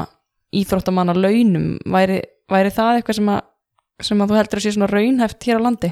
íþróttamanna 0.55 1.15
launum 1.19 1.79
væri, 1.91 2.21
væri 2.51 2.73
það 2.75 2.99
eitthvað 2.99 3.21
sem 3.21 3.31
að 3.35 3.43
sem 4.03 4.21
að 4.21 4.33
þú 4.33 4.39
heldur 4.41 4.61
að 4.61 4.65
sé 4.65 4.75
svona 4.75 4.91
raunhæft 4.91 5.47
hér 5.47 5.63
á 5.63 5.67
landi? 5.69 5.91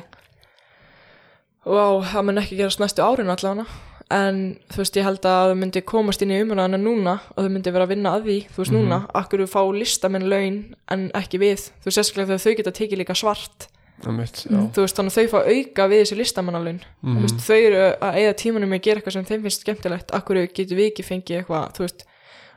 Og 1.70 2.04
það 2.10 2.24
mun 2.26 2.42
ekki 2.42 2.58
gerast 2.58 2.80
næstu 2.82 3.04
árin 3.04 3.30
allavega. 3.30 3.66
En 4.12 4.40
þú 4.68 4.80
veist 4.82 4.96
ég 4.98 5.06
held 5.06 5.22
að 5.24 5.36
það 5.46 5.52
myndi 5.60 5.82
komast 5.88 6.24
inn 6.24 6.32
í 6.34 6.40
umræðana 6.42 6.80
núna 6.80 7.14
og 7.32 7.38
það 7.38 7.52
myndi 7.54 7.72
vera 7.72 7.86
að 7.86 7.92
vinna 7.94 8.10
að 8.16 8.26
því 8.26 8.38
þú 8.52 8.60
veist 8.60 8.74
núna, 8.74 8.98
akkur 9.16 9.40
við 9.40 9.52
fá 9.54 9.62
listamenn 9.72 10.26
laun 10.28 10.58
en 10.92 11.06
ekki 11.16 11.40
við, 11.40 11.62
þú 11.80 11.88
veist 11.88 11.98
sérstaklega 12.00 12.28
þegar 12.34 12.42
þau 12.42 12.58
geta 12.58 12.74
tekið 12.76 13.00
líka 13.00 13.16
svart. 13.16 13.68
Já. 14.02 14.58
Þú 14.74 14.82
veist 14.82 14.98
þannig 14.98 15.14
að 15.14 15.16
þau 15.16 15.32
fá 15.32 15.38
auka 15.46 15.88
við 15.88 16.02
þessi 16.02 16.18
listamannalaun. 16.18 16.80
Mhm. 17.00 17.16
þú 17.16 17.22
veist 17.22 17.44
þau 17.46 17.60
eru 17.62 17.82
að 17.94 18.18
eigða 18.18 18.36
tímanum 18.42 18.74
að 18.76 18.82
gera 18.82 19.00
eitthvað 19.00 19.16
sem 19.16 19.28
þeim 19.30 19.42
finnst 19.46 19.64
skemmtilegt, 19.64 20.12
akkur 20.12 20.42
getur 20.42 20.76
við 20.76 20.90
ekki 20.90 21.06
fengið 21.06 21.38
eitthvað, 21.38 21.72
þú 21.78 21.86
veist 21.86 22.04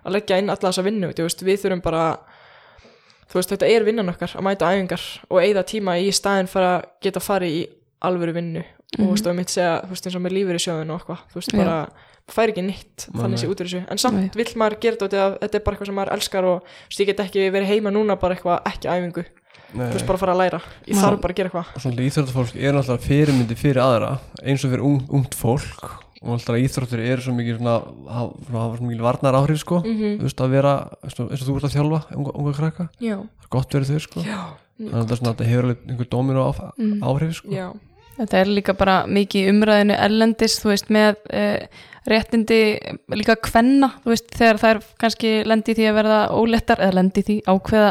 að 0.04 0.12
leggja 0.18 0.40
inn 0.42 0.50
alla 0.50 0.72
þessa 0.72 0.84
vinnu, 0.84 1.14
þú 1.14 1.30
veist 1.30 1.46
við 1.46 1.62
þurfum 1.62 1.86
bara 1.86 2.06
þú 3.36 3.42
veist 3.42 3.52
þetta 3.52 3.68
er 3.68 3.84
vinnan 3.84 4.12
okkar 4.14 4.32
að 4.40 4.46
mæta 4.48 4.72
æfingar 4.72 5.06
og 5.28 5.42
eigða 5.44 5.64
tíma 5.68 5.98
í 6.00 6.08
staðin 6.16 6.48
fyrir 6.48 6.70
að 6.70 6.86
geta 7.04 7.24
farið 7.24 7.56
í 7.60 7.62
alvöru 8.08 8.36
vinnu. 8.38 8.64
Og 8.96 9.02
þú 9.02 9.08
veist 9.12 9.28
og 9.28 9.36
mitt 9.36 9.52
segja, 9.52 9.74
þú 9.84 9.92
veist 9.92 10.06
eins 10.08 10.16
og 10.16 10.24
með 10.24 10.36
lífur 10.38 10.56
í 10.56 10.62
sjóðun 10.64 10.94
og 10.94 11.02
eitthvað, 11.02 11.24
þú 11.34 11.40
veist 11.42 11.52
Já. 11.52 11.58
bara 11.60 11.78
fær 12.32 12.54
ekki 12.54 12.64
nýtt 12.66 13.08
Nei, 13.10 13.18
þannig 13.20 13.42
sé 13.42 13.50
út 13.52 13.60
úr 13.60 13.68
þessu. 13.68 13.82
En 13.92 14.00
samt 14.02 14.22
Nei. 14.22 14.30
vill 14.40 14.54
maður 14.62 14.78
gera 14.86 14.96
þetta 14.96 15.08
út 15.10 15.18
af 15.18 15.26
að 15.26 15.36
þetta 15.44 15.60
er 15.60 15.66
bara 15.66 15.76
eitthvað 15.76 15.90
sem 15.90 16.00
maður 16.00 16.14
elskar 16.16 16.48
og 16.48 16.62
þú 16.64 16.94
veist 16.94 17.04
ég 17.04 17.10
get 17.12 17.26
ekki 17.26 17.50
verið 17.54 17.74
heima 17.74 17.92
núna 17.92 18.16
bara 18.22 18.38
eitthvað 18.38 18.72
ekki 18.72 18.90
æfingu, 18.94 19.26
Nei, 19.76 19.84
þú 19.84 19.92
veist 19.98 20.08
bara 20.08 20.16
að 20.16 20.24
fara 20.24 20.38
að 20.38 20.42
læra. 20.46 20.62
Ég 20.88 21.02
þarf 21.02 21.22
bara 21.26 21.36
að 21.36 21.42
gera 21.42 21.52
eitthvað. 21.52 21.76
Og 21.76 21.84
svona 21.84 22.08
íþróttafólk 22.08 22.56
er 22.56 22.78
náttúrulega 22.78 23.08
fyrirmyndi 23.10 23.60
fyrir 23.60 23.84
aðra 23.84 24.12
eins 24.46 24.64
og 24.64 24.72
fyrir 24.72 24.88
ung, 24.88 25.02
ungt 25.20 25.36
fólk 25.36 26.05
og 26.22 26.30
náttúrulega 26.40 26.66
íþróttur 26.68 27.00
eru 27.06 27.22
svo 27.22 27.34
mikið 27.36 27.58
svona, 27.60 27.76
hafa 28.10 28.78
svo 28.78 28.86
mikið 28.88 29.02
varnar 29.06 29.34
áhrif 29.42 29.60
sko. 29.64 29.82
Mm 29.86 30.20
þú 30.20 30.28
veist 30.30 30.42
að 30.46 30.54
vera, 30.56 30.74
eins 31.04 31.20
og 31.20 31.32
og 31.32 31.38
þú 31.48 31.56
ert 31.58 31.68
að 31.70 31.76
þjálfa 31.76 32.00
unga, 32.16 32.32
unga 32.40 32.54
krakka, 32.60 32.90
já, 33.00 33.16
það 33.18 33.44
er 33.46 33.52
gott 33.58 33.70
verið 33.76 33.92
þau 33.96 34.00
sko. 34.08 34.24
Já, 34.26 34.40
þannig 34.80 35.12
að 35.12 35.20
þetta 35.26 35.44
er 35.44 35.52
hefur 35.52 35.64
alveg 35.70 35.78
einhver 35.90 36.10
dómir 36.10 36.38
og 36.42 36.64
Mm. 36.78 37.00
áhrif 37.04 37.34
sko. 37.42 37.50
Já. 37.52 37.68
Þetta 38.16 38.38
er 38.40 38.46
líka 38.48 38.74
bara 38.78 39.04
mikið 39.08 39.50
umræðinu 39.52 39.96
ellendis, 40.00 40.60
þú 40.64 40.70
veist, 40.72 40.88
með 40.88 41.16
uh, 41.36 41.68
réttindi 42.08 42.60
líka 43.12 43.36
kvenna, 43.36 43.90
þú 44.06 44.12
veist, 44.14 44.30
þegar 44.38 44.60
þær 44.62 44.80
kannski 45.02 45.32
lendi 45.44 45.74
því 45.76 45.88
að 45.90 45.98
verða 45.98 46.20
ólettar, 46.32 46.80
eða 46.80 46.94
lendi 47.00 47.24
því 47.28 47.36
ákveða 47.50 47.90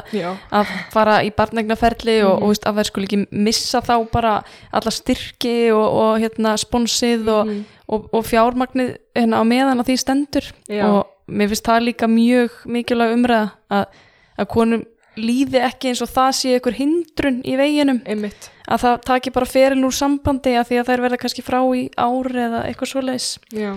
að 0.54 0.66
fara 0.94 1.18
í 1.26 1.30
barnegnaferli 1.36 2.16
og, 2.24 2.38
Mhm. 2.38 2.42
og, 2.42 2.42
þú 2.42 2.48
veist, 2.54 2.64
að 2.70 2.78
þær 2.78 2.88
skuli 2.90 3.08
ekki 3.10 3.26
missa 3.32 3.80
þá 3.82 4.10
bara 4.12 4.34
alla 4.72 4.90
styrki 4.90 5.56
og, 5.74 5.86
og 5.92 6.20
hérna 6.24 6.56
sponsið 6.56 7.28
og, 7.28 7.46
Mhm. 7.46 7.64
Og, 7.88 8.08
og 8.14 8.24
fjármagnið 8.26 8.94
hérna 9.16 9.40
á 9.40 9.44
meðan 9.44 9.82
að 9.82 9.90
því 9.90 9.96
stendur. 10.00 10.50
Já. 10.70 10.84
og 10.88 11.06
mér 11.28 11.48
finnst 11.52 11.64
það 11.68 11.86
líka 11.88 12.08
mjög 12.10 12.58
mikilvæg 12.68 13.14
umræða 13.16 13.50
að, 13.72 13.86
að 14.38 14.48
konum 14.52 14.82
líði 15.14 15.60
ekki 15.62 15.92
eins 15.92 16.02
og 16.02 16.10
það 16.10 16.30
sé 16.40 16.52
einhver 16.56 16.74
hindrun 16.74 17.36
í 17.46 17.54
veginum. 17.56 18.00
Einmitt. 18.10 18.48
Að 18.66 18.80
það 18.82 18.96
taki 19.06 19.30
bara 19.30 19.46
ferin 19.46 19.84
úr 19.86 19.94
sambandi 19.94 20.56
að 20.58 20.70
því 20.72 20.80
að 20.80 20.88
þær 20.90 21.02
verða 21.04 21.20
kannski 21.22 21.44
frá 21.46 21.60
í 21.76 21.84
ár 22.00 22.28
eða 22.34 22.64
eitthvað 22.66 22.90
svoleiðis. 22.90 23.28
Já, 23.54 23.70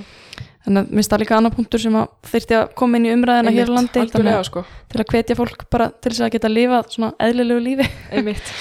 þannig 0.65 0.81
að 0.81 0.95
minnst 0.97 1.13
það 1.13 1.21
líka 1.23 1.37
annar 1.37 1.53
punktur 1.53 1.83
sem 1.83 1.95
að 1.99 2.07
þyrfti 2.31 2.57
að 2.57 2.65
koma 2.81 2.97
inn 2.97 3.05
í 3.07 3.13
umræðina 3.13 3.53
hér 3.53 3.69
á 3.69 3.75
landi 3.77 4.01
að, 4.01 4.43
sko, 4.49 4.63
til 4.89 5.03
að 5.03 5.11
hvetja 5.13 5.37
fólk 5.37 5.67
bara 5.71 5.91
til 5.93 6.11
þess 6.15 6.25
að 6.25 6.33
geta 6.39 6.51
lifað 6.51 6.89
svona 6.95 7.11
eðlilegu 7.27 7.63
lífi. 7.69 7.89
Einmitt. 8.11 8.53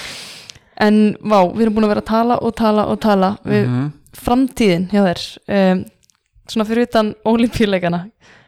En 0.77 1.15
vá, 1.25 1.39
við 1.57 1.63
erum 1.65 1.73
búin 1.79 1.87
að 1.87 1.91
vera 1.95 2.01
að 2.03 2.09
tala 2.11 2.35
og 2.45 2.51
tala 2.53 2.83
og 2.91 2.99
tala. 3.01 3.31
Við 3.41 3.63
Mhm. 3.65 3.87
Framtíðin 4.17 4.89
hjá 4.91 5.01
þér 5.05 5.23
um, 5.57 5.85
svona 6.47 6.67
fyrir 6.69 6.87
utan 6.89 7.13
olimpíuleikana 7.27 8.05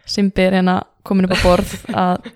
Simbi 0.10 0.42
er 0.42 0.58
hérna 0.58 0.80
komin 1.06 1.28
upp 1.28 1.38
á 1.38 1.46
borð 1.46 1.74
að 1.94 2.30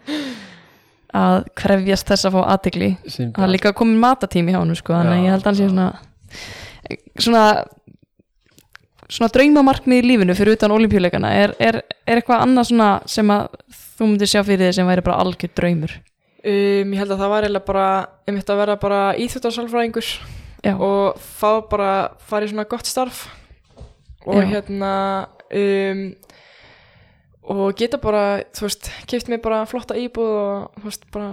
að 1.13 1.43
krefjast 1.57 2.09
þess 2.09 2.27
að 2.27 2.35
fá 2.35 2.41
aðtegli 2.55 2.89
Sem 3.05 3.31
það 3.35 3.45
er 3.45 3.53
líka 3.53 3.73
komin 3.77 4.01
matatími 4.01 4.53
hjá 4.53 4.59
hann 4.59 4.75
sko, 4.77 4.95
þannig 4.97 5.19
að 5.19 5.25
ég 5.27 5.35
held 5.35 5.43
að 5.43 5.49
hann 5.51 5.59
sé 5.59 5.67
svona 5.69 5.87
svona 7.21 7.43
svona 9.13 9.29
draumamarkmið 9.35 10.01
í 10.01 10.07
lífinu 10.07 10.35
fyrir 10.37 10.57
utan 10.57 10.73
olimpíuleikana 10.73 11.33
er, 11.37 11.53
er, 11.61 11.81
er 12.07 12.19
eitthvað 12.19 12.45
annað 12.47 12.69
svona 12.71 12.89
sem 13.09 13.29
að 13.33 13.43
þú 13.93 14.09
myndir 14.09 14.31
sjá 14.31 14.41
fyrir 14.41 14.65
þig 14.67 14.77
sem 14.79 14.89
væri 14.89 15.05
bara 15.05 15.19
algjör 15.21 15.53
draumur? 15.53 15.93
Um, 16.43 16.93
ég 16.95 16.99
held 16.99 17.13
að 17.13 17.21
það 17.21 17.33
var 17.33 17.45
eiginlega 17.45 17.67
bara 17.67 17.89
einmitt 18.27 18.49
að 18.49 18.63
vera 18.63 18.79
bara 18.81 19.01
íþjóttarsalfræðingur 19.21 20.09
já, 20.63 20.73
og 20.75 21.19
fá 21.19 21.61
bara 21.69 21.93
fara 22.23 22.47
í 22.47 22.51
svona 22.51 22.67
gott 22.69 22.89
starf. 22.89 23.27
Og 24.23 24.39
Já. 24.39 24.47
hérna 24.53 24.93
um, 25.51 26.03
og 27.43 27.75
geta 27.75 27.99
bara 27.99 28.43
þú 28.55 28.69
veist, 28.69 28.87
keift 29.09 29.27
mér 29.27 29.41
bara 29.43 29.65
flotta 29.67 29.97
íbúð 29.99 30.31
og 30.31 30.77
þú 30.79 30.87
veist, 30.87 31.07
bara 31.11 31.29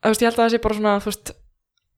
þú 0.00 0.12
veist, 0.14 0.22
ég 0.24 0.30
held 0.30 0.38
að 0.38 0.44
það 0.44 0.54
sé 0.54 0.60
bara 0.64 0.78
svona, 0.78 0.94
þú 1.04 1.10
veist 1.12 1.34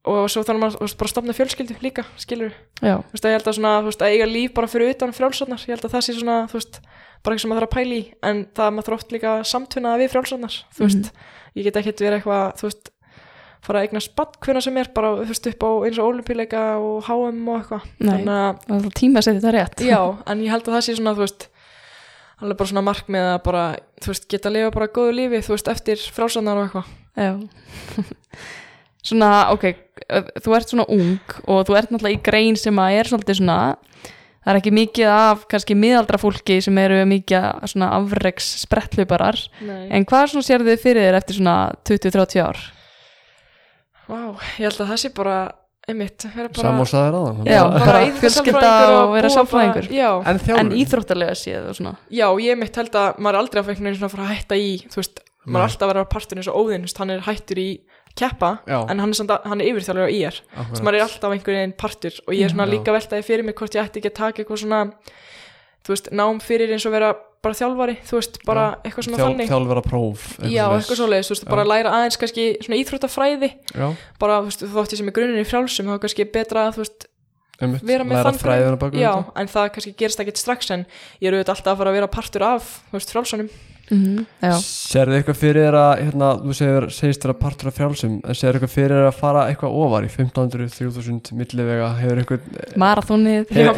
og 0.04 0.26
svo 0.28 0.42
þannig 0.44 0.60
maður, 0.60 0.74
þú 0.80 0.84
veist, 0.88 0.98
bara 1.00 1.12
stopna 1.12 1.36
fjölskyldu 1.38 1.76
líka 1.80 2.04
skilur, 2.20 2.50
já, 2.82 2.98
þú 2.98 3.14
veist, 3.14 3.24
að 3.24 3.30
ég 3.30 3.38
held 3.38 3.46
að 3.52 3.56
svona 3.60 3.76
þú 3.78 3.88
veist, 3.88 4.02
að 4.02 4.16
eiga 4.16 4.26
líf 4.28 4.56
bara 4.58 4.72
fyrir 4.74 4.92
utan 4.92 5.14
frjálsarnar 5.16 5.62
ég 5.64 5.72
held 5.76 5.86
að 5.86 5.94
það 5.94 6.04
sé 6.04 6.16
svona, 6.18 6.36
þú 6.50 6.58
veist, 6.58 6.80
bara 7.24 7.36
eitthvað 7.36 7.44
sem 7.44 7.54
maður 7.54 7.64
þarf 7.64 7.70
að 7.70 7.78
pæla 7.78 7.94
í 7.94 8.02
en 8.28 8.42
það 8.58 8.74
maður 8.74 8.88
þarf 8.90 8.98
oft 8.98 9.14
líka 9.14 9.36
samtvinnaða 9.48 10.02
við 10.02 10.12
frjálsarnar, 10.12 10.58
þú 10.74 10.84
veist. 10.88 11.14
Ég 11.54 11.68
get 11.68 11.78
ekkert 11.78 12.02
verið 12.02 12.18
eitthvað, 12.18 12.44
þú 12.58 12.68
veist 12.68 12.90
fara 13.66 13.80
að 13.80 13.88
eigna 13.88 14.02
spatt 14.04 14.38
hvernig 14.44 14.64
sem 14.66 14.78
er 14.80 14.90
bara, 14.96 15.14
veist, 15.20 15.48
upp 15.50 15.66
á 15.66 15.70
eins 15.86 16.00
og 16.00 16.10
olimpíuleika 16.12 16.64
og 16.80 17.08
HM 17.08 17.40
og 17.48 17.58
eitthvað 17.60 17.86
þannig 18.00 18.32
að 18.34 18.60
það 18.68 18.88
er 18.90 18.96
tíma 19.00 19.20
að 19.20 19.26
setja 19.28 19.40
þetta 19.40 19.54
rétt 19.58 19.84
Já, 19.88 20.00
en 20.30 20.44
ég 20.44 20.54
held 20.54 20.68
að 20.68 20.76
það 20.76 20.84
sé 20.86 20.96
svona, 20.98 21.14
þú 21.16 21.24
veist, 21.24 21.48
alveg 22.40 22.60
bara 22.60 22.72
svona 22.72 22.84
markmið 22.90 23.30
að 23.30 23.38
bara, 23.48 23.64
þú 24.04 24.12
veist, 24.12 24.28
geta 24.34 24.50
að 24.50 24.58
lifa 24.58 24.74
bara 24.76 24.92
góðu 24.98 25.16
lífi, 25.20 25.42
þú 25.46 25.56
veist, 25.56 25.72
eftir 25.74 26.04
frálsannar 26.16 26.60
og 26.60 26.68
eitthvað. 26.68 26.92
Já 27.14 27.32
Svona, 29.04 29.50
ok, 29.52 29.66
þú 30.40 30.54
ert 30.56 30.70
svona 30.70 30.86
ung 30.88 31.34
og 31.44 31.66
þú 31.68 31.74
ert 31.76 31.90
náttúrulega 31.92 32.16
í 32.16 32.22
grein 32.24 32.56
sem 32.56 32.78
að 32.80 32.94
er 32.96 33.10
svolítið 33.10 33.36
svona 33.42 33.56
það 34.44 34.52
er 34.52 34.60
ekki 34.60 34.72
mikið 34.76 35.10
af 35.12 35.44
kannski 35.50 35.76
miðaldra 35.78 36.20
fólki 36.20 36.58
sem 36.64 36.78
eru 36.80 37.00
mikið 37.08 37.68
svona 37.72 37.90
afreks 37.96 38.50
sprettlauparar 38.62 39.40
Nei. 39.64 39.88
en 39.96 40.06
hvað 40.08 40.34
svona 40.34 40.48
sér 40.48 40.64
þið 40.66 40.82
fyrir 40.82 41.08
þér 41.08 41.18
eftir 41.20 41.38
svona 41.38 41.56
20-30 41.88 42.44
ár? 42.44 42.60
Vá, 44.08 44.18
ég 44.58 44.66
held 44.66 44.80
að 44.84 44.90
það 44.92 45.00
sé 45.00 45.10
bara, 45.16 45.36
einmitt, 45.88 46.26
vera 46.34 46.50
bara... 46.52 46.66
Sammásaðir 46.68 47.18
aðan 47.18 47.48
Já, 47.48 47.60
bara 47.72 48.02
fjölskylda 48.20 48.72
og 48.98 49.14
vera 49.14 49.30
Já, 49.88 50.10
En 50.28 50.40
En 50.60 50.72
íþróttalega 50.76 51.36
séð 51.38 51.70
og 51.70 51.78
svona 51.78 51.94
já, 52.12 52.26
ég 52.44 52.60
mitt 52.60 52.76
held 52.80 52.98
að 53.00 53.18
maður 53.18 53.38
er 53.38 53.40
aldrei 53.42 53.62
að 53.62 53.70
fækna 53.72 53.94
svona 53.96 54.10
að 54.10 54.16
fara 54.16 54.26
að 54.28 54.34
hætta 54.34 54.60
í, 54.60 54.70
þú 54.92 55.00
veist, 55.00 55.24
maður 55.44 55.54
er 55.54 55.58
Nei. 55.58 55.66
alltaf 55.70 55.86
að 55.86 55.92
vera 55.94 56.06
partur 56.14 56.40
eins 56.40 56.50
og 56.52 56.60
óðinn, 56.60 56.84
þú 56.84 56.90
veist, 56.90 57.02
hann 57.02 57.14
er 57.14 57.26
hættur 57.28 57.60
í 57.64 57.68
keppa, 58.14 58.50
Já. 58.70 58.78
en 58.92 59.00
hann 59.02 59.10
er, 59.10 59.18
samt 59.18 59.32
að, 59.34 59.46
hann 59.50 59.60
er 59.60 59.70
yfirþjálfur 59.72 60.06
á 60.06 60.14
IR, 60.14 60.36
þú 60.54 60.66
veist, 60.70 60.84
maður 60.86 60.98
er 61.00 61.04
alltaf 61.08 61.32
einhvern 61.34 61.58
veginn 61.58 61.76
partur 61.80 62.18
og 62.24 62.36
ég 62.36 62.46
er 62.46 62.52
svona 62.52 62.68
Já. 62.68 62.72
líka 62.76 62.94
veltaði 62.94 63.26
fyrir 63.26 63.48
mig 63.48 63.56
hvort 63.58 63.74
ég 63.74 63.88
ætti 63.88 64.00
ekki 64.00 64.12
að 64.12 64.18
taka 64.20 64.44
eitthvað 64.44 64.60
svona, 64.62 64.82
þú 65.84 65.94
veist, 65.94 66.10
nám 66.16 66.42
fyrir 66.44 66.74
eins 66.74 66.86
og 66.88 66.94
vera 66.94 67.14
bara 67.44 67.56
þjálfari, 67.58 67.96
þú 68.08 68.18
veist, 68.18 68.38
bara 68.48 68.66
eitthvað 68.80 69.06
svona 69.08 69.20
þannig. 69.20 69.50
Þjálfur 69.50 69.80
að 69.80 69.88
próf 69.88 70.22
Já, 70.48 70.62
eitthvað 70.72 71.00
svoleiðis, 71.00 71.28
þú 71.28 71.34
veist, 71.34 71.48
bara 71.50 71.66
læra 71.68 71.96
aðeins 71.98 72.20
kannski 72.22 72.46
svona 72.64 72.78
íþróttafræði, 72.80 73.50
Já, 73.74 73.88
bara, 74.22 74.38
þú 74.40 74.48
veist, 74.48 74.64
þótt 74.76 74.94
ég 74.94 75.02
sem 75.02 75.10
er 75.10 75.16
grunin 75.18 75.42
í 75.42 75.48
frjálsum, 75.48 75.90
þá 75.92 76.00
kannski 76.06 76.26
betra 76.32 76.64
að, 76.70 76.78
þú 76.78 76.84
veist, 76.86 77.06
einmitt 77.60 77.84
vera 77.86 78.08
með 78.08 78.30
þann 78.30 78.96
Já, 78.96 79.12
en 79.36 79.52
það 79.52 79.70
kannski 79.76 79.94
gerist 80.00 80.24
ekkit 80.24 80.40
strax 80.40 80.72
en 80.74 80.86
ég 81.20 81.28
er 81.28 81.36
auðvitað 81.36 81.58
alltaf 81.58 81.74
að 81.74 81.82
fara 81.82 81.92
að 81.92 81.98
vera 82.00 82.12
partur 82.16 82.46
af, 82.48 82.72
þú 82.88 82.98
veist, 82.98 83.12
frjálsunum 83.14 83.52
mm 83.90 84.24
já, 84.44 84.54
Serðu 84.64 85.16
eitthvað 85.18 85.38
fyrir 85.40 85.66
þér 85.66 85.76
að, 85.80 85.92
hérna, 86.04 86.30
þú 86.40 86.56
segir, 86.58 86.86
segist 86.96 87.24
þér 87.24 87.32
að 87.34 87.38
partur 87.42 87.70
af 87.70 87.78
frjálsum, 87.78 88.16
en 88.22 88.38
serðu 88.38 88.60
eitthvað 88.60 88.74
fyrir 88.74 88.96
þér 88.96 89.08
að 89.08 89.18
fara 89.20 89.44
eitthvað 89.50 89.78
ofar 89.84 90.06
í 90.06 90.10
1500, 90.12 90.70
3000 90.78 91.38
millivega, 91.40 91.90
hefur 92.00 92.22
eitthvað 92.22 92.78
marathónið 92.84 93.54
ekki 93.54 93.76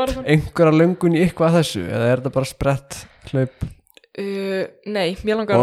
marathon 0.00 0.30
einhverja 0.36 0.78
löngun 0.78 1.18
í 1.18 1.24
eitthvað 1.26 1.60
þessu, 1.60 1.84
eða 1.88 2.10
er 2.12 2.22
þetta 2.22 2.34
bara 2.38 2.50
sprett, 2.50 3.02
hlaup, 3.32 3.68
uh, 3.68 4.64
Nei, 4.86 5.14
mér 5.26 5.42
langar? 5.42 5.58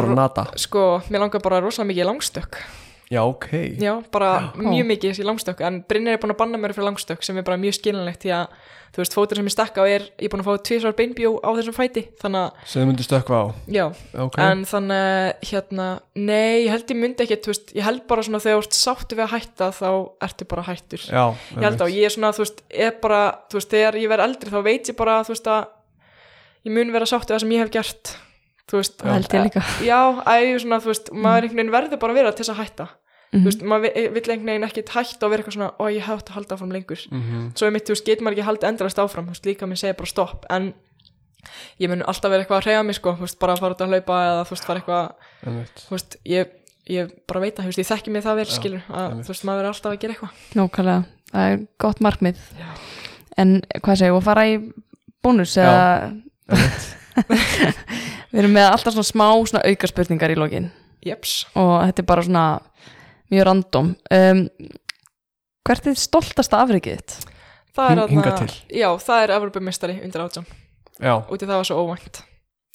Sko, 0.60 0.86
mér 1.10 1.26
langar 1.28 1.44
bara 1.44 1.64
rosalega 1.64 1.94
mikið 1.94 2.10
langstökk 2.12 2.64
Já, 3.12 3.22
ok. 3.28 3.48
Já, 3.82 3.94
bara 4.12 4.30
Já. 4.56 4.62
mjög 4.72 4.86
mikið 4.94 5.20
í 5.20 5.26
langstökk 5.28 5.62
En 5.68 5.82
Brynjar 5.84 6.16
er 6.16 6.22
búin 6.22 6.32
að 6.32 6.38
banna 6.40 6.60
mér 6.62 6.72
fyrir 6.76 6.88
langstökk 6.88 7.26
sem 7.28 7.38
er 7.38 7.44
bara 7.44 7.60
mjög 7.60 7.76
skilinlegt 7.82 8.24
því 8.24 8.32
að 8.38 8.54
þú 8.92 9.00
veist, 9.02 9.16
fótur 9.16 9.40
sem 9.40 9.48
ég 9.48 9.54
stakka 9.56 9.84
á 9.84 9.86
er 9.88 10.06
ég 10.20 10.28
er 10.28 10.32
búin 10.32 10.42
að 10.44 10.48
fá 10.50 10.64
tvisvar 10.68 10.96
beinbjó 10.98 11.30
á 11.40 11.50
þessum 11.56 11.76
fæti 11.76 12.04
þannig 12.20 12.42
að, 12.42 12.64
Sem 12.68 12.82
þið 12.82 12.88
myndir 12.90 13.08
stökkva 13.08 13.38
á. 13.40 13.46
já, 13.72 13.86
Ok. 14.20 14.40
en 14.44 14.64
þannig 14.68 15.46
hérna, 15.48 15.86
nei, 16.16 16.66
ég 16.66 16.72
held 16.74 16.92
ég 16.92 17.00
myndi 17.00 17.24
ekki 17.24 17.38
þú 17.46 17.52
veist, 17.54 17.72
ég 17.76 17.88
held 17.88 18.02
bara 18.08 18.26
svona 18.28 18.42
þegar 18.44 18.60
þú 18.60 18.66
ert 18.66 18.80
sáttu 18.80 19.16
við 19.16 19.24
að 19.28 19.34
hætta 19.36 19.70
þá 19.72 19.90
ertu 20.28 20.48
bara 20.52 20.66
hættur 20.68 21.06
Já, 21.08 21.24
ég 21.56 21.64
held 21.68 21.80
á, 21.84 21.88
ég 21.88 22.04
er 22.10 22.16
svona, 22.16 22.34
þú 22.36 22.44
veist, 22.44 22.60
er 22.88 22.92
bara 23.04 23.22
þú 23.48 23.60
veist, 23.62 23.72
þegar 23.72 24.00
ég 24.02 24.12
verð 24.12 24.28
eldri 24.28 24.52
þá 24.52 24.60
veit 24.68 24.92
ég 24.92 25.00
bara 25.00 25.20
þú 25.24 25.36
veist 25.36 25.48
að 25.48 25.64
ég 26.68 26.76
mun 26.76 26.92
vera 26.92 27.08
sáttu 27.08 27.32
við 27.32 27.36
það 27.38 27.44
sem 27.46 27.56
ég 27.56 27.64
hef 27.64 27.72
gert 27.72 28.16
þú 28.72 28.82
veist, 28.82 28.98
það 29.00 29.16
held 29.16 29.32
ég 29.40 29.48
líka 29.48 29.64
já, 29.88 30.00
að 30.28 30.42
ég 30.44 30.52
er 30.56 30.66
svona, 30.66 30.82
þú 30.84 30.92
veist, 30.92 31.14
maður 31.16 31.48
einhvern 31.48 31.62
veginn 31.64 31.76
verður 31.80 32.00
bara 32.04 32.12
að 32.12 32.20
vera 32.20 32.36
til 32.36 32.44
þess 32.44 32.54
að 32.56 32.62
hætta 32.66 32.88
Mhm. 33.32 33.42
þú 33.42 33.48
veist, 33.48 33.62
maður 33.64 33.82
vi- 33.86 34.08
vill 34.12 34.30
einhvern 34.34 34.50
veginn 34.52 34.68
ekkit 34.68 34.90
hætta 34.92 35.24
og 35.26 35.32
vera 35.32 35.44
eitthvað 35.44 35.56
svona, 35.56 35.72
ó, 35.80 35.84
ég 35.88 36.04
átt 36.04 36.30
að 36.30 36.36
halda 36.36 36.56
áfram 36.56 36.72
lengur. 36.76 37.02
Mhm. 37.12 37.54
svo 37.56 37.66
er 37.68 37.72
mitt, 37.72 37.86
þú 37.88 37.94
veist, 37.96 38.06
getur 38.06 38.24
maður 38.26 38.38
ekki 38.38 38.48
haldið 38.50 38.70
endalast 38.72 38.98
áfram, 39.00 39.26
þú 39.26 39.32
veist, 39.36 39.46
líka 39.46 39.68
minn 39.68 39.78
segir 39.78 39.96
bara 39.98 40.08
stopp. 40.12 40.46
En 40.50 40.74
ég 41.80 41.90
mun 41.90 42.02
alltaf 42.04 42.30
vera 42.30 42.44
eitthvað 42.44 42.60
að 42.62 42.66
reyja 42.68 42.84
mig 42.86 42.96
sko, 42.96 43.14
þú 43.16 43.20
veist, 43.24 43.40
bara 43.40 43.54
að 43.56 43.60
fara 43.60 43.74
út 43.74 43.82
að 43.82 43.88
hlaupa 43.90 44.18
eða 44.28 44.44
þú 44.46 44.50
veist, 44.52 44.66
fara 44.66 44.80
eitthvað, 44.82 45.14
þú 45.88 45.90
veist, 45.96 46.18
ég 46.26 46.48
ég 46.90 47.12
bara 47.28 47.40
veit 47.40 47.56
að, 47.56 47.64
þú 47.64 47.70
veist, 47.72 47.80
ég 47.80 47.88
þekki 47.88 48.12
mig 48.12 48.24
það 48.24 48.36
vel, 48.36 48.46
Já, 48.46 48.56
skilur 48.58 48.82
að, 48.90 49.12
þú 49.24 49.28
veist, 49.32 49.46
maður 49.46 49.60
er 49.64 49.70
alltaf 49.72 49.92
að 49.94 50.00
gera 50.02 50.14
eitthvað. 50.14 50.32
Nókvælega, 50.56 51.06
það 51.32 51.52
er 51.54 51.68
gott 51.80 52.00
markmið. 52.02 52.38
Já. 52.60 52.68
En 53.38 53.62
hvað 53.80 53.98
segir, 53.98 54.14
og 54.14 54.24
fara 54.24 54.44
í 54.50 54.74
bónus 55.24 55.56
eða 55.56 56.22
Við 58.32 58.40
erum 58.42 58.54
með 58.56 58.68
alltaf 58.72 58.94
svona 58.96 59.08
smá 59.08 59.26
svona 59.48 59.64
auka 59.68 59.88
spurningar 59.90 60.32
í 60.34 60.38
lokin. 60.40 60.70
Jeps, 61.06 61.46
og 61.58 61.82
þetta 61.88 62.04
er 62.04 62.08
bara 62.12 62.24
svona 62.26 62.46
mjög 63.32 63.46
random 63.50 63.94
um, 64.12 64.42
Hvert 65.68 65.86
er 65.92 65.96
stoltasta 66.02 66.58
afrikið 66.66 66.98
þitt? 66.98 67.16
það 67.78 67.92
er 67.92 68.00
Hing- 68.02 68.10
hingað 68.16 68.34
þarna- 68.34 68.48
til. 68.50 68.80
já, 68.82 68.90
það 69.00 69.24
er 69.24 69.34
Evropamistari 69.38 69.96
undir 70.04 70.22
átján, 70.26 70.46
Já, 71.02 71.14
úti 71.32 71.46
það 71.48 71.58
var 71.62 71.68
svo 71.70 71.78
óvænt 71.86 72.22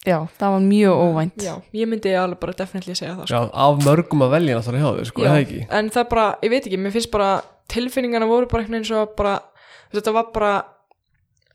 Já, 0.06 0.18
það 0.38 0.52
var 0.54 0.60
mjög 0.62 1.00
óvænt 1.02 1.42
já, 1.42 1.54
ég 1.74 1.88
myndi 1.90 2.12
alveg 2.14 2.38
bara 2.40 2.52
definitely 2.56 2.94
segja 2.94 3.16
það 3.16 3.26
sko. 3.26 3.34
já, 3.34 3.50
af 3.52 3.82
mörgum 3.84 4.22
að 4.22 4.30
velja 4.36 4.56
náttúrulega 4.56 4.84
hjá 4.86 4.96
þau, 4.96 5.04
sko, 5.10 5.22
Já, 5.22 5.28
eða 5.32 5.42
ekki? 5.42 5.60
en 5.70 5.90
það 5.90 6.00
er 6.04 6.08
bara, 6.14 6.26
ég 6.42 6.50
veit 6.54 6.66
ekki, 6.70 6.78
mér 6.78 6.92
finnst 6.94 7.10
bara 7.10 7.28
tilfinningana 7.68 8.26
voru 8.30 8.46
bara 8.46 8.62
einhvern 8.62 8.78
veginn 8.78 8.88
svo 8.92 9.02
bara 9.18 9.34
þetta 9.92 10.12
var 10.14 10.30
bara 10.32 10.52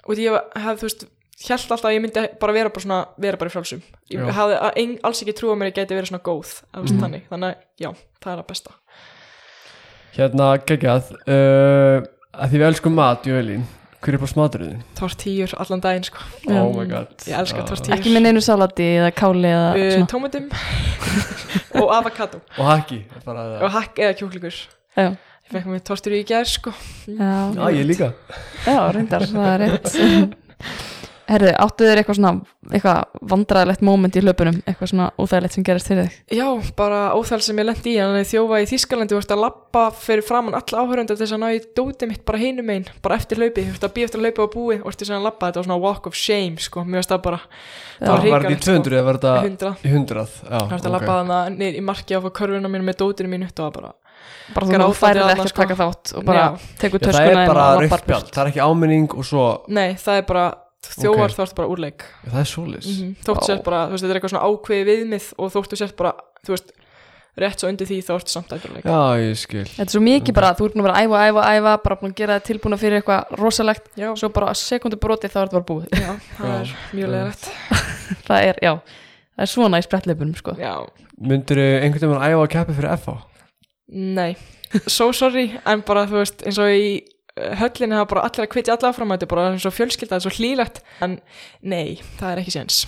og 0.06 0.16
því 0.18 0.28
ég 0.28 0.38
hef, 0.62 0.80
þú 0.82 0.88
veist, 0.90 1.06
held 1.48 1.72
alltaf 1.72 1.88
að 1.90 1.96
ég 1.96 2.02
myndi 2.04 2.28
bara 2.42 2.54
vera 2.54 2.70
bara 2.70 2.84
svona, 2.86 3.00
vera 3.18 3.38
bara 3.40 3.50
í 3.50 3.54
frálsum 3.56 3.82
ég 4.12 4.20
Já. 4.20 4.32
hafði 4.36 4.60
að 4.60 4.78
ein, 4.84 4.98
alls 5.08 5.22
ekki 5.24 5.34
trú 5.40 5.50
að 5.54 5.58
mér 5.62 5.72
ég 5.72 5.80
gæti 5.80 5.96
verið 5.98 6.12
svona 6.12 6.24
góð 6.28 6.52
að, 6.76 6.84
mm. 6.92 7.00
Þannig, 7.02 7.24
þannig, 7.32 7.56
að, 7.56 7.64
já, 7.80 7.90
það 8.22 8.34
er 8.36 8.44
að 8.44 8.48
besta 8.52 8.72
Hérna, 10.16 10.48
geggjað, 10.68 11.12
uh, 11.24 12.02
að 12.36 12.52
því 12.52 12.60
við 12.60 12.66
elskum 12.68 12.96
mat, 12.98 13.24
Jölín, 13.30 13.64
hver 14.04 14.18
er 14.18 14.22
bara 14.24 14.32
smaturinn? 14.32 14.82
tortíjur 15.00 15.54
allan 15.62 15.82
daginn, 15.84 16.04
sko. 16.10 16.26
Oh 16.52 16.72
my 16.76 16.86
god. 16.90 17.14
Ég 17.30 17.38
elska 17.40 17.62
Ah. 17.64 17.68
tortíjur. 17.70 17.96
Ekki 17.96 18.12
með 18.16 18.26
neinu 18.28 18.42
salati 18.44 18.88
eða 19.00 19.12
káli 19.16 19.48
eða 19.48 19.72
uh, 19.78 19.88
svona 19.96 20.12
tómatum 20.12 20.50
og 21.82 21.94
avokado 21.96 22.42
Og 22.58 22.66
hakki, 22.68 23.02
og 23.26 23.70
hakk 23.72 24.02
eða 24.04 24.18
kjúklingur 24.20 24.58
Já, 24.98 25.08
ég 25.16 25.54
fekk 25.56 25.70
mér 25.72 25.84
tortíjur 25.88 26.18
í 26.20 26.24
gær, 26.28 26.48
sko 26.50 26.74
já, 27.08 27.32
Já, 27.56 27.66
ég 27.72 27.88
líka. 27.88 28.12
já 28.68 28.80
reyndar, 28.92 29.28
það 29.32 29.52
er 29.54 29.64
rétt 29.68 29.92
Herðu, 31.32 31.52
áttu 31.64 31.88
þér 31.88 32.02
eitthvað 32.02 32.18
svona 32.18 32.32
eitthvað 32.72 33.28
vandræðilegt 33.32 33.84
moment 33.88 34.18
í 34.18 34.24
hlaupunum? 34.24 34.58
Eitthvað 34.68 34.90
svona 34.92 35.08
óþægilegt 35.16 35.56
sem 35.56 35.66
gerist 35.68 35.88
fyrir 35.88 36.10
þig? 36.10 36.18
Já, 36.36 36.48
bara 36.76 37.00
óþæl 37.16 37.40
sem 37.46 37.62
ég 37.62 37.68
lendi 37.70 37.94
í 37.94 38.00
en 38.04 38.28
þjófa 38.28 38.60
í 38.60 38.68
Þískalandi 38.68 39.16
og 39.16 39.32
að 39.32 39.44
lappa 39.46 39.86
fyrir 39.96 40.26
framann 40.28 40.58
alla 40.60 40.84
áhörunda 40.84 41.16
til 41.16 41.24
þess 41.24 41.36
að 41.38 41.44
ná 41.44 41.48
í 41.56 41.62
dótið 41.78 42.12
mitt 42.12 42.26
bara 42.28 42.42
hinum 42.42 42.74
einn, 42.74 42.90
bara 43.06 43.18
eftir 43.22 43.40
hlaupi 43.40 43.64
þú 43.64 43.76
veist 43.76 43.88
að 43.88 43.94
býja 43.96 44.10
eftir 44.10 44.20
að 44.20 44.28
hlaupi 44.28 44.44
á 44.44 44.48
búi 44.58 44.78
og 44.82 44.90
eftir 44.92 45.14
að 45.16 45.26
lappa 45.30 45.50
þetta 45.50 45.62
var 45.62 45.70
svona 45.70 45.80
walk 45.86 46.12
of 46.12 46.20
shame, 46.20 46.60
sko, 46.60 46.84
mjög 46.84 47.00
veist 47.00 47.14
það 47.14 47.24
bara 47.30 47.40
Já. 47.42 48.06
það 48.06 48.12
Var 48.12 48.22
þetta 48.22 48.28
í 48.28 48.36
hrikalegt, 48.36 48.68
200 48.68 48.98
eða 49.00 49.08
var 49.08 49.22
þetta 49.22 49.36
100 49.48 49.72
í 49.88 49.94
100? 49.96 50.36
Já, 50.42 50.58
það 50.58 50.76
var 50.76 50.82
að 50.82 50.96
lappa 50.98 51.18
þannig 51.22 51.60
niður 51.62 51.80
í 51.80 51.86
marki 51.92 52.18
á 52.18 52.20
körfuna 52.42 52.72
mínu 52.72 52.88
með 52.90 53.00
dótinu 53.02 53.32
mínu. 53.32 53.50
Bara, 53.52 53.94
bara 54.52 54.88
þú 54.90 54.96
færið 54.98 55.30
ekki 55.32 55.44
að 55.46 55.50
sko. 55.52 55.62
taka 55.62 55.78
þátt 55.80 56.12
og 56.18 56.26
bara 56.28 56.44
tekur 56.82 57.06
er 57.08 57.30
inn 57.32 57.90
það 57.92 58.42
er 58.44 58.50
ekki 58.52 58.64
áminning 58.66 59.16
og 59.16 59.26
svo, 59.26 59.46
nei, 59.72 59.96
það 60.02 60.20
er 60.20 60.28
bara 60.28 60.46
þjófar 60.82 61.30
Ok. 61.30 61.36
þá 61.38 61.42
ertu 61.46 61.56
bara 61.62 61.72
úrleik 61.72 62.02
Já, 62.26 62.30
það 62.32 62.40
er 62.44 62.50
svolis. 62.52 62.88
mm 63.02 63.16
þóttu 63.26 63.42
Vá. 63.42 63.48
sért 63.52 63.64
bara, 63.64 63.82
þú 63.88 63.92
veist, 63.96 64.04
þetta 64.04 64.14
er 64.14 64.20
eitthvað 64.20 64.34
svona 64.36 64.48
ákveði 64.50 64.86
viðmið 64.92 65.26
og 65.38 65.52
þóttu 65.56 65.78
sért 65.82 65.96
bara, 65.98 66.14
þú 66.46 66.56
veist 66.56 66.72
rétt 67.42 67.62
svo 67.64 67.70
undir 67.72 67.88
því 67.88 67.98
þá 68.04 68.12
ertu 68.18 68.32
samt 68.34 68.50
æfurleik 68.52 68.84
Já, 68.84 69.02
ég 69.22 69.38
skil. 69.40 69.64
Þetta 69.64 69.86
er 69.88 69.94
svo 69.94 70.02
mikið 70.04 70.34
bara, 70.36 70.50
þú 70.58 70.66
ert 70.68 70.74
búin 70.76 70.82
að 70.84 70.88
vera 70.90 70.98
að 70.98 71.06
æfa, 71.06 71.22
æfa, 71.32 71.44
æfa 71.62 71.76
bara 71.86 71.96
búin 72.02 72.12
að 72.12 72.18
gera 72.20 72.36
það 72.40 72.48
tilbúna 72.50 72.78
fyrir 72.82 72.98
eitthvað 73.00 73.38
rosalegt 73.40 73.86
Já, 73.96 74.10
svo 74.20 74.30
bara 74.36 74.54
sekundu 74.54 75.00
broti 75.00 75.30
þá 75.32 75.38
er 75.40 75.48
þetta 75.48 75.62
bara 75.62 75.70
búið 75.70 75.88
já, 75.96 76.12
það 76.36 76.52
Já. 76.52 76.58
er 76.60 76.74
mjög 76.92 77.08
Já. 77.08 77.14
leðrætt 77.16 77.44
það 78.28 78.48
er, 78.50 78.60
já, 78.62 78.74
það 79.38 79.46
er 79.48 79.52
svona 79.54 79.80
í 79.80 79.86
sprettleipunum 79.88 80.36
sko. 80.36 80.56
Já, 80.60 80.74
Myndur 81.22 81.60
einhvern 81.62 82.10
veginn 82.12 82.28
æfa 82.28 82.42
að 82.44 82.52
keppi 82.58 82.74
fyrir 82.82 82.98
FH? 82.98 83.16
Nei, 83.92 84.36
so 84.98 85.12
sorry 85.16 85.48
en 85.66 85.82
bara 85.88 86.04
þú 86.10 86.20
veist 86.20 86.44
eins 86.44 86.60
og 86.60 86.68
í 86.74 86.92
höllinni 87.62 87.96
hafa 88.00 88.10
bara 88.16 88.26
allir 88.28 88.46
að 88.48 88.52
kvitja 88.54 88.78
alla 88.78 88.92
áfram 88.94 89.14
þetta 89.16 89.28
er 89.28 89.34
bara 89.36 89.48
eins 89.52 89.66
og 89.66 89.74
fjölskylda, 89.78 90.16
þetta 90.16 90.22
er 90.22 90.28
svo 90.28 90.36
hlýlegt. 90.40 90.82
En 91.02 91.20
nei, 91.62 92.00
það 92.20 92.32
er 92.36 92.44
ekki 92.44 92.56
séns. 92.58 92.86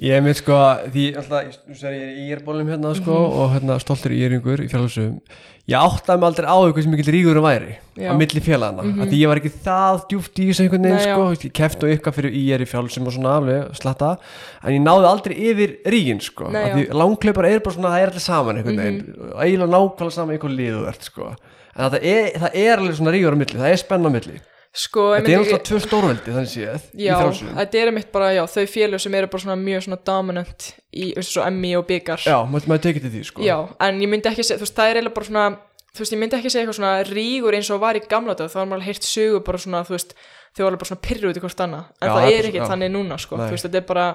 Ég 0.00 0.16
er 0.16 0.22
með 0.24 0.38
sko, 0.40 0.56
því 0.88 1.02
alltaf, 1.20 1.56
þú 1.68 1.74
sér 1.76 1.92
ég 1.92 2.02
er 2.02 2.12
í 2.16 2.22
írbólum 2.32 2.70
hérna 2.72 2.94
sko 2.96 3.12
Mhm. 3.12 3.32
og 3.38 3.50
hérna 3.52 3.74
stoltur 3.78 4.10
íringur 4.16 4.62
í 4.64 4.68
fjárhalsum 4.70 5.20
Ég 5.68 5.78
áttaði 5.78 6.18
mig 6.18 6.26
aldrei 6.26 6.46
á 6.50 6.56
eitthvað 6.58 6.82
sem 6.82 6.90
mikill 6.90 7.12
ríkur 7.14 7.36
um 7.38 7.44
væri 7.44 7.76
Já. 7.94 8.10
á 8.10 8.14
milli 8.18 8.40
félagana, 8.42 8.82
Mhm. 8.82 9.02
af 9.02 9.08
því 9.08 9.18
ég 9.20 9.28
var 9.28 9.36
ekki 9.38 9.52
það 9.62 10.08
djúpt 10.10 10.34
í 10.42 10.48
þessu 10.48 10.64
einhvern 10.64 10.82
veginn 10.82 10.96
Nei, 10.96 11.06
já. 11.06 11.14
sko, 11.14 11.46
ég 11.46 11.52
kefti 11.52 11.84
og 11.84 11.92
ykkar 12.00 12.14
fyrir 12.16 12.32
ír 12.34 12.58
í 12.58 12.66
fjárhalsum 12.66 13.06
og 13.06 13.12
svona 13.12 13.36
alveg 13.38 13.76
slatta, 13.78 14.18
en 14.64 14.72
ég 14.72 14.82
náði 14.82 15.06
aldrei 15.06 15.34
yfir 15.38 15.76
ríkin 15.86 16.20
sko, 16.20 16.50
Nei, 16.50 16.64
því 16.72 16.88
langklaupar 16.90 17.44
er 17.46 17.60
bara 17.60 17.74
svona, 17.76 17.90
það 17.92 18.02
er 18.02 18.10
allir 18.10 18.20
saman 18.26 18.56
einhvern 18.56 18.80
veginn, 18.82 19.14
eiginlega 19.38 19.70
nákvæmlega 19.70 20.12
saman 20.12 20.34
einhvern 20.38 20.56
lið 20.56 20.72
þú 20.72 20.88
ert 20.88 21.02
sko, 21.04 21.36
það 21.76 21.98
er, 22.00 22.30
það 22.44 22.56
er 22.62 22.72
alveg 22.78 22.98
svona 22.98 23.14
ríkur 23.14 23.36
á 23.36 23.38
milli, 23.42 23.60
það 23.60 23.72
er 23.74 23.80
spenna 23.82 24.12
á 24.12 24.14
milli. 24.16 24.40
Sko, 24.72 25.02
Þetta 25.18 25.28
er 25.28 25.42
alltaf 25.42 25.64
tvö 25.68 25.78
stórveldi 25.84 26.32
þannig 26.32 26.48
séð 26.48 26.84
í 26.96 27.04
Já, 27.04 27.16
þetta 27.58 27.80
er 27.82 27.90
mitt 27.92 28.08
bara, 28.14 28.30
já, 28.32 28.40
þau 28.48 28.62
félög 28.72 29.02
sem 29.04 29.16
eru 29.18 29.28
bara 29.28 29.42
svona 29.42 29.56
mjög 29.60 29.82
svona 29.84 29.98
dominant 30.08 30.68
í, 30.88 31.10
eins 31.12 31.32
og 31.36 31.44
emmi 31.44 31.74
og 31.76 31.84
byggar 31.90 32.24
Já, 32.24 32.38
maður, 32.48 32.80
tekið 32.86 33.04
til 33.04 33.10
því 33.12 33.20
sko. 33.28 33.44
Já, 33.44 33.58
en 33.84 34.00
ég 34.00 34.08
myndi 34.08 34.30
ekki 34.32 34.46
segja, 34.48 34.56
þú 34.62 34.64
veist, 34.64 34.78
það 34.78 34.88
er 34.88 35.00
eiginlega 35.02 35.16
bara 35.18 35.28
svona 35.28 35.44
þú 35.92 36.00
veist, 36.06 36.14
ég 36.16 36.22
myndi 36.22 36.38
ekki 36.38 36.52
segja 36.54 36.64
eitthvað 36.64 36.78
svona 36.80 36.94
rígur 37.10 37.58
eins 37.58 37.68
og 37.68 37.82
var 37.84 38.00
í 38.00 38.04
gamla 38.08 38.38
dag, 38.40 38.48
þá 38.48 38.58
var 38.62 38.70
maður 38.72 38.88
heyrt 38.88 39.04
sögu 39.10 39.44
bara 39.44 39.60
svona, 39.60 39.84
þú 39.84 39.96
veist, 39.98 40.16
þau 40.56 40.64
var 40.64 40.70
alveg 40.70 40.80
bara 40.86 40.92
svona 40.94 41.04
pyrru 41.04 41.28
út 41.34 41.36
í 41.36 41.44
hvort 41.44 41.64
annað, 41.66 41.92
en 42.00 42.08
Já, 42.08 42.14
það 42.16 42.32
er 42.32 42.48
ekki 42.48 42.66
þannig 42.72 42.92
núna, 42.96 43.20
sko, 43.20 43.36
Nei. 43.36 43.44
þú 43.44 43.58
veist, 43.58 43.68
þetta 43.68 43.82
er 43.82 43.88
bara 43.92 44.06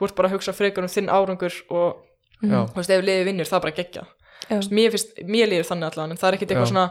þú 0.00 0.08
ert 0.08 0.16
bara 0.16 0.30
að 0.32 0.38
hugsa 0.38 0.56
frekar 0.56 0.88
um 0.88 0.92
þinn 0.96 1.12
árangur 1.12 1.60
og 1.68 2.00
Já. 2.40 2.64
þú 2.72 2.80
veist, 2.80 2.92
ef 2.96 3.04
liðið 3.04 3.28
vinnur, 3.28 3.48
það 3.52 3.62
bara 3.66 3.76
geggja 3.82 4.06
Já. 4.06 4.15
Mér 4.50 4.90
finnst, 4.94 5.16
mér 5.26 5.48
líður 5.50 5.68
þannig 5.70 5.90
allan 5.92 6.10
en 6.14 6.16
það 6.20 6.28
er 6.28 6.36
ekkit 6.38 6.50
eitthvað 6.54 6.70
svona 6.72 6.90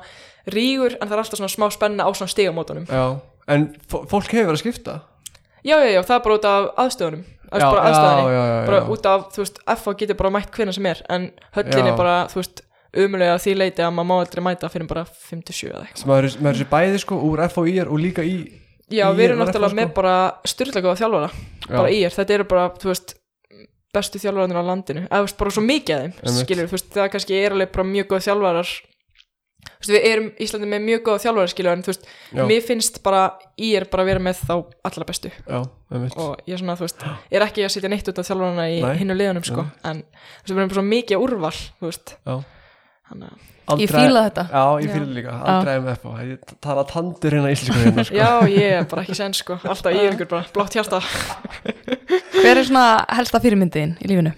rígur 0.55 0.95
en 0.99 1.07
það 1.07 1.15
er 1.15 1.21
alltaf 1.23 1.39
svona 1.39 1.53
smá 1.55 1.67
spenna 1.73 2.03
á 2.05 2.09
svona 2.13 2.31
stigamótunum. 2.33 2.85
En 3.47 3.67
fó- 3.89 4.03
fólk 4.09 4.29
hefur 4.33 4.51
verið 4.51 4.57
að 4.59 4.63
skipta? 4.63 4.95
Já, 5.65 5.77
já, 5.81 5.89
já, 5.95 6.01
það 6.05 6.15
er 6.19 6.23
bara 6.25 6.35
út 6.37 6.45
af 6.45 6.67
aðstöðunum. 6.83 7.23
Já, 7.25 7.55
er 7.55 7.65
bara 7.71 7.83
aðstöðunni. 7.89 8.65
bara 8.67 8.79
út 8.93 9.05
af, 9.09 9.25
þú 9.33 9.41
veist, 9.43 9.59
FH 9.65 9.95
getur 10.01 10.17
bara 10.19 10.29
mætt 10.33 10.51
hvernig 10.51 10.73
sem 10.75 10.85
er 10.85 11.01
en 11.09 11.31
höllin 11.55 11.87
er 11.91 11.97
bara, 11.97 12.15
þú 12.29 12.41
veist 12.41 12.61
umulega 12.95 13.37
því 13.41 13.53
leiti 13.57 13.81
að 13.83 13.91
maður 13.95 14.07
má 14.09 14.15
aldrei 14.21 14.43
mæta 14.45 14.69
fyrir 14.71 14.87
bara 14.87 15.05
57 15.05 15.71
eða 15.71 15.81
eitthvað. 15.87 16.05
Maður, 16.11 16.27
er- 16.29 16.37
maður 16.41 16.55
er 16.55 16.61
sér 16.61 16.69
bæði 16.71 16.99
sko 17.03 17.15
úr 17.29 17.43
FOIR 17.49 17.87
og 17.91 17.99
líka 17.99 18.23
í 18.23 18.35
já, 18.89 19.05
Í 19.09 19.15
við 19.17 19.25
erum 19.29 19.39
náttúrulega 19.41 19.73
FH, 19.73 19.75
með 19.81 19.87
sko. 19.89 19.95
bara 19.95 20.15
styrlega 20.45 20.95
þjálfara 21.01 21.29
Já. 21.33 21.75
bara 21.75 21.89
í 21.89 21.99
er, 22.05 22.11
þetta 22.15 22.33
eru 22.37 22.43
bara, 22.45 22.69
þú 22.69 22.91
veist 22.93 23.15
bestu 23.95 24.19
þjálfararnir 24.21 24.59
á 24.59 24.69
landinu, 24.69 25.05
eða 25.07 25.31
bara 25.39 25.53
svo 25.55 25.63
mikið 25.65 25.95
af 25.95 26.19
þeim 26.25 26.41
skilur, 26.43 26.67
þú 26.71 26.77
veist, 26.77 26.91
það 26.95 27.09
kannski 27.15 27.39
er 27.39 27.55
alveg 27.55 27.71
bara 27.77 27.87
mjög 27.93 28.11
góð 28.11 28.27
þjálfarar. 28.27 28.73
Þú 29.65 29.81
veist, 29.81 29.91
við 29.95 30.05
erum 30.11 30.27
Íslandi 30.45 30.67
með 30.71 30.83
mjög 30.85 31.01
góða 31.07 31.21
þjálfarar 31.23 31.51
skilur, 31.51 31.71
en 31.73 31.83
þú 31.85 31.91
veist, 31.91 32.05
Já. 32.37 32.43
mér 32.51 32.61
finnst 32.65 32.99
bara 33.05 33.23
í 33.57 33.71
er 33.79 33.87
bara 33.91 34.05
að 34.05 34.09
vera 34.11 34.21
með 34.27 34.43
þá 34.45 34.53
allra 34.89 35.07
bestu. 35.09 35.31
Já, 35.45 35.57
og 35.61 36.45
ég 36.45 36.53
er 36.55 36.61
svona, 36.61 36.77
þú 36.79 36.85
veist, 36.87 37.07
er 37.31 37.45
ekki 37.47 37.65
að 37.65 37.73
setja 37.75 37.91
neitt 37.91 38.11
út 38.13 38.21
af 38.21 38.29
þjálfarana 38.29 38.67
í 38.71 38.77
hinnu 39.01 39.17
liðunum 39.17 39.45
sko, 39.47 39.65
en 39.89 40.03
þú 40.05 40.45
veist, 40.45 40.53
við 40.53 40.61
erum 40.61 40.71
bara 40.71 40.79
svo 40.79 40.85
mikið 40.93 41.25
úrval, 41.25 41.55
þú 41.81 41.89
veist. 41.91 42.15
Já. 42.25 42.37
þannig 43.09 43.33
að, 43.33 43.51
Ég 43.81 43.89
fíla 43.89 44.21
þetta. 44.27 44.43
Já, 44.53 44.63
ég 44.77 44.85
Já. 44.85 44.93
fíla 44.93 45.13
líka, 45.15 45.31
aldrei 45.49 45.95
FO 45.97 46.11
Ég 46.21 46.51
tala 46.61 46.83
tandur 46.85 47.33
hérna 47.33 47.49
íslensku 47.49 47.79
hérna 47.81 48.03
sko. 48.05 48.17
Já, 48.19 48.27
ég 48.53 48.75
er 48.77 48.85
bara 48.91 49.01
ekki 49.01 49.15
sen 49.17 49.33
sko, 49.33 49.57
alltaf 49.65 49.89
ég 49.95 50.03
er 50.05 50.11
einhver 50.13 50.29
bara 50.29 50.45
blátt 50.53 50.77
hjarta 50.77 50.99
Hver 52.45 52.59
er 52.61 52.67
svona 52.67 52.87
helsta 53.17 53.39
fyrirmyndiðin 53.43 53.95
í 54.05 54.09
lífinu? 54.11 54.33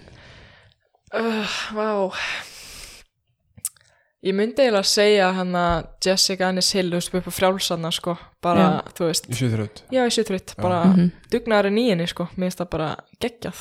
Uh, 1.12 1.56
vá 1.76 1.88
Ég 4.26 4.34
myndi 4.34 4.64
eiginlega 4.64 4.82
að 4.82 4.88
segja 4.90 5.26
hann 5.36 5.52
að 5.54 5.84
Jessica 6.02 6.48
Anis 6.50 6.72
Hill, 6.74 6.88
þú 6.90 6.96
veist, 6.98 7.12
upp 7.14 7.28
á 7.30 7.32
frjálsanna, 7.36 7.90
sko, 7.94 8.16
bara, 8.42 8.64
þú 8.98 9.06
veist, 9.06 9.28
Í 9.30 9.36
sjöþröð 9.38 9.82
já, 9.94 10.00
sé 10.10 10.24
þrýtt, 10.26 10.56
bara 10.58 10.80
Mhm. 10.88 11.12
dugnaður 11.30 11.70
í 11.78 11.84
henni, 11.92 12.06
sko, 12.10 12.26
mér 12.34 12.48
finnst 12.50 12.58
það 12.58 12.70
bara 12.70 12.88
geggjað 13.22 13.60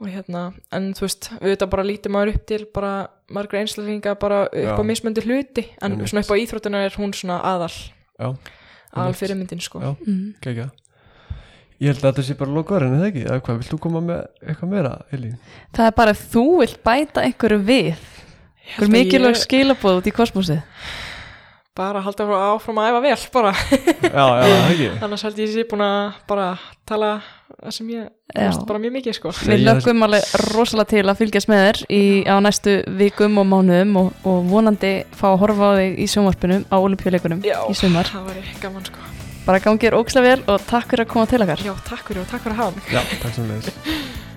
og 0.00 0.08
hérna, 0.08 0.54
en 0.72 0.94
þú 0.94 1.00
veist, 1.04 1.28
við 1.42 1.52
þetta 1.56 1.68
bara 1.70 1.82
lítum 1.84 2.12
maður 2.16 2.34
upp 2.34 2.46
til 2.46 2.64
bara 2.74 3.08
margra 3.30 3.60
einslæringa 3.60 4.18
bara 4.18 4.46
upp 4.46 4.54
Já. 4.54 4.72
á 4.72 4.82
mismöndi 4.82 5.20
hluti, 5.22 5.68
en 5.82 5.92
Einmitt. 5.92 6.08
svona 6.08 6.24
upp 6.24 6.32
á 6.32 6.40
íþróttuna 6.40 6.84
er 6.86 6.90
hún 6.96 7.12
svona 7.12 7.42
aðal, 7.44 7.92
Já, 8.18 8.34
aðal 8.96 9.14
fyrirmyndin, 9.14 9.60
sko. 9.60 9.80
Já. 9.80 9.96
Mm. 10.06 10.34
Ég 11.80 11.92
held 11.92 12.02
að 12.02 12.08
þetta 12.10 12.26
sé 12.28 12.36
bara 12.38 12.56
lokaður 12.56 12.88
en 12.88 12.98
það 12.98 13.06
ekki 13.10 13.22
Eða 13.26 13.38
hvað, 13.46 13.60
vilt 13.62 13.72
þú 13.72 13.78
koma 13.86 14.02
með 14.08 14.20
eitthvað 14.46 14.72
meira, 14.74 14.92
Elín? 15.14 15.38
Það 15.72 15.88
er 15.88 15.96
bara 16.02 16.16
ef 16.16 16.26
þú 16.34 16.44
vilt 16.60 16.82
bæta 16.84 17.24
einhverju 17.26 17.62
við 17.70 17.94
Hver 18.76 18.86
að 18.86 18.92
mikilvæg 18.94 19.34
ég 19.34 19.42
skilabóð 19.42 20.02
út 20.02 20.10
í 20.10 20.14
kosmosið 20.14 20.60
Bara 21.72 22.02
halda 22.04 22.26
áfram 22.36 22.78
að 22.82 22.90
æfa 22.90 22.98
vel, 23.00 23.20
bara, 23.32 23.50
Já, 24.04 24.24
já, 24.28 24.42
það 24.44 24.72
ekki 24.74 24.88
annars 25.06 25.22
held 25.24 25.38
ég 25.40 25.52
sé 25.54 25.62
búin 25.70 25.84
að 25.86 26.18
bara 26.28 26.50
tala 26.84 27.12
það 27.62 27.74
sem 27.78 27.88
ég, 27.94 28.10
Já. 28.28 28.42
veist, 28.42 28.66
bara 28.68 28.80
mjög 28.82 28.92
mikið, 28.98 29.16
sko. 29.16 29.32
Við 29.48 29.64
lögum 29.64 30.04
alveg 30.04 30.26
rosalega 30.52 30.90
til 30.92 31.02
að 31.06 31.22
fylgjast 31.22 31.48
með 31.48 31.64
þér 31.64 31.80
í, 31.88 32.02
á 32.28 32.36
næstu 32.44 32.76
vikum 33.00 33.40
og 33.40 33.48
mánuðum 33.54 33.96
og, 34.02 34.12
og 34.28 34.44
vonandi 34.52 34.92
fá 35.16 35.30
að 35.32 35.40
horfa 35.46 35.72
á 35.72 35.78
þig 35.80 35.96
í 36.04 36.10
sjónvarpinu 36.12 36.60
á 36.68 36.76
olimpíuleikunum 36.76 37.40
Já, 37.48 37.56
í 37.64 37.78
sumar. 37.80 38.12
það 38.12 38.28
væri 38.34 38.44
gaman, 38.60 38.88
sko. 38.92 39.11
Bara 39.42 39.58
gangið 39.58 39.88
er 39.90 39.96
ókslega 39.98 40.28
vel 40.28 40.44
og 40.46 40.66
takk 40.70 40.92
fyrir 40.92 41.02
að 41.02 41.08
koma 41.10 41.26
til 41.30 41.42
okkar. 41.42 41.62
Já, 41.66 41.72
takk 41.88 42.04
fyrir 42.06 42.22
og 42.22 42.28
takk 42.30 42.44
fyrir 42.44 42.54
að 42.54 42.60
hafa 42.62 42.76
mig. 42.76 42.90
Já, 42.94 43.00
takk 43.22 43.34
sem 43.34 43.48
leiðis 43.50 43.72